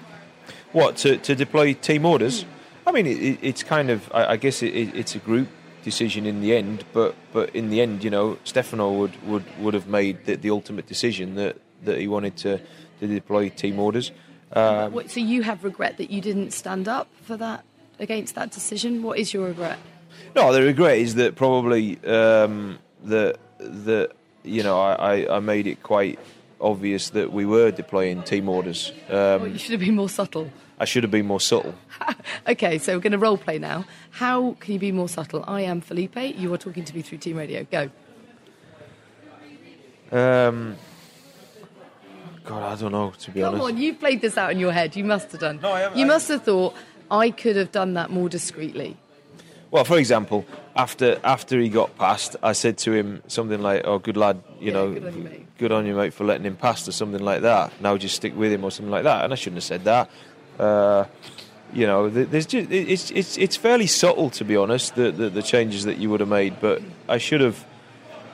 What, 0.71 0.97
to, 0.97 1.17
to 1.17 1.35
deploy 1.35 1.73
team 1.73 2.05
orders? 2.05 2.43
Mm. 2.43 2.47
I 2.87 2.91
mean, 2.91 3.05
it, 3.05 3.39
it's 3.41 3.63
kind 3.63 3.89
of, 3.89 4.09
I, 4.13 4.33
I 4.33 4.37
guess 4.37 4.61
it, 4.61 4.69
it's 4.69 5.15
a 5.15 5.19
group 5.19 5.49
decision 5.83 6.25
in 6.25 6.41
the 6.41 6.55
end, 6.55 6.83
but, 6.93 7.15
but 7.31 7.55
in 7.55 7.69
the 7.69 7.81
end, 7.81 8.03
you 8.03 8.09
know, 8.09 8.37
Stefano 8.43 8.91
would, 8.91 9.23
would, 9.25 9.45
would 9.59 9.73
have 9.73 9.87
made 9.87 10.25
the, 10.25 10.35
the 10.35 10.49
ultimate 10.49 10.87
decision 10.87 11.35
that, 11.35 11.57
that 11.83 11.99
he 11.99 12.07
wanted 12.07 12.35
to, 12.37 12.59
to 12.99 13.07
deploy 13.07 13.49
team 13.49 13.79
orders. 13.79 14.11
Um, 14.53 15.07
so 15.07 15.19
you 15.19 15.43
have 15.43 15.63
regret 15.63 15.97
that 15.97 16.09
you 16.09 16.21
didn't 16.21 16.51
stand 16.51 16.87
up 16.87 17.07
for 17.21 17.37
that, 17.37 17.63
against 17.99 18.35
that 18.35 18.51
decision? 18.51 19.03
What 19.03 19.17
is 19.17 19.33
your 19.33 19.47
regret? 19.47 19.79
No, 20.35 20.53
the 20.53 20.61
regret 20.61 20.97
is 20.97 21.15
that 21.15 21.35
probably 21.35 21.97
um, 22.05 22.79
that 23.05 23.37
that 23.59 24.11
you 24.43 24.63
know 24.63 24.79
I, 24.79 25.37
I 25.37 25.39
made 25.39 25.67
it 25.67 25.81
quite 25.83 26.19
obvious 26.59 27.09
that 27.11 27.31
we 27.31 27.45
were 27.45 27.71
deploying 27.71 28.23
team 28.23 28.49
orders. 28.49 28.91
Um, 29.09 29.15
well, 29.15 29.47
you 29.47 29.57
should 29.57 29.71
have 29.71 29.81
been 29.81 29.95
more 29.95 30.09
subtle. 30.09 30.51
I 30.79 30.85
should 30.85 31.03
have 31.03 31.11
been 31.11 31.25
more 31.25 31.39
subtle. 31.39 31.73
okay, 32.47 32.77
so 32.77 32.93
we're 32.93 33.01
going 33.01 33.11
to 33.13 33.17
role 33.17 33.37
play 33.37 33.57
now. 33.57 33.85
How 34.11 34.55
can 34.59 34.73
you 34.73 34.79
be 34.79 34.91
more 34.91 35.09
subtle? 35.09 35.43
I 35.47 35.61
am 35.61 35.81
Felipe. 35.81 36.17
You 36.17 36.53
are 36.53 36.57
talking 36.57 36.85
to 36.85 36.95
me 36.95 37.01
through 37.01 37.17
Team 37.17 37.37
Radio. 37.37 37.65
Go. 37.71 37.89
Um, 40.11 40.77
God, 42.43 42.63
I 42.63 42.79
don't 42.79 42.91
know. 42.91 43.11
To 43.11 43.31
be 43.31 43.41
Come 43.41 43.55
honest. 43.55 43.67
Come 43.67 43.75
on, 43.75 43.81
you've 43.81 43.99
played 43.99 44.21
this 44.21 44.37
out 44.37 44.51
in 44.51 44.59
your 44.59 44.71
head. 44.71 44.95
You 44.95 45.03
must 45.03 45.31
have 45.31 45.41
done. 45.41 45.59
No, 45.61 45.71
I 45.71 45.81
haven't. 45.81 45.97
You 45.97 46.05
I- 46.05 46.09
must 46.09 46.27
have 46.29 46.43
thought 46.43 46.75
I 47.09 47.31
could 47.31 47.55
have 47.55 47.71
done 47.71 47.95
that 47.95 48.09
more 48.11 48.29
discreetly. 48.29 48.97
Well, 49.69 49.83
for 49.83 49.97
example, 49.97 50.45
after 50.75 51.19
after 51.23 51.59
he 51.59 51.69
got 51.69 51.97
past, 51.97 52.35
I 52.41 52.53
said 52.53 52.77
to 52.79 52.93
him 52.93 53.21
something 53.27 53.61
like, 53.61 53.81
"Oh, 53.85 53.99
good 53.99 54.15
lad, 54.17 54.41
you 54.59 54.67
Yeah, 54.67 54.73
know, 54.73 54.93
good 54.93 55.05
on 55.05 55.15
you, 55.17 55.23
mate." 55.23 55.47
good 55.57 55.71
on 55.71 55.85
you, 55.85 55.95
mate, 55.95 56.13
for 56.13 56.23
letting 56.23 56.45
him 56.45 56.55
past," 56.55 56.87
or 56.87 56.91
something 56.93 57.21
like 57.23 57.41
that. 57.41 57.71
Now 57.81 57.97
just 57.97 58.15
stick 58.15 58.35
with 58.35 58.51
him, 58.51 58.63
or 58.63 58.71
something 58.71 58.91
like 58.91 59.03
that. 59.03 59.23
And 59.25 59.33
I 59.33 59.35
shouldn't 59.35 59.57
have 59.57 59.63
said 59.65 59.83
that. 59.83 60.09
Uh, 60.59 61.05
you 61.73 61.85
know, 61.85 62.09
there's 62.09 62.45
just 62.45 62.71
it's 62.71 63.11
it's 63.11 63.37
it's 63.37 63.55
fairly 63.57 63.87
subtle, 63.87 64.29
to 64.31 64.45
be 64.45 64.55
honest, 64.55 64.95
the 64.95 65.11
the, 65.11 65.29
the 65.29 65.43
changes 65.43 65.83
that 65.83 65.97
you 65.97 66.09
would 66.09 66.21
have 66.21 66.29
made. 66.29 66.59
But 66.61 66.81
I 67.09 67.17
should 67.17 67.41
have. 67.41 67.65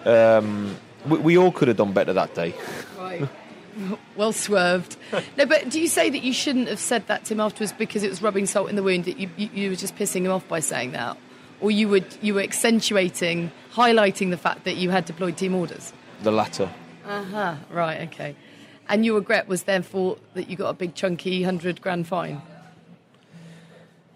Um, 0.06 0.76
we, 1.08 1.18
we 1.18 1.38
all 1.38 1.52
could 1.52 1.68
have 1.68 1.78
done 1.78 1.94
better 1.94 2.14
that 2.14 2.36
day. 2.36 2.54
Right. 2.98 3.28
well 4.16 4.34
swerved. 4.34 4.98
no, 5.38 5.46
but 5.46 5.70
do 5.70 5.80
you 5.80 5.88
say 5.88 6.10
that 6.10 6.24
you 6.24 6.34
shouldn't 6.34 6.68
have 6.68 6.80
said 6.80 7.08
that 7.08 7.26
to 7.26 7.34
him 7.34 7.40
afterwards 7.40 7.74
because 7.74 8.04
it 8.04 8.10
was 8.10 8.22
rubbing 8.22 8.46
salt 8.46 8.70
in 8.70 8.76
the 8.76 8.84
wound? 8.84 9.06
That 9.06 9.18
you, 9.18 9.30
you, 9.38 9.50
you 9.54 9.70
were 9.70 9.76
just 9.76 9.96
pissing 9.96 10.26
him 10.26 10.32
off 10.32 10.48
by 10.48 10.60
saying 10.60 10.92
that, 10.92 11.18
or 11.62 11.72
you 11.72 11.90
would 11.90 12.06
you 12.22 12.34
were 12.36 12.42
accentuating, 12.42 13.52
highlighting 13.74 14.30
the 14.30 14.38
fact 14.38 14.64
that 14.66 14.76
you 14.76 14.90
had 14.90 15.06
deployed 15.06 15.38
team 15.38 15.56
orders? 15.56 15.94
The 16.22 16.32
latter. 16.32 16.70
Uh 17.06 17.24
huh. 17.24 17.56
Right. 17.70 18.02
Okay. 18.10 18.36
And 18.90 19.06
your 19.06 19.16
regret 19.16 19.48
was 19.48 19.64
therefore 19.64 20.18
that 20.34 20.50
you 20.50 20.58
got 20.58 20.70
a 20.70 20.74
big 20.74 20.96
chunky 20.96 21.44
hundred 21.44 21.82
grand 21.82 22.08
fine. 22.08 22.42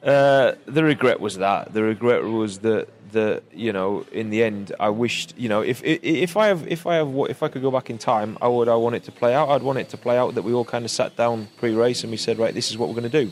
Uh, 0.04 0.54
the 0.66 0.84
regret 0.84 1.20
was 1.20 1.38
that. 1.38 1.74
The 1.74 1.84
regret 1.84 2.24
was 2.24 2.60
that 2.60 2.88
that 3.12 3.44
you 3.54 3.72
know, 3.74 4.06
in 4.12 4.30
the 4.30 4.44
end, 4.44 4.74
I 4.80 4.90
wished 4.90 5.34
you 5.38 5.50
know, 5.50 5.62
if 5.62 5.84
if, 5.84 6.00
if 6.04 6.38
I 6.38 6.48
have 6.48 6.68
if 6.68 6.86
I 6.88 6.96
have 6.96 7.14
if 7.30 7.44
I 7.44 7.48
could 7.48 7.62
go 7.62 7.72
back 7.72 7.90
in 7.90 7.98
time, 7.98 8.38
I 8.42 8.48
would 8.48 8.68
I 8.70 8.76
want 8.76 8.96
it 8.96 9.04
to 9.04 9.12
play 9.12 9.34
out. 9.34 9.50
I'd 9.50 9.64
want 9.64 9.80
it 9.80 9.90
to 9.90 9.98
play 9.98 10.18
out 10.18 10.36
that 10.36 10.44
we 10.44 10.54
all 10.54 10.66
kind 10.66 10.86
of 10.86 10.92
sat 10.92 11.16
down 11.16 11.48
pre-race 11.58 12.04
and 12.04 12.12
we 12.12 12.18
said, 12.18 12.38
right, 12.40 12.54
this 12.54 12.70
is 12.72 12.78
what 12.78 12.90
we're 12.90 13.00
going 13.02 13.12
to 13.12 13.26
do. 13.26 13.32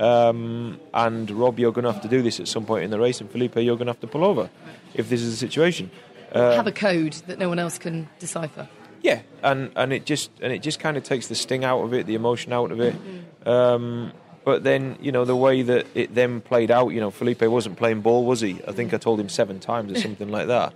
Um, 0.00 0.78
and 0.94 1.30
Rob, 1.30 1.58
you're 1.58 1.72
going 1.72 1.84
to 1.84 1.92
have 1.92 2.02
to 2.02 2.08
do 2.08 2.22
this 2.22 2.38
at 2.38 2.46
some 2.48 2.64
point 2.64 2.84
in 2.84 2.90
the 2.90 3.00
race, 3.00 3.20
and 3.20 3.28
Felipe, 3.30 3.56
you're 3.56 3.76
going 3.76 3.86
to 3.86 3.92
have 3.92 4.00
to 4.00 4.06
pull 4.06 4.24
over 4.24 4.48
if 4.94 5.08
this 5.08 5.20
is 5.20 5.32
the 5.32 5.36
situation. 5.36 5.90
Uh, 6.32 6.54
Have 6.54 6.66
a 6.68 6.72
code 6.72 7.14
that 7.26 7.38
no 7.38 7.48
one 7.48 7.58
else 7.58 7.78
can 7.78 8.08
decipher. 8.20 8.68
yeah, 9.02 9.22
and, 9.42 9.72
and 9.74 9.92
it 9.92 10.04
just 10.04 10.30
and 10.40 10.52
it 10.52 10.62
just 10.62 10.78
kind 10.78 10.96
of 10.96 11.02
takes 11.02 11.26
the 11.28 11.34
sting 11.34 11.64
out 11.64 11.80
of 11.82 11.92
it, 11.94 12.06
the 12.06 12.14
emotion 12.14 12.52
out 12.52 12.70
of 12.70 12.80
it. 12.80 12.94
Um, 13.46 14.12
but 14.48 14.64
then 14.64 14.96
you 14.98 15.12
know 15.12 15.26
the 15.26 15.36
way 15.36 15.60
that 15.60 15.86
it 15.94 16.14
then 16.14 16.40
played 16.40 16.70
out. 16.70 16.88
You 16.88 17.00
know, 17.00 17.10
Felipe 17.10 17.42
wasn't 17.42 17.76
playing 17.76 18.00
ball, 18.00 18.24
was 18.24 18.40
he? 18.40 18.58
I 18.66 18.72
think 18.72 18.94
I 18.94 18.96
told 18.96 19.20
him 19.20 19.28
seven 19.28 19.60
times 19.60 19.92
or 19.92 20.00
something 20.06 20.30
like 20.30 20.46
that. 20.46 20.72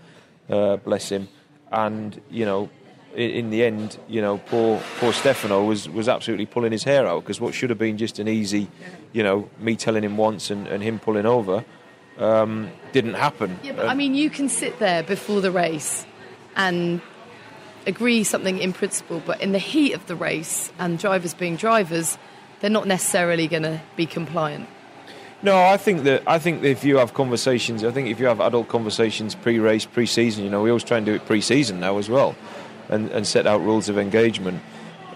Uh, 0.50 0.76
bless 0.76 1.08
him. 1.08 1.28
And 1.70 2.20
you 2.30 2.44
know, 2.44 2.68
in, 3.14 3.30
in 3.30 3.50
the 3.50 3.64
end, 3.64 3.96
you 4.08 4.20
know, 4.20 4.36
poor 4.36 4.82
poor 4.98 5.14
Stefano 5.14 5.64
was 5.64 5.88
was 5.88 6.06
absolutely 6.06 6.44
pulling 6.44 6.70
his 6.70 6.84
hair 6.84 7.06
out 7.06 7.22
because 7.22 7.40
what 7.40 7.54
should 7.54 7.70
have 7.70 7.78
been 7.78 7.96
just 7.96 8.18
an 8.18 8.28
easy, 8.28 8.68
you 9.14 9.22
know, 9.22 9.48
me 9.58 9.74
telling 9.74 10.04
him 10.04 10.18
once 10.18 10.50
and, 10.50 10.66
and 10.66 10.82
him 10.82 10.98
pulling 10.98 11.24
over, 11.24 11.64
um, 12.18 12.70
didn't 12.92 13.14
happen. 13.14 13.58
Yeah, 13.62 13.72
but 13.72 13.86
I 13.88 13.94
mean, 13.94 14.14
you 14.14 14.28
can 14.28 14.50
sit 14.50 14.80
there 14.80 15.02
before 15.02 15.40
the 15.40 15.50
race 15.50 16.04
and 16.56 17.00
agree 17.86 18.22
something 18.22 18.58
in 18.58 18.74
principle, 18.74 19.22
but 19.24 19.40
in 19.40 19.52
the 19.52 19.58
heat 19.58 19.94
of 19.94 20.06
the 20.08 20.14
race 20.14 20.70
and 20.78 20.98
drivers 20.98 21.32
being 21.32 21.56
drivers, 21.56 22.18
they're 22.62 22.70
not 22.70 22.86
necessarily 22.86 23.48
going 23.48 23.64
to 23.64 23.82
be 23.96 24.06
compliant. 24.06 24.68
No, 25.42 25.60
I 25.60 25.76
think 25.76 26.04
that 26.04 26.22
I 26.26 26.38
think 26.38 26.62
that 26.62 26.68
if 26.68 26.84
you 26.84 26.98
have 26.98 27.12
conversations, 27.12 27.82
I 27.82 27.90
think 27.90 28.08
if 28.08 28.20
you 28.20 28.26
have 28.26 28.40
adult 28.40 28.68
conversations 28.68 29.34
pre-race, 29.34 29.84
pre-season, 29.84 30.44
you 30.44 30.50
know, 30.50 30.62
we 30.62 30.70
always 30.70 30.84
try 30.84 30.98
and 30.98 31.04
do 31.04 31.14
it 31.14 31.26
pre-season 31.26 31.80
now 31.80 31.98
as 31.98 32.08
well, 32.08 32.36
and, 32.88 33.10
and 33.10 33.26
set 33.26 33.46
out 33.46 33.60
rules 33.60 33.88
of 33.88 33.98
engagement. 33.98 34.62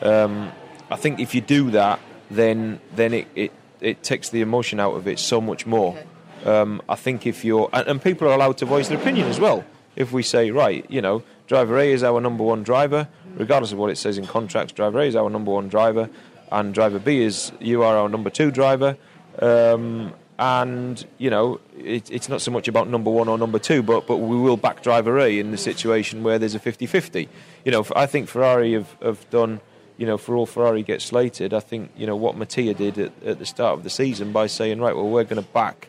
Um, 0.03 0.51
I 0.90 0.97
think 0.97 1.20
if 1.20 1.32
you 1.32 1.40
do 1.40 1.70
that, 1.70 2.01
then 2.28 2.80
then 2.97 3.14
it, 3.14 3.28
it, 3.36 3.53
it 3.80 4.03
takes 4.03 4.28
the 4.30 4.40
emotion 4.40 4.80
out 4.80 4.94
of 4.94 5.07
it 5.07 5.20
so 5.20 5.40
much 5.40 5.64
more. 5.64 5.97
Um, 6.44 6.82
I 6.88 6.97
think 6.97 7.24
if 7.24 7.44
you're 7.44 7.70
and, 7.72 7.86
and 7.86 8.03
people 8.03 8.26
are 8.26 8.34
allowed 8.34 8.59
to 8.59 8.66
voice 8.66 8.88
their 8.88 8.99
opinion 8.99 9.28
as 9.28 9.38
well. 9.38 9.64
If 9.94 10.12
we 10.12 10.22
say 10.22 10.51
right, 10.51 10.84
you 10.90 11.01
know, 11.01 11.22
driver 11.47 11.78
A 11.78 11.92
is 11.92 12.03
our 12.03 12.20
number 12.20 12.42
one 12.42 12.64
driver, 12.64 13.09
regardless 13.36 13.72
of 13.72 13.78
what 13.78 13.90
it 13.90 13.97
says 13.97 14.18
in 14.18 14.26
contracts, 14.26 14.72
driver 14.72 14.99
A 14.99 15.07
is 15.07 15.16
our 15.16 15.30
number 15.30 15.53
one 15.53 15.68
driver, 15.68 16.11
and 16.51 16.72
driver 16.74 16.99
B 16.99 17.22
is 17.22 17.53
you 17.61 17.82
are 17.82 17.97
our 17.97 18.09
number 18.09 18.30
two 18.30 18.51
driver. 18.51 18.97
Um, 19.38 20.12
and 20.38 21.05
you 21.18 21.30
know, 21.30 21.61
it, 21.78 22.11
it's 22.11 22.28
not 22.28 22.42
so 22.42 22.51
much 22.51 22.68
about 22.68 22.88
number 22.88 23.11
one 23.11 23.28
or 23.28 23.38
number 23.38 23.59
two, 23.59 23.82
but 23.82 24.07
but 24.07 24.18
we 24.18 24.36
will 24.36 24.56
back 24.56 24.82
driver 24.82 25.18
A 25.18 25.39
in 25.39 25.51
the 25.51 25.59
situation 25.59 26.23
where 26.23 26.39
there's 26.39 26.55
a 26.55 26.60
50-50. 26.60 27.28
You 27.64 27.73
know, 27.73 27.86
I 27.94 28.06
think 28.06 28.28
Ferrari 28.28 28.73
have, 28.74 28.97
have 29.02 29.28
done. 29.31 29.60
You 29.98 30.05
know, 30.05 30.18
for 30.18 30.36
all 30.36 30.44
Ferrari 30.44 30.82
gets 30.82 31.06
slated, 31.06 31.55
I 31.55 31.60
think 31.60 31.90
you 31.97 32.06
know 32.06 32.16
what 32.16 32.36
Mattia 32.36 32.74
did 32.74 32.98
at, 32.98 33.12
at 33.24 33.39
the 33.39 33.47
start 33.47 33.78
of 33.78 33.82
the 33.82 33.89
season 33.89 34.31
by 34.31 34.47
saying, 34.47 34.78
right, 34.78 34.94
well, 34.94 35.09
we're 35.09 35.24
going 35.24 35.43
to 35.43 35.51
back 35.52 35.89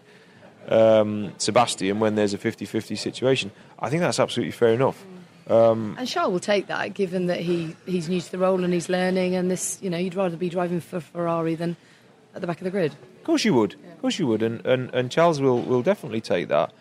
um, 0.70 1.34
Sebastian 1.38 2.00
when 2.00 2.16
there's 2.16 2.34
a 2.34 2.38
50-50 2.38 2.98
situation. 2.98 3.52
I 3.78 3.90
think 3.90 4.00
that's 4.00 4.18
absolutely 4.20 4.52
fair 4.52 4.70
enough. 4.70 5.04
Um, 5.50 5.96
And 5.98 6.08
Charles 6.08 6.32
will 6.32 6.40
take 6.40 6.68
that, 6.68 6.94
given 6.94 7.28
that 7.28 7.40
he, 7.40 7.76
he's 7.86 8.10
new 8.10 8.20
to 8.20 8.32
the 8.32 8.38
role 8.38 8.64
and 8.64 8.74
he's 8.74 8.90
learning, 8.90 9.36
and 9.36 9.50
this, 9.50 9.80
you 9.82 9.90
know, 9.90 9.98
you'd 9.98 10.16
rather 10.16 10.36
be 10.36 10.50
driving 10.50 10.82
for 10.82 11.00
Ferrari 11.00 11.56
than 11.56 11.78
at 12.36 12.42
the 12.42 12.48
back 12.48 12.58
of 12.60 12.66
the 12.66 12.72
grid. 12.72 12.94
Of 12.94 13.24
course 13.24 13.46
you 13.46 13.54
would. 13.54 13.74
Of 13.74 14.02
course 14.02 14.20
you 14.20 14.28
would. 14.28 14.44
And, 14.44 14.66
and, 14.66 14.94
and 14.94 15.10
Charles 15.10 15.40
will, 15.40 15.62
will 15.62 15.82
definitely 15.82 16.22
take 16.22 16.50
that. 16.50 16.74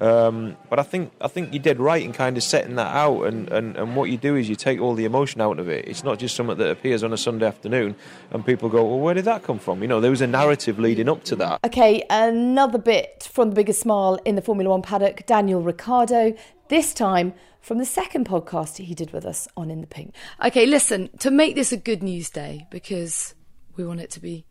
Um, 0.00 0.56
but 0.68 0.80
I 0.80 0.82
think 0.82 1.12
I 1.20 1.28
think 1.28 1.52
you 1.52 1.60
did 1.60 1.78
right 1.78 2.02
in 2.02 2.12
kind 2.12 2.36
of 2.36 2.42
setting 2.42 2.74
that 2.74 2.92
out, 2.92 3.22
and, 3.22 3.48
and, 3.50 3.76
and 3.76 3.94
what 3.94 4.10
you 4.10 4.16
do 4.16 4.34
is 4.34 4.48
you 4.48 4.56
take 4.56 4.80
all 4.80 4.94
the 4.94 5.04
emotion 5.04 5.40
out 5.40 5.60
of 5.60 5.68
it. 5.68 5.86
It's 5.86 6.02
not 6.02 6.18
just 6.18 6.34
something 6.34 6.56
that 6.56 6.70
appears 6.70 7.04
on 7.04 7.12
a 7.12 7.16
Sunday 7.16 7.46
afternoon, 7.46 7.94
and 8.32 8.44
people 8.44 8.68
go, 8.68 8.84
"Well, 8.84 8.98
where 8.98 9.14
did 9.14 9.26
that 9.26 9.44
come 9.44 9.60
from?" 9.60 9.80
You 9.80 9.86
know, 9.86 10.00
there 10.00 10.10
was 10.10 10.20
a 10.20 10.26
narrative 10.26 10.80
leading 10.80 11.08
up 11.08 11.22
to 11.24 11.36
that. 11.36 11.60
Okay, 11.64 12.02
another 12.10 12.78
bit 12.78 13.28
from 13.30 13.50
the 13.50 13.54
biggest 13.54 13.80
smile 13.80 14.18
in 14.24 14.34
the 14.34 14.42
Formula 14.42 14.70
One 14.70 14.82
paddock, 14.82 15.24
Daniel 15.26 15.62
Ricciardo. 15.62 16.34
This 16.72 16.94
time 16.94 17.34
from 17.60 17.76
the 17.76 17.84
second 17.84 18.26
podcast 18.26 18.78
he 18.78 18.94
did 18.94 19.12
with 19.12 19.26
us 19.26 19.46
on 19.58 19.70
In 19.70 19.82
the 19.82 19.86
Pink. 19.86 20.14
Okay, 20.42 20.64
listen, 20.64 21.10
to 21.18 21.30
make 21.30 21.54
this 21.54 21.70
a 21.70 21.76
good 21.76 22.02
news 22.02 22.30
day, 22.30 22.66
because 22.70 23.34
we 23.76 23.84
want 23.84 24.00
it 24.00 24.10
to 24.12 24.20
be, 24.20 24.46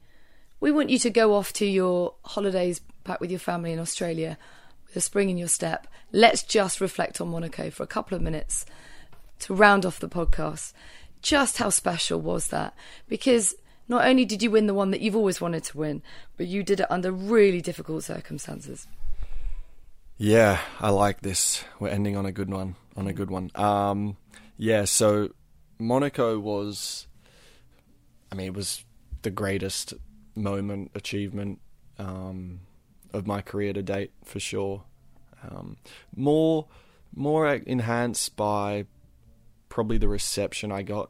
we 0.59 0.71
want 0.71 0.91
you 0.91 0.99
to 0.99 1.09
go 1.09 1.33
off 1.33 1.51
to 1.53 1.65
your 1.65 2.13
holidays 2.23 2.79
back 3.03 3.21
with 3.21 3.31
your 3.31 3.39
family 3.39 3.71
in 3.71 3.79
Australia 3.79 4.37
with 4.85 4.95
a 4.95 5.01
spring 5.01 5.31
in 5.31 5.37
your 5.39 5.47
step. 5.47 5.87
Let's 6.11 6.43
just 6.43 6.79
reflect 6.79 7.19
on 7.19 7.29
Monaco 7.29 7.71
for 7.71 7.81
a 7.81 7.87
couple 7.87 8.15
of 8.15 8.21
minutes 8.21 8.67
to 9.39 9.55
round 9.55 9.83
off 9.83 9.99
the 9.99 10.07
podcast. 10.07 10.73
Just 11.23 11.57
how 11.57 11.71
special 11.71 12.21
was 12.21 12.49
that? 12.49 12.75
Because 13.07 13.55
not 13.87 14.05
only 14.05 14.25
did 14.25 14.43
you 14.43 14.51
win 14.51 14.67
the 14.67 14.75
one 14.75 14.91
that 14.91 15.01
you've 15.01 15.15
always 15.15 15.41
wanted 15.41 15.63
to 15.63 15.77
win, 15.79 16.03
but 16.37 16.45
you 16.45 16.61
did 16.61 16.81
it 16.81 16.91
under 16.91 17.11
really 17.11 17.61
difficult 17.61 18.03
circumstances. 18.03 18.87
Yeah, 20.23 20.59
I 20.79 20.91
like 20.91 21.21
this. 21.21 21.63
We're 21.79 21.89
ending 21.89 22.15
on 22.15 22.27
a 22.27 22.31
good 22.31 22.51
one. 22.51 22.75
On 22.95 23.07
a 23.07 23.11
good 23.11 23.31
one. 23.31 23.49
Um, 23.55 24.17
yeah, 24.55 24.85
so 24.85 25.29
Monaco 25.79 26.37
was, 26.37 27.07
I 28.31 28.35
mean, 28.35 28.45
it 28.45 28.53
was 28.53 28.85
the 29.23 29.31
greatest 29.31 29.95
moment, 30.35 30.91
achievement 30.93 31.59
um, 31.97 32.59
of 33.11 33.25
my 33.25 33.41
career 33.41 33.73
to 33.73 33.81
date, 33.81 34.11
for 34.23 34.39
sure. 34.39 34.83
Um, 35.43 35.77
more, 36.15 36.67
more 37.15 37.51
enhanced 37.51 38.35
by 38.35 38.85
probably 39.69 39.97
the 39.97 40.07
reception 40.07 40.71
I 40.71 40.83
got 40.83 41.09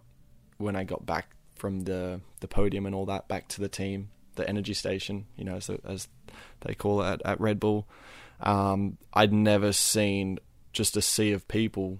when 0.57 0.77
I 0.77 0.85
got 0.85 1.05
back 1.05 1.35
from 1.57 1.81
the 1.81 2.21
the 2.39 2.47
podium 2.47 2.85
and 2.85 2.95
all 2.95 3.07
that 3.07 3.27
back 3.27 3.49
to 3.49 3.59
the 3.59 3.67
team, 3.67 4.09
the 4.35 4.47
energy 4.47 4.73
station, 4.73 5.25
you 5.35 5.43
know, 5.43 5.55
as, 5.55 5.69
as 5.83 6.07
they 6.61 6.73
call 6.75 7.01
it 7.01 7.09
at, 7.09 7.21
at 7.25 7.41
Red 7.41 7.59
Bull. 7.59 7.89
Um, 8.41 8.97
I'd 9.13 9.33
never 9.33 9.73
seen 9.73 10.39
just 10.73 10.97
a 10.97 11.01
sea 11.01 11.31
of 11.31 11.47
people 11.47 11.99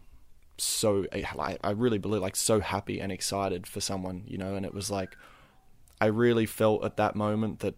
so 0.62 1.06
I, 1.12 1.58
I 1.64 1.72
really 1.72 1.98
believe 1.98 2.22
like 2.22 2.36
so 2.36 2.60
happy 2.60 3.00
and 3.02 3.12
excited 3.12 3.66
for 3.66 3.82
someone, 3.82 4.24
you 4.28 4.38
know, 4.38 4.56
and 4.56 4.66
it 4.66 4.74
was 4.74 4.92
like 4.92 5.18
I 6.00 6.06
really 6.06 6.46
felt 6.46 6.86
at 6.86 6.98
that 6.98 7.16
moment 7.16 7.60
that 7.60 7.76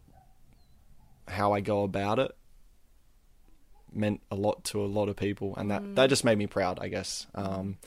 how 1.27 1.53
I 1.53 1.61
go 1.61 1.83
about 1.83 2.19
it 2.19 2.35
meant 3.93 4.21
a 4.29 4.35
lot 4.35 4.63
to 4.65 4.83
a 4.83 4.87
lot 4.87 5.07
of 5.07 5.15
people, 5.15 5.55
and 5.55 5.71
that 5.71 5.81
mm. 5.81 5.95
that 5.95 6.07
just 6.07 6.25
made 6.25 6.37
me 6.37 6.47
proud, 6.47 6.79
I 6.81 6.89
guess. 6.89 7.27
Um, 7.35 7.77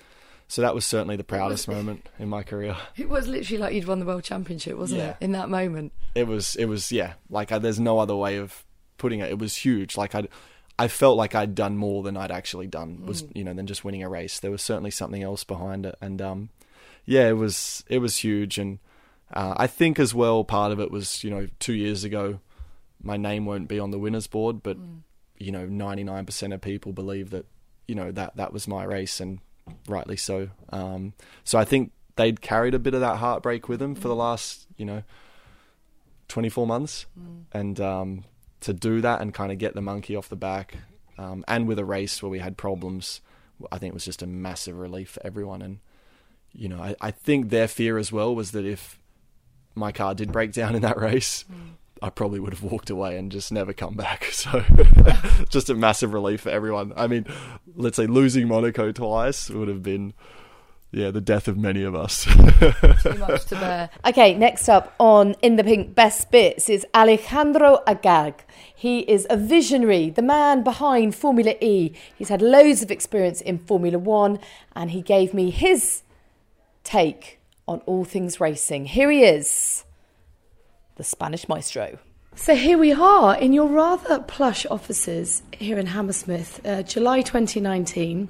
so 0.49 0.63
that 0.63 0.75
was 0.75 0.87
certainly 0.87 1.17
the 1.17 1.25
proudest 1.25 1.69
moment 1.69 2.09
in 2.19 2.29
my 2.29 2.43
career. 2.43 2.77
It 2.97 3.09
was 3.09 3.27
literally 3.27 3.59
like 3.59 3.75
you'd 3.75 3.87
won 3.87 3.99
the 3.99 4.07
world 4.07 4.25
championship, 4.25 4.79
wasn't 4.79 5.01
yeah. 5.01 5.11
it? 5.11 5.17
In 5.21 5.33
that 5.33 5.51
moment, 5.51 5.93
it 6.15 6.27
was. 6.27 6.57
It 6.57 6.67
was 6.67 6.91
yeah. 6.91 7.15
Like 7.29 7.53
I, 7.53 7.59
there's 7.59 7.81
no 7.81 7.99
other 7.99 8.17
way 8.17 8.37
of 8.37 8.65
putting 8.97 9.21
it. 9.21 9.31
It 9.31 9.39
was 9.39 9.57
huge. 9.57 9.97
Like 9.97 10.15
I 10.15 10.29
I 10.79 10.89
felt 10.89 11.17
like 11.17 11.35
I'd 11.35 11.55
done 11.55 11.77
more 11.77 12.03
than 12.03 12.17
I'd 12.17 12.31
actually 12.31 12.67
done 12.67 13.07
was 13.07 13.23
mm. 13.23 13.37
you 13.37 13.45
know 13.45 13.55
than 13.55 13.67
just 13.67 13.85
winning 13.85 14.03
a 14.03 14.09
race. 14.09 14.41
There 14.41 14.51
was 14.51 14.63
certainly 14.63 14.91
something 14.91 15.23
else 15.23 15.45
behind 15.45 15.87
it, 15.87 15.97
and 16.01 16.21
um, 16.21 16.49
yeah, 17.05 17.29
it 17.29 17.37
was 17.37 17.83
it 17.89 17.99
was 17.99 18.19
huge, 18.19 18.59
and 18.59 18.79
uh, 19.33 19.55
I 19.57 19.67
think 19.67 19.99
as 19.99 20.15
well 20.15 20.45
part 20.45 20.73
of 20.73 20.81
it 20.81 20.91
was 20.91 21.25
you 21.25 21.31
know 21.31 21.49
two 21.59 21.73
years 21.73 22.05
ago, 22.05 22.41
my 23.03 23.17
name 23.17 23.47
won't 23.47 23.69
be 23.69 23.79
on 23.79 23.91
the 23.91 23.99
winners 23.99 24.27
board, 24.27 24.63
but 24.63 24.77
mm. 24.77 25.01
you 25.39 25.51
know 25.51 25.65
ninety 25.65 26.05
nine 26.05 26.27
percent 26.27 26.53
of 26.53 26.61
people 26.61 26.93
believe 26.93 27.31
that 27.31 27.47
you 27.89 27.95
know 27.95 28.13
that 28.13 28.37
that 28.37 28.53
was 28.53 28.69
my 28.69 28.85
race, 28.85 29.19
and 29.19 29.39
rightly 29.89 30.17
so. 30.17 30.51
Um, 30.71 31.15
so 31.43 31.59
I 31.59 31.65
think 31.65 31.93
they'd 32.17 32.41
carried 32.43 32.75
a 32.75 32.79
bit 32.79 32.95
of 32.95 33.01
that 33.01 33.17
heartbreak 33.17 33.69
with 33.69 33.79
them 33.79 33.95
mm. 33.95 33.99
for 33.99 34.09
the 34.09 34.15
mm. 34.15 34.19
last 34.19 34.67
you 34.77 34.85
know 34.85 35.03
twenty 36.29 36.51
four 36.51 36.67
months, 36.67 37.07
mm. 37.19 37.45
and 37.53 37.81
um, 37.81 38.25
to 38.61 38.73
do 38.73 39.01
that 39.01 39.21
and 39.21 39.33
kind 39.33 39.53
of 39.53 39.59
get 39.59 39.75
the 39.75 39.81
monkey 39.81 40.17
off 40.17 40.29
the 40.29 40.37
back, 40.37 40.77
um, 41.19 41.45
and 41.49 41.67
with 41.67 41.79
a 41.79 41.85
race 41.85 42.23
where 42.23 42.31
we 42.31 42.39
had 42.39 42.57
problems, 42.57 43.21
I 43.71 43.79
think 43.79 43.93
it 43.93 43.95
was 43.95 44.05
just 44.05 44.23
a 44.23 44.27
massive 44.27 44.79
relief 44.79 45.11
for 45.11 45.27
everyone. 45.27 45.63
And 45.63 45.79
you 46.53 46.69
know, 46.69 46.81
I, 46.81 46.97
I 47.01 47.11
think 47.11 47.51
their 47.51 47.69
fear 47.69 47.99
as 47.99 48.13
well 48.13 48.35
was 48.35 48.53
that 48.53 48.65
if 48.65 48.99
my 49.75 49.93
car 49.93 50.15
did 50.15 50.33
break 50.33 50.53
down 50.53 50.75
in 50.75 50.83
that 50.83 50.99
race, 50.99 51.45
mm. 51.53 51.75
I 52.03 52.11
probably 52.11 52.41
would 52.41 52.53
have 52.53 52.63
walked 52.63 52.91
away 52.91 53.17
and 53.17 53.31
just 53.33 53.53
never 53.53 53.73
come 53.73 53.95
back. 53.95 54.25
So, 54.37 54.63
just 55.49 55.71
a 55.71 55.75
massive 55.75 56.13
relief 56.13 56.43
for 56.43 56.51
everyone. 56.51 56.93
I 56.95 57.07
mean, 57.07 57.27
let's 57.75 57.97
say 57.97 58.07
losing 58.07 58.49
Monaco 58.49 58.93
twice 58.93 59.49
would 59.49 59.69
have 59.69 59.83
been 59.83 60.13
yeah, 60.93 61.11
the 61.11 61.21
death 61.21 61.49
of 61.49 61.59
many 61.59 61.83
of 61.83 61.95
us. 61.95 62.25
Too 62.25 63.15
much 63.19 63.45
to 63.47 63.57
bear. 63.59 63.91
Okay, 64.07 64.35
next 64.35 64.69
up 64.69 64.95
on 64.99 65.35
In 65.43 65.57
the 65.57 65.65
Pink 65.65 65.95
Best 65.95 66.31
Bits 66.31 66.69
is 66.69 66.87
Alejandro 66.95 67.83
Agag. 67.87 68.45
He 68.75 69.01
is 69.01 69.27
a 69.29 69.37
visionary, 69.37 70.11
the 70.11 70.23
man 70.23 70.63
behind 70.63 71.15
Formula 71.15 71.55
E. 71.61 71.93
He's 72.17 72.29
had 72.29 72.41
loads 72.41 72.83
of 72.83 72.91
experience 72.91 73.41
in 73.41 73.59
Formula 73.59 73.99
One, 73.99 74.39
and 74.75 74.93
he 74.93 75.03
gave 75.03 75.35
me 75.35 75.51
his 75.51 76.03
take 76.85 77.41
on 77.67 77.81
all 77.81 78.05
things 78.05 78.41
racing. 78.41 78.87
Here 78.87 79.11
he 79.11 79.25
is, 79.25 79.85
the 80.95 81.05
Spanish 81.05 81.49
maestro. 81.49 81.99
So 82.37 82.55
here 82.55 82.79
we 82.79 82.93
are 82.93 83.37
in 83.37 83.53
your 83.53 83.67
rather 83.67 84.21
plush 84.21 84.67
offices 84.67 85.43
here 85.53 85.79
in 85.79 85.87
Hammersmith, 85.87 86.61
uh, 86.65 86.83
July 86.83 87.23
2019. 87.23 88.29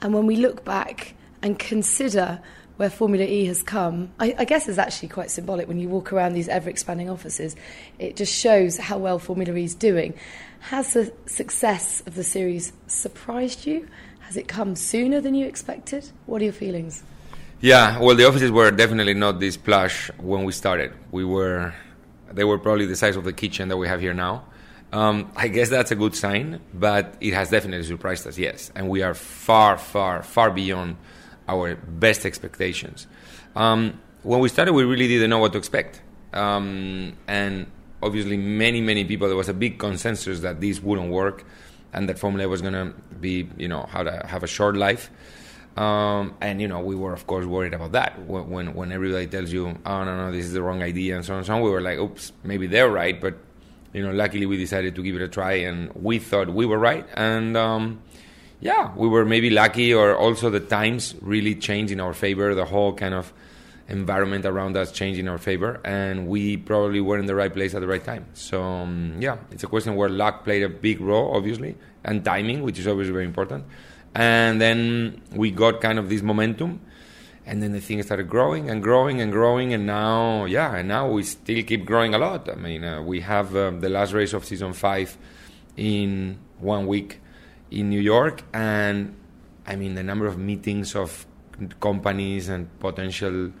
And 0.00 0.14
when 0.14 0.26
we 0.26 0.36
look 0.36 0.64
back 0.64 1.14
and 1.44 1.58
consider 1.58 2.40
where 2.78 2.90
Formula 2.90 3.24
E 3.24 3.44
has 3.44 3.62
come, 3.62 4.10
I, 4.18 4.34
I 4.38 4.44
guess 4.44 4.66
is 4.66 4.78
actually 4.78 5.08
quite 5.08 5.30
symbolic 5.30 5.68
when 5.68 5.78
you 5.78 5.88
walk 5.88 6.12
around 6.12 6.32
these 6.32 6.48
ever 6.48 6.70
expanding 6.70 7.08
offices. 7.08 7.54
It 7.98 8.16
just 8.16 8.34
shows 8.34 8.78
how 8.78 8.98
well 8.98 9.18
Formula 9.18 9.54
E 9.54 9.62
is 9.62 9.74
doing. 9.74 10.14
Has 10.60 10.94
the 10.94 11.12
success 11.26 12.02
of 12.06 12.14
the 12.14 12.24
series 12.24 12.72
surprised 12.86 13.66
you? 13.66 13.86
Has 14.20 14.38
it 14.38 14.48
come 14.48 14.74
sooner 14.74 15.20
than 15.20 15.34
you 15.34 15.46
expected? 15.46 16.10
What 16.24 16.40
are 16.40 16.44
your 16.44 16.54
feelings? 16.54 17.04
Yeah, 17.60 18.00
well, 18.00 18.16
the 18.16 18.26
offices 18.26 18.50
were 18.50 18.70
definitely 18.70 19.14
not 19.14 19.38
this 19.38 19.58
plush 19.58 20.10
when 20.16 20.44
we 20.44 20.52
started. 20.52 20.92
We 21.12 21.26
were, 21.26 21.74
they 22.32 22.44
were 22.44 22.58
probably 22.58 22.86
the 22.86 22.96
size 22.96 23.16
of 23.16 23.24
the 23.24 23.34
kitchen 23.34 23.68
that 23.68 23.76
we 23.76 23.86
have 23.86 24.00
here 24.00 24.14
now. 24.14 24.46
Um, 24.92 25.30
I 25.36 25.48
guess 25.48 25.68
that's 25.68 25.90
a 25.90 25.94
good 25.94 26.16
sign, 26.16 26.60
but 26.72 27.16
it 27.20 27.34
has 27.34 27.50
definitely 27.50 27.86
surprised 27.86 28.26
us, 28.26 28.38
yes. 28.38 28.72
And 28.74 28.88
we 28.88 29.02
are 29.02 29.12
far, 29.12 29.76
far, 29.76 30.22
far 30.22 30.50
beyond 30.50 30.96
our 31.48 31.74
best 31.76 32.24
expectations. 32.26 33.06
Um, 33.56 34.00
when 34.22 34.40
we 34.40 34.48
started, 34.48 34.72
we 34.72 34.84
really 34.84 35.08
didn't 35.08 35.30
know 35.30 35.38
what 35.38 35.52
to 35.52 35.58
expect. 35.58 36.02
Um, 36.32 37.14
and 37.28 37.66
obviously, 38.02 38.36
many, 38.36 38.80
many 38.80 39.04
people, 39.04 39.28
there 39.28 39.36
was 39.36 39.48
a 39.48 39.54
big 39.54 39.78
consensus 39.78 40.40
that 40.40 40.60
this 40.60 40.82
wouldn't 40.82 41.10
work 41.10 41.44
and 41.92 42.08
that 42.08 42.18
Formula 42.18 42.48
was 42.48 42.60
going 42.60 42.74
to 42.74 42.92
be, 43.20 43.48
you 43.56 43.68
know, 43.68 43.86
how 43.88 44.02
to 44.02 44.26
have 44.26 44.42
a 44.42 44.46
short 44.46 44.76
life. 44.76 45.10
Um, 45.76 46.34
and, 46.40 46.60
you 46.60 46.68
know, 46.68 46.80
we 46.80 46.94
were, 46.94 47.12
of 47.12 47.26
course, 47.26 47.46
worried 47.46 47.74
about 47.74 47.92
that. 47.92 48.26
When, 48.26 48.50
when, 48.50 48.74
when, 48.74 48.92
everybody 48.92 49.26
tells 49.26 49.52
you, 49.52 49.78
oh, 49.84 50.04
no, 50.04 50.16
no, 50.16 50.32
this 50.32 50.44
is 50.44 50.52
the 50.52 50.62
wrong 50.62 50.82
idea, 50.82 51.16
and 51.16 51.24
so 51.24 51.34
on 51.34 51.38
and 51.38 51.46
so 51.46 51.54
on, 51.54 51.62
we 51.62 51.70
were 51.70 51.80
like, 51.80 51.98
oops, 51.98 52.32
maybe 52.44 52.66
they're 52.66 52.90
right. 52.90 53.20
But, 53.20 53.36
you 53.92 54.04
know, 54.04 54.12
luckily 54.12 54.46
we 54.46 54.56
decided 54.56 54.94
to 54.94 55.02
give 55.02 55.16
it 55.16 55.22
a 55.22 55.28
try, 55.28 55.54
and 55.54 55.92
we 55.94 56.18
thought 56.18 56.48
we 56.48 56.66
were 56.66 56.78
right. 56.78 57.06
And, 57.14 57.56
um, 57.56 58.02
yeah, 58.60 58.92
we 58.96 59.08
were 59.08 59.24
maybe 59.24 59.50
lucky, 59.50 59.92
or 59.92 60.16
also 60.16 60.50
the 60.50 60.60
times 60.60 61.14
really 61.20 61.54
changed 61.54 61.92
in 61.92 62.00
our 62.00 62.14
favor. 62.14 62.54
The 62.54 62.64
whole 62.64 62.94
kind 62.94 63.14
of 63.14 63.32
environment 63.88 64.46
around 64.46 64.76
us 64.76 64.92
changed 64.92 65.20
in 65.20 65.28
our 65.28 65.38
favor, 65.38 65.80
and 65.84 66.26
we 66.26 66.56
probably 66.56 67.00
were 67.00 67.18
in 67.18 67.26
the 67.26 67.34
right 67.34 67.52
place 67.52 67.74
at 67.74 67.80
the 67.80 67.86
right 67.86 68.04
time. 68.04 68.26
So 68.34 68.62
um, 68.62 69.16
yeah, 69.20 69.36
it's 69.50 69.64
a 69.64 69.66
question 69.66 69.96
where 69.96 70.08
luck 70.08 70.44
played 70.44 70.62
a 70.62 70.68
big 70.68 71.00
role, 71.00 71.36
obviously, 71.36 71.76
and 72.04 72.24
timing, 72.24 72.62
which 72.62 72.78
is 72.78 72.86
always 72.86 73.08
very 73.10 73.24
important. 73.24 73.64
And 74.14 74.60
then 74.60 75.20
we 75.32 75.50
got 75.50 75.80
kind 75.80 75.98
of 75.98 76.08
this 76.08 76.22
momentum, 76.22 76.80
and 77.44 77.62
then 77.62 77.72
the 77.72 77.80
thing 77.80 78.02
started 78.02 78.28
growing 78.30 78.70
and 78.70 78.82
growing 78.82 79.20
and 79.20 79.30
growing, 79.30 79.74
and 79.74 79.86
now 79.86 80.46
yeah, 80.46 80.76
and 80.76 80.88
now 80.88 81.10
we 81.10 81.22
still 81.24 81.62
keep 81.64 81.84
growing 81.84 82.14
a 82.14 82.18
lot. 82.18 82.48
I 82.48 82.54
mean, 82.54 82.84
uh, 82.84 83.02
we 83.02 83.20
have 83.20 83.54
um, 83.56 83.80
the 83.80 83.90
last 83.90 84.12
race 84.12 84.32
of 84.32 84.44
season 84.44 84.72
five 84.72 85.18
in 85.76 86.38
one 86.60 86.86
week 86.86 87.20
in 87.74 87.90
New 87.90 88.00
York, 88.00 88.42
and 88.52 89.14
I 89.66 89.76
mean 89.76 89.94
the 89.94 90.02
number 90.02 90.26
of 90.26 90.38
meetings 90.38 90.94
of 90.94 91.26
companies 91.80 92.48
and 92.48 92.68
potential 92.78 93.52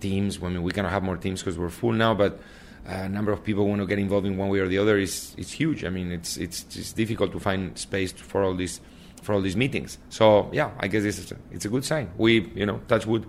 teams. 0.00 0.42
I 0.42 0.48
mean, 0.48 0.62
we 0.62 0.72
cannot 0.72 0.92
have 0.92 1.02
more 1.02 1.16
teams 1.16 1.42
because 1.42 1.58
we're 1.58 1.70
full 1.70 1.92
now, 1.92 2.14
but 2.14 2.38
a 2.86 3.04
uh, 3.04 3.08
number 3.08 3.32
of 3.32 3.42
people 3.42 3.66
want 3.66 3.80
to 3.80 3.86
get 3.86 3.98
involved 3.98 4.26
in 4.26 4.36
one 4.36 4.48
way 4.48 4.60
or 4.60 4.68
the 4.68 4.78
other 4.78 4.96
is 4.98 5.34
it's 5.36 5.52
huge. 5.52 5.84
I 5.84 5.90
mean, 5.90 6.12
it's 6.12 6.36
it's 6.36 6.64
it's 6.76 6.92
difficult 6.92 7.32
to 7.32 7.40
find 7.40 7.76
space 7.78 8.12
for 8.12 8.42
all 8.42 8.54
these 8.54 8.80
for 9.22 9.32
all 9.32 9.40
these 9.40 9.56
meetings. 9.56 9.98
So 10.08 10.50
yeah, 10.52 10.70
I 10.78 10.88
guess 10.88 11.04
is 11.04 11.32
a, 11.32 11.36
it's 11.50 11.64
a 11.64 11.68
good 11.68 11.84
sign. 11.84 12.10
We 12.16 12.50
you 12.54 12.66
know 12.66 12.80
touch 12.88 13.06
wood. 13.06 13.26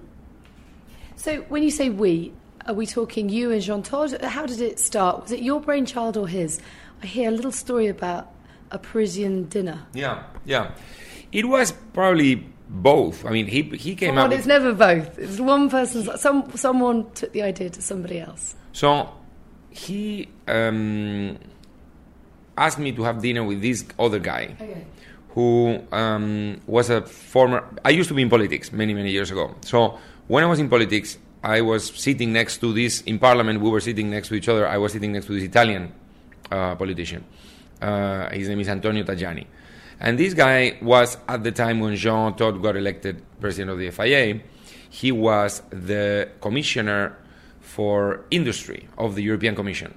So 1.15 1.41
when 1.49 1.63
you 1.63 1.71
say 1.71 1.89
we, 1.89 2.31
are 2.67 2.75
we 2.75 2.85
talking 2.85 3.29
you 3.29 3.51
and 3.51 3.61
Jean 3.61 3.81
Todt? 3.81 4.21
How 4.21 4.45
did 4.45 4.61
it 4.61 4.79
start? 4.79 5.23
Was 5.23 5.31
it 5.31 5.41
your 5.41 5.59
brainchild 5.59 6.15
or 6.15 6.27
his? 6.27 6.61
I 7.01 7.07
hear 7.07 7.29
a 7.29 7.31
little 7.31 7.51
story 7.51 7.87
about 7.87 8.31
a 8.71 8.77
Parisian 8.77 9.45
dinner? 9.49 9.85
Yeah, 9.93 10.23
yeah. 10.45 10.71
It 11.31 11.45
was 11.47 11.71
probably 11.93 12.35
both. 12.69 13.25
I 13.25 13.31
mean, 13.31 13.47
he 13.47 13.61
he 13.63 13.95
came 13.95 14.15
Come 14.15 14.17
up. 14.17 14.31
it's 14.31 14.45
never 14.47 14.73
both. 14.73 15.17
It's 15.19 15.39
one 15.39 15.69
person. 15.69 16.07
Some 16.17 16.51
someone 16.55 17.09
took 17.13 17.31
the 17.33 17.41
idea 17.43 17.69
to 17.69 17.81
somebody 17.81 18.19
else. 18.19 18.55
So 18.73 19.09
he 19.69 20.27
um, 20.47 21.37
asked 22.57 22.79
me 22.79 22.91
to 22.93 23.03
have 23.03 23.21
dinner 23.21 23.43
with 23.43 23.61
this 23.61 23.85
other 23.99 24.19
guy 24.19 24.55
Okay. 24.59 24.85
who 25.35 25.79
um, 25.91 26.59
was 26.67 26.89
a 26.89 27.01
former. 27.01 27.63
I 27.85 27.89
used 27.91 28.09
to 28.09 28.15
be 28.15 28.21
in 28.21 28.29
politics 28.29 28.71
many, 28.71 28.93
many 28.93 29.11
years 29.11 29.31
ago. 29.31 29.55
So 29.61 29.97
when 30.27 30.43
I 30.43 30.47
was 30.47 30.59
in 30.59 30.69
politics, 30.69 31.17
I 31.43 31.61
was 31.61 31.91
sitting 31.95 32.33
next 32.33 32.57
to 32.61 32.73
this 32.73 33.01
in 33.01 33.19
parliament. 33.19 33.61
We 33.61 33.69
were 33.69 33.79
sitting 33.81 34.09
next 34.09 34.29
to 34.29 34.35
each 34.35 34.49
other. 34.49 34.67
I 34.67 34.77
was 34.77 34.91
sitting 34.93 35.11
next 35.11 35.27
to 35.27 35.33
this 35.33 35.43
Italian 35.43 35.93
uh, 36.51 36.75
politician. 36.75 37.23
Uh, 37.81 38.29
his 38.31 38.49
name 38.49 38.59
is 38.59 38.69
Antonio 38.69 39.03
Tajani. 39.03 39.45
And 39.99 40.19
this 40.19 40.33
guy 40.33 40.77
was 40.81 41.17
at 41.27 41.43
the 41.43 41.51
time 41.51 41.79
when 41.79 41.95
Jean 41.95 42.35
Todt 42.35 42.61
got 42.61 42.75
elected 42.75 43.21
president 43.39 43.71
of 43.71 43.79
the 43.79 43.89
FIA. 43.89 44.41
He 44.89 45.11
was 45.11 45.61
the 45.69 46.29
commissioner 46.39 47.17
for 47.59 48.25
industry 48.31 48.87
of 48.97 49.15
the 49.15 49.23
European 49.23 49.55
Commission. 49.55 49.93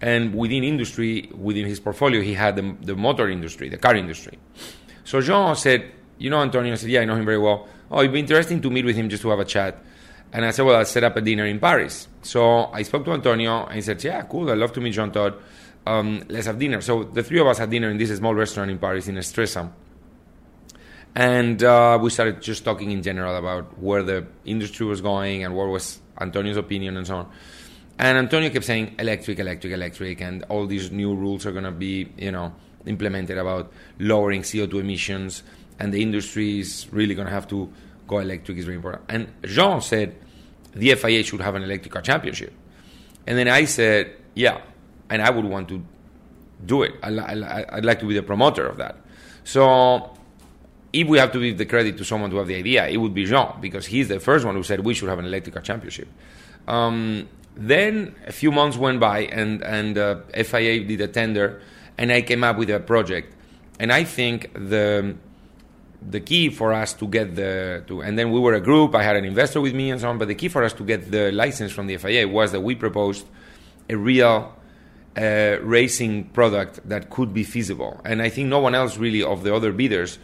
And 0.00 0.34
within 0.34 0.64
industry, 0.64 1.30
within 1.34 1.66
his 1.66 1.78
portfolio, 1.78 2.22
he 2.22 2.34
had 2.34 2.56
the, 2.56 2.76
the 2.80 2.96
motor 2.96 3.28
industry, 3.28 3.68
the 3.68 3.78
car 3.78 3.94
industry. 3.94 4.38
So 5.04 5.20
Jean 5.20 5.54
said, 5.54 5.90
You 6.18 6.30
know 6.30 6.40
Antonio? 6.40 6.72
I 6.72 6.76
said, 6.76 6.90
Yeah, 6.90 7.02
I 7.02 7.04
know 7.04 7.14
him 7.14 7.24
very 7.24 7.38
well. 7.38 7.68
Oh, 7.90 8.00
it'd 8.00 8.12
be 8.12 8.20
interesting 8.20 8.60
to 8.62 8.70
meet 8.70 8.84
with 8.84 8.96
him 8.96 9.08
just 9.08 9.22
to 9.22 9.30
have 9.30 9.38
a 9.38 9.44
chat. 9.44 9.78
And 10.32 10.44
I 10.44 10.50
said, 10.50 10.64
Well, 10.64 10.76
I'll 10.76 10.84
set 10.84 11.04
up 11.04 11.16
a 11.16 11.20
dinner 11.20 11.46
in 11.46 11.60
Paris. 11.60 12.08
So 12.22 12.66
I 12.72 12.82
spoke 12.82 13.04
to 13.04 13.12
Antonio, 13.12 13.66
and 13.66 13.76
he 13.76 13.80
said, 13.82 14.02
Yeah, 14.02 14.22
cool. 14.22 14.50
I'd 14.50 14.58
love 14.58 14.72
to 14.72 14.80
meet 14.80 14.92
Jean 14.92 15.12
Todt. 15.12 15.40
Um, 15.86 16.24
let's 16.28 16.46
have 16.46 16.58
dinner. 16.58 16.80
So 16.80 17.04
the 17.04 17.22
three 17.22 17.40
of 17.40 17.46
us 17.46 17.58
had 17.58 17.70
dinner 17.70 17.90
in 17.90 17.98
this 17.98 18.16
small 18.16 18.34
restaurant 18.34 18.70
in 18.70 18.78
Paris, 18.78 19.08
in 19.08 19.16
Estressa. 19.16 19.70
And 21.14 21.62
uh, 21.62 21.98
we 22.00 22.10
started 22.10 22.40
just 22.40 22.64
talking 22.64 22.90
in 22.90 23.02
general 23.02 23.36
about 23.36 23.78
where 23.78 24.02
the 24.02 24.26
industry 24.44 24.86
was 24.86 25.00
going 25.00 25.44
and 25.44 25.54
what 25.54 25.68
was 25.68 26.00
Antonio's 26.18 26.56
opinion 26.56 26.96
and 26.96 27.06
so 27.06 27.16
on. 27.16 27.32
And 27.98 28.16
Antonio 28.16 28.50
kept 28.50 28.64
saying 28.64 28.96
electric, 28.98 29.38
electric, 29.38 29.72
electric, 29.72 30.20
and 30.22 30.44
all 30.44 30.66
these 30.66 30.90
new 30.90 31.14
rules 31.14 31.44
are 31.44 31.52
going 31.52 31.64
to 31.64 31.70
be, 31.70 32.10
you 32.16 32.32
know, 32.32 32.54
implemented 32.86 33.38
about 33.38 33.72
lowering 33.98 34.42
CO2 34.42 34.80
emissions, 34.80 35.42
and 35.78 35.92
the 35.92 36.02
industry 36.02 36.60
is 36.60 36.88
really 36.90 37.14
going 37.14 37.26
to 37.26 37.32
have 37.32 37.46
to 37.48 37.70
go 38.08 38.18
electric. 38.18 38.58
is 38.58 38.64
very 38.64 38.76
important. 38.76 39.04
And 39.08 39.32
Jean 39.44 39.80
said 39.80 40.16
the 40.74 40.94
FIA 40.94 41.22
should 41.22 41.40
have 41.42 41.54
an 41.54 41.62
electric 41.62 41.92
car 41.92 42.02
championship, 42.02 42.52
and 43.26 43.38
then 43.38 43.48
I 43.48 43.66
said, 43.66 44.16
yeah, 44.34 44.62
and 45.12 45.20
I 45.20 45.28
would 45.28 45.44
want 45.44 45.68
to 45.68 45.84
do 46.64 46.82
it. 46.82 46.94
I, 47.02 47.64
I'd 47.68 47.84
like 47.84 48.00
to 48.00 48.06
be 48.06 48.14
the 48.14 48.22
promoter 48.22 48.66
of 48.66 48.78
that. 48.78 48.96
So 49.44 50.16
if 50.92 51.06
we 51.06 51.18
have 51.18 51.32
to 51.32 51.40
give 51.40 51.58
the 51.58 51.66
credit 51.66 51.98
to 51.98 52.04
someone 52.04 52.30
to 52.30 52.36
have 52.36 52.46
the 52.46 52.54
idea, 52.56 52.88
it 52.88 52.96
would 52.96 53.12
be 53.12 53.26
Jean 53.26 53.60
because 53.60 53.84
he's 53.86 54.08
the 54.08 54.20
first 54.20 54.46
one 54.46 54.54
who 54.54 54.62
said 54.62 54.80
we 54.80 54.94
should 54.94 55.10
have 55.10 55.18
an 55.18 55.26
electric 55.26 55.54
car 55.54 55.62
championship. 55.62 56.08
Um, 56.66 57.28
then 57.54 58.14
a 58.26 58.32
few 58.32 58.50
months 58.50 58.78
went 58.78 59.00
by, 59.00 59.20
and 59.24 59.62
and 59.62 59.98
uh, 59.98 60.20
FIA 60.32 60.84
did 60.84 61.02
a 61.02 61.08
tender, 61.08 61.60
and 61.98 62.10
I 62.10 62.22
came 62.22 62.42
up 62.42 62.56
with 62.56 62.70
a 62.70 62.80
project. 62.80 63.34
And 63.78 63.92
I 63.92 64.04
think 64.04 64.52
the 64.54 65.14
the 66.14 66.20
key 66.20 66.48
for 66.48 66.72
us 66.72 66.94
to 66.94 67.06
get 67.06 67.36
the 67.36 67.84
to, 67.88 68.00
and 68.00 68.18
then 68.18 68.30
we 68.32 68.40
were 68.40 68.54
a 68.54 68.60
group. 68.60 68.94
I 68.94 69.02
had 69.02 69.16
an 69.16 69.26
investor 69.26 69.60
with 69.60 69.74
me 69.74 69.90
and 69.90 70.00
so 70.00 70.08
on. 70.08 70.16
But 70.16 70.28
the 70.28 70.34
key 70.34 70.48
for 70.48 70.64
us 70.64 70.72
to 70.74 70.84
get 70.84 71.10
the 71.10 71.30
license 71.32 71.72
from 71.72 71.86
the 71.86 71.98
FIA 71.98 72.26
was 72.26 72.52
that 72.52 72.62
we 72.62 72.74
proposed 72.74 73.26
a 73.90 73.96
real 73.96 74.54
uh, 75.16 75.58
racing 75.62 76.24
product 76.30 76.80
that 76.88 77.10
could 77.10 77.34
be 77.34 77.44
feasible. 77.44 78.00
And 78.04 78.22
I 78.22 78.28
think 78.28 78.48
no 78.48 78.58
one 78.58 78.74
else 78.74 78.96
really 78.96 79.22
of 79.22 79.42
the 79.42 79.54
other 79.54 79.72
bidders 79.72 80.18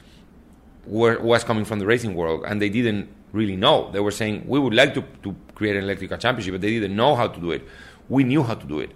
were, 0.86 1.18
was 1.20 1.44
coming 1.44 1.64
from 1.64 1.78
the 1.78 1.86
racing 1.86 2.14
world, 2.14 2.44
and 2.46 2.60
they 2.60 2.68
didn't 2.68 3.08
really 3.32 3.56
know. 3.56 3.90
They 3.92 4.00
were 4.00 4.10
saying 4.10 4.44
we 4.46 4.58
would 4.58 4.74
like 4.74 4.94
to, 4.94 5.04
to 5.22 5.36
create 5.54 5.76
an 5.76 5.84
electric 5.84 6.10
car 6.10 6.18
championship, 6.18 6.54
but 6.54 6.60
they 6.60 6.70
didn't 6.70 6.96
know 6.96 7.14
how 7.14 7.28
to 7.28 7.40
do 7.40 7.50
it. 7.50 7.66
We 8.08 8.24
knew 8.24 8.42
how 8.42 8.54
to 8.54 8.66
do 8.66 8.80
it. 8.80 8.92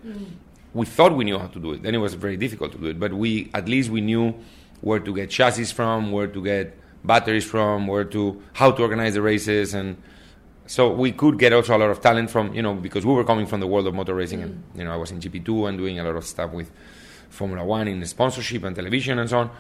We 0.73 0.87
thought 0.87 1.15
we 1.15 1.25
knew 1.25 1.39
how 1.39 1.49
to 1.49 1.61
do 1.61 1.73
it. 1.75 1.83
Then 1.83 1.95
it 1.95 1.99
was 1.99 2.15
very 2.15 2.39
difficult 2.39 2.73
to 2.73 2.79
do 2.79 2.87
it, 2.87 2.99
but 2.99 3.13
we 3.13 3.51
at 3.53 3.69
least 3.69 3.91
we 3.91 4.01
knew 4.01 4.35
where 4.81 5.01
to 5.01 5.15
get 5.15 5.29
chassis 5.29 5.67
from, 5.67 6.13
where 6.13 6.27
to 6.27 6.43
get 6.43 6.79
batteries 7.05 7.45
from, 7.45 7.87
where 7.87 8.05
to 8.05 8.43
how 8.55 8.71
to 8.71 8.83
organize 8.83 9.15
the 9.15 9.23
races, 9.23 9.75
and 9.75 10.03
so 10.67 10.91
we 10.91 11.13
could 11.13 11.39
get 11.39 11.53
also 11.53 11.77
a 11.77 11.79
lot 11.79 11.91
of 11.91 12.01
talent 12.01 12.31
from 12.31 12.55
you 12.55 12.63
know 12.63 12.75
because 12.75 13.05
we 13.05 13.13
were 13.13 13.25
coming 13.25 13.47
from 13.47 13.61
the 13.61 13.67
world 13.67 13.87
of 13.87 13.95
motor 13.95 14.15
racing, 14.15 14.43
and 14.43 14.63
you 14.75 14.85
know 14.85 14.93
I 14.93 14.97
was 14.97 15.11
in 15.11 15.21
GP2 15.21 15.69
and 15.69 15.79
doing 15.79 15.99
a 15.99 16.05
lot 16.05 16.17
of 16.17 16.25
stuff 16.25 16.53
with 16.53 16.71
Formula 17.31 17.65
One 17.65 17.89
in 17.89 18.05
sponsorship 18.07 18.65
and 18.65 18.75
television 18.75 19.19
and 19.19 19.29
so 19.29 19.39
on. 19.39 19.51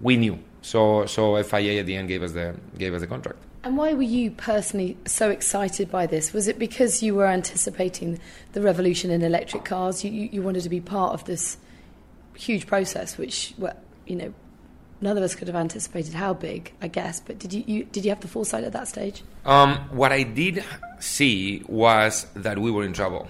We 0.00 0.16
knew, 0.16 0.38
so 0.62 1.06
so 1.06 1.42
FIA 1.42 1.80
at 1.80 1.86
the 1.86 1.96
end 1.96 2.08
gave 2.08 2.22
us 2.22 2.32
the 2.32 2.56
gave 2.78 2.94
us 2.94 3.00
the 3.00 3.06
contract. 3.06 3.38
And 3.64 3.78
why 3.78 3.94
were 3.94 4.02
you 4.02 4.30
personally 4.30 4.98
so 5.06 5.30
excited 5.30 5.90
by 5.90 6.06
this? 6.06 6.34
Was 6.34 6.48
it 6.48 6.58
because 6.58 7.02
you 7.02 7.14
were 7.14 7.26
anticipating 7.26 8.20
the 8.52 8.60
revolution 8.60 9.10
in 9.10 9.22
electric 9.22 9.64
cars? 9.64 10.04
You, 10.04 10.10
you, 10.10 10.28
you 10.32 10.42
wanted 10.42 10.64
to 10.64 10.68
be 10.68 10.82
part 10.82 11.14
of 11.14 11.24
this 11.24 11.56
huge 12.34 12.66
process, 12.66 13.16
which, 13.16 13.54
well, 13.56 13.74
you 14.06 14.16
know, 14.16 14.34
none 15.04 15.18
of 15.18 15.22
us 15.22 15.34
could 15.34 15.46
have 15.48 15.56
anticipated 15.56 16.14
how 16.14 16.32
big, 16.32 16.72
I 16.80 16.88
guess. 16.88 17.20
But 17.20 17.38
did 17.38 17.52
you, 17.52 17.62
you 17.66 17.84
did 17.84 18.04
you 18.04 18.10
have 18.10 18.20
the 18.20 18.28
foresight 18.28 18.64
at 18.64 18.72
that 18.72 18.88
stage? 18.88 19.22
Um, 19.44 19.76
what 19.90 20.10
I 20.10 20.22
did 20.24 20.64
see 20.98 21.62
was 21.68 22.26
that 22.34 22.58
we 22.58 22.70
were 22.70 22.84
in 22.84 22.94
trouble 22.94 23.28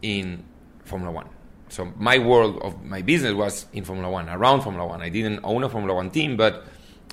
in 0.00 0.44
Formula 0.84 1.12
One. 1.12 1.28
So 1.70 1.92
my 1.96 2.18
world 2.18 2.62
of 2.62 2.82
my 2.84 3.02
business 3.02 3.34
was 3.34 3.66
in 3.72 3.84
Formula 3.84 4.10
One, 4.10 4.28
around 4.28 4.62
Formula 4.62 4.86
One. 4.86 5.02
I 5.02 5.10
didn't 5.10 5.40
own 5.42 5.64
a 5.64 5.68
Formula 5.68 5.94
One 5.94 6.10
team, 6.10 6.36
but 6.36 6.64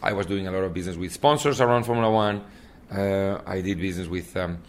I 0.02 0.14
was 0.14 0.28
doing 0.28 0.48
a 0.48 0.52
lot 0.52 0.64
of 0.64 0.74
business 0.74 0.96
with 0.96 1.12
sponsors 1.12 1.60
around 1.60 1.84
Formula 1.84 2.10
One. 2.12 2.44
Uh, 2.90 3.42
I 3.46 3.62
did 3.62 3.80
business 3.80 4.08
with 4.08 4.38
um, 4.38 4.60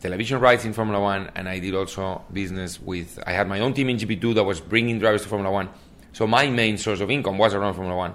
television 0.00 0.38
rights 0.38 0.64
in 0.64 0.72
Formula 0.72 1.00
One, 1.00 1.30
and 1.34 1.48
I 1.48 1.58
did 1.58 1.74
also 1.74 2.24
business 2.32 2.80
with. 2.80 3.18
I 3.26 3.32
had 3.32 3.48
my 3.48 3.58
own 3.58 3.74
team 3.74 3.90
in 3.90 3.96
GP2 3.96 4.36
that 4.36 4.44
was 4.44 4.60
bringing 4.60 5.00
drivers 5.00 5.22
to 5.22 5.28
Formula 5.28 5.52
One. 5.52 5.68
So 6.12 6.28
my 6.28 6.46
main 6.48 6.78
source 6.78 7.00
of 7.00 7.10
income 7.10 7.36
was 7.38 7.54
around 7.54 7.74
Formula 7.74 7.96
One, 7.96 8.14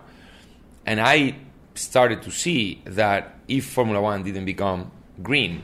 and 0.89 0.99
I 0.99 1.35
started 1.75 2.23
to 2.23 2.31
see 2.31 2.81
that 2.85 3.37
if 3.47 3.69
Formula 3.69 4.01
One 4.01 4.23
didn't 4.23 4.45
become 4.45 4.91
green, 5.21 5.63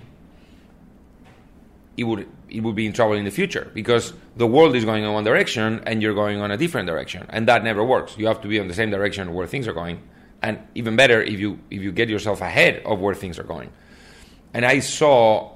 it 1.97 2.03
would 2.03 2.27
it 2.47 2.61
would 2.61 2.76
be 2.76 2.85
in 2.85 2.93
trouble 2.93 3.15
in 3.15 3.26
the 3.26 3.31
future 3.31 3.72
because 3.73 4.14
the 4.38 4.45
world 4.45 4.76
is 4.76 4.85
going 4.85 5.03
in 5.03 5.11
one 5.11 5.23
direction 5.23 5.81
and 5.88 6.03
you're 6.03 6.14
going 6.14 6.41
on 6.41 6.52
a 6.52 6.57
different 6.57 6.88
direction, 6.88 7.26
and 7.30 7.47
that 7.47 7.64
never 7.64 7.84
works. 7.84 8.15
You 8.19 8.27
have 8.27 8.39
to 8.41 8.47
be 8.47 8.60
on 8.60 8.68
the 8.68 8.76
same 8.76 8.91
direction 8.91 9.34
where 9.34 9.47
things 9.47 9.68
are 9.68 9.73
going, 9.73 9.99
and 10.43 10.60
even 10.76 10.95
better 10.95 11.23
if 11.23 11.39
you 11.39 11.57
if 11.72 11.81
you 11.81 11.91
get 11.91 12.07
yourself 12.07 12.41
ahead 12.41 12.84
of 12.85 12.99
where 12.99 13.15
things 13.15 13.39
are 13.39 13.49
going. 13.56 13.72
And 14.53 14.64
I 14.64 14.80
saw 14.80 15.56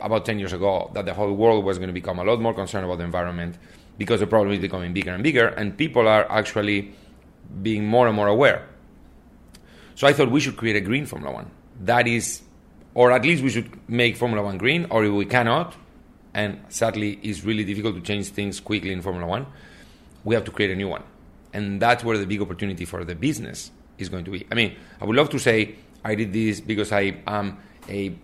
about 0.00 0.26
ten 0.26 0.40
years 0.40 0.52
ago 0.52 0.90
that 0.94 1.06
the 1.06 1.14
whole 1.14 1.32
world 1.32 1.64
was 1.64 1.78
going 1.78 1.88
to 1.88 1.94
become 1.94 2.18
a 2.18 2.24
lot 2.24 2.40
more 2.40 2.52
concerned 2.52 2.84
about 2.84 2.98
the 2.98 3.04
environment 3.04 3.58
because 3.96 4.18
the 4.18 4.26
problem 4.26 4.52
is 4.52 4.58
becoming 4.58 4.92
bigger 4.92 5.12
and 5.12 5.22
bigger, 5.22 5.46
and 5.46 5.78
people 5.78 6.08
are 6.08 6.28
actually 6.28 6.92
being 7.62 7.86
more 7.86 8.08
and 8.08 8.16
more 8.16 8.26
aware. 8.26 8.67
So 9.98 10.06
I 10.06 10.12
thought 10.12 10.30
we 10.30 10.38
should 10.38 10.56
create 10.56 10.76
a 10.76 10.80
green 10.80 11.06
Formula 11.06 11.34
One. 11.34 11.50
That 11.80 12.06
is, 12.06 12.42
or 12.94 13.10
at 13.10 13.22
least 13.24 13.42
we 13.42 13.50
should 13.50 13.68
make 13.90 14.14
Formula 14.16 14.44
One 14.44 14.56
green, 14.56 14.86
or 14.90 15.04
if 15.04 15.10
we 15.10 15.26
cannot, 15.26 15.74
and 16.32 16.60
sadly 16.68 17.18
it's 17.20 17.42
really 17.42 17.64
difficult 17.64 17.96
to 17.96 18.00
change 18.00 18.28
things 18.28 18.60
quickly 18.60 18.92
in 18.92 19.02
Formula 19.02 19.26
One, 19.26 19.46
we 20.22 20.36
have 20.36 20.44
to 20.44 20.52
create 20.52 20.70
a 20.70 20.76
new 20.76 20.86
one. 20.86 21.02
And 21.52 21.82
that's 21.82 22.04
where 22.04 22.16
the 22.16 22.26
big 22.26 22.40
opportunity 22.40 22.84
for 22.84 23.04
the 23.04 23.16
business 23.16 23.72
is 23.98 24.08
going 24.08 24.24
to 24.26 24.30
be. 24.30 24.46
I 24.52 24.54
mean, 24.54 24.76
I 25.00 25.04
would 25.04 25.16
love 25.16 25.30
to 25.30 25.40
say 25.40 25.74
I 26.04 26.14
did 26.14 26.32
this 26.32 26.60
because 26.60 26.92
I 26.92 27.16
am 27.26 27.58
a 27.88 28.14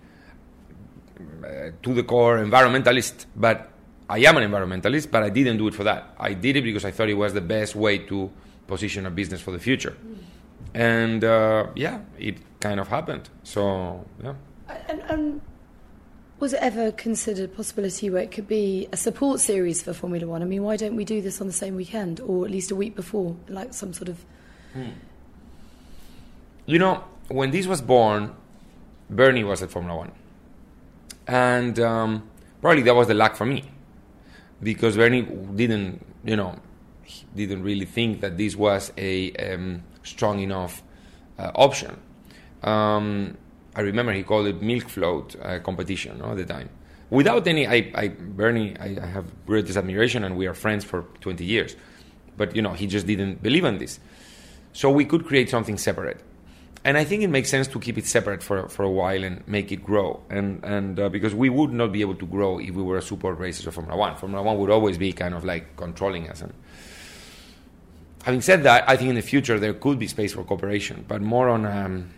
uh, 1.43 1.71
to 1.83 1.93
the 1.93 2.05
core 2.05 2.39
environmentalist, 2.39 3.27
but 3.35 3.73
I 4.09 4.19
am 4.19 4.37
an 4.37 4.49
environmentalist, 4.49 5.11
but 5.11 5.25
I 5.25 5.31
didn't 5.31 5.57
do 5.57 5.67
it 5.67 5.75
for 5.75 5.83
that. 5.83 6.15
I 6.21 6.35
did 6.35 6.55
it 6.55 6.63
because 6.63 6.85
I 6.85 6.93
thought 6.93 7.09
it 7.09 7.15
was 7.15 7.35
the 7.35 7.41
best 7.41 7.75
way 7.75 7.99
to 7.99 8.31
position 8.69 9.07
a 9.07 9.11
business 9.11 9.41
for 9.41 9.51
the 9.51 9.59
future. 9.59 9.97
And 10.75 11.23
uh, 11.23 11.69
yeah, 11.75 12.01
it 12.19 12.39
kind 12.61 12.81
of 12.81 12.89
happened. 12.89 13.31
So, 13.45 14.05
yeah. 14.23 14.35
And, 14.89 15.01
and 15.03 15.41
was 16.41 16.53
it 16.53 16.61
ever 16.61 16.91
considered 16.91 17.45
a 17.45 17.49
possibility 17.49 18.11
where 18.11 18.23
it 18.23 18.33
could 18.33 18.49
be 18.49 18.89
a 18.93 18.97
support 18.97 19.41
series 19.41 19.83
for 19.83 19.93
Formula 19.93 20.27
One? 20.27 20.43
I 20.43 20.47
mean, 20.47 20.63
why 20.63 20.77
don't 20.77 20.97
we 20.97 21.05
do 21.05 21.23
this 21.23 21.41
on 21.41 21.47
the 21.47 21.53
same 21.53 21.77
weekend 21.77 22.21
or 22.21 22.45
at 22.45 22.51
least 22.51 22.71
a 22.71 22.77
week 22.77 22.97
before, 22.97 23.37
like 23.49 23.73
some 23.73 23.93
sort 23.93 24.09
of. 24.09 24.25
You 26.67 26.79
know, 26.79 27.05
when 27.29 27.53
this 27.53 27.67
was 27.67 27.81
born, 27.81 28.35
Bernie 29.09 29.45
was 29.45 29.63
at 29.63 29.71
Formula 29.71 29.97
One. 29.97 30.13
And 31.27 31.79
um, 31.79 32.29
probably 32.61 32.83
that 32.83 32.95
was 32.95 33.07
the 33.07 33.15
luck 33.15 33.37
for 33.37 33.47
me. 33.47 33.65
Because 34.63 34.97
Bernie 34.97 35.23
didn't, 35.23 36.05
you 36.25 36.37
know, 36.37 36.59
he 37.05 37.27
didn't 37.47 37.63
really 37.63 37.85
think 37.85 38.21
that 38.23 38.37
this 38.37 38.57
was 38.57 38.93
a 38.97 39.33
um, 39.35 39.83
strong 40.05 40.39
enough 40.41 40.83
uh, 41.39 41.51
option. 41.55 41.99
Um, 42.63 43.37
I 43.75 43.81
remember 43.81 44.13
he 44.13 44.23
called 44.23 44.47
it 44.47 44.63
milk 44.63 44.89
float 44.89 45.35
uh, 45.43 45.59
competition 45.59 46.19
no, 46.19 46.31
at 46.31 46.37
the 46.37 46.45
time. 46.45 46.69
Without 47.11 47.47
any, 47.47 47.67
I, 47.67 47.91
I 47.95 48.09
Bernie, 48.09 48.77
I, 48.79 48.97
I 49.03 49.07
have 49.07 49.27
greatest 49.47 49.77
admiration, 49.77 50.25
and 50.25 50.37
we 50.37 50.47
are 50.47 50.55
friends 50.55 50.85
for 50.85 51.03
20 51.21 51.45
years. 51.45 51.77
But 52.37 52.57
you 52.57 52.63
know, 52.63 52.73
he 52.73 52.87
just 52.87 53.07
didn't 53.07 53.43
believe 53.43 53.65
in 53.65 53.79
this. 53.79 54.01
So 54.73 54.91
we 54.91 55.05
could 55.05 55.27
create 55.27 55.51
something 55.51 55.79
separate. 55.79 56.21
And 56.87 56.99
I 56.99 57.05
think 57.05 57.23
it 57.23 57.29
makes 57.29 57.49
sense 57.49 57.67
to 57.69 57.81
keep 57.81 57.97
it 57.97 58.07
separate 58.07 58.43
for, 58.43 58.69
for 58.69 58.83
a 58.83 58.91
while 58.91 59.25
and 59.25 59.47
make 59.49 59.73
it 59.73 59.83
grow. 59.83 60.21
And, 60.29 60.63
and 60.65 61.01
uh, 61.01 61.09
because 61.09 61.35
we 61.35 61.49
would 61.49 61.73
not 61.73 61.93
be 61.93 62.03
able 62.03 62.17
to 62.17 62.27
grow 62.27 62.59
if 62.59 62.73
we 62.73 62.83
were 62.83 62.99
a 62.99 63.03
support 63.03 63.39
racer 63.39 63.67
of 63.69 63.75
Formula 63.75 63.97
One. 63.97 64.17
Formula 64.17 64.43
One 64.43 64.59
would 64.59 64.71
always 64.71 64.99
be 64.99 65.13
kind 65.13 65.35
of 65.35 65.45
like 65.45 65.77
controlling 65.77 66.29
us. 66.29 66.43
And 66.43 66.53
having 68.25 68.41
said 68.41 68.63
that, 68.63 68.89
I 68.89 68.97
think 68.97 69.11
in 69.11 69.17
the 69.17 69.23
future 69.23 69.59
there 69.59 69.75
could 69.75 69.99
be 69.99 70.09
space 70.09 70.33
for 70.33 70.43
cooperation, 70.45 71.05
but 71.07 71.21
more 71.21 71.49
on, 71.49 71.67
um, 71.67 72.11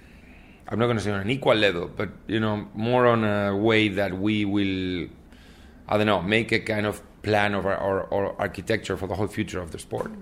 I'm 0.69 0.79
not 0.79 0.87
going 0.87 0.97
to 0.97 1.03
say 1.03 1.11
on 1.11 1.21
an 1.21 1.31
equal 1.31 1.55
level, 1.55 1.91
but 1.95 2.11
you 2.29 2.41
know, 2.41 2.69
more 2.75 3.07
on 3.07 3.25
a 3.25 3.57
way 3.57 3.89
that 3.89 4.17
we 4.17 4.45
will, 4.45 5.09
I 5.89 5.97
don't 5.97 6.07
know, 6.07 6.23
make 6.23 6.53
a 6.53 6.61
kind 6.61 6.87
of 6.87 7.03
plan 7.23 7.55
of 7.55 7.67
our, 7.67 7.77
or, 7.77 8.03
or 8.05 8.41
architecture 8.41 8.97
for 8.97 9.09
the 9.09 9.17
whole 9.17 9.27
future 9.27 9.61
of 9.61 9.73
the 9.73 9.79
sport. 9.79 10.13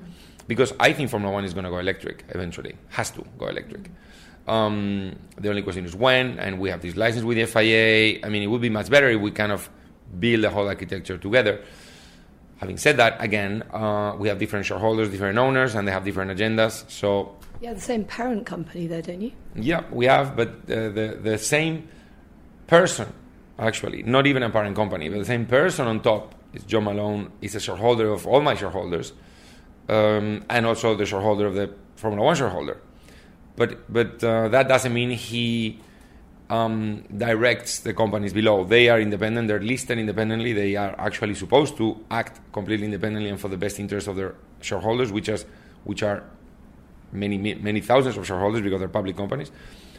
Because 0.46 0.72
I 0.80 0.92
think 0.92 1.10
Formula 1.10 1.32
One 1.32 1.44
is 1.44 1.52
going 1.54 1.64
to 1.64 1.70
go 1.70 1.78
electric 1.78 2.24
eventually, 2.30 2.76
has 2.90 3.10
to 3.12 3.24
go 3.38 3.46
electric. 3.48 3.90
Um, 4.46 5.16
the 5.38 5.48
only 5.48 5.62
question 5.62 5.84
is 5.84 5.94
when, 5.94 6.38
and 6.38 6.58
we 6.58 6.70
have 6.70 6.80
this 6.80 6.96
license 6.96 7.24
with 7.24 7.36
the 7.36 7.46
FIA. 7.46 8.24
I 8.24 8.28
mean, 8.28 8.42
it 8.42 8.46
would 8.46 8.60
be 8.60 8.68
much 8.70 8.90
better 8.90 9.08
if 9.08 9.20
we 9.20 9.30
kind 9.30 9.52
of 9.52 9.70
build 10.18 10.44
the 10.44 10.50
whole 10.50 10.68
architecture 10.68 11.18
together. 11.18 11.62
Having 12.58 12.78
said 12.78 12.96
that, 12.98 13.16
again, 13.20 13.62
uh, 13.72 14.14
we 14.18 14.28
have 14.28 14.38
different 14.38 14.64
shareholders, 14.66 15.08
different 15.10 15.38
owners, 15.38 15.74
and 15.74 15.86
they 15.86 15.92
have 15.92 16.04
different 16.04 16.30
agendas. 16.30 16.88
So 16.90 17.36
You 17.60 17.68
have 17.68 17.76
the 17.76 17.82
same 17.82 18.04
parent 18.04 18.46
company 18.46 18.86
there, 18.86 19.02
don't 19.02 19.20
you? 19.20 19.32
yeah, 19.56 19.82
we 19.90 20.06
have, 20.06 20.36
but 20.36 20.48
uh, 20.48 20.88
the 20.98 21.18
the 21.22 21.38
same 21.38 21.88
person, 22.66 23.06
actually, 23.58 24.02
not 24.02 24.26
even 24.26 24.42
a 24.42 24.50
parent 24.50 24.76
company, 24.76 25.08
but 25.08 25.18
the 25.18 25.24
same 25.24 25.46
person 25.46 25.86
on 25.86 26.00
top 26.00 26.34
is 26.52 26.62
John 26.64 26.84
Malone. 26.84 27.30
Is 27.42 27.54
a 27.54 27.60
shareholder 27.60 28.10
of 28.12 28.26
all 28.26 28.40
my 28.40 28.54
shareholders, 28.54 29.12
um, 29.88 30.44
and 30.48 30.64
also 30.66 30.94
the 30.94 31.06
shareholder 31.06 31.46
of 31.46 31.54
the 31.54 31.70
Formula 31.96 32.24
One 32.24 32.36
shareholder. 32.36 32.76
But 33.56 33.92
but 33.92 34.22
uh, 34.24 34.48
that 34.48 34.68
doesn't 34.68 34.92
mean 34.92 35.10
he 35.10 35.80
um, 36.54 37.04
directs 37.16 37.80
the 37.80 37.92
companies 37.94 38.32
below. 38.32 38.64
They 38.64 38.88
are 38.88 39.00
independent. 39.00 39.48
They're 39.48 39.66
listed 39.74 39.98
independently. 39.98 40.52
They 40.52 40.76
are 40.76 40.94
actually 40.98 41.34
supposed 41.34 41.76
to 41.78 41.86
act 42.10 42.40
completely 42.52 42.86
independently 42.86 43.30
and 43.30 43.40
for 43.40 43.48
the 43.48 43.56
best 43.56 43.78
interest 43.78 44.08
of 44.08 44.16
their 44.16 44.34
shareholders, 44.60 45.12
which 45.12 45.28
is 45.28 45.46
which 45.84 46.02
are 46.02 46.22
many 47.12 47.38
many 47.38 47.80
thousands 47.80 48.16
of 48.16 48.26
shareholders 48.26 48.62
because 48.62 48.80
they're 48.80 48.88
public 49.00 49.16
companies. 49.16 49.50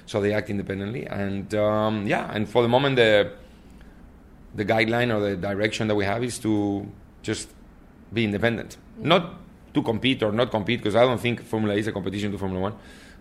So 0.06 0.22
they 0.22 0.34
act 0.34 0.49
independently, 0.49 1.07
and 1.07 1.53
um, 1.56 2.06
yeah, 2.07 2.30
and 2.36 2.48
for 2.48 2.61
the 2.61 2.69
moment 2.69 2.95
the 2.95 3.32
the 4.53 4.65
guideline 4.65 5.14
or 5.14 5.19
the 5.19 5.36
direction 5.36 5.88
that 5.88 5.95
we 5.95 6.06
have 6.06 6.23
is 6.23 6.40
to 6.40 6.88
just 7.23 7.49
be 8.14 8.23
independent, 8.23 8.77
not 8.98 9.34
to 9.73 9.82
compete 9.82 10.23
or 10.23 10.32
not 10.32 10.52
compete, 10.52 10.80
because 10.80 10.95
I 10.95 11.02
don't 11.02 11.19
think 11.19 11.41
Formula 11.41 11.76
E 11.76 11.80
is 11.80 11.88
a 11.88 11.91
competition 11.91 12.32
to 12.32 12.38
Formula 12.38 12.61
One, 12.61 12.76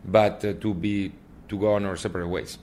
but 0.04 0.44
uh, 0.44 0.52
to 0.60 0.74
be 0.74 1.12
to 1.48 1.58
go 1.58 1.74
on 1.74 1.84
our 1.84 1.96
separate 1.96 2.28
ways. 2.28 2.58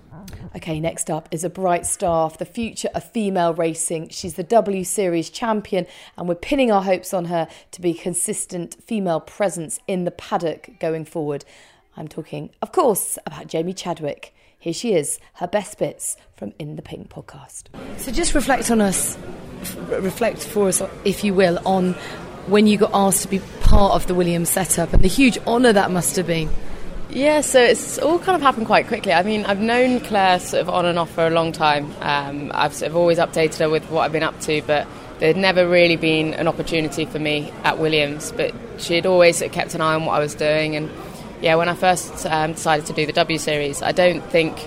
Okay, 0.55 0.79
next 0.79 1.09
up 1.09 1.27
is 1.31 1.43
a 1.43 1.49
bright 1.49 1.85
star 1.85 2.29
for 2.29 2.37
the 2.37 2.45
future 2.45 2.89
of 2.93 3.03
female 3.03 3.53
racing. 3.53 4.09
She's 4.09 4.35
the 4.35 4.43
W 4.43 4.83
Series 4.83 5.29
champion, 5.29 5.85
and 6.17 6.27
we're 6.27 6.35
pinning 6.35 6.71
our 6.71 6.83
hopes 6.83 7.13
on 7.13 7.25
her 7.25 7.47
to 7.71 7.81
be 7.81 7.91
a 7.91 7.95
consistent 7.95 8.77
female 8.83 9.19
presence 9.19 9.79
in 9.87 10.03
the 10.03 10.11
paddock 10.11 10.79
going 10.79 11.05
forward. 11.05 11.45
I'm 11.97 12.07
talking, 12.07 12.51
of 12.61 12.71
course, 12.71 13.17
about 13.25 13.47
Jamie 13.47 13.73
Chadwick. 13.73 14.33
Here 14.57 14.73
she 14.73 14.93
is, 14.93 15.19
her 15.35 15.47
best 15.47 15.79
bits 15.79 16.17
from 16.35 16.53
In 16.59 16.75
the 16.75 16.81
Pink 16.83 17.09
podcast. 17.09 17.63
So 17.97 18.11
just 18.11 18.35
reflect 18.35 18.69
on 18.69 18.79
us, 18.79 19.17
f- 19.61 19.75
reflect 19.89 20.45
for 20.45 20.67
us, 20.67 20.81
if 21.03 21.23
you 21.23 21.33
will, 21.33 21.59
on 21.65 21.93
when 22.45 22.67
you 22.67 22.77
got 22.77 22.91
asked 22.93 23.23
to 23.23 23.27
be 23.27 23.39
part 23.61 23.93
of 23.93 24.07
the 24.07 24.13
Williams 24.13 24.49
setup 24.49 24.93
and 24.93 25.03
the 25.03 25.07
huge 25.07 25.37
honour 25.47 25.73
that 25.73 25.91
must 25.91 26.15
have 26.15 26.27
been. 26.27 26.49
Yeah, 27.13 27.41
so 27.41 27.61
it's 27.61 27.97
all 27.97 28.19
kind 28.19 28.37
of 28.37 28.41
happened 28.41 28.67
quite 28.67 28.87
quickly. 28.87 29.11
I 29.11 29.21
mean, 29.23 29.45
I've 29.45 29.59
known 29.59 29.99
Claire 29.99 30.39
sort 30.39 30.61
of 30.61 30.69
on 30.69 30.85
and 30.85 30.97
off 30.97 31.11
for 31.11 31.27
a 31.27 31.29
long 31.29 31.51
time. 31.51 31.93
Um, 31.99 32.53
I've 32.55 32.73
sort 32.73 32.89
of 32.89 32.95
always 32.95 33.17
updated 33.17 33.59
her 33.59 33.69
with 33.69 33.83
what 33.91 34.03
I've 34.03 34.13
been 34.13 34.23
up 34.23 34.39
to, 34.41 34.61
but 34.61 34.87
there'd 35.19 35.35
never 35.35 35.67
really 35.67 35.97
been 35.97 36.33
an 36.33 36.47
opportunity 36.47 37.03
for 37.03 37.19
me 37.19 37.51
at 37.65 37.79
Williams. 37.79 38.31
But 38.31 38.55
she 38.77 38.95
had 38.95 39.05
always 39.05 39.39
sort 39.39 39.49
of 39.49 39.53
kept 39.53 39.75
an 39.75 39.81
eye 39.81 39.93
on 39.93 40.05
what 40.05 40.13
I 40.13 40.19
was 40.19 40.35
doing. 40.35 40.77
And 40.77 40.89
yeah, 41.41 41.55
when 41.55 41.67
I 41.67 41.73
first 41.73 42.25
um, 42.27 42.53
decided 42.53 42.85
to 42.85 42.93
do 42.93 43.05
the 43.05 43.11
W 43.11 43.37
Series, 43.37 43.81
I 43.81 43.91
don't 43.91 44.21
think 44.21 44.57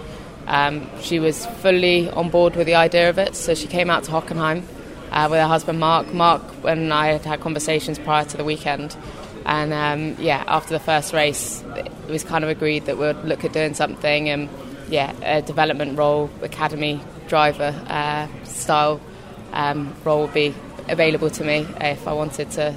um, 0.47 0.87
she 1.01 1.21
was 1.21 1.47
fully 1.47 2.11
on 2.11 2.29
board 2.29 2.57
with 2.57 2.67
the 2.67 2.75
idea 2.75 3.09
of 3.09 3.17
it. 3.17 3.37
So 3.37 3.55
she 3.55 3.69
came 3.69 3.89
out 3.89 4.05
to 4.05 4.11
Hockenheim 4.11 4.65
uh, 5.13 5.29
with 5.31 5.41
her 5.41 5.49
husband 5.49 5.81
Mark. 5.81 6.13
Mark 6.13 6.43
and 6.65 6.93
I 6.93 7.07
had 7.07 7.25
had 7.25 7.41
conversations 7.41 7.99
prior 7.99 8.27
to 8.27 8.37
the 8.37 8.45
weekend. 8.45 8.95
And 9.45 9.73
um, 9.73 10.17
yeah, 10.23 10.43
after 10.47 10.73
the 10.73 10.81
first 10.81 11.13
race, 11.13 11.63
it 11.77 11.93
was 12.09 12.25
kind 12.25 12.45
of 12.45 12.51
agreed 12.51 12.87
that 12.87 12.97
we'd 12.97 13.17
look 13.25 13.45
at 13.45 13.53
doing 13.53 13.75
something, 13.75 14.29
and 14.29 14.49
yeah, 14.89 15.13
a 15.23 15.43
development 15.43 15.99
role, 15.99 16.31
academy 16.43 17.01
driver 17.29 17.75
uh, 17.87 18.27
style 18.45 19.01
um, 19.53 19.95
role 20.05 20.23
would 20.23 20.35
be 20.35 20.55
available 20.89 21.31
to 21.31 21.45
me 21.45 21.67
if 21.81 22.07
I 22.07 22.13
wanted 22.13 22.51
to 22.53 22.75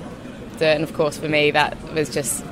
do 0.57 0.65
it. 0.65 0.75
And 0.75 0.83
of 0.83 0.93
course, 0.93 1.17
for 1.17 1.29
me, 1.29 1.51
that 1.51 1.93
was 1.93 2.13
just 2.13 2.43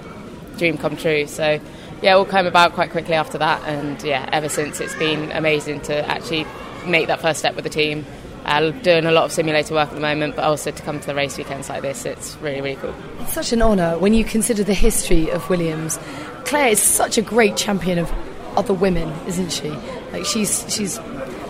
dream 0.57 0.77
come 0.77 0.95
true. 0.95 1.27
So 1.27 1.59
yeah, 2.01 2.13
it 2.13 2.17
all 2.17 2.25
came 2.25 2.45
about 2.45 2.73
quite 2.73 2.91
quickly 2.91 3.15
after 3.15 3.37
that, 3.37 3.63
and 3.67 4.01
yeah, 4.03 4.29
ever 4.31 4.49
since 4.49 4.79
it's 4.79 4.95
been 4.95 5.31
amazing 5.31 5.81
to 5.81 6.07
actually 6.09 6.45
make 6.85 7.07
that 7.07 7.19
first 7.19 7.39
step 7.39 7.55
with 7.55 7.63
the 7.63 7.69
team. 7.69 8.05
Uh, 8.45 8.69
doing 8.69 9.05
a 9.05 9.11
lot 9.11 9.25
of 9.25 9.31
simulator 9.31 9.73
work 9.73 9.89
at 9.89 9.95
the 9.95 9.99
moment, 9.99 10.35
but 10.35 10.45
also 10.45 10.69
to 10.69 10.83
come 10.83 10.99
to 10.99 11.07
the 11.07 11.15
race 11.15 11.35
weekends 11.35 11.67
like 11.67 11.81
this, 11.81 12.05
it's 12.05 12.37
really, 12.37 12.61
really 12.61 12.75
cool. 12.75 12.93
It's 13.21 13.33
such 13.33 13.51
an 13.51 13.61
honour 13.61 13.97
when 13.97 14.13
you 14.13 14.23
consider 14.23 14.63
the 14.63 14.75
history 14.75 15.31
of 15.31 15.49
Williams. 15.49 15.97
Claire 16.45 16.69
is 16.69 16.79
such 16.79 17.17
a 17.17 17.23
great 17.23 17.57
champion 17.57 17.97
of 17.97 18.13
other 18.55 18.73
women, 18.73 19.11
isn't 19.27 19.51
she? 19.51 19.69
Like 20.11 20.25
she's 20.25 20.63
she's 20.73 20.99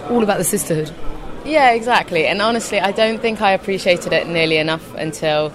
all 0.10 0.24
about 0.24 0.38
the 0.38 0.46
sisterhood. 0.46 0.90
Yeah, 1.44 1.72
exactly. 1.72 2.26
And 2.26 2.42
honestly, 2.42 2.80
I 2.80 2.92
don't 2.92 3.22
think 3.22 3.42
I 3.42 3.52
appreciated 3.52 4.14
it 4.14 4.28
nearly 4.28 4.58
enough 4.58 4.96
until 4.96 5.52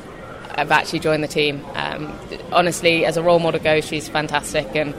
I've 0.51 0.71
actually 0.71 1.01
joined 1.01 1.25
the 1.25 1.29
team. 1.29 1.65
Um, 1.75 2.17
honestly, 2.53 3.05
as 3.05 3.17
a 3.17 3.23
role 3.23 3.39
model 3.39 3.61
goes, 3.61 3.87
she's 3.87 4.09
fantastic, 4.09 4.77
and 4.77 4.95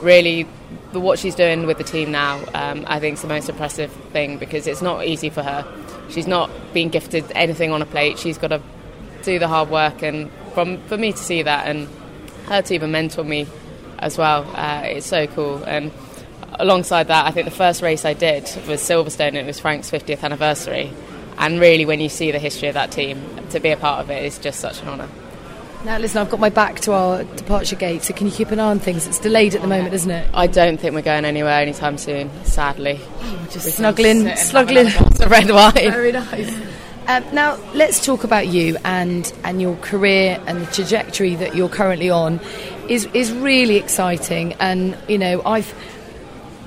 really, 0.00 0.46
the, 0.92 1.00
what 1.00 1.18
she's 1.18 1.34
doing 1.34 1.66
with 1.66 1.78
the 1.78 1.84
team 1.84 2.10
now, 2.10 2.40
um, 2.54 2.84
I 2.86 2.98
think, 2.98 3.14
is 3.14 3.22
the 3.22 3.28
most 3.28 3.48
impressive 3.48 3.92
thing 4.12 4.38
because 4.38 4.66
it's 4.66 4.82
not 4.82 5.06
easy 5.06 5.30
for 5.30 5.42
her. 5.42 5.66
She's 6.08 6.26
not 6.26 6.50
being 6.72 6.88
gifted 6.88 7.24
anything 7.34 7.72
on 7.72 7.82
a 7.82 7.86
plate. 7.86 8.18
She's 8.18 8.38
got 8.38 8.48
to 8.48 8.60
do 9.22 9.38
the 9.38 9.48
hard 9.48 9.70
work, 9.70 10.02
and 10.02 10.30
from 10.54 10.78
for 10.88 10.96
me 10.96 11.12
to 11.12 11.18
see 11.18 11.42
that 11.42 11.66
and 11.66 11.88
her 12.46 12.62
to 12.62 12.74
even 12.74 12.90
mentor 12.90 13.24
me 13.24 13.46
as 13.98 14.18
well, 14.18 14.44
uh, 14.54 14.82
it's 14.84 15.06
so 15.06 15.26
cool. 15.28 15.62
And 15.64 15.92
alongside 16.54 17.08
that, 17.08 17.26
I 17.26 17.30
think 17.30 17.44
the 17.44 17.54
first 17.54 17.82
race 17.82 18.04
I 18.04 18.14
did 18.14 18.42
was 18.66 18.82
Silverstone, 18.82 19.28
and 19.28 19.38
it 19.38 19.46
was 19.46 19.60
Frank's 19.60 19.90
50th 19.90 20.22
anniversary. 20.22 20.92
And 21.38 21.60
really, 21.60 21.86
when 21.86 22.00
you 22.00 22.08
see 22.08 22.30
the 22.30 22.38
history 22.38 22.68
of 22.68 22.74
that 22.74 22.90
team, 22.90 23.24
to 23.50 23.60
be 23.60 23.70
a 23.70 23.76
part 23.76 24.00
of 24.00 24.10
it 24.10 24.24
is 24.24 24.38
just 24.38 24.60
such 24.60 24.82
an 24.82 24.88
honour. 24.88 25.08
Now, 25.84 25.98
listen, 25.98 26.18
I've 26.18 26.30
got 26.30 26.38
my 26.38 26.48
back 26.48 26.78
to 26.80 26.92
our 26.92 27.24
departure 27.24 27.74
gate, 27.74 28.02
so 28.04 28.14
can 28.14 28.28
you 28.28 28.32
keep 28.32 28.52
an 28.52 28.60
eye 28.60 28.70
on 28.70 28.78
things? 28.78 29.04
It's 29.08 29.18
delayed 29.18 29.56
at 29.56 29.62
the 29.62 29.66
moment, 29.66 29.92
isn't 29.92 30.10
it? 30.10 30.28
I 30.32 30.46
don't 30.46 30.78
think 30.78 30.94
we're 30.94 31.02
going 31.02 31.24
anywhere 31.24 31.60
anytime 31.60 31.98
soon, 31.98 32.30
sadly. 32.44 33.00
just 33.50 33.66
We're 33.66 33.72
snuggling, 33.72 34.18
gonna 34.18 34.36
sit 34.36 34.38
and 34.38 34.48
snuggling. 34.48 34.84
glass 34.86 35.20
of 35.20 35.30
red 35.30 35.50
wine. 35.50 35.72
Very 35.74 36.12
nice. 36.12 36.54
Um, 37.08 37.24
now, 37.34 37.58
let's 37.74 38.04
talk 38.06 38.22
about 38.22 38.46
you 38.46 38.76
and, 38.84 39.32
and 39.42 39.60
your 39.60 39.74
career 39.78 40.40
and 40.46 40.62
the 40.64 40.72
trajectory 40.72 41.34
that 41.34 41.56
you're 41.56 41.68
currently 41.68 42.10
on. 42.10 42.38
Is 42.88 43.06
is 43.14 43.32
really 43.32 43.76
exciting, 43.76 44.52
and 44.54 44.96
you 45.08 45.18
know 45.18 45.42
I've 45.44 45.72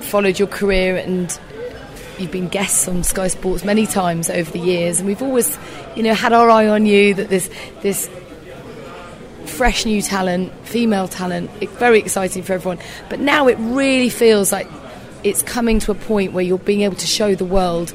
followed 0.00 0.38
your 0.38 0.48
career 0.48 0.96
and 0.96 1.38
you've 2.18 2.32
been 2.32 2.48
guests 2.48 2.88
on 2.88 3.02
Sky 3.04 3.28
Sports 3.28 3.64
many 3.64 3.86
times 3.86 4.28
over 4.30 4.50
the 4.50 4.58
years, 4.58 4.98
and 4.98 5.06
we've 5.06 5.22
always, 5.22 5.58
you 5.94 6.02
know, 6.02 6.14
had 6.14 6.32
our 6.32 6.48
eye 6.50 6.68
on 6.68 6.86
you. 6.86 7.14
That 7.14 7.28
this 7.28 7.50
this 7.82 8.10
fresh 9.46 9.86
new 9.86 10.02
talent, 10.02 10.52
female 10.66 11.08
talent, 11.08 11.50
it's 11.60 11.72
very 11.74 11.98
exciting 11.98 12.42
for 12.42 12.54
everyone. 12.54 12.78
But 13.08 13.20
now 13.20 13.48
it 13.48 13.56
really 13.58 14.08
feels 14.08 14.52
like 14.52 14.68
it's 15.24 15.42
coming 15.42 15.78
to 15.80 15.90
a 15.90 15.94
point 15.94 16.32
where 16.32 16.44
you're 16.44 16.58
being 16.58 16.82
able 16.82 16.96
to 16.96 17.06
show 17.06 17.34
the 17.34 17.44
world 17.44 17.92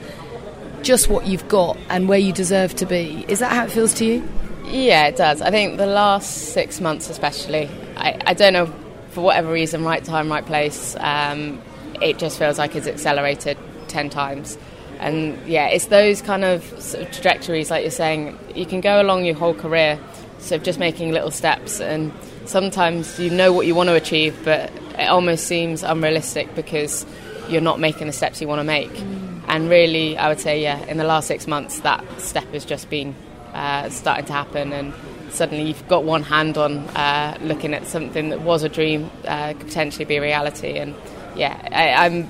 just 0.83 1.09
what 1.09 1.27
you've 1.27 1.47
got 1.47 1.77
and 1.89 2.09
where 2.09 2.19
you 2.19 2.33
deserve 2.33 2.75
to 2.75 2.85
be. 2.85 3.25
Is 3.27 3.39
that 3.39 3.51
how 3.51 3.65
it 3.65 3.71
feels 3.71 3.93
to 3.95 4.05
you? 4.05 4.27
Yeah, 4.65 5.07
it 5.07 5.15
does. 5.15 5.41
I 5.41 5.51
think 5.51 5.77
the 5.77 5.85
last 5.85 6.53
six 6.53 6.79
months, 6.79 7.09
especially, 7.09 7.69
I, 7.97 8.19
I 8.25 8.33
don't 8.33 8.53
know, 8.53 8.73
for 9.11 9.21
whatever 9.21 9.51
reason, 9.51 9.83
right 9.83 10.03
time, 10.03 10.31
right 10.31 10.45
place, 10.45 10.95
um, 10.99 11.61
it 12.01 12.17
just 12.17 12.39
feels 12.39 12.57
like 12.57 12.75
it's 12.75 12.87
accelerated 12.87 13.57
10 13.87 14.09
times. 14.09 14.57
And 14.99 15.37
yeah, 15.47 15.67
it's 15.67 15.85
those 15.85 16.21
kind 16.21 16.43
of, 16.43 16.63
sort 16.81 17.03
of 17.03 17.11
trajectories, 17.11 17.71
like 17.71 17.81
you're 17.81 17.91
saying, 17.91 18.37
you 18.55 18.65
can 18.65 18.81
go 18.81 19.01
along 19.01 19.25
your 19.25 19.35
whole 19.35 19.53
career, 19.53 19.99
so 20.41 20.57
just 20.57 20.79
making 20.79 21.11
little 21.11 21.31
steps. 21.31 21.79
And 21.79 22.11
sometimes 22.45 23.19
you 23.19 23.29
know 23.29 23.53
what 23.53 23.65
you 23.67 23.75
want 23.75 23.89
to 23.89 23.95
achieve, 23.95 24.37
but 24.43 24.71
it 24.97 25.07
almost 25.07 25.47
seems 25.47 25.83
unrealistic 25.83 26.53
because 26.55 27.05
you're 27.47 27.61
not 27.61 27.79
making 27.79 28.07
the 28.07 28.13
steps 28.13 28.41
you 28.41 28.47
want 28.47 28.59
to 28.59 28.63
make. 28.63 28.91
And 29.47 29.69
really, 29.69 30.17
I 30.17 30.29
would 30.29 30.39
say, 30.39 30.61
yeah, 30.61 30.79
in 30.85 30.97
the 30.97 31.03
last 31.03 31.27
six 31.27 31.47
months, 31.47 31.79
that 31.81 32.03
step 32.21 32.47
has 32.53 32.65
just 32.65 32.89
been 32.89 33.15
uh, 33.53 33.89
starting 33.89 34.25
to 34.25 34.33
happen. 34.33 34.73
And 34.73 34.93
suddenly 35.31 35.65
you've 35.65 35.87
got 35.87 36.03
one 36.03 36.23
hand 36.23 36.57
on 36.57 36.79
uh, 36.89 37.37
looking 37.41 37.73
at 37.73 37.87
something 37.87 38.29
that 38.29 38.41
was 38.41 38.63
a 38.63 38.69
dream 38.69 39.09
uh, 39.25 39.53
could 39.53 39.67
potentially 39.67 40.05
be 40.05 40.17
a 40.17 40.21
reality. 40.21 40.77
And 40.77 40.95
yeah, 41.35 41.59
I, 41.71 42.05
am 42.05 42.29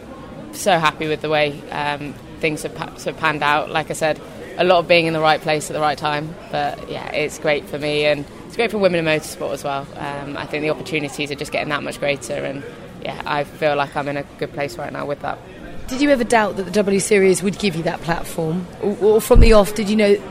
so 0.53 0.77
happy 0.79 1.07
with 1.07 1.21
the 1.21 1.29
way 1.29 1.59
um, 1.69 2.13
things 2.39 2.63
have, 2.63 3.07
of 3.07 3.17
panned 3.17 3.43
out. 3.43 3.69
Like 3.69 3.89
I 3.89 3.93
said, 3.93 4.19
a 4.57 4.63
lot 4.63 4.79
of 4.79 4.87
being 4.87 5.05
in 5.05 5.13
the 5.13 5.19
right 5.19 5.41
place 5.41 5.69
at 5.69 5.73
the 5.73 5.79
right 5.79 5.97
time. 5.97 6.35
But 6.51 6.89
yeah, 6.89 7.09
it's 7.11 7.39
great 7.39 7.65
for 7.65 7.79
me 7.79 8.05
and 8.05 8.25
it's 8.51 8.57
great 8.57 8.69
for 8.69 8.79
women 8.79 8.99
in 8.99 9.05
motorsport 9.05 9.53
as 9.53 9.63
well. 9.63 9.87
Um, 9.95 10.35
I 10.35 10.45
think 10.45 10.61
the 10.61 10.71
opportunities 10.71 11.31
are 11.31 11.35
just 11.35 11.53
getting 11.53 11.69
that 11.69 11.83
much 11.83 12.01
greater, 12.01 12.33
and 12.33 12.61
yeah, 13.01 13.21
I 13.25 13.45
feel 13.45 13.77
like 13.77 13.95
I'm 13.95 14.09
in 14.09 14.17
a 14.17 14.23
good 14.39 14.51
place 14.51 14.77
right 14.77 14.91
now 14.91 15.05
with 15.05 15.21
that. 15.21 15.39
Did 15.87 16.01
you 16.01 16.09
ever 16.09 16.25
doubt 16.25 16.57
that 16.57 16.63
the 16.63 16.71
W 16.71 16.99
Series 16.99 17.41
would 17.41 17.57
give 17.59 17.77
you 17.77 17.83
that 17.83 18.01
platform, 18.01 18.67
or, 18.81 18.97
or 18.97 19.21
from 19.21 19.39
the 19.39 19.53
off, 19.53 19.73
did 19.73 19.89
you 19.89 19.95
know 19.95 20.21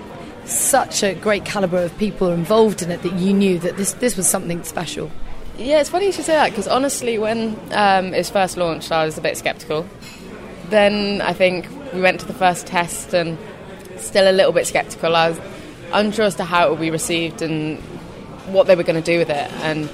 such 0.45 1.03
a 1.03 1.15
great 1.15 1.47
caliber 1.47 1.83
of 1.83 1.97
people 1.97 2.29
involved 2.29 2.83
in 2.83 2.91
it 2.91 3.03
that 3.05 3.15
you 3.15 3.33
knew 3.33 3.59
that 3.61 3.79
this 3.79 3.95
this 3.95 4.19
was 4.19 4.29
something 4.29 4.65
special? 4.65 5.11
Yeah, 5.57 5.81
it's 5.81 5.89
funny 5.89 6.05
you 6.05 6.13
should 6.13 6.27
say 6.27 6.35
that 6.35 6.51
because 6.51 6.69
honestly, 6.69 7.17
when 7.17 7.59
um, 7.73 8.13
it 8.13 8.19
was 8.19 8.29
first 8.29 8.59
launched, 8.59 8.93
I 8.93 9.07
was 9.07 9.17
a 9.17 9.23
bit 9.23 9.39
sceptical. 9.39 9.87
Then 10.69 11.23
I 11.23 11.33
think 11.33 11.67
we 11.95 12.03
went 12.03 12.21
to 12.21 12.27
the 12.27 12.35
first 12.35 12.67
test 12.67 13.15
and 13.15 13.39
still 14.07 14.31
a 14.31 14.33
little 14.33 14.53
bit 14.53 14.67
sceptical. 14.67 15.15
I 15.17 15.31
was 15.31 15.41
unsure 15.93 16.27
as 16.27 16.37
to 16.37 16.45
how 16.45 16.67
it 16.67 16.71
would 16.71 16.81
be 16.81 16.91
received 16.91 17.43
and 17.43 17.79
what 18.47 18.67
they 18.67 18.77
were 18.77 18.83
going 18.83 19.03
to 19.03 19.13
do 19.13 19.19
with 19.19 19.31
it. 19.31 19.51
And 19.63 19.89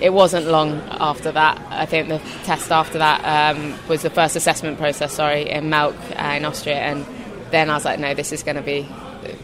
it 0.00 0.12
wasn't 0.12 0.46
long 0.46 0.80
after 0.90 1.30
that. 1.32 1.60
I 1.70 1.86
think 1.86 2.08
the 2.08 2.18
test 2.44 2.72
after 2.72 2.98
that 2.98 3.54
um, 3.54 3.74
was 3.88 4.02
the 4.02 4.10
first 4.10 4.36
assessment 4.36 4.78
process, 4.78 5.12
sorry, 5.14 5.48
in 5.48 5.68
Melk 5.68 5.96
uh, 6.16 6.34
in 6.36 6.44
Austria. 6.44 6.76
And 6.76 7.04
then 7.50 7.68
I 7.70 7.74
was 7.74 7.84
like, 7.84 7.98
no, 7.98 8.14
this 8.14 8.32
is 8.32 8.42
going 8.42 8.56
to 8.56 8.62
be 8.62 8.88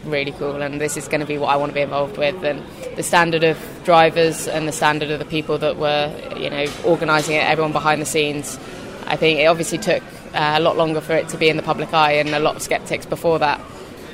really 0.05 0.31
cool 0.31 0.61
and 0.61 0.81
this 0.81 0.97
is 0.97 1.07
going 1.07 1.19
to 1.21 1.25
be 1.25 1.37
what 1.37 1.49
I 1.49 1.57
want 1.57 1.69
to 1.69 1.73
be 1.73 1.81
involved 1.81 2.17
with. 2.17 2.43
And 2.43 2.63
the 2.95 3.03
standard 3.03 3.43
of 3.43 3.57
drivers 3.83 4.47
and 4.47 4.67
the 4.67 4.71
standard 4.71 5.11
of 5.11 5.19
the 5.19 5.25
people 5.25 5.57
that 5.59 5.77
were, 5.77 6.11
you 6.37 6.49
know, 6.49 6.65
organising 6.85 7.35
it, 7.35 7.43
everyone 7.43 7.71
behind 7.71 8.01
the 8.01 8.05
scenes, 8.05 8.57
I 9.05 9.15
think 9.15 9.39
it 9.39 9.45
obviously 9.45 9.77
took 9.77 10.03
uh, 10.33 10.55
a 10.57 10.59
lot 10.59 10.77
longer 10.77 11.01
for 11.01 11.13
it 11.13 11.29
to 11.29 11.37
be 11.37 11.49
in 11.49 11.57
the 11.57 11.63
public 11.63 11.93
eye 11.93 12.13
and 12.13 12.29
a 12.29 12.39
lot 12.39 12.55
of 12.55 12.61
sceptics 12.61 13.05
before 13.05 13.39
that. 13.39 13.61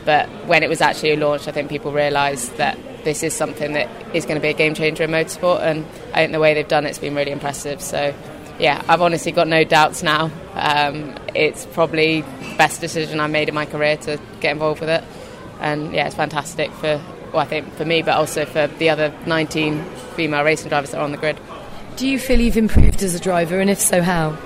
But 0.05 0.27
when 0.47 0.63
it 0.63 0.69
was 0.69 0.81
actually 0.81 1.15
launched, 1.15 1.47
I 1.47 1.51
think 1.51 1.69
people 1.69 1.91
realised 1.91 2.57
that 2.57 2.77
this 3.03 3.23
is 3.23 3.33
something 3.33 3.73
that 3.73 3.89
is 4.15 4.25
going 4.25 4.35
to 4.35 4.41
be 4.41 4.49
a 4.49 4.53
game 4.53 4.73
changer 4.75 5.03
in 5.03 5.11
motorsport, 5.11 5.61
and 5.61 5.85
I 6.13 6.21
think 6.21 6.31
the 6.31 6.39
way 6.39 6.53
they've 6.53 6.67
done 6.67 6.85
it's 6.85 6.99
been 6.99 7.15
really 7.15 7.31
impressive. 7.31 7.81
So, 7.81 8.13
yeah, 8.59 8.81
I've 8.87 9.01
honestly 9.01 9.31
got 9.31 9.47
no 9.47 9.63
doubts 9.63 10.03
now. 10.03 10.31
Um, 10.53 11.15
it's 11.33 11.65
probably 11.65 12.21
the 12.21 12.55
best 12.57 12.81
decision 12.81 13.19
I 13.19 13.27
made 13.27 13.49
in 13.49 13.55
my 13.55 13.65
career 13.65 13.97
to 13.97 14.19
get 14.39 14.51
involved 14.51 14.79
with 14.79 14.89
it, 14.89 15.03
and 15.59 15.93
yeah, 15.93 16.07
it's 16.07 16.15
fantastic 16.15 16.71
for 16.71 17.01
well, 17.31 17.41
I 17.41 17.45
think 17.45 17.73
for 17.73 17.85
me, 17.85 18.03
but 18.03 18.15
also 18.15 18.45
for 18.45 18.67
the 18.67 18.89
other 18.89 19.11
19 19.25 19.83
female 20.15 20.43
racing 20.43 20.69
drivers 20.69 20.91
that 20.91 20.99
are 20.99 21.03
on 21.03 21.11
the 21.11 21.17
grid. 21.17 21.39
Do 21.95 22.07
you 22.07 22.19
feel 22.19 22.39
you've 22.39 22.57
improved 22.57 23.01
as 23.01 23.15
a 23.15 23.19
driver, 23.19 23.59
and 23.59 23.69
if 23.69 23.79
so, 23.79 24.01
how? 24.01 24.37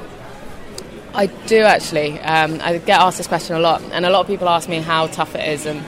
I 1.17 1.25
do 1.25 1.63
actually. 1.63 2.19
Um, 2.19 2.59
I 2.61 2.77
get 2.77 2.99
asked 2.99 3.17
this 3.17 3.27
question 3.27 3.55
a 3.55 3.59
lot, 3.59 3.81
and 3.91 4.05
a 4.05 4.11
lot 4.11 4.21
of 4.21 4.27
people 4.27 4.47
ask 4.47 4.69
me 4.69 4.77
how 4.77 5.07
tough 5.07 5.33
it 5.33 5.49
is. 5.49 5.65
And 5.65 5.83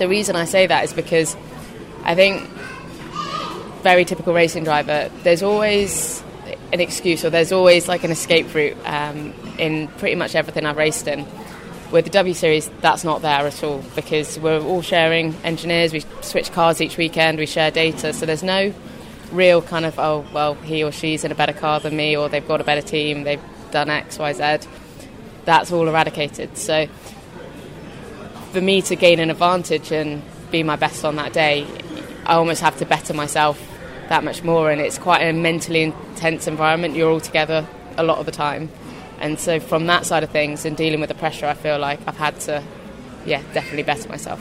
the 0.00 0.08
reason 0.08 0.34
I 0.34 0.44
say 0.44 0.66
that 0.66 0.82
is 0.82 0.92
because 0.92 1.36
I 2.02 2.16
think 2.16 2.42
very 3.84 4.04
typical 4.04 4.34
racing 4.34 4.64
driver. 4.64 5.08
There's 5.22 5.44
always 5.44 6.20
an 6.72 6.80
excuse, 6.80 7.24
or 7.24 7.30
there's 7.30 7.52
always 7.52 7.86
like 7.86 8.02
an 8.02 8.10
escape 8.10 8.52
route 8.52 8.76
um, 8.84 9.32
in 9.56 9.86
pretty 9.86 10.16
much 10.16 10.34
everything 10.34 10.66
I've 10.66 10.76
raced 10.76 11.06
in. 11.06 11.24
With 11.92 12.06
the 12.06 12.10
W 12.10 12.34
Series, 12.34 12.68
that's 12.80 13.04
not 13.04 13.22
there 13.22 13.46
at 13.46 13.62
all 13.62 13.84
because 13.94 14.36
we're 14.40 14.60
all 14.60 14.82
sharing 14.82 15.32
engineers. 15.44 15.92
We 15.92 16.02
switch 16.22 16.50
cars 16.50 16.80
each 16.80 16.96
weekend. 16.96 17.38
We 17.38 17.46
share 17.46 17.70
data, 17.70 18.12
so 18.12 18.26
there's 18.26 18.42
no 18.42 18.74
real 19.30 19.62
kind 19.62 19.84
of 19.84 19.98
oh 19.98 20.24
well 20.32 20.54
he 20.54 20.84
or 20.84 20.92
she's 20.92 21.24
in 21.24 21.30
a 21.30 21.36
better 21.36 21.52
car 21.52 21.78
than 21.78 21.96
me, 21.96 22.16
or 22.16 22.28
they've 22.28 22.48
got 22.48 22.60
a 22.60 22.64
better 22.64 22.82
team. 22.82 23.22
They've 23.22 23.40
done 23.76 23.90
X, 23.90 24.18
Y, 24.18 24.32
Z. 24.32 24.66
That's 25.44 25.70
all 25.70 25.86
eradicated. 25.86 26.56
So 26.56 26.86
for 28.52 28.62
me 28.62 28.80
to 28.80 28.96
gain 28.96 29.20
an 29.20 29.28
advantage 29.30 29.92
and 29.92 30.22
be 30.50 30.62
my 30.62 30.76
best 30.76 31.04
on 31.04 31.16
that 31.16 31.34
day, 31.34 31.66
I 32.24 32.36
almost 32.36 32.62
have 32.62 32.78
to 32.78 32.86
better 32.86 33.12
myself 33.12 33.60
that 34.08 34.24
much 34.24 34.42
more. 34.42 34.70
And 34.70 34.80
it's 34.80 34.96
quite 34.96 35.20
a 35.20 35.34
mentally 35.34 35.82
intense 35.82 36.46
environment. 36.46 36.96
You're 36.96 37.10
all 37.10 37.20
together 37.20 37.66
a 37.98 38.02
lot 38.02 38.16
of 38.16 38.24
the 38.24 38.32
time. 38.32 38.70
And 39.20 39.38
so 39.38 39.60
from 39.60 39.84
that 39.88 40.06
side 40.06 40.22
of 40.22 40.30
things 40.30 40.64
and 40.64 40.74
dealing 40.74 41.00
with 41.00 41.08
the 41.08 41.14
pressure, 41.14 41.44
I 41.44 41.52
feel 41.52 41.78
like 41.78 42.00
I've 42.06 42.16
had 42.16 42.40
to, 42.40 42.62
yeah, 43.26 43.42
definitely 43.52 43.82
better 43.82 44.08
myself. 44.08 44.40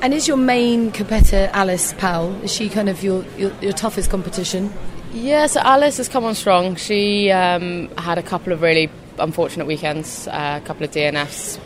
And 0.00 0.14
is 0.14 0.28
your 0.28 0.36
main 0.36 0.92
competitor 0.92 1.50
Alice 1.52 1.92
Powell? 1.94 2.40
Is 2.44 2.52
she 2.52 2.68
kind 2.68 2.88
of 2.88 3.02
your, 3.02 3.24
your, 3.36 3.50
your 3.60 3.72
toughest 3.72 4.10
competition? 4.10 4.72
Yeah, 5.12 5.46
so 5.46 5.60
Alice 5.60 5.96
has 5.96 6.08
come 6.08 6.24
on 6.24 6.34
strong. 6.34 6.76
She 6.76 7.30
um, 7.30 7.88
had 7.96 8.18
a 8.18 8.22
couple 8.22 8.52
of 8.52 8.60
really 8.60 8.90
unfortunate 9.18 9.66
weekends, 9.66 10.28
uh, 10.28 10.60
a 10.62 10.66
couple 10.66 10.84
of 10.84 10.90
DNFs, 10.90 11.58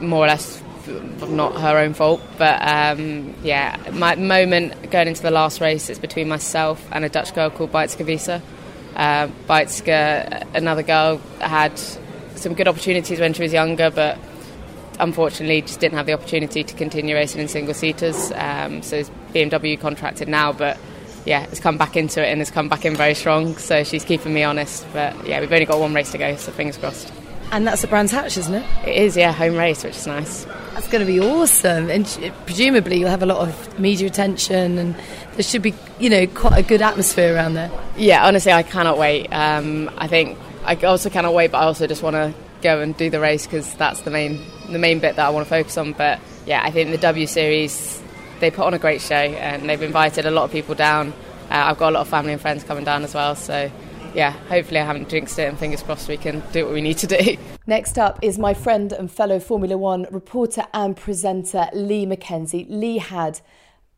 more 0.00 0.24
or 0.24 0.28
less 0.28 0.62
not 1.28 1.58
her 1.60 1.78
own 1.78 1.94
fault. 1.94 2.20
But 2.36 2.60
um, 2.60 3.34
yeah, 3.42 3.78
my 3.92 4.14
moment 4.16 4.90
going 4.90 5.08
into 5.08 5.22
the 5.22 5.30
last 5.30 5.60
race 5.60 5.88
is 5.88 5.98
between 5.98 6.28
myself 6.28 6.86
and 6.92 7.04
a 7.04 7.08
Dutch 7.08 7.34
girl 7.34 7.48
called 7.50 7.72
Beitske 7.72 8.04
Visser. 8.04 8.42
Uh, 8.94 9.28
another 10.54 10.82
girl, 10.82 11.18
had 11.40 11.78
some 12.34 12.54
good 12.54 12.68
opportunities 12.68 13.20
when 13.20 13.32
she 13.32 13.42
was 13.42 13.52
younger, 13.52 13.90
but 13.90 14.18
unfortunately 14.98 15.62
just 15.62 15.80
didn't 15.80 15.96
have 15.96 16.06
the 16.06 16.12
opportunity 16.12 16.62
to 16.62 16.74
continue 16.74 17.14
racing 17.14 17.40
in 17.40 17.48
single 17.48 17.72
seaters. 17.72 18.32
Um, 18.32 18.82
so 18.82 19.02
BMW 19.32 19.80
contracted 19.80 20.28
now, 20.28 20.52
but 20.52 20.78
yeah, 21.24 21.46
has 21.46 21.60
come 21.60 21.76
back 21.78 21.96
into 21.96 22.24
it 22.24 22.30
and 22.30 22.40
has 22.40 22.50
come 22.50 22.68
back 22.68 22.84
in 22.84 22.94
very 22.94 23.14
strong. 23.14 23.56
So 23.56 23.84
she's 23.84 24.04
keeping 24.04 24.32
me 24.32 24.42
honest. 24.42 24.86
But 24.92 25.26
yeah, 25.26 25.40
we've 25.40 25.52
only 25.52 25.66
got 25.66 25.80
one 25.80 25.94
race 25.94 26.12
to 26.12 26.18
go, 26.18 26.36
so 26.36 26.52
fingers 26.52 26.76
crossed. 26.76 27.12
And 27.52 27.66
that's 27.66 27.82
the 27.82 27.88
Brands 27.88 28.12
Hatch, 28.12 28.36
isn't 28.36 28.54
it? 28.54 28.64
It 28.86 28.96
is, 28.96 29.16
yeah, 29.16 29.32
home 29.32 29.56
race, 29.56 29.82
which 29.82 29.96
is 29.96 30.06
nice. 30.06 30.44
That's 30.74 30.86
going 30.86 31.04
to 31.04 31.12
be 31.12 31.18
awesome, 31.18 31.90
and 31.90 32.06
presumably 32.46 33.00
you'll 33.00 33.10
have 33.10 33.24
a 33.24 33.26
lot 33.26 33.38
of 33.38 33.78
media 33.78 34.06
attention, 34.06 34.78
and 34.78 34.94
there 35.34 35.42
should 35.42 35.62
be, 35.62 35.74
you 35.98 36.08
know, 36.08 36.28
quite 36.28 36.58
a 36.58 36.62
good 36.62 36.80
atmosphere 36.80 37.34
around 37.34 37.54
there. 37.54 37.70
Yeah, 37.96 38.24
honestly, 38.24 38.52
I 38.52 38.62
cannot 38.62 38.98
wait. 38.98 39.26
Um, 39.32 39.90
I 39.98 40.06
think 40.06 40.38
I 40.64 40.76
also 40.76 41.10
cannot 41.10 41.34
wait, 41.34 41.50
but 41.50 41.58
I 41.58 41.64
also 41.64 41.88
just 41.88 42.04
want 42.04 42.14
to 42.14 42.32
go 42.62 42.80
and 42.80 42.96
do 42.96 43.10
the 43.10 43.18
race 43.18 43.46
because 43.46 43.74
that's 43.74 44.02
the 44.02 44.10
main 44.10 44.40
the 44.70 44.78
main 44.78 45.00
bit 45.00 45.16
that 45.16 45.26
I 45.26 45.30
want 45.30 45.44
to 45.44 45.50
focus 45.50 45.76
on. 45.76 45.92
But 45.92 46.20
yeah, 46.46 46.62
I 46.62 46.70
think 46.70 46.90
the 46.90 46.98
W 46.98 47.26
Series 47.26 48.00
they 48.40 48.50
put 48.50 48.64
on 48.66 48.74
a 48.74 48.78
great 48.78 49.00
show 49.00 49.14
and 49.14 49.68
they've 49.68 49.82
invited 49.82 50.26
a 50.26 50.30
lot 50.30 50.44
of 50.44 50.50
people 50.50 50.74
down. 50.74 51.12
Uh, 51.50 51.64
I've 51.66 51.78
got 51.78 51.90
a 51.90 51.94
lot 51.94 52.00
of 52.00 52.08
family 52.08 52.32
and 52.32 52.40
friends 52.40 52.64
coming 52.64 52.84
down 52.84 53.04
as 53.04 53.14
well, 53.14 53.34
so 53.34 53.70
yeah, 54.14 54.30
hopefully 54.30 54.80
I 54.80 54.84
haven't 54.84 55.08
jinxed 55.08 55.38
it 55.38 55.48
and 55.48 55.58
fingers 55.58 55.82
crossed 55.82 56.08
we 56.08 56.16
can 56.16 56.42
do 56.52 56.64
what 56.64 56.74
we 56.74 56.80
need 56.80 56.98
to 56.98 57.06
do. 57.06 57.36
Next 57.66 57.98
up 57.98 58.18
is 58.22 58.38
my 58.38 58.54
friend 58.54 58.92
and 58.92 59.10
fellow 59.10 59.38
Formula 59.38 59.76
One 59.76 60.06
reporter 60.10 60.64
and 60.74 60.96
presenter 60.96 61.68
Lee 61.72 62.06
McKenzie. 62.06 62.66
Lee 62.68 62.98
had 62.98 63.40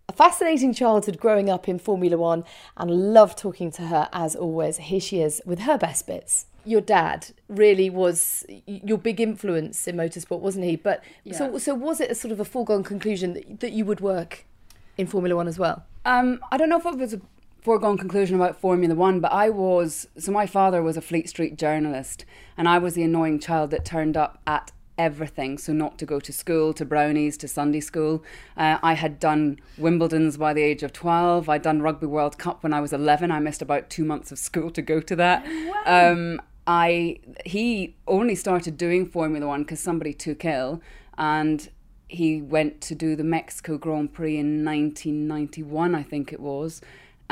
a 0.09 0.12
fascinating 0.12 0.74
childhood 0.74 1.19
growing 1.19 1.48
up 1.48 1.69
in 1.69 1.78
Formula 1.78 2.19
One 2.19 2.44
and 2.77 3.14
love 3.14 3.36
talking 3.36 3.70
to 3.73 3.82
her 3.82 4.09
as 4.12 4.36
always. 4.36 4.77
Here 4.77 5.01
she 5.01 5.20
is 5.20 5.40
with 5.47 5.60
her 5.60 5.78
best 5.78 6.06
bits 6.06 6.47
your 6.64 6.80
dad 6.80 7.28
really 7.48 7.90
was 7.90 8.44
your 8.66 8.98
big 8.98 9.20
influence 9.20 9.86
in 9.89 9.97
motorsport, 9.97 10.40
wasn't 10.40 10.64
he? 10.64 10.76
But 10.76 11.02
yeah. 11.24 11.36
so, 11.36 11.59
so 11.59 11.74
was 11.74 12.01
it 12.01 12.10
a 12.10 12.14
sort 12.14 12.32
of 12.32 12.40
a 12.40 12.44
foregone 12.44 12.84
conclusion 12.84 13.34
that, 13.34 13.60
that 13.60 13.72
you 13.72 13.84
would 13.84 14.01
work 14.01 14.44
in 14.97 15.06
Formula 15.06 15.36
One 15.36 15.48
as 15.48 15.59
well? 15.59 15.84
Um, 16.05 16.40
I 16.51 16.56
don't 16.56 16.68
know 16.68 16.78
if 16.78 16.86
it 16.86 16.97
was 16.97 17.14
a 17.14 17.20
foregone 17.62 17.97
conclusion 17.97 18.36
about 18.36 18.60
Formula 18.60 18.94
One, 18.94 19.20
but 19.20 19.32
I 19.32 19.48
was. 19.48 20.09
So 20.18 20.32
my 20.32 20.47
father 20.47 20.82
was 20.82 20.97
a 20.97 21.01
Fleet 21.01 21.28
Street 21.28 21.56
journalist, 21.56 22.24
and 22.56 22.68
I 22.68 22.78
was 22.78 22.94
the 22.94 23.02
annoying 23.02 23.39
child 23.39 23.70
that 23.70 23.84
turned 23.84 24.16
up 24.16 24.40
at 24.47 24.72
everything. 24.98 25.56
So 25.59 25.72
not 25.72 25.98
to 25.98 26.06
go 26.06 26.20
to 26.20 26.32
school, 26.32 26.74
to 26.74 26.84
brownies, 26.84 27.36
to 27.39 27.48
Sunday 27.48 27.80
school. 27.80 28.22
Uh, 28.56 28.78
I 28.82 28.93
had 28.93 29.18
done 29.18 29.59
Wimbledon's 29.78 30.36
by 30.36 30.52
the 30.52 30.62
age 30.62 30.82
of 30.82 30.93
twelve. 30.93 31.48
I'd 31.48 31.62
done 31.62 31.80
Rugby 31.82 32.06
World 32.06 32.36
Cup 32.36 32.62
when 32.62 32.72
I 32.72 32.80
was 32.80 32.93
eleven. 32.93 33.30
I 33.30 33.39
missed 33.39 33.62
about 33.62 33.90
two 33.90 34.05
months 34.05 34.30
of 34.32 34.39
school 34.39 34.70
to 34.70 34.82
go 34.82 35.01
to 35.01 35.16
that. 35.16 35.44
Wow. 35.47 36.12
Um, 36.12 36.43
I 36.66 37.18
he 37.44 37.97
only 38.06 38.34
started 38.34 38.76
doing 38.76 39.06
Formula 39.06 39.47
One 39.47 39.62
because 39.62 39.80
somebody 39.80 40.12
took 40.12 40.44
ill, 40.44 40.80
and 41.18 41.68
he 42.09 42.43
went 42.43 42.80
to 42.82 42.94
do 42.94 43.16
the 43.16 43.24
Mexico 43.24 43.78
Grand 43.78 44.12
Prix 44.12 44.36
in 44.36 44.64
1991, 44.64 45.94
I 45.94 46.02
think 46.02 46.32
it 46.32 46.40
was, 46.40 46.82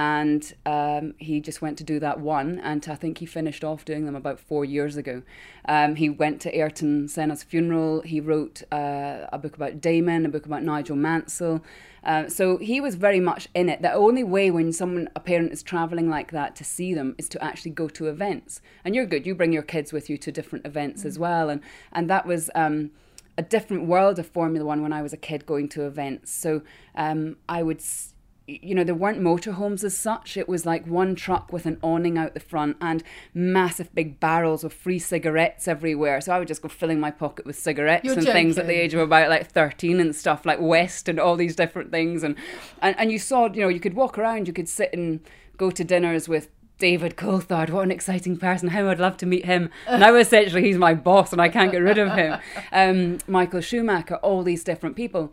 and 0.01 0.55
um, 0.64 1.12
he 1.18 1.43
just 1.43 1.60
went 1.60 1.77
to 1.77 1.85
do 1.85 2.01
that 2.01 2.20
one, 2.20 2.59
and 2.60 2.89
I 2.89 2.94
think 2.94 3.18
he 3.18 3.27
finished 3.27 3.62
off 3.62 3.85
doing 3.85 4.06
them 4.06 4.16
about 4.16 4.40
four 4.40 4.64
years 4.64 4.97
ago. 4.97 5.20
Um, 5.66 5.97
he 5.97 6.09
went 6.09 6.40
to 6.40 6.56
Ayrton 6.56 7.06
Senna's 7.06 7.43
funeral. 7.43 8.01
He 8.01 8.18
wrote 8.18 8.62
uh, 8.72 9.27
a 9.31 9.39
book 9.39 9.56
about 9.56 9.82
Damon, 9.82 10.24
a 10.24 10.31
book 10.31 10.47
about 10.47 10.62
Nigel 10.62 10.97
Mansell. 10.97 11.62
Uh, 12.02 12.31
so 12.31 12.56
he 12.56 12.81
was 12.81 12.94
very 12.94 13.20
much 13.20 13.47
in 13.55 13.68
it. 13.68 13.82
The 13.82 13.93
only 13.93 14.24
way 14.24 14.51
when 14.51 14.72
someone, 14.72 15.10
a 15.14 15.20
parent, 15.20 15.52
is 15.52 15.62
traveling 15.62 16.09
like 16.09 16.31
that 16.32 16.56
to 16.56 16.64
see 16.64 16.94
them 16.94 17.14
is 17.18 17.28
to 17.28 17.44
actually 17.44 17.72
go 17.72 17.86
to 17.90 18.06
events. 18.06 18.62
And 18.86 18.94
you're 18.94 19.05
good. 19.05 19.27
You 19.27 19.35
bring 19.35 19.52
your 19.52 19.62
kids 19.62 19.93
with 19.93 20.09
you 20.09 20.16
to 20.16 20.32
different 20.32 20.64
events 20.64 21.01
mm-hmm. 21.01 21.09
as 21.09 21.18
well, 21.18 21.51
and 21.51 21.60
and 21.93 22.09
that 22.09 22.24
was. 22.24 22.48
Um, 22.55 22.93
a 23.39 23.43
different 23.43 23.86
world 23.86 24.18
of 24.18 24.27
Formula 24.27 24.66
One 24.66 24.82
when 24.82 24.93
I 24.93 25.01
was 25.01 25.14
a 25.14 25.16
kid 25.16 25.47
going 25.47 25.70
to 25.70 25.86
events. 25.86 26.31
So 26.31 26.60
um, 26.94 27.36
I 27.48 27.62
would 27.62 27.81
you 28.62 28.74
know, 28.74 28.85
there 28.85 28.94
weren't 28.94 29.20
motorhomes 29.20 29.85
as 29.85 29.97
such. 29.97 30.36
It 30.36 30.48
was 30.48 30.66
like 30.66 30.86
one 30.86 31.14
truck 31.14 31.52
with 31.52 31.66
an 31.66 31.78
awning 31.82 32.18
out 32.18 32.35
the 32.35 32.40
front 32.40 32.77
and 32.81 33.02
massive 33.32 33.94
big 33.94 34.18
barrels 34.20 34.64
of 34.64 34.72
free 34.72 34.98
cigarettes 34.98 35.68
everywhere. 35.68 36.20
So 36.20 36.32
I 36.32 36.39
would 36.39 36.48
just 36.48 36.62
go 36.62 36.68
filling 36.68 37.01
my 37.01 37.10
pocket 37.10 37.47
with 37.47 37.59
cigarettes 37.59 38.05
You're 38.05 38.14
and 38.14 38.27
things 38.27 38.59
at 38.59 38.66
the 38.66 38.74
age 38.74 38.94
of 38.94 39.01
about 39.01 39.28
like 39.28 39.51
13 39.51 40.01
and 40.01 40.14
stuff 40.14 40.44
like 40.44 40.60
West 40.60 41.09
and 41.09 41.20
all 41.20 41.36
these 41.36 41.56
different 41.56 41.90
things. 41.90 42.22
And, 42.22 42.36
and, 42.82 42.98
and 42.98 43.12
you 43.12 43.18
saw, 43.18 43.51
you 43.52 43.62
know, 43.62 43.68
you 43.68 43.81
could 43.81 43.94
walk 43.94 44.18
around, 44.18 44.47
you 44.47 44.52
could 44.52 44.68
sit 44.68 44.93
and 44.93 45.20
go 45.56 45.70
to 45.70 45.85
dinners 45.85 46.28
with 46.28 46.48
David 46.81 47.16
Coulthard, 47.16 47.70
what 47.70 47.85
an 47.85 47.93
exciting 47.93 48.39
person. 48.39 48.70
How 48.70 48.89
I'd 48.89 48.98
love 48.98 49.18
to 49.18 49.27
meet 49.27 49.44
him. 49.44 49.70
Now, 49.86 50.14
essentially, 50.14 50.62
he's 50.62 50.78
my 50.78 50.94
boss 50.94 51.31
and 51.31 51.40
I 51.40 51.51
can't 51.51 51.70
get 51.70 51.78
rid 51.78 51.98
of 51.98 52.12
him. 52.12 52.39
Um, 52.72 53.18
Michael 53.27 53.60
Schumacher, 53.60 54.16
all 54.16 54.43
these 54.43 54.64
different 54.64 54.97
people. 54.97 55.32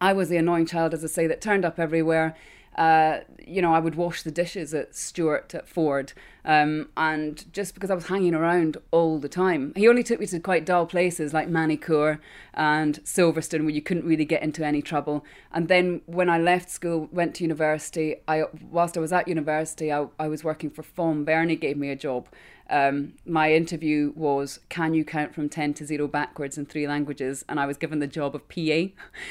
I 0.00 0.12
was 0.12 0.28
the 0.28 0.36
annoying 0.36 0.66
child, 0.66 0.94
as 0.94 1.04
I 1.04 1.08
say, 1.08 1.26
that 1.26 1.40
turned 1.40 1.64
up 1.64 1.78
everywhere. 1.78 2.36
Uh, 2.76 3.22
you 3.44 3.60
know, 3.60 3.74
I 3.74 3.80
would 3.80 3.96
wash 3.96 4.22
the 4.22 4.30
dishes 4.30 4.72
at 4.72 4.94
Stewart 4.94 5.52
at 5.52 5.66
Ford, 5.66 6.12
um, 6.44 6.90
and 6.96 7.52
just 7.52 7.74
because 7.74 7.90
I 7.90 7.94
was 7.94 8.06
hanging 8.06 8.34
around 8.34 8.76
all 8.92 9.18
the 9.18 9.28
time, 9.28 9.72
he 9.74 9.88
only 9.88 10.04
took 10.04 10.20
me 10.20 10.26
to 10.26 10.38
quite 10.38 10.64
dull 10.64 10.86
places 10.86 11.34
like 11.34 11.48
Magny-Cours 11.48 12.18
and 12.54 13.02
Silverstone, 13.02 13.62
where 13.62 13.70
you 13.70 13.82
couldn't 13.82 14.06
really 14.06 14.24
get 14.24 14.44
into 14.44 14.64
any 14.64 14.80
trouble. 14.80 15.24
And 15.50 15.66
then 15.66 16.02
when 16.06 16.30
I 16.30 16.38
left 16.38 16.70
school, 16.70 17.08
went 17.10 17.34
to 17.36 17.42
university. 17.42 18.16
I, 18.28 18.44
whilst 18.70 18.96
I 18.96 19.00
was 19.00 19.12
at 19.12 19.26
university, 19.26 19.92
I, 19.92 20.06
I 20.16 20.28
was 20.28 20.44
working 20.44 20.70
for 20.70 20.84
FOM. 20.84 21.24
Bernie 21.24 21.56
gave 21.56 21.76
me 21.76 21.90
a 21.90 21.96
job. 21.96 22.28
Um, 22.70 23.14
my 23.24 23.52
interview 23.52 24.12
was, 24.14 24.60
"Can 24.68 24.92
you 24.94 25.04
count 25.04 25.34
from 25.34 25.48
ten 25.48 25.72
to 25.74 25.86
zero 25.86 26.06
backwards 26.06 26.58
in 26.58 26.66
three 26.66 26.86
languages?" 26.86 27.44
And 27.48 27.58
I 27.58 27.66
was 27.66 27.76
given 27.76 27.98
the 27.98 28.06
job 28.06 28.34
of 28.34 28.46
PA 28.48 28.88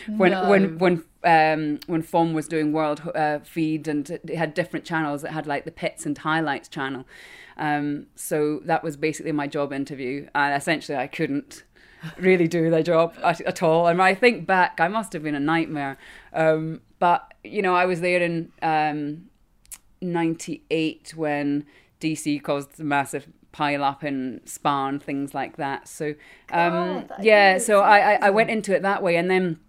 when 0.18 0.32
No. 0.32 0.50
when 0.50 0.78
when 0.80 1.04
um, 1.24 1.80
when 1.88 2.02
FOM 2.02 2.34
was 2.34 2.48
doing 2.48 2.72
world 2.74 3.02
uh, 3.14 3.40
feed 3.40 3.88
and 3.88 4.10
it 4.10 4.30
had 4.36 4.54
different 4.54 4.86
channels. 4.86 5.24
It 5.24 5.32
had 5.32 5.46
like 5.46 5.66
the 5.66 5.72
pits 5.72 6.06
and 6.06 6.18
highlights 6.18 6.68
channel. 6.68 7.06
Um, 7.58 8.08
so 8.16 8.62
that 8.66 8.84
was 8.84 8.98
basically 8.98 9.32
my 9.32 9.48
job 9.48 9.74
interview, 9.74 10.28
and 10.34 10.56
essentially 10.56 10.98
I 10.98 11.08
couldn't 11.08 11.64
really 12.18 12.48
do 12.48 12.70
the 12.70 12.84
job 12.84 13.16
at, 13.24 13.42
at 13.42 13.64
all. 13.64 13.88
And 13.88 13.98
when 13.98 14.08
I 14.08 14.14
think 14.14 14.46
back, 14.46 14.80
I 14.80 14.88
must 14.88 15.12
have 15.14 15.24
been 15.24 15.36
a 15.36 15.40
nightmare. 15.40 15.98
Um, 16.34 16.82
but 17.00 17.34
you 17.44 17.62
know, 17.62 17.76
I 17.76 17.86
was 17.86 18.02
there 18.02 18.22
in 18.22 18.52
um, 18.62 19.30
'98 20.02 21.14
when 21.16 21.66
DC 22.00 22.42
caused 22.44 22.80
a 22.80 22.84
massive 22.84 23.28
pile 23.52 23.84
up 23.84 24.04
in 24.04 24.42
Spa 24.46 24.88
and 24.88 25.02
things 25.02 25.34
like 25.34 25.58
that. 25.58 25.88
So 25.88 26.16
um, 26.52 27.06
that 27.08 27.24
yeah, 27.24 27.58
so 27.58 27.82
I, 27.82 28.14
I 28.14 28.28
I 28.28 28.30
went 28.30 28.50
into 28.50 28.76
it 28.76 28.82
that 28.82 29.02
way, 29.04 29.16
and 29.16 29.30
then. 29.30 29.60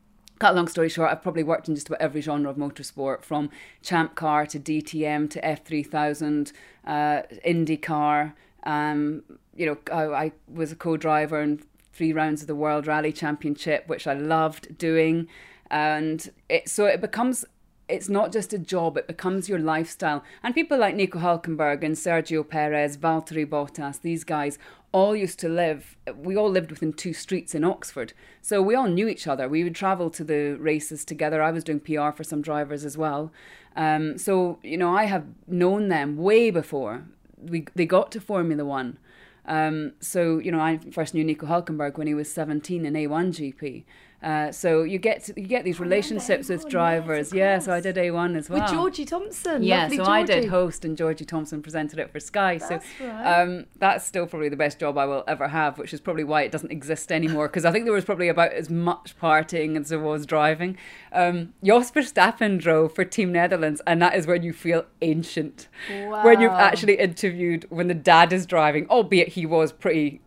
Cut 0.41 0.53
a 0.53 0.55
long 0.55 0.69
story 0.69 0.89
short, 0.89 1.11
I've 1.11 1.21
probably 1.21 1.43
worked 1.43 1.69
in 1.69 1.75
just 1.75 1.89
about 1.89 2.01
every 2.01 2.21
genre 2.21 2.49
of 2.49 2.57
motorsport, 2.57 3.25
from 3.25 3.51
Champ 3.83 4.15
Car 4.15 4.47
to 4.47 4.61
DTM 4.61 5.29
to 5.31 5.41
F3000, 5.41 6.53
uh, 6.87 7.23
IndyCar. 7.45 8.35
Um, 8.63 9.25
you 9.57 9.67
know, 9.67 9.79
I, 9.93 10.27
I 10.27 10.33
was 10.47 10.71
a 10.71 10.77
co-driver 10.77 11.41
in 11.41 11.61
three 11.93 12.13
rounds 12.13 12.41
of 12.41 12.47
the 12.47 12.55
World 12.55 12.87
Rally 12.87 13.13
Championship, 13.13 13.89
which 13.89 14.07
I 14.07 14.15
loved 14.15 14.79
doing, 14.79 15.27
and 15.73 16.31
it 16.49 16.69
so 16.69 16.85
it 16.87 17.01
becomes 17.01 17.45
it's 17.89 18.09
not 18.09 18.33
just 18.33 18.53
a 18.53 18.59
job, 18.59 18.97
it 18.97 19.07
becomes 19.07 19.49
your 19.49 19.59
lifestyle. 19.59 20.23
And 20.43 20.55
people 20.55 20.79
like 20.79 20.95
Nico 20.95 21.19
Hulkenberg 21.19 21.83
and 21.83 21.95
Sergio 21.95 22.47
Perez, 22.47 22.97
Valtteri 22.97 23.47
Bottas, 23.47 24.01
these 24.01 24.25
guys 24.25 24.59
all 24.93 25.15
used 25.15 25.39
to 25.41 25.49
live, 25.49 25.97
we 26.17 26.37
all 26.37 26.51
lived 26.51 26.71
within 26.71 26.93
two 26.93 27.13
streets 27.13 27.55
in 27.55 27.65
Oxford. 27.65 28.13
So 28.41 28.63
we 28.63 28.75
all 28.75 28.89
knew 28.89 29.09
each 29.09 29.27
other. 29.27 29.49
We 29.49 29.65
would 29.65 29.75
travel 29.75 30.11
to 30.11 30.25
the 30.25 30.57
races 30.59 31.05
together. 31.05 31.43
I 31.43 31.51
was 31.51 31.65
doing 31.65 31.81
PR 31.81 32.11
for 32.11 32.25
some 32.25 32.43
drivers 32.43 32.85
as 32.85 32.97
well. 32.97 33.33
Um, 33.77 34.19
so, 34.19 34.59
you 34.63 34.77
know, 34.77 34.95
I 34.95 35.05
have 35.05 35.27
known 35.47 35.89
them 35.89 36.17
way 36.17 36.51
before 36.51 37.05
we, 37.41 37.67
they 37.75 37.87
got 37.87 38.11
to 38.13 38.21
Formula 38.21 38.65
One. 38.65 38.99
Um, 39.45 39.93
so, 40.01 40.39
you 40.39 40.53
know, 40.53 40.61
I 40.61 40.79
first 40.91 41.15
knew 41.15 41.25
Nico 41.25 41.47
Hulkenberg 41.47 41.97
when 41.97 42.07
he 42.07 42.15
was 42.15 42.31
17 42.31 42.85
in 42.85 42.95
A1 42.95 43.55
GP. 43.57 43.85
Uh, 44.21 44.51
so 44.51 44.83
you 44.83 44.99
get 44.99 45.23
to, 45.25 45.41
you 45.41 45.47
get 45.47 45.65
these 45.65 45.79
relationships 45.79 46.49
with 46.49 46.69
drivers. 46.69 47.33
Yeah, 47.33 47.61
so 47.61 47.73
I 47.73 47.81
did 47.81 47.95
A1 47.95 48.37
as 48.37 48.51
well. 48.51 48.61
With 48.61 48.71
Georgie 48.71 49.05
Thompson. 49.05 49.63
Yeah, 49.63 49.83
Lovely 49.83 49.97
so 49.99 50.05
I 50.05 50.23
did 50.25 50.49
host, 50.49 50.85
and 50.85 50.97
Georgie 50.97 51.25
Thompson 51.25 51.63
presented 51.63 52.01
it 52.01 52.11
for 52.11 52.19
Sky. 52.19 52.59
That's 52.59 52.85
so 52.99 53.07
right. 53.07 53.41
um, 53.41 53.67
that's 53.77 54.05
still 54.05 54.27
probably 54.27 54.49
the 54.49 54.57
best 54.57 54.81
job 54.81 54.99
I 54.99 55.07
will 55.07 55.23
ever 55.29 55.49
have, 55.49 55.79
which 55.79 55.95
is 55.95 56.01
probably 56.01 56.25
why 56.25 56.43
it 56.43 56.51
doesn't 56.51 56.73
exist 56.73 57.13
anymore. 57.13 57.47
Because 57.47 57.65
I 57.65 57.71
think 57.71 57.85
there 57.85 57.95
was 57.95 58.05
probably 58.05 58.29
about 58.29 58.53
as 58.53 58.69
much 58.69 59.15
partying 59.21 59.79
as 59.79 59.89
there 59.89 60.01
was 60.01 60.27
driving. 60.27 60.77
Um, 61.13 61.55
Jos 61.63 61.91
Verstappen 61.93 62.59
drove 62.59 62.95
for 62.95 63.05
Team 63.05 63.31
Netherlands, 63.31 63.81
and 63.87 64.03
that 64.03 64.17
is 64.17 64.27
when 64.27 64.43
you 64.43 64.53
feel 64.53 64.85
ancient. 65.01 65.69
When 65.89 66.41
you've 66.41 66.51
actually 66.53 66.99
interviewed 66.99 67.67
when 67.71 67.87
the 67.87 67.95
dad 67.95 68.33
is 68.33 68.47
driving, 68.47 68.89
albeit 68.89 69.29
he 69.29 69.47
was 69.47 69.71
pretty 69.71 70.21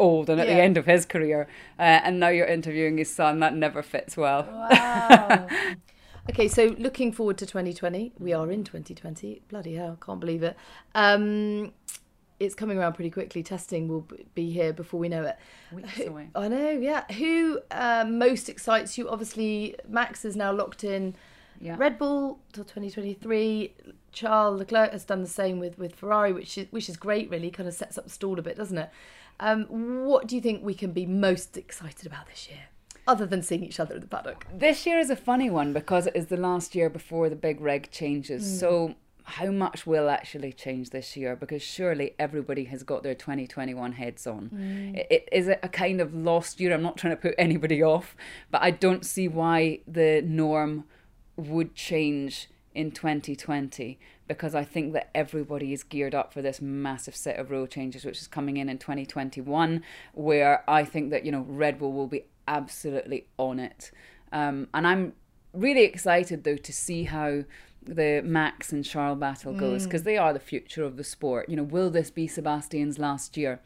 old 0.00 0.28
and 0.30 0.40
at 0.40 0.48
Yeah. 0.48 0.54
the 0.54 0.60
end 0.62 0.76
of 0.76 0.86
his 0.86 1.04
career, 1.06 1.46
uh, 1.78 1.82
and 2.04 2.18
now 2.18 2.28
you're 2.28 2.46
interviewing 2.46 2.98
his 2.98 3.14
son. 3.14 3.38
That 3.40 3.54
never 3.54 3.82
fits 3.82 4.16
well. 4.16 4.42
Wow. 4.50 5.46
okay, 6.30 6.48
so 6.48 6.74
looking 6.78 7.12
forward 7.12 7.38
to 7.38 7.46
2020. 7.46 8.12
We 8.18 8.32
are 8.32 8.50
in 8.50 8.64
2020. 8.64 9.42
Bloody 9.48 9.74
hell, 9.74 9.96
can't 10.04 10.18
believe 10.20 10.42
it. 10.42 10.56
Um, 10.94 11.72
it's 12.38 12.54
coming 12.54 12.78
around 12.78 12.94
pretty 12.94 13.10
quickly. 13.10 13.42
Testing 13.42 13.86
will 13.86 14.08
be 14.34 14.50
here 14.50 14.72
before 14.72 14.98
we 14.98 15.08
know 15.10 15.24
it. 15.24 15.36
Weeks 15.72 16.00
away. 16.00 16.28
I 16.34 16.48
know, 16.48 16.70
yeah. 16.70 17.04
Who 17.12 17.60
uh, 17.70 18.06
most 18.08 18.48
excites 18.48 18.96
you? 18.96 19.08
Obviously, 19.10 19.76
Max 19.86 20.24
is 20.24 20.36
now 20.36 20.50
locked 20.50 20.82
in 20.82 21.14
Yeah. 21.60 21.76
Red 21.78 21.98
Bull 21.98 22.38
till 22.54 22.64
2023. 22.64 23.74
Charles 24.12 24.58
Leclerc 24.58 24.92
has 24.92 25.04
done 25.04 25.20
the 25.22 25.28
same 25.28 25.58
with, 25.60 25.78
with 25.78 25.94
Ferrari, 25.94 26.32
which 26.32 26.56
is 26.56 26.66
which 26.70 26.88
is 26.88 26.96
great. 26.96 27.28
Really, 27.30 27.50
kind 27.50 27.68
of 27.68 27.74
sets 27.74 27.98
up 27.98 28.04
the 28.04 28.10
stall 28.10 28.38
a 28.38 28.42
bit, 28.42 28.56
doesn't 28.56 28.78
it? 28.78 28.88
Um, 29.40 29.66
what 30.04 30.26
do 30.26 30.36
you 30.36 30.42
think 30.42 30.62
we 30.62 30.74
can 30.74 30.92
be 30.92 31.06
most 31.06 31.56
excited 31.56 32.06
about 32.06 32.28
this 32.28 32.48
year, 32.48 32.64
other 33.06 33.24
than 33.24 33.42
seeing 33.42 33.64
each 33.64 33.80
other 33.80 33.94
in 33.94 34.02
the 34.02 34.06
paddock? 34.06 34.46
This 34.52 34.86
year 34.86 34.98
is 34.98 35.08
a 35.08 35.16
funny 35.16 35.48
one 35.48 35.72
because 35.72 36.06
it 36.06 36.14
is 36.14 36.26
the 36.26 36.36
last 36.36 36.74
year 36.74 36.90
before 36.90 37.30
the 37.30 37.36
big 37.36 37.60
reg 37.60 37.90
changes. 37.90 38.44
Mm. 38.44 38.60
So, 38.60 38.94
how 39.24 39.50
much 39.50 39.86
will 39.86 40.10
actually 40.10 40.52
change 40.52 40.90
this 40.90 41.16
year? 41.16 41.34
Because 41.36 41.62
surely 41.62 42.14
everybody 42.18 42.64
has 42.64 42.82
got 42.82 43.02
their 43.02 43.14
2021 43.14 43.92
heads 43.92 44.26
on. 44.26 44.50
Mm. 44.54 44.98
It, 44.98 45.06
it 45.10 45.28
is 45.32 45.48
it 45.48 45.60
a 45.62 45.68
kind 45.68 46.02
of 46.02 46.14
lost 46.14 46.60
year. 46.60 46.74
I'm 46.74 46.82
not 46.82 46.98
trying 46.98 47.16
to 47.16 47.20
put 47.20 47.34
anybody 47.38 47.82
off, 47.82 48.14
but 48.50 48.60
I 48.62 48.70
don't 48.70 49.06
see 49.06 49.26
why 49.26 49.80
the 49.88 50.22
norm 50.22 50.84
would 51.36 51.74
change 51.74 52.50
in 52.74 52.90
2020 52.90 53.98
because 54.30 54.54
I 54.54 54.64
think 54.64 54.92
that 54.92 55.10
everybody 55.14 55.72
is 55.72 55.82
geared 55.82 56.14
up 56.14 56.32
for 56.32 56.40
this 56.40 56.60
massive 56.60 57.16
set 57.16 57.36
of 57.38 57.50
rule 57.50 57.66
changes 57.66 58.04
which 58.04 58.18
is 58.18 58.28
coming 58.28 58.56
in 58.56 58.68
in 58.68 58.78
2021 58.78 59.82
where 60.14 60.62
I 60.68 60.84
think 60.84 61.10
that 61.10 61.24
you 61.24 61.32
know 61.32 61.44
Red 61.48 61.78
Bull 61.78 61.92
will 61.92 62.06
be 62.06 62.24
absolutely 62.46 63.26
on 63.38 63.58
it 63.58 63.90
um, 64.32 64.68
and 64.72 64.86
I'm 64.86 65.12
really 65.52 65.82
excited 65.82 66.44
though 66.44 66.56
to 66.56 66.72
see 66.72 67.04
how 67.04 67.44
the 67.82 68.22
Max 68.24 68.72
and 68.72 68.84
Charles 68.84 69.18
battle 69.18 69.52
goes 69.54 69.82
Mm. 69.82 69.84
because 69.86 70.02
they 70.04 70.16
are 70.16 70.32
the 70.32 70.38
future 70.38 70.84
of 70.84 70.96
the 70.96 71.04
sport 71.04 71.48
you 71.48 71.56
know 71.56 71.62
will 71.64 71.90
this 71.90 72.10
be 72.10 72.26
Sebastian's 72.28 72.98
last 72.98 73.36
year 73.36 73.60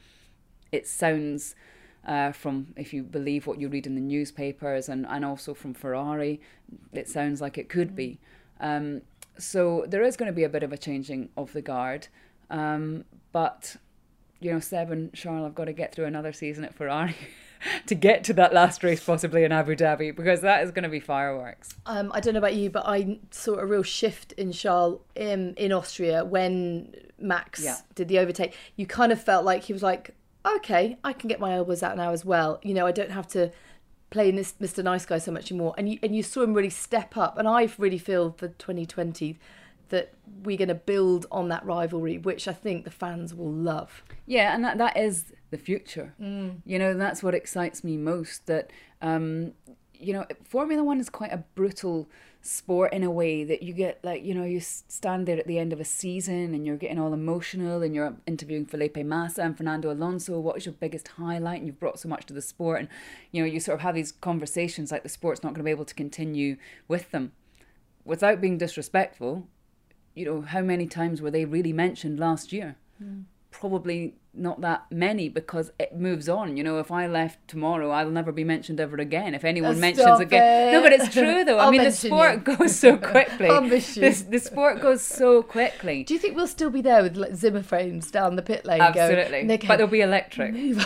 it 0.73 0.87
sounds 0.87 1.55
uh, 2.07 2.33
from 2.33 2.69
if 2.77 2.93
you 2.93 3.03
believe 3.03 3.47
what 3.47 3.61
you 3.61 3.69
read 3.69 3.87
in 3.87 3.95
the 3.95 4.01
newspapers 4.01 4.89
and, 4.89 5.07
and 5.07 5.25
also 5.25 5.55
from 5.55 5.73
Ferrari, 5.73 6.41
it 6.93 7.09
sounds 7.09 7.41
like 7.41 7.57
it 7.57 7.69
could 7.69 7.97
be. 7.97 8.19
Um, 8.61 9.03
so 9.39 9.85
there 9.89 10.03
is 10.03 10.17
going 10.17 10.29
to 10.31 10.35
be 10.35 10.45
a 10.45 10.49
bit 10.49 10.63
of 10.63 10.73
a 10.73 10.79
changing 10.79 11.29
of 11.37 11.53
the 11.53 11.63
guard. 11.63 12.09
Um, 12.51 13.05
but, 13.33 13.77
you 14.41 14.53
know, 14.53 14.61
Seb 14.61 14.91
and 14.91 15.13
Charles 15.13 15.45
have 15.45 15.55
got 15.55 15.65
to 15.65 15.73
get 15.73 15.95
through 15.95 16.05
another 16.05 16.33
season 16.33 16.65
at 16.65 16.75
Ferrari 16.75 17.17
to 17.87 17.95
get 17.95 18.25
to 18.25 18.33
that 18.35 18.53
last 18.55 18.85
race, 18.85 19.03
possibly 19.03 19.45
in 19.45 19.53
Abu 19.53 19.75
Dhabi, 19.75 20.15
because 20.15 20.41
that 20.43 20.63
is 20.63 20.71
going 20.71 20.83
to 20.85 20.89
be 20.89 21.01
fireworks. 21.01 21.71
Um, 21.87 22.13
I 22.15 22.21
don't 22.21 22.35
know 22.35 22.39
about 22.39 22.55
you, 22.55 22.71
but 22.71 22.85
I 22.87 23.19
saw 23.31 23.55
a 23.55 23.67
real 23.67 23.83
shift 23.83 24.33
in 24.33 24.53
Charles 24.53 25.01
in, 25.15 25.55
in 25.55 25.73
Austria 25.73 26.25
when 26.25 26.95
Max 27.19 27.65
Yeah. 27.65 27.77
did 27.95 28.09
the 28.09 28.19
overtake. 28.19 28.55
You 28.77 28.87
kind 28.87 29.11
of 29.13 29.21
felt 29.23 29.45
like 29.45 29.65
he 29.65 29.73
was 29.73 29.83
like, 29.83 30.15
okay, 30.47 30.99
I 31.03 31.13
can 31.15 31.29
get 31.29 31.41
my 31.41 31.55
elbows 31.55 31.83
out 31.83 31.97
now 31.97 32.11
as 32.13 32.25
well. 32.25 32.61
You 32.63 32.75
know, 32.75 32.87
I 32.87 32.93
don't 32.93 33.11
have 33.11 33.27
to 33.29 33.51
play 34.15 34.31
this 34.31 34.55
Mr. 34.61 34.83
Nice 34.85 35.05
Guy 35.05 35.19
so 35.19 35.33
much 35.33 35.51
anymore. 35.51 35.75
And 35.77 35.89
you, 35.89 35.99
and 36.01 36.15
you 36.15 36.23
saw 36.23 36.45
him 36.45 36.55
really 36.55 36.71
step 36.71 37.17
up. 37.17 37.37
And 37.37 37.49
I 37.49 37.69
really 37.79 37.99
feel 37.99 38.31
for 38.31 38.47
2020 38.47 39.37
that 39.89 40.15
we're 40.45 40.57
going 40.57 40.69
to 40.69 40.75
build 40.77 41.27
on 41.33 41.49
that 41.49 41.67
rivalry, 41.67 42.19
which 42.19 42.47
I 42.47 42.53
think 42.53 42.85
the 42.85 42.93
fans 42.93 43.35
will 43.35 43.51
love. 43.51 44.05
Yeah, 44.25 44.55
and 44.55 44.65
that, 44.65 44.79
that 44.79 44.97
is 44.97 45.33
the 45.51 45.59
future. 45.59 46.15
Mm. 46.23 46.59
You 46.65 46.79
know, 46.79 46.95
that's 46.95 47.25
what 47.25 47.35
excites 47.35 47.83
me 47.83 47.97
most. 47.97 48.47
That, 48.47 48.71
um, 49.03 49.53
you 49.93 50.13
know, 50.13 50.25
Formula 50.45 50.85
One 50.85 51.01
is 51.01 51.11
quite 51.11 51.33
a 51.33 51.39
brutal 51.57 52.09
sport 52.47 52.93
in 52.93 53.03
a 53.03 53.11
way 53.11 53.43
that 53.43 53.63
you 53.63 53.73
get 53.73 53.99
like, 54.05 54.23
you 54.23 54.35
know, 54.35 54.45
you 54.45 54.61
stand 54.61 55.27
there 55.27 55.39
at 55.39 55.47
the 55.47 55.59
end 55.59 55.73
of 55.73 55.81
a 55.81 55.85
season 55.85 56.55
and 56.55 56.67
you're 56.67 56.77
getting 56.77 56.99
all 56.99 57.15
emotional 57.15 57.83
and 57.83 57.95
you're 57.95 58.15
interviewing 58.27 58.67
Felipe 58.67 58.99
Massa 58.99 59.43
and 59.43 59.57
Fernando 59.57 59.91
Alonso. 59.91 60.39
What 60.39 60.59
is 60.59 60.67
your 60.67 60.75
biggest 60.75 61.09
highlight? 61.09 61.59
And 61.59 61.67
you've 61.67 61.81
brought 61.81 61.99
so 61.99 62.09
much 62.09 62.27
to 62.27 62.35
the 62.35 62.43
sport. 62.43 62.81
And, 62.81 62.89
you 63.33 63.43
know, 63.43 63.49
you 63.49 63.61
sort 63.61 63.77
of 63.77 63.81
have 63.81 63.95
these 63.95 64.13
conversations 64.13 64.93
like 64.93 65.03
the 65.03 65.09
sport's 65.09 65.43
not 65.43 65.51
going 65.51 65.61
to 65.61 65.65
be 65.65 65.71
able 65.71 65.87
to 65.87 65.95
continue 65.95 66.57
with 66.87 67.11
them 67.11 67.33
without 68.05 68.41
being 68.41 68.59
disrespectful, 68.59 69.49
you 70.15 70.25
know, 70.27 70.43
how 70.43 70.61
many 70.61 70.87
times 70.87 71.23
were 71.23 71.31
they 71.31 71.45
really 71.45 71.73
mentioned 71.73 72.21
last 72.21 72.53
year? 72.53 72.77
Mm. 73.03 73.25
Probably 73.61 74.15
not 74.37 74.61
that 74.63 74.85
many 74.91 75.29
because 75.29 75.71
it 75.79 75.97
moves 75.97 76.29
on. 76.29 76.57
You 76.57 76.65
know, 76.65 76.81
if 76.81 76.91
I 76.91 77.07
left 77.07 77.47
tomorrow, 77.47 77.91
I'll 77.91 78.11
never 78.11 78.33
be 78.33 78.43
mentioned 78.43 78.81
ever 78.81 78.97
again. 78.97 79.33
If 79.33 79.45
anyone 79.45 79.79
mentions 79.79 80.03
stop 80.03 80.21
again, 80.21 80.73
no, 80.73 80.83
but 80.83 80.93
it's 80.93 81.13
true 81.13 81.45
though. 81.45 81.59
I 81.61 81.71
mean, 81.71 81.85
the 81.85 81.93
sport 81.93 82.35
you. 82.35 82.57
goes 82.57 82.75
so 82.75 82.97
quickly. 83.13 83.49
I'll 83.49 83.61
miss 83.61 83.97
you. 83.97 84.01
This- 84.01 84.23
the 84.23 84.41
sport 84.41 84.81
goes 84.81 85.03
so 85.03 85.43
quickly. 85.43 86.03
Do 86.03 86.15
you 86.15 86.21
think 86.21 86.35
we'll 86.37 86.49
still 86.49 86.71
be 86.71 86.83
there 86.83 87.03
with 87.03 87.17
like, 87.17 87.37
Zimmer 87.37 87.63
frames 87.63 88.11
down 88.11 88.35
the 88.37 88.43
pit 88.43 88.65
lane? 88.65 88.81
Absolutely, 88.81 89.45
Going, 89.45 89.61
but 89.69 89.77
they'll 89.77 89.87
be 89.87 90.01
electric, 90.01 90.53
Move 90.55 90.85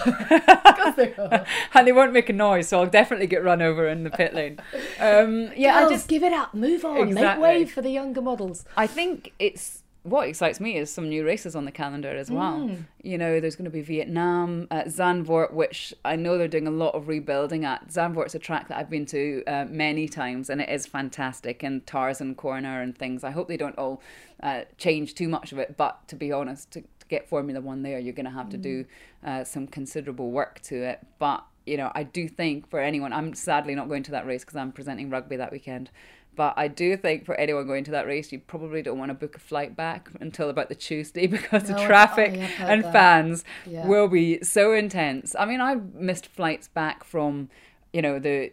and 1.74 1.86
they 1.86 1.92
won't 1.92 2.12
make 2.12 2.28
a 2.28 2.34
noise, 2.34 2.68
so 2.68 2.80
I'll 2.80 2.90
definitely 2.90 3.28
get 3.28 3.42
run 3.42 3.62
over 3.62 3.88
in 3.88 4.04
the 4.04 4.10
pit 4.10 4.34
lane. 4.34 4.60
Um, 5.00 5.50
yeah, 5.56 5.78
Girls, 5.80 5.90
I 5.90 5.94
just 5.94 6.08
give 6.08 6.22
it 6.22 6.32
up, 6.34 6.52
move 6.52 6.84
on, 6.84 7.14
make 7.14 7.38
way 7.38 7.64
for 7.64 7.80
the 7.80 7.90
younger 7.90 8.20
models. 8.20 8.64
I 8.76 8.86
think 8.86 9.32
it's 9.38 9.82
what 10.02 10.28
excites 10.28 10.60
me 10.60 10.76
is 10.76 10.92
some 10.92 11.08
new 11.08 11.24
races 11.24 11.54
on 11.56 11.64
the 11.64 11.72
calendar 11.72 12.10
as 12.10 12.30
well. 12.30 12.58
Mm. 12.60 12.84
You 13.02 13.18
know, 13.18 13.40
there's 13.40 13.56
going 13.56 13.64
to 13.64 13.70
be 13.70 13.82
Vietnam, 13.82 14.66
at 14.70 14.86
Zandvoort, 14.86 15.52
which 15.52 15.92
I 16.04 16.16
know 16.16 16.38
they're 16.38 16.48
doing 16.48 16.66
a 16.66 16.72
lot 16.72 16.94
of 16.94 17.08
rebuilding 17.08 17.64
at. 17.64 17.88
Zandvoort's 17.88 18.34
a 18.34 18.38
track 18.38 18.68
that 18.68 18.78
I've 18.78 18.90
been 18.90 19.06
to 19.06 19.42
uh, 19.46 19.66
many 19.68 20.08
times, 20.08 20.50
and 20.50 20.60
it 20.60 20.68
is 20.68 20.86
fantastic. 20.86 21.62
And 21.62 21.86
Tarzan 21.86 22.34
Corner 22.36 22.80
and 22.80 22.96
things. 22.96 23.24
I 23.24 23.30
hope 23.30 23.48
they 23.48 23.56
don't 23.56 23.76
all 23.76 24.02
uh, 24.42 24.62
change 24.78 25.14
too 25.14 25.28
much 25.28 25.52
of 25.52 25.58
it. 25.58 25.76
But 25.76 26.06
to 26.08 26.16
be 26.16 26.32
honest, 26.32 26.70
to, 26.72 26.80
to 26.80 27.06
get 27.08 27.28
Formula 27.28 27.60
One 27.60 27.82
there, 27.82 27.98
you're 27.98 28.14
going 28.14 28.26
to 28.26 28.32
have 28.32 28.50
to 28.50 28.56
do 28.56 28.84
uh, 29.24 29.44
some 29.44 29.66
considerable 29.66 30.30
work 30.30 30.60
to 30.62 30.76
it. 30.82 31.00
But 31.18 31.44
you 31.68 31.76
know, 31.76 31.92
I 31.94 32.02
do 32.02 32.28
think 32.28 32.68
for 32.70 32.80
anyone, 32.80 33.12
I'm 33.12 33.34
sadly 33.34 33.74
not 33.74 33.88
going 33.88 34.02
to 34.04 34.10
that 34.12 34.26
race 34.26 34.42
because 34.42 34.56
I'm 34.56 34.72
presenting 34.72 35.10
rugby 35.10 35.36
that 35.36 35.52
weekend. 35.52 35.90
But 36.38 36.54
I 36.56 36.68
do 36.68 36.96
think 36.96 37.26
for 37.26 37.34
anyone 37.34 37.66
going 37.66 37.82
to 37.82 37.90
that 37.90 38.06
race, 38.06 38.30
you 38.30 38.38
probably 38.38 38.80
don't 38.80 38.96
want 38.96 39.08
to 39.08 39.14
book 39.14 39.34
a 39.34 39.40
flight 39.40 39.74
back 39.74 40.08
until 40.20 40.48
about 40.48 40.68
the 40.68 40.76
Tuesday 40.76 41.26
because 41.36 41.68
No, 41.68 41.74
the 41.76 41.84
traffic 41.84 42.30
oh, 42.38 42.64
and 42.64 42.84
that. 42.84 42.92
fans 42.92 43.42
Yeah. 43.66 43.88
will 43.88 44.06
be 44.06 44.40
so 44.44 44.72
intense. 44.72 45.34
I 45.36 45.46
mean, 45.46 45.60
I've 45.60 45.96
missed 45.96 46.28
flights 46.28 46.68
back 46.68 47.02
from, 47.02 47.50
you 47.92 48.00
know, 48.02 48.20
the 48.20 48.52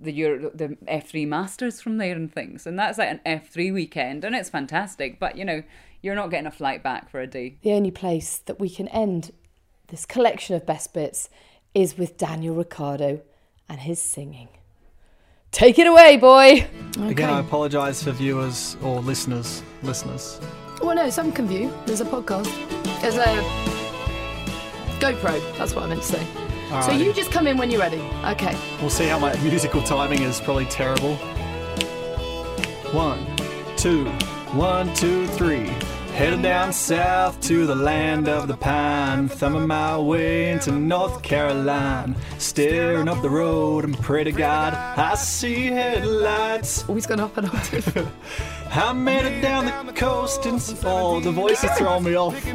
the 0.00 0.12
Euro, 0.12 0.50
the 0.52 0.76
F3 0.88 1.28
Masters 1.28 1.80
from 1.80 1.98
there 1.98 2.16
and 2.16 2.32
things, 2.32 2.66
and 2.66 2.76
that's 2.76 2.98
like 2.98 3.10
an 3.10 3.20
F3 3.24 3.72
weekend, 3.72 4.24
and 4.24 4.34
it's 4.34 4.50
fantastic. 4.50 5.20
But 5.20 5.36
you 5.36 5.44
know, 5.44 5.62
you're 6.02 6.16
not 6.16 6.30
getting 6.30 6.46
a 6.46 6.50
flight 6.50 6.82
back 6.82 7.10
for 7.10 7.20
a 7.20 7.28
day. 7.28 7.58
The 7.62 7.72
only 7.74 7.92
place 7.92 8.38
that 8.46 8.58
we 8.58 8.68
can 8.70 8.88
end 8.88 9.32
this 9.86 10.04
collection 10.04 10.56
of 10.56 10.66
best 10.66 10.92
bits 10.94 11.28
is 11.74 11.96
with 11.96 12.16
Daniel 12.16 12.56
Ricciardo 12.56 13.20
and 13.68 13.80
his 13.80 14.02
singing. 14.02 14.48
Take 15.52 15.78
it 15.78 15.86
away, 15.86 16.16
boy. 16.16 16.66
Again, 17.02 17.30
I 17.30 17.40
apologise 17.40 18.02
for 18.02 18.12
viewers 18.12 18.76
or 18.82 19.00
listeners. 19.00 19.62
Listeners. 19.82 20.40
Well, 20.82 20.94
no, 20.94 21.10
some 21.10 21.32
can 21.32 21.46
view. 21.48 21.72
There's 21.86 22.00
a 22.00 22.04
podcast. 22.04 22.46
There's 23.00 23.16
a 23.16 23.26
GoPro. 25.00 25.58
That's 25.58 25.74
what 25.74 25.84
I 25.84 25.88
meant 25.88 26.02
to 26.02 26.06
say. 26.06 26.26
So 26.82 26.92
you 26.92 27.12
just 27.12 27.32
come 27.32 27.46
in 27.48 27.56
when 27.58 27.68
you're 27.70 27.80
ready. 27.80 28.00
Okay. 28.24 28.56
We'll 28.80 28.90
see 28.90 29.06
how 29.06 29.18
my 29.18 29.36
musical 29.42 29.82
timing 29.82 30.22
is 30.22 30.40
probably 30.40 30.66
terrible. 30.66 31.16
One, 32.92 33.26
two, 33.76 34.04
one, 34.54 34.94
two, 34.94 35.26
three. 35.28 35.68
Headed 36.14 36.42
down 36.42 36.72
south 36.72 37.40
to 37.42 37.66
the 37.66 37.74
land 37.74 38.28
of 38.28 38.46
the 38.46 38.56
pine, 38.56 39.28
thumbing 39.28 39.66
my 39.66 39.98
way 39.98 40.50
into 40.50 40.70
North 40.72 41.22
Carolina, 41.22 42.14
staring 42.38 43.08
up 43.08 43.22
the 43.22 43.30
road 43.30 43.84
and 43.84 43.98
pray 43.98 44.24
to 44.24 44.32
God 44.32 44.74
I 44.74 45.14
see 45.14 45.66
headlights. 45.66 46.84
Oh, 46.84 46.88
Always 46.88 47.06
gone 47.06 47.20
up 47.20 47.36
an 47.38 47.46
octave. 47.46 47.96
I 48.70 48.92
made 48.92 49.24
it 49.24 49.40
down 49.40 49.86
the 49.86 49.92
coast 49.92 50.44
and 50.46 50.60
oh, 50.84 51.20
the 51.20 51.32
voice 51.32 51.64
is 51.64 51.70
throwing 51.72 52.04
me 52.04 52.14
off. 52.16 52.46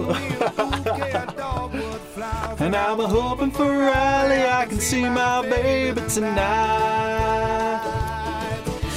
and 2.61 2.76
I'm 2.76 2.99
hoping 2.99 3.52
for 3.52 3.65
Riley, 3.65 4.45
I 4.45 4.65
can 4.68 4.80
see 4.80 5.10
my 5.10 5.41
baby 5.41 6.02
tonight. 6.07 8.05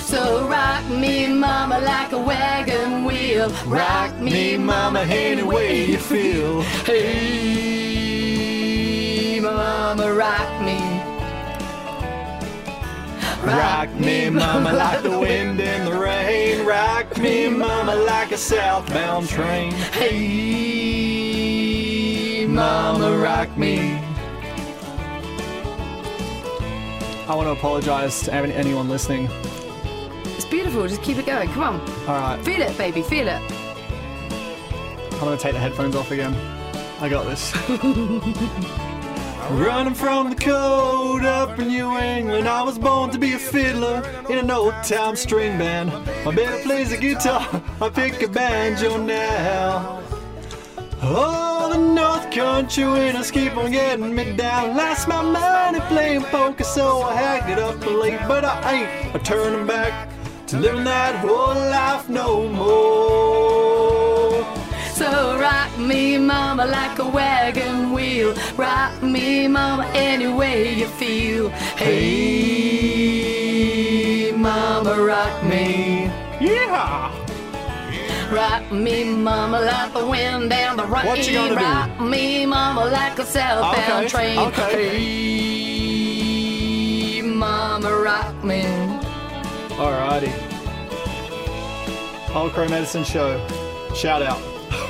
So 0.09 0.49
rock 0.49 0.89
me, 0.89 1.27
mama, 1.27 1.81
like 1.81 2.13
a 2.13 2.19
wagon 2.19 3.05
wheel. 3.05 3.51
Rock 3.67 4.19
me, 4.19 4.57
mama, 4.57 5.01
any 5.01 5.43
way 5.43 5.85
you 5.85 5.99
feel. 5.99 6.63
Hey, 6.89 7.69
mama, 9.39 10.11
rock 10.15 10.63
me. 10.63 10.81
Rock 13.45 13.91
me, 14.01 14.31
mama, 14.31 14.73
like 14.73 15.03
the 15.03 15.11
wind 15.11 15.61
in 15.61 15.85
the 15.85 15.93
rain. 15.93 16.65
Rock 16.65 17.19
me, 17.19 17.51
mama, 17.51 17.95
like 17.95 18.33
a 18.33 18.39
southbound 18.39 19.29
train. 19.29 19.73
Hey, 19.93 20.87
mama, 22.49 23.15
rock 23.15 23.55
me. 23.59 24.01
I 27.29 27.35
want 27.35 27.47
to 27.47 27.53
apologise 27.53 28.23
to 28.23 28.33
anyone 28.33 28.89
listening. 28.89 29.29
Beautiful. 30.51 30.89
Just 30.89 31.03
keep 31.03 31.19
it 31.19 31.27
going. 31.27 31.49
Come 31.51 31.62
on. 31.62 31.81
All 31.81 32.07
right, 32.07 32.45
Feel 32.45 32.62
it, 32.62 32.77
baby. 32.79 33.03
Feel 33.03 33.29
it. 33.29 33.43
I'm 35.15 35.25
gonna 35.25 35.37
take 35.37 35.53
the 35.53 35.59
headphones 35.59 35.97
off 35.97 36.11
again. 36.11 36.35
I 37.01 37.09
got 37.09 37.27
this. 37.27 37.53
Running 39.51 39.95
from 39.95 40.31
the 40.31 40.37
cold 40.37 41.25
up 41.25 41.59
in 41.59 41.69
New 41.69 41.97
England, 41.97 42.47
I 42.47 42.62
was 42.62 42.79
born 42.79 43.11
to 43.11 43.19
be 43.19 43.33
a 43.33 43.39
fiddler 43.39 44.03
in 44.29 44.39
an 44.39 44.51
old 44.51 44.75
time 44.85 45.16
string 45.16 45.59
band. 45.59 45.91
My 46.25 46.35
baby 46.35 46.62
plays 46.62 46.91
the 46.91 46.99
guitar, 46.99 47.62
I 47.81 47.89
pick 47.89 48.23
a 48.23 48.29
banjo 48.29 48.99
now. 48.99 50.03
Oh, 51.01 51.70
the 51.73 51.79
North 51.79 52.31
Country 52.31 52.85
winners 52.85 53.31
keep 53.31 53.57
on 53.57 53.70
getting 53.70 54.15
me 54.15 54.37
down. 54.37 54.77
Lost 54.77 55.09
my 55.09 55.23
money 55.23 55.81
playing 55.89 56.25
poker, 56.25 56.65
so 56.65 57.03
I 57.03 57.15
hacked 57.15 57.49
it 57.49 57.59
up 57.59 57.85
late, 57.87 58.20
but 58.29 58.45
I 58.45 58.73
ain't 58.75 59.15
a 59.16 59.19
turning 59.19 59.66
back 59.66 60.11
to 60.49 60.59
living 60.59 60.85
that 60.85 61.16
whole 61.16 61.55
life 61.55 62.09
no 62.09 62.49
more. 62.49 64.45
So 64.95 65.39
rock 65.39 65.77
me, 65.79 66.19
mama, 66.19 66.65
like 66.66 66.99
a 66.99 67.07
wagon 67.09 67.93
wheel. 67.93 68.35
Rock 68.57 69.01
me, 69.03 69.47
mama, 69.47 69.85
any 69.95 70.27
way 70.29 70.75
you 70.75 70.87
feel. 70.87 71.51
Hey, 72.59 74.33
mama, 74.33 74.95
rock 75.03 75.43
me. 75.45 76.05
Yeah. 76.41 77.12
Rock 78.33 78.73
me, 78.73 79.05
mama, 79.05 79.61
like 79.61 79.93
the 79.93 80.07
wind 80.07 80.49
down 80.51 80.77
the 80.79 80.85
rain. 80.87 81.07
What 81.07 81.27
you 81.27 81.35
gonna 81.35 81.49
do? 81.51 81.57
Rock 81.65 82.01
me, 82.01 82.47
mama, 82.47 82.85
like 82.87 83.19
a 83.19 83.25
southbound 83.27 84.07
Okay, 84.07 84.09
train. 84.09 84.39
okay. 84.39 84.99
Hey, 87.12 87.23
mama, 87.23 87.91
rock 88.03 88.43
me. 88.45 88.65
Alrighty. 89.79 90.33
Old 92.35 92.53
Crow 92.53 92.69
Medicine 92.69 93.05
Show. 93.05 93.39
Shout 93.95 94.23
out. 94.23 94.41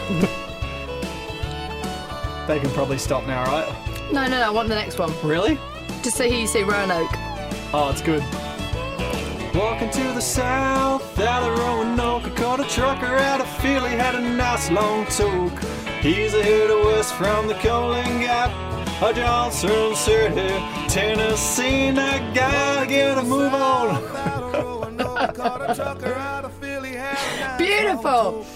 they 2.48 2.58
can 2.58 2.70
probably 2.70 2.96
stop 2.96 3.26
now, 3.26 3.44
right? 3.44 3.68
No, 4.10 4.22
no, 4.22 4.40
no, 4.40 4.46
I 4.46 4.50
want 4.50 4.70
the 4.70 4.74
next 4.74 4.98
one. 4.98 5.12
Really? 5.22 5.58
Just 6.02 6.16
so 6.16 6.24
you 6.24 6.46
say 6.46 6.64
Roanoke. 6.64 7.10
Oh, 7.74 7.90
it's 7.92 8.00
good. 8.00 8.22
Walking 9.54 9.90
to 9.90 10.02
the 10.14 10.20
south 10.20 11.18
out 11.20 11.42
of 11.42 11.58
Roanoke, 11.58 12.24
I 12.24 12.30
caught 12.30 12.60
a 12.60 12.64
trucker 12.64 13.06
out 13.06 13.42
of 13.42 13.48
Philly, 13.58 13.90
had 13.90 14.14
a 14.14 14.20
nice 14.20 14.70
long 14.70 15.04
toque. 15.06 15.62
He's 16.00 16.32
a 16.32 16.42
head 16.42 16.70
west 16.86 17.12
from 17.14 17.46
the 17.46 17.54
Colin 17.54 18.20
Gap, 18.20 18.50
a 19.02 19.12
Johnson 19.12 19.94
City, 19.94 20.48
Tennessee. 20.88 21.88
and 21.88 22.00
I 22.00 22.32
gotta 22.32 22.86
get 22.86 23.18
a 23.18 23.22
move 23.22 23.52
on. 23.52 24.74
Beautiful. 27.58 28.46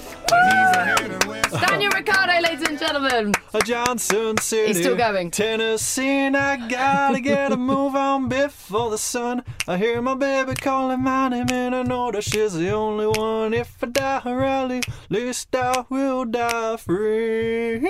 Daniel 1.61 1.91
Ricciardo, 1.93 2.41
ladies 2.41 2.67
and 2.69 2.79
gentlemen. 2.79 3.35
A 3.53 3.61
Johnson 3.61 4.37
City. 4.39 4.69
He's 4.69 4.79
still 4.79 4.97
going. 4.97 5.31
Tennessee, 5.31 6.09
and 6.09 6.37
I 6.37 6.69
gotta 6.69 7.21
get 7.21 7.53
a 7.53 7.57
move 7.57 7.95
on 7.95 8.29
before 8.29 8.91
the 8.91 8.99
sun. 8.99 9.45
I 9.69 9.77
hear 9.77 10.01
my 10.01 10.15
baby 10.15 10.55
calling 10.55 11.01
my 11.01 11.29
name, 11.29 11.51
and 11.51 11.75
I 11.75 11.83
know 11.83 12.11
that 12.13 12.25
she's 12.25 12.55
the 12.55 12.71
only 12.71 13.07
one. 13.07 13.53
If 13.53 13.83
I 13.83 13.87
die 13.87 14.23
early, 14.25 14.79
at 14.79 14.89
least 15.11 15.55
I 15.55 15.85
will 15.89 16.25
die 16.25 16.77
free. 16.79 17.81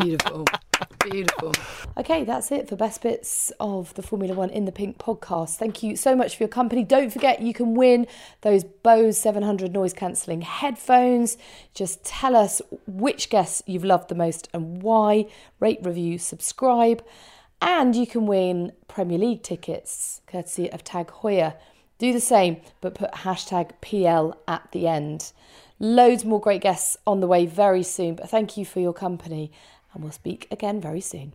Beautiful. 0.00 0.44
Beautiful. 1.10 1.52
Okay, 1.96 2.24
that's 2.24 2.52
it 2.52 2.68
for 2.68 2.76
best 2.76 3.02
bits 3.02 3.52
of 3.58 3.94
the 3.94 4.02
Formula 4.02 4.34
One 4.34 4.50
in 4.50 4.64
the 4.64 4.72
Pink 4.72 4.98
podcast. 4.98 5.56
Thank 5.56 5.82
you 5.82 5.96
so 5.96 6.14
much 6.14 6.36
for 6.36 6.42
your 6.44 6.48
company. 6.48 6.84
Don't 6.84 7.12
forget 7.12 7.40
you 7.40 7.54
can 7.54 7.74
win 7.74 8.06
those 8.42 8.64
Bose 8.64 9.18
700 9.18 9.72
noise 9.72 9.92
cancelling 9.92 10.42
headphones. 10.42 11.38
Just 11.74 12.04
tell 12.04 12.36
us 12.36 12.60
which 12.86 13.30
guests 13.30 13.62
you've 13.66 13.84
loved 13.84 14.08
the 14.08 14.14
most 14.14 14.48
and 14.52 14.82
why. 14.82 15.26
Rate, 15.60 15.80
review, 15.82 16.18
subscribe. 16.18 17.04
And 17.60 17.96
you 17.96 18.06
can 18.06 18.26
win 18.26 18.72
Premier 18.86 19.18
League 19.18 19.42
tickets 19.42 20.20
courtesy 20.26 20.70
of 20.70 20.84
Tag 20.84 21.08
Heuer 21.08 21.54
Do 21.98 22.12
the 22.12 22.20
same, 22.20 22.58
but 22.80 22.94
put 22.94 23.10
hashtag 23.12 23.72
PL 23.80 24.38
at 24.46 24.70
the 24.72 24.86
end. 24.86 25.32
Loads 25.80 26.24
more 26.24 26.40
great 26.40 26.60
guests 26.60 26.96
on 27.06 27.20
the 27.20 27.28
way 27.28 27.46
very 27.46 27.84
soon, 27.84 28.16
but 28.16 28.28
thank 28.28 28.56
you 28.56 28.64
for 28.64 28.80
your 28.80 28.92
company, 28.92 29.52
and 29.94 30.02
we'll 30.02 30.10
speak 30.10 30.48
again 30.50 30.80
very 30.80 31.00
soon. 31.00 31.34